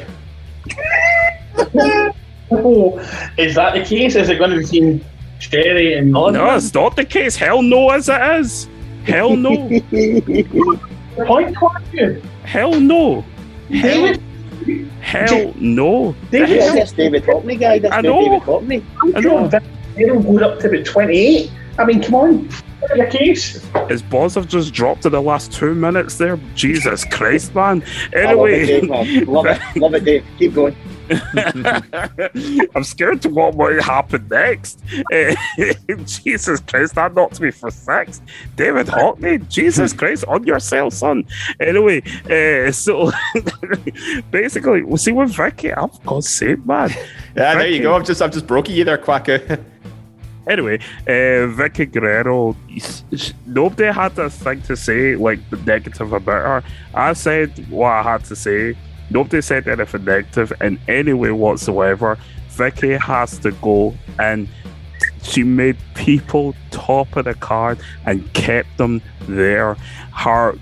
Oh, 2.50 2.98
is 3.38 3.54
that 3.54 3.74
the 3.74 3.84
case? 3.84 4.14
Is 4.16 4.28
it 4.28 4.38
going 4.38 4.50
to 4.50 4.56
be 4.58 4.62
between 4.62 5.04
Sherri 5.38 5.94
and 5.94 6.12
No, 6.12 6.26
Elizabeth? 6.28 6.64
it's 6.64 6.74
not 6.74 6.96
the 6.96 7.04
case. 7.04 7.36
Hell 7.36 7.62
no, 7.62 7.90
as 7.90 8.08
it 8.08 8.20
is. 8.40 8.68
Hell 9.04 9.36
no. 9.36 9.68
Point 11.24 11.56
question. 11.56 12.22
Hell 12.44 12.78
no. 12.80 13.22
Hell, 13.70 14.16
David, 14.64 14.90
hell 15.00 15.54
no. 15.56 16.14
David, 16.30 16.60
hell? 16.60 16.86
David 16.94 17.22
Hockney 17.24 17.58
guy. 17.58 17.78
This 17.78 17.92
I 17.92 18.00
know. 18.00 18.22
David 18.22 18.42
Hockney. 18.42 18.84
I 19.14 19.20
know. 19.20 19.48
They'll 19.96 20.20
go 20.20 20.38
up 20.38 20.60
to 20.60 20.68
about 20.68 20.84
28. 20.84 21.50
I 21.78 21.84
mean, 21.84 22.02
come 22.02 22.14
on. 22.14 22.48
Your 22.94 23.06
case. 23.06 23.66
His 23.88 24.02
balls 24.02 24.34
have 24.34 24.46
just 24.46 24.72
dropped 24.72 25.06
in 25.06 25.12
the 25.12 25.22
last 25.22 25.52
two 25.52 25.74
minutes 25.74 26.18
there. 26.18 26.38
Jesus 26.54 27.04
Christ, 27.06 27.54
man. 27.54 27.82
I 28.14 28.34
love 28.34 28.48
it, 28.48 28.66
Dave, 28.66 28.82
Anyway, 28.84 29.04
man. 29.04 29.24
Love 29.24 29.46
it, 29.46 29.76
love 29.76 29.94
it, 29.94 30.04
Dave. 30.04 30.24
Keep 30.38 30.54
going. 30.54 30.76
I'm 32.74 32.84
scared 32.84 33.22
to 33.22 33.28
what 33.28 33.56
might 33.56 33.80
happen 33.82 34.26
next. 34.28 34.80
Eh, 35.12 35.34
Jesus 36.04 36.60
Christ, 36.60 36.94
that 36.94 37.14
knocked 37.14 37.40
me 37.40 37.50
for 37.50 37.70
six. 37.70 38.20
David 38.56 38.86
Hockney, 38.86 39.48
Jesus 39.48 39.92
Christ, 40.00 40.24
on 40.26 40.44
yourself, 40.44 40.94
son. 40.94 41.24
Anyway, 41.60 42.02
uh, 42.30 42.72
so 42.72 43.10
basically, 44.30 44.82
we 44.82 44.96
see 44.96 45.12
with 45.12 45.32
Vickie, 45.32 45.74
for 45.74 46.00
God's 46.04 46.28
sake, 46.28 46.64
man. 46.66 46.90
Yeah, 47.36 47.54
there 47.54 47.68
you 47.68 47.82
go. 47.82 47.94
I've 47.94 48.04
just, 48.04 48.22
I've 48.22 48.32
just 48.32 48.46
broke 48.46 48.68
you 48.68 48.84
there, 48.84 48.98
Quacko. 48.98 49.64
Anyway, 50.48 50.78
uh, 51.08 51.50
Vickie 51.58 51.90
Guerrero, 51.90 52.56
nobody 53.46 53.92
had 53.92 54.16
a 54.18 54.30
thing 54.30 54.62
to 54.62 54.76
say, 54.76 55.16
like, 55.16 55.40
the 55.50 55.56
negative 55.58 56.12
about 56.12 56.62
her. 56.62 56.70
I 56.94 57.14
said 57.14 57.68
what 57.68 57.90
I 57.90 58.02
had 58.02 58.24
to 58.26 58.36
say. 58.36 58.76
Nobody 59.10 59.40
said 59.40 59.68
anything 59.68 60.04
negative 60.04 60.52
in 60.60 60.78
any 60.88 61.12
way 61.12 61.30
whatsoever. 61.30 62.18
Vickie 62.50 62.98
has 62.98 63.38
to 63.38 63.52
go, 63.52 63.94
and 64.18 64.48
she 65.22 65.42
made 65.42 65.76
people 65.94 66.54
top 66.70 67.14
of 67.16 67.24
the 67.26 67.34
card 67.34 67.78
and 68.06 68.32
kept 68.32 68.76
them 68.78 69.02
there. 69.28 69.76
Her, 70.14 70.52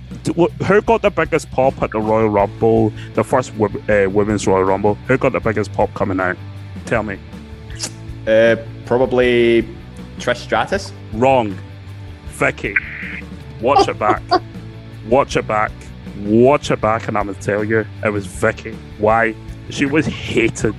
who 0.66 0.82
got 0.82 1.02
the 1.02 1.10
biggest 1.10 1.50
pop 1.52 1.80
at 1.82 1.90
the 1.92 2.00
Royal 2.00 2.28
Rumble, 2.28 2.92
the 3.14 3.22
first 3.24 3.52
uh, 3.60 4.08
women's 4.10 4.46
Royal 4.46 4.64
Rumble? 4.64 4.94
Who 5.06 5.16
got 5.18 5.32
the 5.32 5.40
biggest 5.40 5.72
pop 5.72 5.92
coming 5.94 6.18
out? 6.20 6.36
Tell 6.86 7.02
me. 7.02 7.18
uh, 8.26 8.56
probably 8.86 9.68
Trish 10.18 10.36
Stratus. 10.38 10.92
Wrong. 11.12 11.56
Vickie. 12.36 12.74
Watch 13.60 13.86
it 13.88 13.98
back. 13.98 14.22
Watch 15.08 15.36
it 15.36 15.46
back. 15.46 15.70
Watch 16.20 16.70
it 16.70 16.80
back, 16.80 17.08
and 17.08 17.18
I'm 17.18 17.26
gonna 17.26 17.38
tell 17.38 17.64
you, 17.64 17.84
it 18.04 18.08
was 18.10 18.26
Vickie. 18.26 18.76
Why? 18.98 19.34
She 19.70 19.86
was 19.86 20.06
hated. 20.06 20.74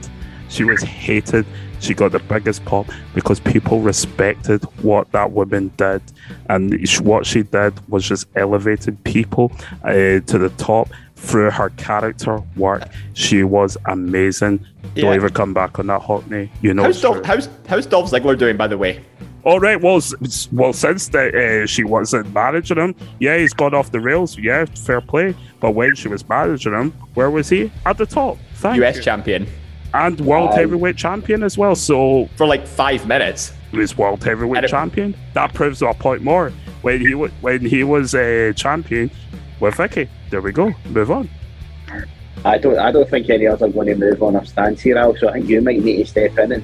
She 0.50 0.64
was 0.64 0.82
hated. 0.82 1.46
She 1.80 1.94
got 1.94 2.14
the 2.14 2.20
biggest 2.20 2.64
pop 2.66 2.88
because 3.14 3.40
people 3.40 3.82
respected 3.82 4.64
what 4.82 5.12
that 5.12 5.32
woman 5.32 5.72
did, 5.78 6.02
and 6.50 6.80
what 7.02 7.26
she 7.26 7.44
did 7.44 7.74
was 7.90 8.08
just 8.08 8.28
elevated 8.36 9.04
people 9.04 9.52
uh, 9.84 10.20
to 10.20 10.38
the 10.38 10.52
top 10.58 10.90
through 11.16 11.52
her 11.52 11.70
character 11.72 12.40
work. 12.56 12.84
She 13.14 13.44
was 13.44 13.78
amazing. 13.86 14.66
Don't 14.96 15.14
ever 15.14 15.30
come 15.30 15.54
back 15.54 15.80
on 15.80 15.88
that, 15.88 16.02
Hockney. 16.02 16.50
You 16.62 16.74
know. 16.74 16.84
How's 16.84 16.96
it's 16.98 17.02
true. 17.02 17.14
Dolph, 17.16 17.26
how's, 17.26 17.50
how's 17.68 17.86
Dolph 17.86 18.12
Ziggler 18.12 18.38
doing, 18.38 18.58
by 18.58 18.68
the 18.68 18.78
way? 18.78 19.02
All 19.44 19.60
right. 19.60 19.80
Well, 19.82 19.98
s- 19.98 20.14
s- 20.24 20.50
well, 20.52 20.74
since 20.74 21.10
the, 21.10 21.64
uh, 21.64 21.66
she 21.68 21.84
wasn't 21.84 22.34
managing 22.34 22.78
him, 22.78 22.96
yeah, 23.20 23.38
he's 23.38 23.54
gone 23.54 23.74
off 23.74 23.92
the 23.92 24.00
rails. 24.00 24.38
Yeah, 24.38 24.66
fair 24.66 25.02
play. 25.02 25.36
But 25.60 25.72
when 25.72 25.96
she 25.96 26.08
was 26.08 26.28
managing 26.28 26.74
him, 26.74 26.92
where 27.14 27.30
was 27.30 27.50
he? 27.50 27.72
At 27.86 27.98
the 27.98 28.06
top. 28.06 28.38
Thank 28.56 28.82
US 28.84 28.98
you. 28.98 29.04
champion 29.04 29.48
and 29.94 30.20
world 30.22 30.50
Aye. 30.52 30.56
heavyweight 30.62 30.98
champion 30.98 31.44
as 31.44 31.58
well. 31.58 31.76
So 31.76 32.28
for 32.38 32.46
like 32.48 32.66
five 32.68 33.08
minutes. 33.08 33.54
he 33.72 33.78
was 33.78 33.98
world 33.98 34.24
heavyweight 34.24 34.64
it- 34.64 34.70
champion. 34.70 35.16
That 35.34 35.54
proves 35.54 35.82
a 35.82 35.94
point 35.94 36.22
more. 36.24 36.52
When 36.82 37.02
he 37.02 37.14
wa- 37.16 37.30
when 37.42 37.62
he 37.66 37.84
was 37.84 38.14
a 38.16 38.54
champion 38.54 39.10
with 39.60 39.76
Vickie. 39.76 40.10
There 40.30 40.42
we 40.42 40.52
go. 40.52 40.74
Move 40.90 41.12
on. 41.12 41.30
I 42.44 42.58
don't, 42.58 42.78
I 42.78 42.92
don't 42.92 43.10
think 43.10 43.30
any 43.30 43.48
others 43.48 43.62
are 43.62 43.70
going 43.70 43.88
to 43.88 43.96
move 43.96 44.22
on 44.22 44.36
our 44.36 44.46
stance 44.46 44.82
here, 44.82 44.98
Al. 44.98 45.16
So 45.16 45.30
I 45.30 45.34
think 45.34 45.48
you 45.48 45.62
might 45.62 45.82
need 45.82 45.98
to 45.98 46.06
step 46.06 46.38
in. 46.38 46.52
And 46.52 46.64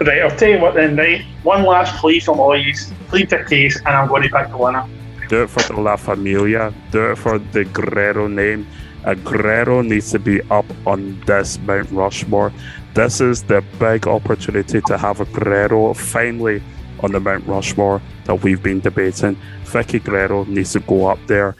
Right, 0.00 0.22
I'll 0.22 0.36
tell 0.36 0.48
you 0.48 0.58
what 0.58 0.74
then, 0.74 0.96
right? 0.96 1.22
One 1.44 1.64
last 1.64 1.94
plea 2.00 2.18
from 2.18 2.40
all 2.40 2.56
you. 2.56 2.74
Plead 3.08 3.30
the 3.30 3.44
case, 3.44 3.76
and 3.78 3.88
I'm 3.88 4.08
going 4.08 4.22
to 4.22 4.28
pick 4.28 4.48
the 4.48 4.56
winner. 4.56 4.84
Do 5.28 5.44
it 5.44 5.50
for 5.50 5.62
the 5.62 5.80
La 5.80 5.96
Familia. 5.96 6.74
Do 6.90 7.12
it 7.12 7.18
for 7.18 7.38
the 7.38 7.64
Guerrero 7.66 8.26
name. 8.26 8.66
A 9.04 9.14
Guerrero 9.14 9.82
needs 9.82 10.10
to 10.10 10.18
be 10.18 10.40
up 10.50 10.64
on 10.86 11.20
this 11.26 11.58
Mount 11.60 11.90
Rushmore. 11.90 12.52
This 12.94 13.20
is 13.20 13.44
the 13.44 13.62
big 13.78 14.08
opportunity 14.08 14.80
to 14.80 14.98
have 14.98 15.20
a 15.20 15.24
Guerrero 15.26 15.94
finally 15.94 16.62
on 17.00 17.12
the 17.12 17.20
Mount 17.20 17.46
Rushmore 17.46 18.02
that 18.24 18.42
we've 18.42 18.62
been 18.62 18.80
debating. 18.80 19.36
Vickie 19.64 20.02
Guerrero 20.02 20.44
needs 20.44 20.72
to 20.72 20.80
go 20.80 21.06
up 21.06 21.18
there. 21.26 21.54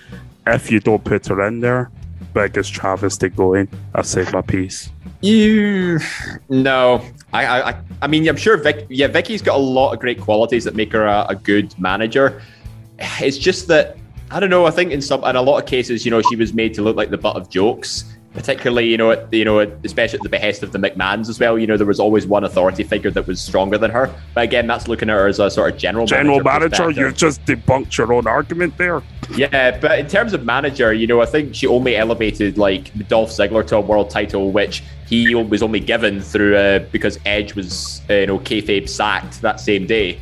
If 0.46 0.70
you 0.70 0.80
don't 0.80 1.04
put 1.04 1.26
her 1.26 1.46
in 1.46 1.60
there, 1.60 1.90
biggest 2.34 2.72
travesty 2.72 3.28
going. 3.28 3.68
I've 3.94 4.06
said 4.06 4.32
my 4.32 4.42
piece. 4.42 4.90
You 5.20 6.00
no, 6.48 7.04
I, 7.32 7.70
I, 7.70 7.80
I 8.02 8.06
mean, 8.06 8.28
I'm 8.28 8.36
sure 8.36 8.56
Vic. 8.56 8.86
Yeah, 8.88 9.06
Vickie's 9.06 9.42
got 9.42 9.56
a 9.56 9.62
lot 9.62 9.92
of 9.92 10.00
great 10.00 10.20
qualities 10.20 10.64
that 10.64 10.74
make 10.74 10.92
her 10.92 11.06
a, 11.06 11.26
a 11.28 11.34
good 11.34 11.78
manager. 11.78 12.42
It's 12.98 13.38
just 13.38 13.68
that 13.68 13.96
I 14.30 14.40
don't 14.40 14.50
know. 14.50 14.64
I 14.64 14.70
think 14.70 14.92
in 14.92 15.02
some, 15.02 15.22
in 15.24 15.36
a 15.36 15.42
lot 15.42 15.58
of 15.58 15.66
cases, 15.66 16.04
you 16.04 16.10
know, 16.10 16.22
she 16.22 16.36
was 16.36 16.54
made 16.54 16.74
to 16.74 16.82
look 16.82 16.96
like 16.96 17.10
the 17.10 17.18
butt 17.18 17.36
of 17.36 17.50
jokes. 17.50 18.16
Particularly, 18.34 18.88
you 18.88 18.96
know, 18.96 19.10
at, 19.10 19.30
you 19.32 19.44
know, 19.44 19.58
especially 19.58 20.18
at 20.18 20.22
the 20.22 20.28
behest 20.30 20.62
of 20.62 20.72
the 20.72 20.78
McMahons 20.78 21.28
as 21.28 21.38
well. 21.38 21.58
You 21.58 21.66
know, 21.66 21.76
there 21.76 21.86
was 21.86 22.00
always 22.00 22.26
one 22.26 22.44
authority 22.44 22.82
figure 22.82 23.10
that 23.10 23.26
was 23.26 23.40
stronger 23.40 23.76
than 23.76 23.90
her. 23.90 24.14
But 24.34 24.44
again, 24.44 24.66
that's 24.66 24.88
looking 24.88 25.10
at 25.10 25.14
her 25.14 25.26
as 25.26 25.38
a 25.38 25.50
sort 25.50 25.70
of 25.70 25.78
general 25.78 26.06
General 26.06 26.40
manager. 26.40 26.82
manager, 26.82 27.08
you 27.08 27.12
just 27.12 27.44
debunked 27.44 27.96
your 27.98 28.12
own 28.12 28.26
argument 28.26 28.78
there. 28.78 29.02
Yeah, 29.36 29.78
but 29.78 29.98
in 29.98 30.06
terms 30.06 30.32
of 30.32 30.46
manager, 30.46 30.94
you 30.94 31.06
know, 31.06 31.20
I 31.20 31.26
think 31.26 31.54
she 31.54 31.66
only 31.66 31.94
elevated 31.96 32.56
like 32.56 33.06
Dolph 33.08 33.30
Ziggler 33.30 33.66
to 33.66 33.76
a 33.76 33.80
world 33.80 34.08
title, 34.08 34.50
which 34.50 34.82
he 35.06 35.34
was 35.34 35.62
only 35.62 35.80
given 35.80 36.20
through 36.22 36.56
uh, 36.56 36.78
because 36.90 37.18
Edge 37.26 37.54
was, 37.54 38.00
uh, 38.08 38.14
you 38.14 38.26
know, 38.26 38.38
kayfabe 38.38 38.88
sacked 38.88 39.42
that 39.42 39.60
same 39.60 39.86
day. 39.86 40.18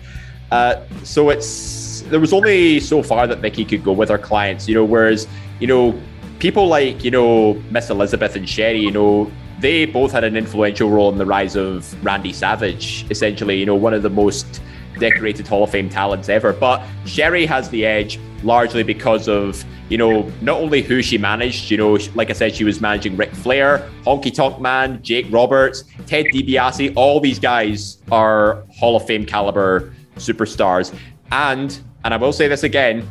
Uh, 0.51 0.83
so 1.05 1.31
it's 1.31 2.03
there 2.11 2.19
was 2.19 2.33
only 2.33 2.81
so 2.81 3.03
far 3.05 3.29
that 3.29 3.41
Vickie 3.41 3.69
could 3.69 3.85
go 3.85 3.93
with 3.93 4.09
her 4.09 4.19
clients, 4.19 4.69
you 4.69 4.75
know. 4.75 4.85
Whereas, 4.85 5.29
you 5.61 5.69
know, 5.69 6.01
people 6.41 6.67
like 6.67 7.05
you 7.05 7.11
know 7.11 7.55
Miss 7.71 7.91
Elizabeth 7.91 8.35
and 8.35 8.49
Sherri, 8.49 8.81
you 8.81 8.91
know, 8.91 9.31
they 9.61 9.85
both 9.87 10.11
had 10.11 10.25
an 10.25 10.37
influential 10.37 10.91
role 10.91 11.13
in 11.13 11.19
the 11.19 11.27
rise 11.27 11.55
of 11.55 12.03
Randy 12.05 12.33
Savage. 12.33 13.07
Essentially, 13.11 13.59
you 13.59 13.67
know, 13.67 13.77
one 13.77 13.95
of 13.95 14.03
the 14.03 14.11
most 14.11 14.61
decorated 14.99 15.47
Hall 15.47 15.63
of 15.63 15.71
Fame 15.71 15.89
talents 15.89 16.29
ever. 16.29 16.53
But 16.53 16.83
Sherri 17.07 17.47
has 17.47 17.71
the 17.71 17.87
edge 17.87 18.19
largely 18.43 18.83
because 18.83 19.29
of 19.29 19.65
you 19.91 19.99
know 19.99 20.33
not 20.41 20.59
only 20.61 20.83
who 20.83 21.03
she 21.03 21.19
managed. 21.19 21.71
You 21.71 21.77
know, 21.77 21.99
like 22.15 22.31
I 22.31 22.33
said, 22.33 22.55
she 22.55 22.65
was 22.65 22.81
managing 22.81 23.17
Ric 23.17 23.33
Flair, 23.33 23.89
Honky 24.05 24.35
Tonk 24.35 24.61
Man, 24.61 25.03
Jake 25.03 25.27
Roberts, 25.31 25.85
Ted 26.07 26.27
DiBiase. 26.27 26.95
All 26.97 27.21
these 27.21 27.39
guys 27.39 27.99
are 28.11 28.65
Hall 28.73 28.97
of 28.97 29.07
Fame 29.07 29.27
caliber 29.27 29.93
superstars, 30.17 30.95
and 31.31 31.79
and 32.05 32.15
I 32.15 32.17
will 32.17 32.33
say 32.33 32.49
this 32.49 32.63
again, 32.63 33.09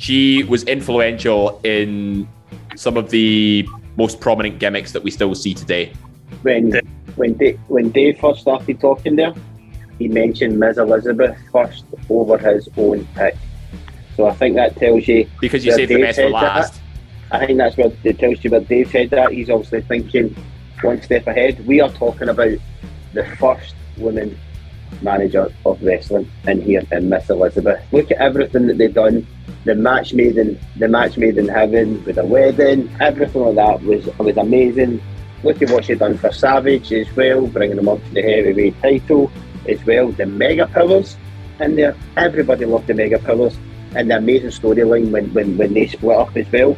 she 0.00 0.44
was 0.44 0.64
influential 0.64 1.60
in 1.62 2.26
some 2.74 2.96
of 2.96 3.10
the 3.10 3.68
most 3.98 4.18
prominent 4.18 4.58
gimmicks 4.58 4.92
that 4.92 5.02
we 5.02 5.10
still 5.10 5.34
see 5.34 5.52
today. 5.52 5.92
When 6.40 6.72
when 7.16 7.34
Dave, 7.34 7.60
when 7.68 7.90
Dave 7.90 8.18
first 8.18 8.40
started 8.40 8.80
talking 8.80 9.16
there, 9.16 9.34
he 9.98 10.08
mentioned 10.08 10.58
Ms. 10.58 10.78
Elizabeth 10.78 11.36
first 11.52 11.84
over 12.08 12.38
his 12.38 12.66
own 12.78 13.06
pick. 13.14 13.36
So 14.16 14.26
I 14.26 14.32
think 14.32 14.56
that 14.56 14.74
tells 14.76 15.06
you 15.06 15.28
Because 15.38 15.66
you 15.66 15.72
saved 15.72 15.90
the 15.90 16.00
best 16.00 16.16
for 16.16 16.22
said 16.22 16.32
that. 16.32 16.56
last. 16.56 16.80
I 17.30 17.44
think 17.44 17.58
that's 17.58 17.76
what 17.76 17.92
it 18.02 18.18
tells 18.18 18.42
you 18.42 18.50
where 18.50 18.60
Dave 18.60 18.90
said 18.90 19.10
that. 19.10 19.32
He's 19.32 19.50
obviously 19.50 19.82
thinking 19.82 20.34
one 20.80 21.02
step 21.02 21.26
ahead. 21.26 21.66
We 21.66 21.82
are 21.82 21.90
talking 21.90 22.30
about 22.30 22.56
the 23.12 23.24
first 23.36 23.74
woman 23.98 24.38
manager 25.02 25.52
of 25.64 25.82
wrestling 25.82 26.30
in 26.46 26.60
here 26.60 26.82
in 26.92 27.08
Miss 27.08 27.30
Elizabeth. 27.30 27.82
Look 27.92 28.10
at 28.10 28.18
everything 28.18 28.66
that 28.66 28.78
they've 28.78 28.92
done. 28.92 29.26
The 29.64 29.74
match 29.74 30.14
made 30.14 30.38
in 30.38 30.58
the 30.76 30.88
match 30.88 31.16
made 31.18 31.36
in 31.36 31.48
heaven 31.48 32.02
with 32.04 32.18
a 32.18 32.24
wedding, 32.24 32.94
everything 33.00 33.42
like 33.42 33.54
that 33.56 33.82
was 33.82 34.06
was 34.18 34.36
amazing. 34.36 35.02
Look 35.42 35.62
at 35.62 35.70
what 35.70 35.84
she 35.84 35.94
done 35.94 36.18
for 36.18 36.32
Savage 36.32 36.92
as 36.92 37.14
well, 37.16 37.46
bringing 37.46 37.78
him 37.78 37.88
up 37.88 38.02
to 38.04 38.10
the 38.10 38.22
heavyweight 38.22 38.80
title 38.82 39.30
as 39.68 39.84
well. 39.84 40.08
The 40.12 40.26
mega 40.26 40.66
powers 40.66 41.16
in 41.60 41.76
there, 41.76 41.96
everybody 42.16 42.64
loved 42.64 42.86
the 42.86 42.94
mega 42.94 43.18
powers 43.18 43.56
and 43.94 44.10
the 44.10 44.16
amazing 44.16 44.50
storyline 44.50 45.10
when, 45.10 45.32
when, 45.32 45.56
when 45.56 45.74
they 45.74 45.86
split 45.86 46.16
up 46.16 46.36
as 46.36 46.50
well 46.52 46.76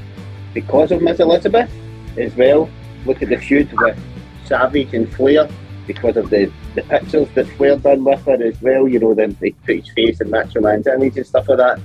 because 0.55 0.93
of 0.93 1.03
Miss 1.03 1.21
Elizabeth 1.21 1.71
as 2.17 2.35
well. 2.37 2.69
Look 3.05 3.23
at 3.23 3.29
the 3.29 3.37
feud 3.37 3.73
with 3.73 3.99
Savage 4.47 4.95
and 4.95 5.13
Flair 5.13 5.49
because 5.87 6.17
of 6.17 6.31
the, 6.31 6.51
the 6.75 6.83
pictures 6.83 7.29
that 7.35 7.59
were 7.59 7.77
done 7.77 8.05
with 8.05 8.25
her 8.25 8.43
as 8.43 8.61
well. 8.63 8.89
You 8.89 8.99
know, 8.99 9.15
then 9.15 9.37
they 9.41 9.51
put 9.51 9.77
his 9.77 9.91
face 9.93 10.21
in 10.21 10.31
Macho 10.31 10.61
Man's 10.61 10.87
image 10.87 11.17
and 11.17 11.27
stuff 11.27 11.49
like 11.49 11.59
that. 11.59 11.81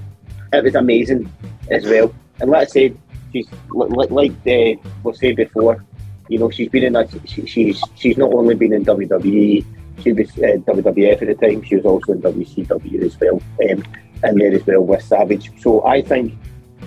It 0.53 0.63
was 0.63 0.75
amazing 0.75 1.31
as 1.69 1.85
well. 1.85 2.13
And 2.39 2.51
like 2.51 2.67
I 2.67 2.71
said, 2.71 2.97
she's 3.31 3.47
li- 3.69 3.87
li- 3.89 4.07
like 4.09 4.31
uh, 4.31 4.89
we 5.03 5.13
said 5.15 5.35
before. 5.35 5.83
You 6.29 6.39
know, 6.39 6.49
she's 6.49 6.69
been 6.69 6.83
in 6.83 6.93
that. 6.93 7.09
She, 7.25 7.45
she's 7.45 7.81
she's 7.95 8.17
not 8.17 8.33
only 8.33 8.55
been 8.55 8.73
in 8.73 8.85
WWE. 8.85 9.65
She 10.03 10.13
was 10.13 10.29
uh, 10.37 10.59
WWF 10.67 11.21
at 11.21 11.39
the 11.39 11.47
time. 11.47 11.63
She 11.63 11.75
was 11.77 11.85
also 11.85 12.13
in 12.13 12.21
WCW 12.21 13.03
as 13.03 13.19
well, 13.19 13.41
um, 13.69 13.83
and 14.23 14.39
there 14.39 14.53
as 14.53 14.65
well 14.67 14.81
with 14.81 15.01
Savage. 15.01 15.51
So 15.61 15.85
I 15.85 16.01
think 16.01 16.33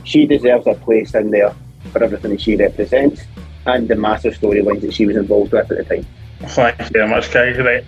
she 0.05 0.27
deserves 0.27 0.67
a 0.67 0.75
place 0.75 1.15
in 1.15 1.31
there 1.31 1.55
for 1.93 2.05
everything 2.05 2.33
that 2.33 2.41
she 2.41 2.57
represents 2.57 3.23
and 3.67 3.89
the 3.89 3.97
massive 3.97 4.39
storylines 4.39 4.83
that 4.83 4.95
she 4.95 5.07
was 5.07 5.17
involved 5.17 5.53
with 5.53 5.71
at 5.71 5.89
the 5.89 5.97
time. 5.97 6.07
Thank 6.41 6.79
you 6.79 6.87
very 6.87 7.09
much, 7.09 7.33
guys. 7.33 7.59
Right. 7.59 7.85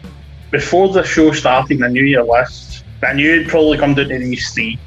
Before 0.51 0.89
the 0.93 1.03
show 1.03 1.33
started, 1.33 1.83
I 1.83 1.89
knew 1.89 2.05
your 2.05 2.25
list. 2.25 2.85
I 3.03 3.15
knew 3.15 3.35
it'd 3.35 3.49
probably 3.49 3.79
come 3.79 3.95
down 3.95 4.09
to 4.09 4.19
these 4.19 4.53
three. 4.53 4.79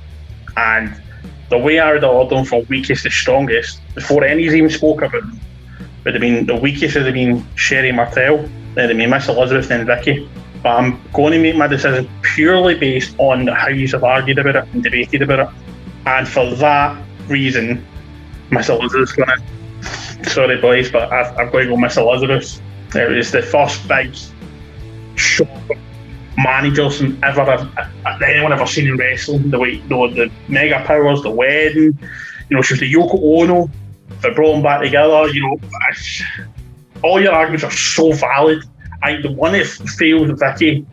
And 0.58 1.02
the 1.50 1.58
way 1.58 1.80
I 1.80 1.94
would 1.94 2.04
ordered 2.04 2.36
them 2.36 2.46
from 2.46 2.66
weakest 2.70 3.04
to 3.04 3.10
strongest, 3.10 3.82
before 3.94 4.24
any's 4.24 4.54
even 4.54 4.70
spoke 4.70 5.02
about 5.02 5.22
them, 5.22 5.40
would 6.04 6.14
have 6.14 6.22
been 6.22 6.46
the 6.46 6.56
weakest 6.56 6.96
would 6.96 7.06
have 7.06 7.14
been 7.14 7.46
Sherri 7.56 7.92
Martel, 7.92 8.38
then 8.76 8.86
it'd 8.86 8.98
been 8.98 9.10
Miss 9.10 9.28
Elizabeth 9.28 9.72
and 9.72 9.88
Vickie. 9.88 10.30
But 10.62 10.78
I'm 10.78 11.02
going 11.14 11.34
to 11.34 11.40
make 11.40 11.56
my 11.56 11.68
decision 11.68 12.10
purely 12.22 12.76
based 12.76 13.16
on 13.18 13.48
how 13.48 13.68
you 13.68 13.88
have 13.90 14.04
argued 14.04 14.40
about 14.40 14.56
it 14.56 14.74
and 14.74 14.84
debated 14.84 15.22
about 15.22 15.40
it. 15.40 15.56
And 16.06 16.28
for 16.28 16.56
that 16.56 17.04
reason, 17.28 17.86
Miss 18.52 18.70
Elizabeth's 18.70 19.14
going 19.14 19.30
to. 19.30 20.30
Sorry, 20.30 20.60
boys, 20.60 20.92
but 20.92 21.12
I've, 21.12 21.38
I've 21.38 21.52
got 21.52 21.60
to 21.60 21.66
go 21.66 21.78
Miss 21.78 21.98
Elizabeth. 21.98 22.62
It 22.96 23.10
was 23.10 23.32
the 23.32 23.42
first 23.42 23.88
big 23.88 24.16
shock 25.16 25.50
managers 26.38 27.02
and 27.02 27.24
ever 27.24 27.42
I've, 27.42 27.78
uh, 27.78 28.26
anyone 28.26 28.54
ever 28.54 28.66
seen 28.66 28.88
in 28.88 28.98
wrestling. 28.98 29.50
The 29.50 29.60
way 29.60 29.72
you 29.72 29.84
know, 29.90 30.10
the 30.12 30.32
mega 30.48 30.84
powers, 30.86 31.22
the 31.22 31.32
wedding, 31.32 31.98
you 32.50 32.56
know, 32.56 32.62
she 32.62 32.74
was 32.74 32.80
the 32.80 32.92
Yoko 32.92 33.20
Ono 33.42 33.70
that 34.22 34.36
brought 34.36 34.54
them 34.54 34.64
back 34.64 34.82
together. 34.82 35.28
You 35.30 35.42
know, 35.42 35.60
all 37.04 37.22
your 37.22 37.34
arguments 37.34 37.64
are 37.64 37.72
so 37.72 38.12
valid. 38.14 38.64
I 39.04 39.12
think 39.12 39.24
the 39.24 39.32
one 39.32 39.54
that 39.54 39.66
failed 39.66 40.30
Vickie 40.30 40.86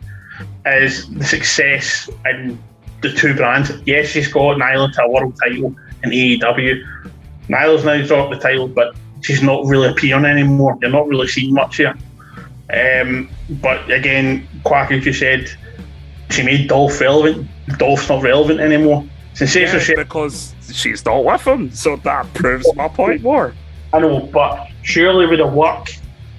is 0.65 1.09
the 1.09 1.23
success 1.23 2.09
in 2.25 2.61
the 3.01 3.11
two 3.11 3.33
brands. 3.35 3.71
Yes, 3.85 4.07
she's 4.07 4.31
got 4.31 4.57
Nyla 4.57 4.93
to 4.93 5.03
a 5.03 5.09
world 5.09 5.37
title 5.41 5.75
in 6.03 6.09
AEW. 6.09 7.09
Nyla's 7.49 7.83
now 7.83 8.01
dropped 8.05 8.33
the 8.33 8.39
title, 8.39 8.67
but 8.67 8.95
she's 9.23 9.41
not 9.41 9.65
really 9.65 9.89
appearing 9.89 10.25
anymore. 10.25 10.77
You're 10.81 10.91
not 10.91 11.07
really 11.07 11.27
seeing 11.27 11.53
much 11.53 11.77
here. 11.77 11.95
Um, 12.71 13.29
but 13.61 13.89
again, 13.89 14.47
Quack, 14.63 14.91
as 14.91 15.05
you 15.05 15.13
said, 15.13 15.49
she 16.29 16.43
made 16.43 16.69
Dolph 16.69 16.99
relevant. 16.99 17.47
Dolph's 17.77 18.09
not 18.09 18.23
relevant 18.23 18.59
anymore. 18.59 19.05
Sensational 19.33 19.81
Yeah, 19.81 20.03
because 20.03 20.53
she's 20.71 21.03
not 21.05 21.25
with 21.25 21.45
him, 21.45 21.71
so 21.71 21.95
that 21.97 22.31
proves 22.33 22.67
my 22.75 22.87
point 22.87 23.21
more. 23.23 23.53
I 23.93 23.99
know, 23.99 24.27
but 24.27 24.69
surely 24.83 25.25
with 25.25 25.39
a 25.39 25.47
work, 25.47 25.89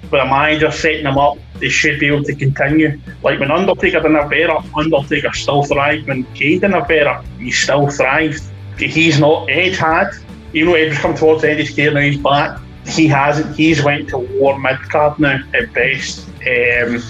with 0.03 0.13
a 0.13 0.25
manager 0.25 0.71
setting 0.71 1.03
them 1.03 1.17
up, 1.17 1.37
they 1.59 1.69
should 1.69 1.99
be 1.99 2.07
able 2.07 2.23
to 2.23 2.35
continue. 2.35 2.99
Like 3.23 3.39
when 3.39 3.51
Undertaker 3.51 3.99
didn't 4.01 4.15
have 4.15 4.29
Bearer, 4.29 4.61
Undertaker 4.75 5.33
still 5.33 5.63
thrived. 5.63 6.07
When 6.07 6.23
Kane 6.35 6.59
didn't 6.59 6.73
have 6.73 6.87
Bearer, 6.87 7.23
he 7.39 7.51
still 7.51 7.89
thrived. 7.89 8.43
He's 8.77 9.19
not 9.19 9.49
Edge 9.49 9.77
had. 9.77 10.11
You 10.53 10.65
know, 10.65 10.73
Edge 10.73 10.89
was 10.89 10.99
coming 10.99 11.17
towards 11.17 11.41
the 11.41 11.51
end 11.51 11.59
of 11.59 11.67
his 11.67 11.75
career, 11.75 11.91
now 11.91 12.01
he's 12.01 12.17
back. 12.17 12.59
He 12.85 13.07
hasn't. 13.07 13.55
He's 13.55 13.83
went 13.83 14.09
to 14.09 14.17
war 14.17 14.59
mid 14.59 14.79
card 14.89 15.19
now 15.19 15.39
at 15.53 15.73
best. 15.73 16.27
Um, 16.47 17.01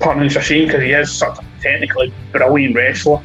partly 0.00 0.26
a 0.26 0.30
shame 0.30 0.66
because 0.66 0.82
he 0.82 0.92
is 0.92 1.10
such 1.12 1.38
a 1.38 1.44
technically 1.60 2.12
brilliant 2.32 2.74
wrestler. 2.74 3.22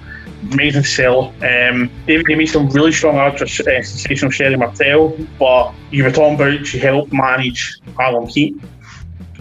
Amazing 0.51 0.83
sell. 0.83 1.33
Um, 1.41 1.89
David 2.05 2.27
gave 2.27 2.37
me 2.37 2.45
some 2.45 2.69
really 2.69 2.91
strong 2.91 3.17
arguments 3.17 3.55
for 3.55 3.69
uh, 3.69 3.81
sensational 3.81 4.31
Sherri 4.31 4.57
Martel, 4.57 5.17
but 5.39 5.73
you 5.91 6.03
were 6.03 6.11
talking 6.11 6.35
about 6.35 6.65
she 6.65 6.79
helped 6.79 7.13
manage 7.13 7.79
Harlem 7.97 8.27
Heat, 8.27 8.55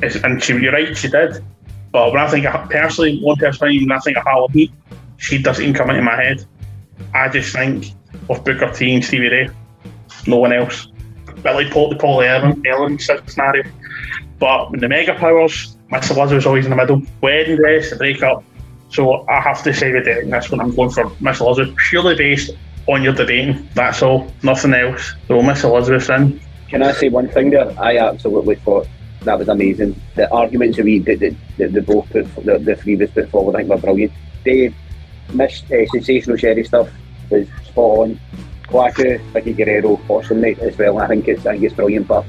and 0.02 0.42
she, 0.42 0.54
you're 0.54 0.72
right, 0.72 0.96
she 0.96 1.08
did. 1.08 1.44
But 1.90 2.12
when 2.12 2.20
I 2.20 2.28
think 2.28 2.46
of, 2.46 2.70
personally, 2.70 3.20
one 3.20 3.36
person 3.36 3.68
when 3.68 3.92
I 3.92 3.98
think 3.98 4.16
of 4.16 4.22
Harlem 4.22 4.52
Heat, 4.52 4.72
she 5.16 5.42
doesn't 5.42 5.62
even 5.62 5.74
come 5.74 5.90
into 5.90 6.02
my 6.02 6.16
head. 6.16 6.44
I 7.14 7.28
just 7.28 7.52
think 7.52 7.92
of 8.30 8.44
Booker 8.44 8.70
T 8.72 8.94
and 8.94 9.04
Stevie 9.04 9.28
Ray, 9.28 9.50
no 10.26 10.36
one 10.36 10.52
else. 10.52 10.88
Like 11.44 11.70
Paul, 11.70 11.90
the 11.90 11.96
Paul 11.96 12.22
Ellen, 12.22 12.62
Ellen 12.66 12.98
scenario. 12.98 13.64
But 14.38 14.70
with 14.70 14.80
the 14.80 14.88
mega 14.88 15.14
powers, 15.14 15.76
Miss 15.90 16.10
Elizabeth's 16.10 16.46
always 16.46 16.64
in 16.64 16.70
the 16.70 16.76
middle. 16.76 17.02
Wedding 17.20 17.56
dress, 17.56 17.90
the 17.90 17.96
breakup. 17.96 18.44
So 18.88 19.26
I 19.28 19.40
have 19.40 19.62
to 19.62 19.72
say 19.72 19.92
with 19.92 20.06
it, 20.06 20.28
that's 20.30 20.50
when 20.50 20.60
I'm 20.60 20.74
going 20.74 20.90
for 20.90 21.10
Miss 21.20 21.40
Elizabeth, 21.40 21.76
purely 21.76 22.14
based 22.14 22.50
on 22.88 23.02
your 23.02 23.12
debating. 23.12 23.68
That's 23.74 24.02
all, 24.02 24.32
nothing 24.42 24.74
else. 24.74 25.14
So 25.28 25.42
Miss 25.42 25.64
Elizabeth's 25.64 26.08
in. 26.08 26.40
Can 26.68 26.82
I 26.82 26.92
say 26.92 27.08
one 27.08 27.28
thing 27.28 27.50
there? 27.50 27.70
I 27.80 27.98
absolutely 27.98 28.56
thought 28.56 28.88
that 29.22 29.38
was 29.38 29.48
amazing. 29.48 30.00
The 30.14 30.30
arguments 30.32 30.76
that 30.76 30.84
we 30.84 30.98
that, 31.00 31.20
that, 31.20 31.72
that 31.72 31.86
both 31.86 32.08
put, 32.10 32.34
the, 32.44 32.58
the 32.58 32.76
three 32.76 32.94
of 32.94 33.02
us 33.02 33.10
put 33.10 33.30
forward, 33.30 33.54
I 33.54 33.58
think 33.58 33.70
were 33.70 33.76
brilliant. 33.76 34.12
Dave, 34.44 34.74
Miss 35.32 35.62
uh, 35.70 35.86
Sensational 35.92 36.36
Sherri 36.36 36.64
stuff 36.64 36.90
was 37.30 37.46
spot 37.64 37.98
on. 37.98 38.20
Kwaku, 38.68 39.18
Vickie 39.32 39.56
Guerrero, 39.56 40.00
awesome 40.08 40.40
night 40.40 40.58
as 40.60 40.76
well. 40.78 40.98
I 40.98 41.06
think 41.08 41.28
it's 41.28 41.46
I 41.46 41.52
think 41.52 41.64
it's 41.64 41.74
brilliant. 41.74 42.08
But 42.08 42.24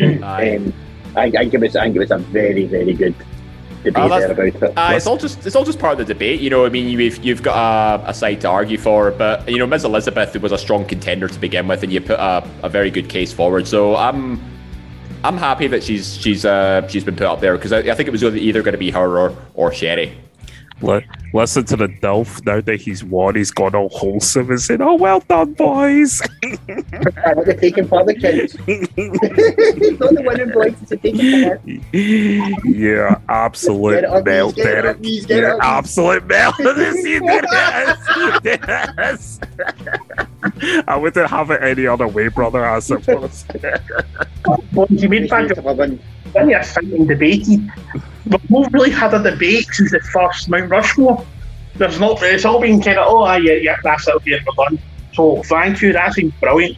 um, 0.00 0.72
I, 1.16 1.24
I 1.24 1.30
think 1.30 1.54
it 1.54 1.60
was. 1.60 1.76
I 1.76 1.84
think 1.84 1.96
it 1.96 2.00
was 2.00 2.10
a 2.10 2.18
very, 2.18 2.66
very 2.66 2.94
good 2.94 3.14
debate 3.84 4.02
Oh, 4.02 4.08
there 4.08 4.32
about 4.32 4.46
it. 4.46 4.62
Uh, 4.62 4.92
it's 4.94 5.06
all 5.06 5.16
just 5.16 5.46
it's 5.46 5.54
all 5.54 5.64
just 5.64 5.78
part 5.78 5.92
of 5.92 6.06
the 6.06 6.12
debate, 6.12 6.40
you 6.40 6.50
know. 6.50 6.64
I 6.66 6.68
mean, 6.68 6.88
you've 6.88 7.24
you've 7.24 7.42
got 7.42 8.00
a, 8.04 8.10
a 8.10 8.14
side 8.14 8.40
to 8.42 8.48
argue 8.48 8.78
for, 8.78 9.10
but 9.12 9.48
you 9.48 9.58
know, 9.58 9.66
Ms. 9.66 9.84
Elizabeth 9.84 10.34
was 10.40 10.52
a 10.52 10.58
strong 10.58 10.84
contender 10.84 11.28
to 11.28 11.38
begin 11.38 11.68
with, 11.68 11.82
and 11.82 11.92
you 11.92 12.00
put 12.00 12.18
a, 12.18 12.48
a 12.62 12.68
very 12.68 12.90
good 12.90 13.08
case 13.08 13.32
forward. 13.32 13.68
So 13.68 13.96
I'm 13.96 14.42
I'm 15.22 15.36
happy 15.36 15.66
that 15.68 15.82
she's 15.82 16.16
she's 16.16 16.44
uh, 16.44 16.86
she's 16.88 17.04
been 17.04 17.16
put 17.16 17.26
up 17.26 17.40
there 17.40 17.56
because 17.56 17.72
I, 17.72 17.78
I 17.78 17.94
think 17.94 18.08
it 18.08 18.12
was 18.12 18.24
either 18.24 18.62
going 18.62 18.72
to 18.72 18.78
be 18.78 18.90
her 18.90 19.18
or 19.18 19.36
or 19.54 19.72
Sherri. 19.72 20.16
Li- 20.82 21.06
listen 21.32 21.64
to 21.66 21.76
the 21.76 21.86
Delph 21.88 22.44
now 22.44 22.60
that 22.60 22.80
he's 22.80 23.02
won, 23.04 23.36
he's 23.36 23.50
gone 23.52 23.74
all 23.74 23.88
wholesome 23.90 24.50
and 24.50 24.60
said, 24.60 24.80
Oh, 24.80 24.94
well 24.94 25.20
done, 25.20 25.52
boys. 25.54 26.20
I 26.42 27.32
want 27.34 27.46
to 27.46 27.56
take 27.58 27.78
him 27.78 27.86
for 27.88 28.04
the 28.04 28.14
kids. 28.14 28.54
The 28.54 30.22
winning 30.26 30.50
boys 30.52 30.74
to 30.88 30.96
take 30.96 31.14
him 31.16 31.60
for. 31.60 32.66
yeah, 32.66 33.18
absolute 33.28 33.94
Get 33.94 34.04
it 34.04 34.10
up, 34.10 34.24
melt, 34.26 34.56
Reese, 34.56 34.64
get 34.64 34.66
it 34.66 34.82
Derek. 34.82 34.96
up, 34.96 35.02
Reese, 35.02 35.26
get 35.26 35.38
it 35.38 35.42
Yeah, 35.42 35.56
absolute 35.60 36.26
melt. 36.26 36.54
You 36.58 38.40
did 38.40 38.60
this. 38.62 39.40
Yes. 39.64 40.82
I 40.86 40.96
wouldn't 40.96 41.30
have 41.30 41.50
it 41.50 41.62
any 41.62 41.86
other 41.86 42.06
way, 42.06 42.28
brother, 42.28 42.64
I 42.66 42.78
suppose. 42.80 43.44
Well, 44.74 44.86
you 44.90 45.08
made 45.08 45.30
back 46.34 46.42
Eleven. 46.42 46.50
you're 46.50 46.62
fighting 46.62 47.06
debated. 47.06 47.72
But 48.26 48.40
we've 48.50 48.72
really 48.72 48.90
had 48.90 49.14
a 49.14 49.22
debate 49.22 49.66
since 49.72 49.90
the 49.92 50.00
first 50.00 50.48
Mount 50.48 50.70
Rushmore. 50.70 51.24
There's 51.76 51.98
not 51.98 52.22
it's 52.22 52.44
all 52.44 52.60
been 52.60 52.80
kind 52.82 52.98
of 52.98 53.06
oh 53.08 53.22
ah, 53.24 53.36
yeah 53.36 53.54
yeah 53.54 53.76
that's 53.82 54.06
it 54.08 54.14
yeah 54.26 54.38
we're 54.46 54.64
done. 54.64 54.78
So 55.12 55.42
thank 55.44 55.80
you, 55.82 55.92
that's 55.92 56.16
been 56.16 56.32
brilliant. 56.40 56.76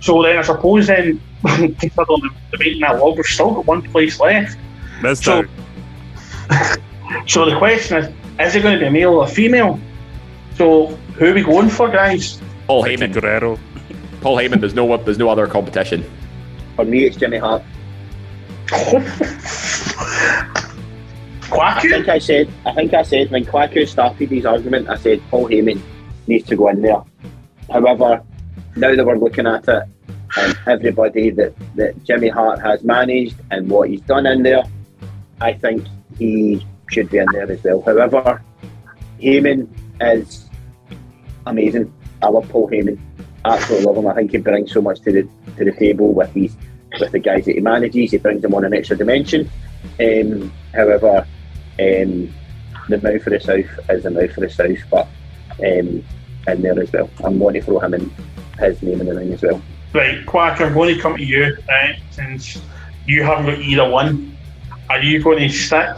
So 0.00 0.22
then 0.22 0.38
I 0.38 0.42
suppose 0.42 0.86
then 0.86 1.20
considering 1.46 1.80
the 2.06 2.30
debating 2.52 2.80
that 2.80 2.98
long, 2.98 3.16
we've 3.16 3.24
still 3.26 3.54
got 3.54 3.66
one 3.66 3.82
place 3.82 4.18
left. 4.20 4.58
Missed 5.02 5.24
So- 5.24 5.44
So 7.26 7.48
the 7.48 7.56
question 7.56 7.98
is, 7.98 8.06
is 8.40 8.56
it 8.56 8.62
going 8.62 8.74
to 8.74 8.80
be 8.80 8.86
a 8.86 8.90
male 8.90 9.14
or 9.14 9.24
a 9.24 9.28
female? 9.28 9.78
So 10.56 10.86
who 11.18 11.26
are 11.30 11.34
we 11.34 11.42
going 11.42 11.68
for, 11.68 11.88
guys? 11.88 12.40
Paul 12.66 12.84
Vickie 12.84 12.98
Heyman. 12.98 13.12
Guerrero. 13.12 13.58
Paul 14.20 14.36
Heyman. 14.36 14.60
There's 14.60 14.74
no 14.74 14.96
there's 14.96 15.18
no 15.18 15.28
other 15.28 15.46
competition. 15.46 16.04
For 16.74 16.84
me, 16.84 17.04
it's 17.04 17.16
Jimmy 17.16 17.38
Hart. 17.38 17.62
I 21.52 21.80
think 21.80 22.08
I 22.08 22.18
said. 22.18 22.50
I 22.64 22.72
think 22.74 22.94
I 22.94 23.02
said 23.02 23.30
when 23.30 23.44
Kwaku 23.44 23.86
started 23.86 24.30
his 24.30 24.44
argument, 24.44 24.88
I 24.88 24.96
said 24.96 25.22
Paul 25.30 25.48
Heyman 25.48 25.80
needs 26.26 26.48
to 26.48 26.56
go 26.56 26.68
in 26.68 26.82
there. 26.82 27.02
However, 27.70 28.22
now 28.76 28.94
that 28.94 29.06
we're 29.06 29.16
looking 29.16 29.46
at 29.46 29.68
it, 29.68 29.84
and 30.36 30.58
everybody 30.66 31.30
that, 31.30 31.54
that 31.76 32.02
Jimmy 32.04 32.28
Hart 32.28 32.60
has 32.60 32.82
managed 32.84 33.36
and 33.50 33.68
what 33.70 33.88
he's 33.88 34.00
done 34.02 34.26
in 34.26 34.42
there, 34.42 34.64
I 35.40 35.52
think 35.52 35.86
he 36.18 36.66
should 36.90 37.08
be 37.10 37.18
in 37.18 37.26
there 37.32 37.50
as 37.50 37.62
well. 37.62 37.82
However, 37.82 38.42
Heyman 39.20 39.68
is 40.00 40.48
amazing. 41.46 41.92
I 42.22 42.28
love 42.28 42.48
Paul 42.48 42.68
Heyman. 42.68 42.98
Absolutely 43.44 43.86
love 43.86 43.96
him. 43.96 44.06
I 44.08 44.14
think 44.14 44.32
he 44.32 44.38
brings 44.38 44.72
so 44.72 44.82
much 44.82 45.00
to 45.02 45.12
the 45.12 45.28
to 45.56 45.64
the 45.64 45.72
table 45.72 46.12
with 46.12 46.32
these 46.34 46.56
with 47.00 47.12
the 47.12 47.18
guys 47.18 47.44
that 47.44 47.54
he 47.54 47.60
manages. 47.60 48.10
He 48.10 48.18
brings 48.18 48.42
them 48.42 48.54
on 48.54 48.64
an 48.64 48.74
extra 48.74 48.96
dimension. 48.96 49.50
Um, 50.00 50.52
however, 50.74 51.26
um, 51.78 52.34
the 52.88 53.00
mouth 53.02 53.22
for 53.22 53.30
the 53.30 53.40
south 53.40 53.90
is 53.90 54.02
the 54.02 54.10
mouth 54.10 54.32
for 54.32 54.40
the 54.40 54.50
south, 54.50 54.78
but 54.90 55.08
um, 55.60 56.04
in 56.48 56.62
there 56.62 56.80
as 56.80 56.92
well. 56.92 57.10
I'm 57.24 57.38
going 57.38 57.54
to 57.54 57.62
throw 57.62 57.78
him 57.80 57.94
in 57.94 58.14
his 58.58 58.82
name 58.82 59.00
in 59.00 59.06
the 59.06 59.14
ring 59.14 59.32
as 59.32 59.42
well. 59.42 59.60
Right, 59.92 60.24
Quack, 60.26 60.60
I'm 60.60 60.74
going 60.74 60.94
to 60.94 61.00
come 61.00 61.16
to 61.16 61.24
you, 61.24 61.56
right, 61.68 61.98
since 62.10 62.60
you 63.06 63.22
haven't 63.22 63.46
got 63.46 63.58
either 63.58 63.88
one. 63.88 64.36
Are 64.90 65.00
you 65.00 65.22
going 65.22 65.38
to 65.38 65.48
stick 65.48 65.96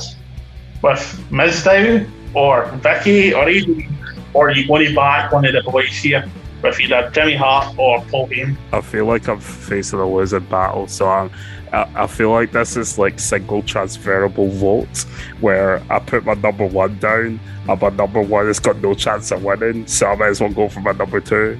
with 0.82 1.26
Mizdow 1.30 2.08
or 2.34 2.66
Vickie 2.78 3.34
or 3.34 3.46
Aiden, 3.46 3.90
or 4.34 4.48
are 4.48 4.52
you 4.52 4.66
going 4.66 4.88
to 4.88 4.94
back 4.94 5.32
one 5.32 5.44
of 5.44 5.52
the 5.52 5.62
boys 5.70 5.96
here 5.96 6.30
with 6.62 6.80
either 6.80 7.10
Jimmy 7.12 7.34
Hart 7.34 7.76
or 7.78 8.02
Paul 8.06 8.28
Heyman? 8.28 8.56
I 8.72 8.80
feel 8.80 9.06
like 9.06 9.28
I'm 9.28 9.40
facing 9.40 9.98
a 9.98 10.08
losing 10.08 10.44
battle, 10.46 10.86
so 10.86 11.08
I'm, 11.08 11.30
I, 11.72 11.90
I 11.94 12.06
feel 12.06 12.30
like 12.30 12.52
this 12.52 12.76
is 12.76 12.98
like 12.98 13.18
single 13.18 13.62
transferable 13.62 14.48
votes 14.48 15.04
where 15.40 15.82
I 15.90 15.98
put 15.98 16.24
my 16.24 16.34
number 16.34 16.66
one 16.66 16.98
down 16.98 17.40
and 17.68 17.80
my 17.80 17.88
number 17.90 18.20
one 18.20 18.46
has 18.46 18.58
got 18.58 18.78
no 18.78 18.94
chance 18.94 19.30
of 19.30 19.44
winning, 19.44 19.86
so 19.86 20.06
I 20.08 20.16
might 20.16 20.28
as 20.28 20.40
well 20.40 20.52
go 20.52 20.68
for 20.68 20.80
my 20.80 20.92
number 20.92 21.20
two 21.20 21.58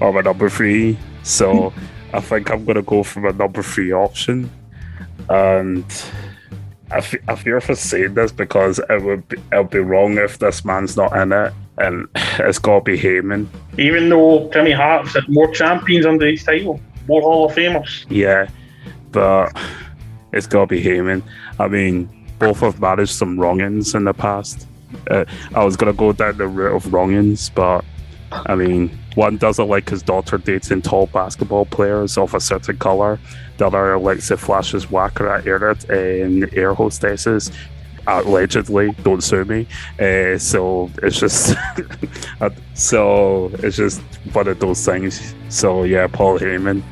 or 0.00 0.12
my 0.12 0.20
number 0.20 0.48
three. 0.48 0.98
So 1.22 1.72
I 2.12 2.20
think 2.20 2.50
I'm 2.50 2.64
gonna 2.64 2.82
go 2.82 3.02
for 3.02 3.20
my 3.20 3.30
number 3.30 3.62
three 3.62 3.92
option, 3.92 4.50
and 5.28 5.84
I, 6.90 7.00
fe- 7.00 7.22
I 7.26 7.36
fear 7.36 7.60
for 7.60 7.74
saying 7.74 8.14
this 8.14 8.32
because 8.32 8.78
it 8.78 9.02
would 9.02 9.26
be, 9.28 9.36
it 9.52 9.56
would 9.56 9.70
be 9.70 9.78
wrong 9.78 10.18
if 10.18 10.38
this 10.38 10.64
man's 10.64 10.96
not 10.96 11.16
in 11.16 11.32
it, 11.32 11.52
and 11.82 12.08
it's 12.14 12.58
gotta 12.58 12.84
be 12.84 12.98
Heyman. 12.98 13.46
Even 13.78 14.08
though 14.08 14.50
Jimmy 14.52 14.72
Hart's 14.72 15.14
had 15.14 15.28
more 15.28 15.52
champions 15.52 16.06
under 16.06 16.26
his 16.26 16.44
title, 16.44 16.80
more 17.08 17.22
Hall 17.22 17.46
of 17.46 17.54
Famers. 17.54 18.06
Yeah, 18.08 18.48
but 19.10 19.56
it's 20.32 20.46
got 20.46 20.60
to 20.60 20.66
be 20.66 20.82
Heyman. 20.82 21.22
I 21.58 21.68
mean, 21.68 22.08
both 22.38 22.60
have 22.60 22.80
managed 22.80 23.14
some 23.14 23.38
wrongings 23.38 23.94
in 23.94 24.04
the 24.04 24.14
past. 24.14 24.66
Uh, 25.10 25.24
I 25.54 25.64
was 25.64 25.76
going 25.76 25.92
to 25.92 25.96
go 25.96 26.12
down 26.12 26.38
the 26.38 26.46
route 26.46 26.74
of 26.74 26.92
wrongings, 26.92 27.50
but 27.50 27.84
I 28.32 28.54
mean, 28.54 28.90
one 29.14 29.36
doesn't 29.36 29.68
like 29.68 29.88
his 29.88 30.02
daughter 30.02 30.38
dating 30.38 30.82
tall 30.82 31.06
basketball 31.06 31.66
players 31.66 32.16
of 32.16 32.34
a 32.34 32.40
certain 32.40 32.78
color. 32.78 33.18
The 33.58 33.66
other 33.66 33.98
likes 33.98 34.28
to 34.28 34.36
flash 34.36 34.72
his 34.72 34.90
whacker 34.90 35.28
at 35.28 35.46
air, 35.46 35.70
and 35.90 36.52
air 36.54 36.74
hostesses. 36.74 37.52
Allegedly, 38.06 38.92
don't 39.02 39.22
sue 39.22 39.44
me. 39.44 39.66
Uh, 40.00 40.38
so 40.38 40.90
it's 41.02 41.20
just, 41.20 41.56
uh, 42.40 42.50
so 42.74 43.50
it's 43.60 43.76
just 43.76 44.00
one 44.32 44.48
of 44.48 44.58
those 44.58 44.84
things. 44.84 45.34
So 45.48 45.84
yeah, 45.84 46.06
Paul 46.06 46.38
Heyman. 46.38 46.82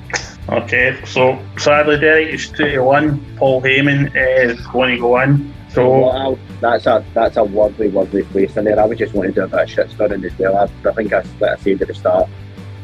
Okay, 0.49 1.01
so 1.05 1.39
sadly, 1.59 1.99
Derek, 1.99 2.33
it's 2.35 2.49
two 2.49 2.71
to 2.71 2.81
one. 2.81 3.25
Paul 3.37 3.63
Heyman 3.63 4.13
is 4.15 4.61
going 4.69 4.97
to 4.97 5.01
go 5.01 5.21
in. 5.21 5.55
So 5.71 6.11
So 6.11 6.39
that's 6.61 6.87
a 6.87 7.05
that's 7.15 7.37
a 7.37 7.43
lovely, 7.43 7.91
lovely 7.91 8.25
place 8.25 8.57
in 8.57 8.65
there. 8.65 8.81
I 8.81 8.87
would 8.87 8.99
just 8.99 9.15
want 9.15 9.29
to 9.29 9.33
do 9.33 9.45
a 9.45 9.49
bit 9.49 9.61
of 9.61 9.71
shit 9.71 9.91
stirring 9.91 10.25
as 10.25 10.37
well. 10.39 10.57
I, 10.57 10.89
I 10.89 10.93
think 10.93 11.13
I, 11.13 11.23
like 11.39 11.53
I 11.53 11.57
said 11.57 11.83
at 11.83 11.89
the 11.89 11.95
start, 11.95 12.29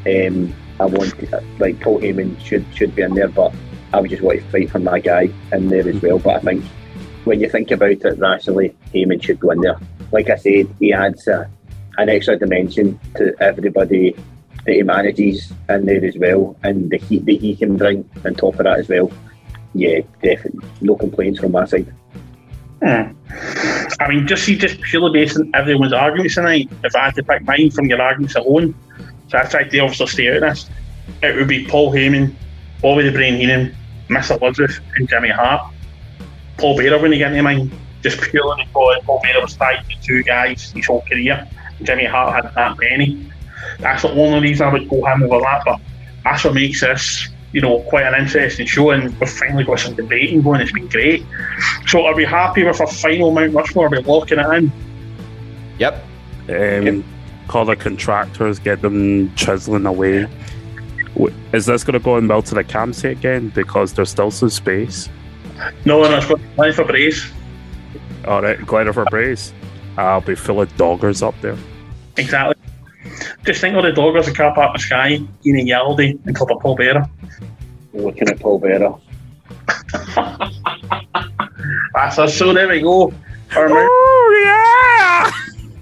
um, 0.06 0.54
I 0.78 0.84
want 0.86 1.18
to, 1.18 1.44
like 1.58 1.80
Paul 1.80 2.00
Heyman 2.00 2.38
should 2.40 2.64
should 2.74 2.94
be 2.94 3.02
in 3.02 3.14
there, 3.14 3.28
but 3.28 3.52
I 3.92 4.00
would 4.00 4.10
just 4.10 4.22
want 4.22 4.40
to 4.40 4.46
fight 4.50 4.70
for 4.70 4.78
my 4.78 5.00
guy 5.00 5.30
in 5.52 5.68
there 5.68 5.88
as 5.88 6.00
well. 6.00 6.18
But 6.18 6.36
I 6.36 6.40
think 6.40 6.64
when 7.26 7.40
you 7.40 7.48
think 7.48 7.70
about 7.72 7.90
it 7.90 8.18
rationally, 8.18 8.74
Heyman 8.94 9.22
should 9.22 9.40
go 9.40 9.50
in 9.50 9.60
there. 9.60 9.78
Like 10.12 10.30
I 10.30 10.36
said, 10.36 10.68
he 10.78 10.92
adds 10.92 11.26
uh, 11.26 11.46
an 11.98 12.08
extra 12.08 12.38
dimension 12.38 12.98
to 13.16 13.34
everybody 13.40 14.16
that 14.64 14.72
he 14.72 14.82
manages 14.82 15.52
in 15.68 15.86
there 15.86 16.04
as 16.04 16.16
well, 16.16 16.56
and 16.62 16.88
the 16.88 16.98
heat 16.98 17.26
that 17.26 17.40
he 17.40 17.56
can 17.56 17.76
bring 17.76 18.08
on 18.24 18.34
top 18.34 18.54
of 18.54 18.64
that 18.64 18.78
as 18.78 18.88
well. 18.88 19.10
Yeah, 19.74 20.00
definitely, 20.22 20.66
no 20.80 20.96
complaints 20.96 21.40
from 21.40 21.52
my 21.52 21.64
side. 21.64 21.92
Hmm. 22.82 23.12
I 23.98 24.08
mean, 24.08 24.26
just 24.26 24.44
see, 24.44 24.56
just 24.56 24.80
purely 24.80 25.12
based 25.12 25.36
on 25.36 25.50
everyone's 25.54 25.92
arguments 25.92 26.34
tonight, 26.34 26.70
if 26.84 26.94
I 26.94 27.06
had 27.06 27.14
to 27.16 27.24
pick 27.24 27.42
mine 27.42 27.70
from 27.70 27.86
your 27.86 28.00
arguments 28.00 28.36
alone, 28.36 28.74
so 29.28 29.38
I 29.38 29.42
tried 29.42 29.70
to 29.70 29.78
obviously 29.80 30.06
stay 30.06 30.30
out 30.30 30.36
of 30.36 30.42
this, 30.42 30.70
it 31.22 31.34
would 31.34 31.48
be 31.48 31.66
Paul 31.66 31.92
Heyman, 31.92 32.34
Bobby 32.80 33.02
the 33.02 33.12
Brain 33.12 33.36
Heenan, 33.36 33.74
Miss 34.08 34.30
Elizabeth, 34.30 34.78
and 34.94 35.08
Jimmy 35.08 35.30
Hart. 35.30 35.72
Paul 36.58 36.76
Bearer 36.76 36.98
when 36.98 37.12
you 37.12 37.18
get 37.18 37.32
into 37.32 37.42
mine, 37.42 37.70
just 38.02 38.20
purely 38.20 38.64
because 38.64 39.02
Paul 39.04 39.20
Bearer 39.22 39.40
was 39.40 39.56
tied 39.56 39.84
to 39.88 40.00
two 40.02 40.22
guys 40.22 40.70
his 40.70 40.86
whole 40.86 41.02
career. 41.02 41.46
Jimmy 41.82 42.06
Hart 42.06 42.44
had 42.44 42.54
that 42.54 42.78
many. 42.78 43.30
That's 43.78 44.02
the 44.02 44.10
only 44.10 44.40
reason 44.40 44.66
I 44.66 44.72
would 44.72 44.88
go 44.88 45.04
him 45.04 45.22
over 45.24 45.40
that, 45.40 45.62
but 45.64 45.80
that's 46.24 46.44
what 46.44 46.54
makes 46.54 46.80
this, 46.80 47.28
you 47.52 47.60
know, 47.60 47.80
quite 47.82 48.04
an 48.04 48.14
interesting 48.20 48.66
show, 48.66 48.90
and 48.90 49.18
we've 49.18 49.28
finally 49.28 49.64
got 49.64 49.80
some 49.80 49.94
debating 49.94 50.42
going. 50.42 50.60
It's 50.60 50.72
been 50.72 50.88
great. 50.88 51.24
So, 51.86 52.06
are 52.06 52.14
we 52.14 52.24
happy 52.24 52.64
with 52.64 52.80
our 52.80 52.86
final 52.86 53.30
Mount 53.30 53.54
Rushmore? 53.54 53.86
Are 53.86 53.90
we 53.90 53.98
locking 53.98 54.38
it 54.38 54.50
in? 54.54 54.72
Yep. 55.78 56.04
um, 56.48 57.04
call 57.48 57.64
the 57.64 57.76
contractors, 57.76 58.58
get 58.58 58.82
them 58.82 59.34
chiseling 59.34 59.86
away. 59.86 60.26
Is 61.52 61.66
this 61.66 61.84
going 61.84 61.94
to 61.94 62.00
go 62.00 62.16
and 62.16 62.28
melt 62.28 62.46
to 62.46 62.54
the 62.54 62.64
campsite 62.64 63.18
again? 63.18 63.48
Because 63.50 63.92
there's 63.92 64.10
still 64.10 64.30
some 64.30 64.50
space. 64.50 65.08
No, 65.84 66.02
no, 66.02 66.16
it's 66.16 66.26
got 66.26 66.40
plenty 66.54 66.72
for 66.72 66.84
Brace. 66.84 67.30
All 68.26 68.42
right, 68.42 68.58
glider 68.66 68.92
for 68.92 69.04
brace. 69.04 69.52
I'll 69.96 70.20
be 70.20 70.34
full 70.34 70.60
of 70.60 70.68
doggers 70.76 71.22
up 71.22 71.34
there. 71.40 71.56
Exactly. 72.16 72.56
Just 73.44 73.60
think 73.60 73.76
of 73.76 73.84
the 73.84 73.92
doggers 73.92 74.26
that 74.26 74.34
car 74.34 74.52
park 74.52 74.70
in 74.70 74.72
the 74.74 74.78
sky, 74.80 75.08
Ian 75.46 75.66
Yaldi, 75.66 76.18
and 76.26 76.34
Club 76.34 76.50
of 76.50 76.60
Paul 76.60 76.74
Bearer. 76.74 77.08
Looking 77.94 78.28
at 78.28 78.40
Paul 78.40 78.58
Bearer. 78.62 78.94
That's 81.94 82.18
us. 82.18 82.36
So, 82.36 82.52
there 82.52 82.68
we 82.68 82.80
go. 82.80 83.12
Our 83.54 83.68
Oh 83.70 84.42
yeah! 84.44 85.30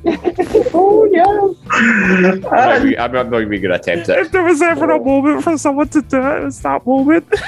Oh 0.07 1.09
yeah. 1.11 1.25
I'm 1.71 2.41
not, 2.41 2.85
even- 2.87 2.99
I'm 3.01 3.13
not 3.13 3.31
going 3.31 3.49
to 3.51 3.75
attempt 3.75 4.09
it. 4.09 4.19
If 4.19 4.33
there 4.33 4.43
was 4.45 4.61
ever 4.61 4.91
a 4.91 5.03
moment 5.03 5.45
for 5.45 5.57
someone 5.57 5.89
to 5.89 6.03
do 6.03 6.19
it, 6.19 6.39
it 6.41 6.45
was 6.45 6.61
that 6.61 6.87
moment. 6.87 7.27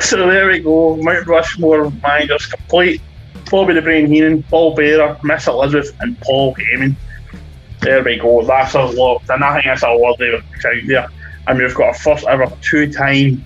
so 0.00 0.26
there 0.28 0.48
we 0.48 0.60
go. 0.60 0.96
Mount 0.96 1.26
Rushmore 1.26 1.90
managers 2.02 2.46
complete. 2.46 3.00
Bobby 3.50 3.74
the 3.74 3.82
Brain 3.82 4.06
Heenan, 4.06 4.42
Paul 4.44 4.74
Bearer, 4.74 5.18
Miss 5.22 5.46
Elizabeth, 5.46 5.94
and 6.00 6.18
Paul 6.22 6.54
Heyman. 6.56 6.96
There 7.80 8.02
we 8.02 8.16
go. 8.16 8.42
That's 8.44 8.74
a 8.74 8.82
lot. 8.82 9.22
And 9.28 9.44
I 9.44 9.54
think 9.54 9.66
that's 9.66 9.82
a 9.82 9.96
worthy 9.96 10.38
shout 10.60 10.74
there. 10.86 11.08
And 11.46 11.58
we've 11.58 11.74
got 11.74 11.88
our 11.88 11.94
first 11.94 12.26
ever 12.26 12.50
two 12.62 12.90
time 12.90 13.44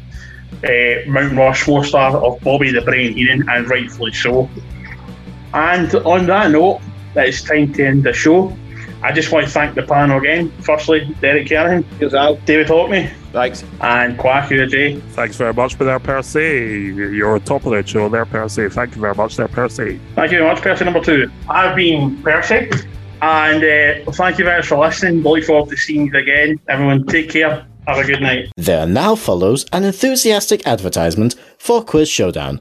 uh, 0.65 1.09
Mount 1.09 1.37
Rushmore 1.37 1.85
star 1.85 2.17
of 2.17 2.41
Bobby 2.41 2.71
the 2.73 2.81
Brain 2.83 3.15
Heenan, 3.15 3.49
and 3.49 3.69
rightfully 3.69 4.13
so. 4.13 4.49
And 5.55 5.95
on 5.95 6.27
that 6.27 6.51
note, 6.51 6.81
it's 7.17 7.43
time 7.43 7.73
to 7.75 7.87
end 7.87 8.05
the 8.05 8.13
show. 8.13 8.57
I 9.03 9.13
just 9.13 9.31
want 9.31 9.47
to 9.47 9.53
thank 9.53 9.77
the 9.77 9.83
panel 9.83 10.19
again. 10.19 10.51
Firstly, 10.63 11.15
Derek 11.21 11.47
Kerrigan, 11.49 11.85
Here's 11.99 12.15
out. 12.15 12.45
David 12.47 12.67
Hockney, 12.67 13.09
Thanks. 13.33 13.65
and 13.81 14.19
Quacky 14.19 14.67
J. 14.67 14.97
Thanks 15.11 15.37
very 15.37 15.55
much 15.55 15.77
for 15.77 15.85
there, 15.85 16.01
Percy. 16.01 16.93
You're 16.97 17.39
top 17.39 17.65
of 17.65 17.73
the 17.73 17.87
show 17.87 18.09
there, 18.09 18.27
Percy. 18.27 18.69
Thank 18.69 18.97
you 18.97 19.01
very 19.01 19.15
much 19.15 19.37
there, 19.37 19.47
Percy. 19.47 20.01
Thank 20.17 20.33
you 20.33 20.39
very 20.39 20.53
much, 20.53 20.63
person 20.63 20.87
number 20.87 21.01
two. 21.01 21.31
I've 21.49 21.77
been 21.77 22.21
Percy, 22.25 22.71
and 23.23 23.63
uh, 24.09 24.11
thank 24.13 24.39
you 24.39 24.45
very 24.45 24.59
much 24.59 24.67
for 24.67 24.79
listening. 24.79 25.23
Look 25.23 25.45
forward 25.45 25.71
to 25.71 25.77
seeing 25.77 26.07
you 26.07 26.17
again. 26.19 26.59
Everyone, 26.69 27.07
take 27.07 27.31
care. 27.31 27.65
Have 27.87 27.99
a 27.99 28.05
good 28.05 28.21
night. 28.21 28.49
There 28.57 28.85
now 28.87 29.15
follows 29.15 29.65
an 29.73 29.85
enthusiastic 29.85 30.67
advertisement 30.67 31.37
for 31.59 31.85
Quiz 31.85 32.09
Showdown. 32.09 32.61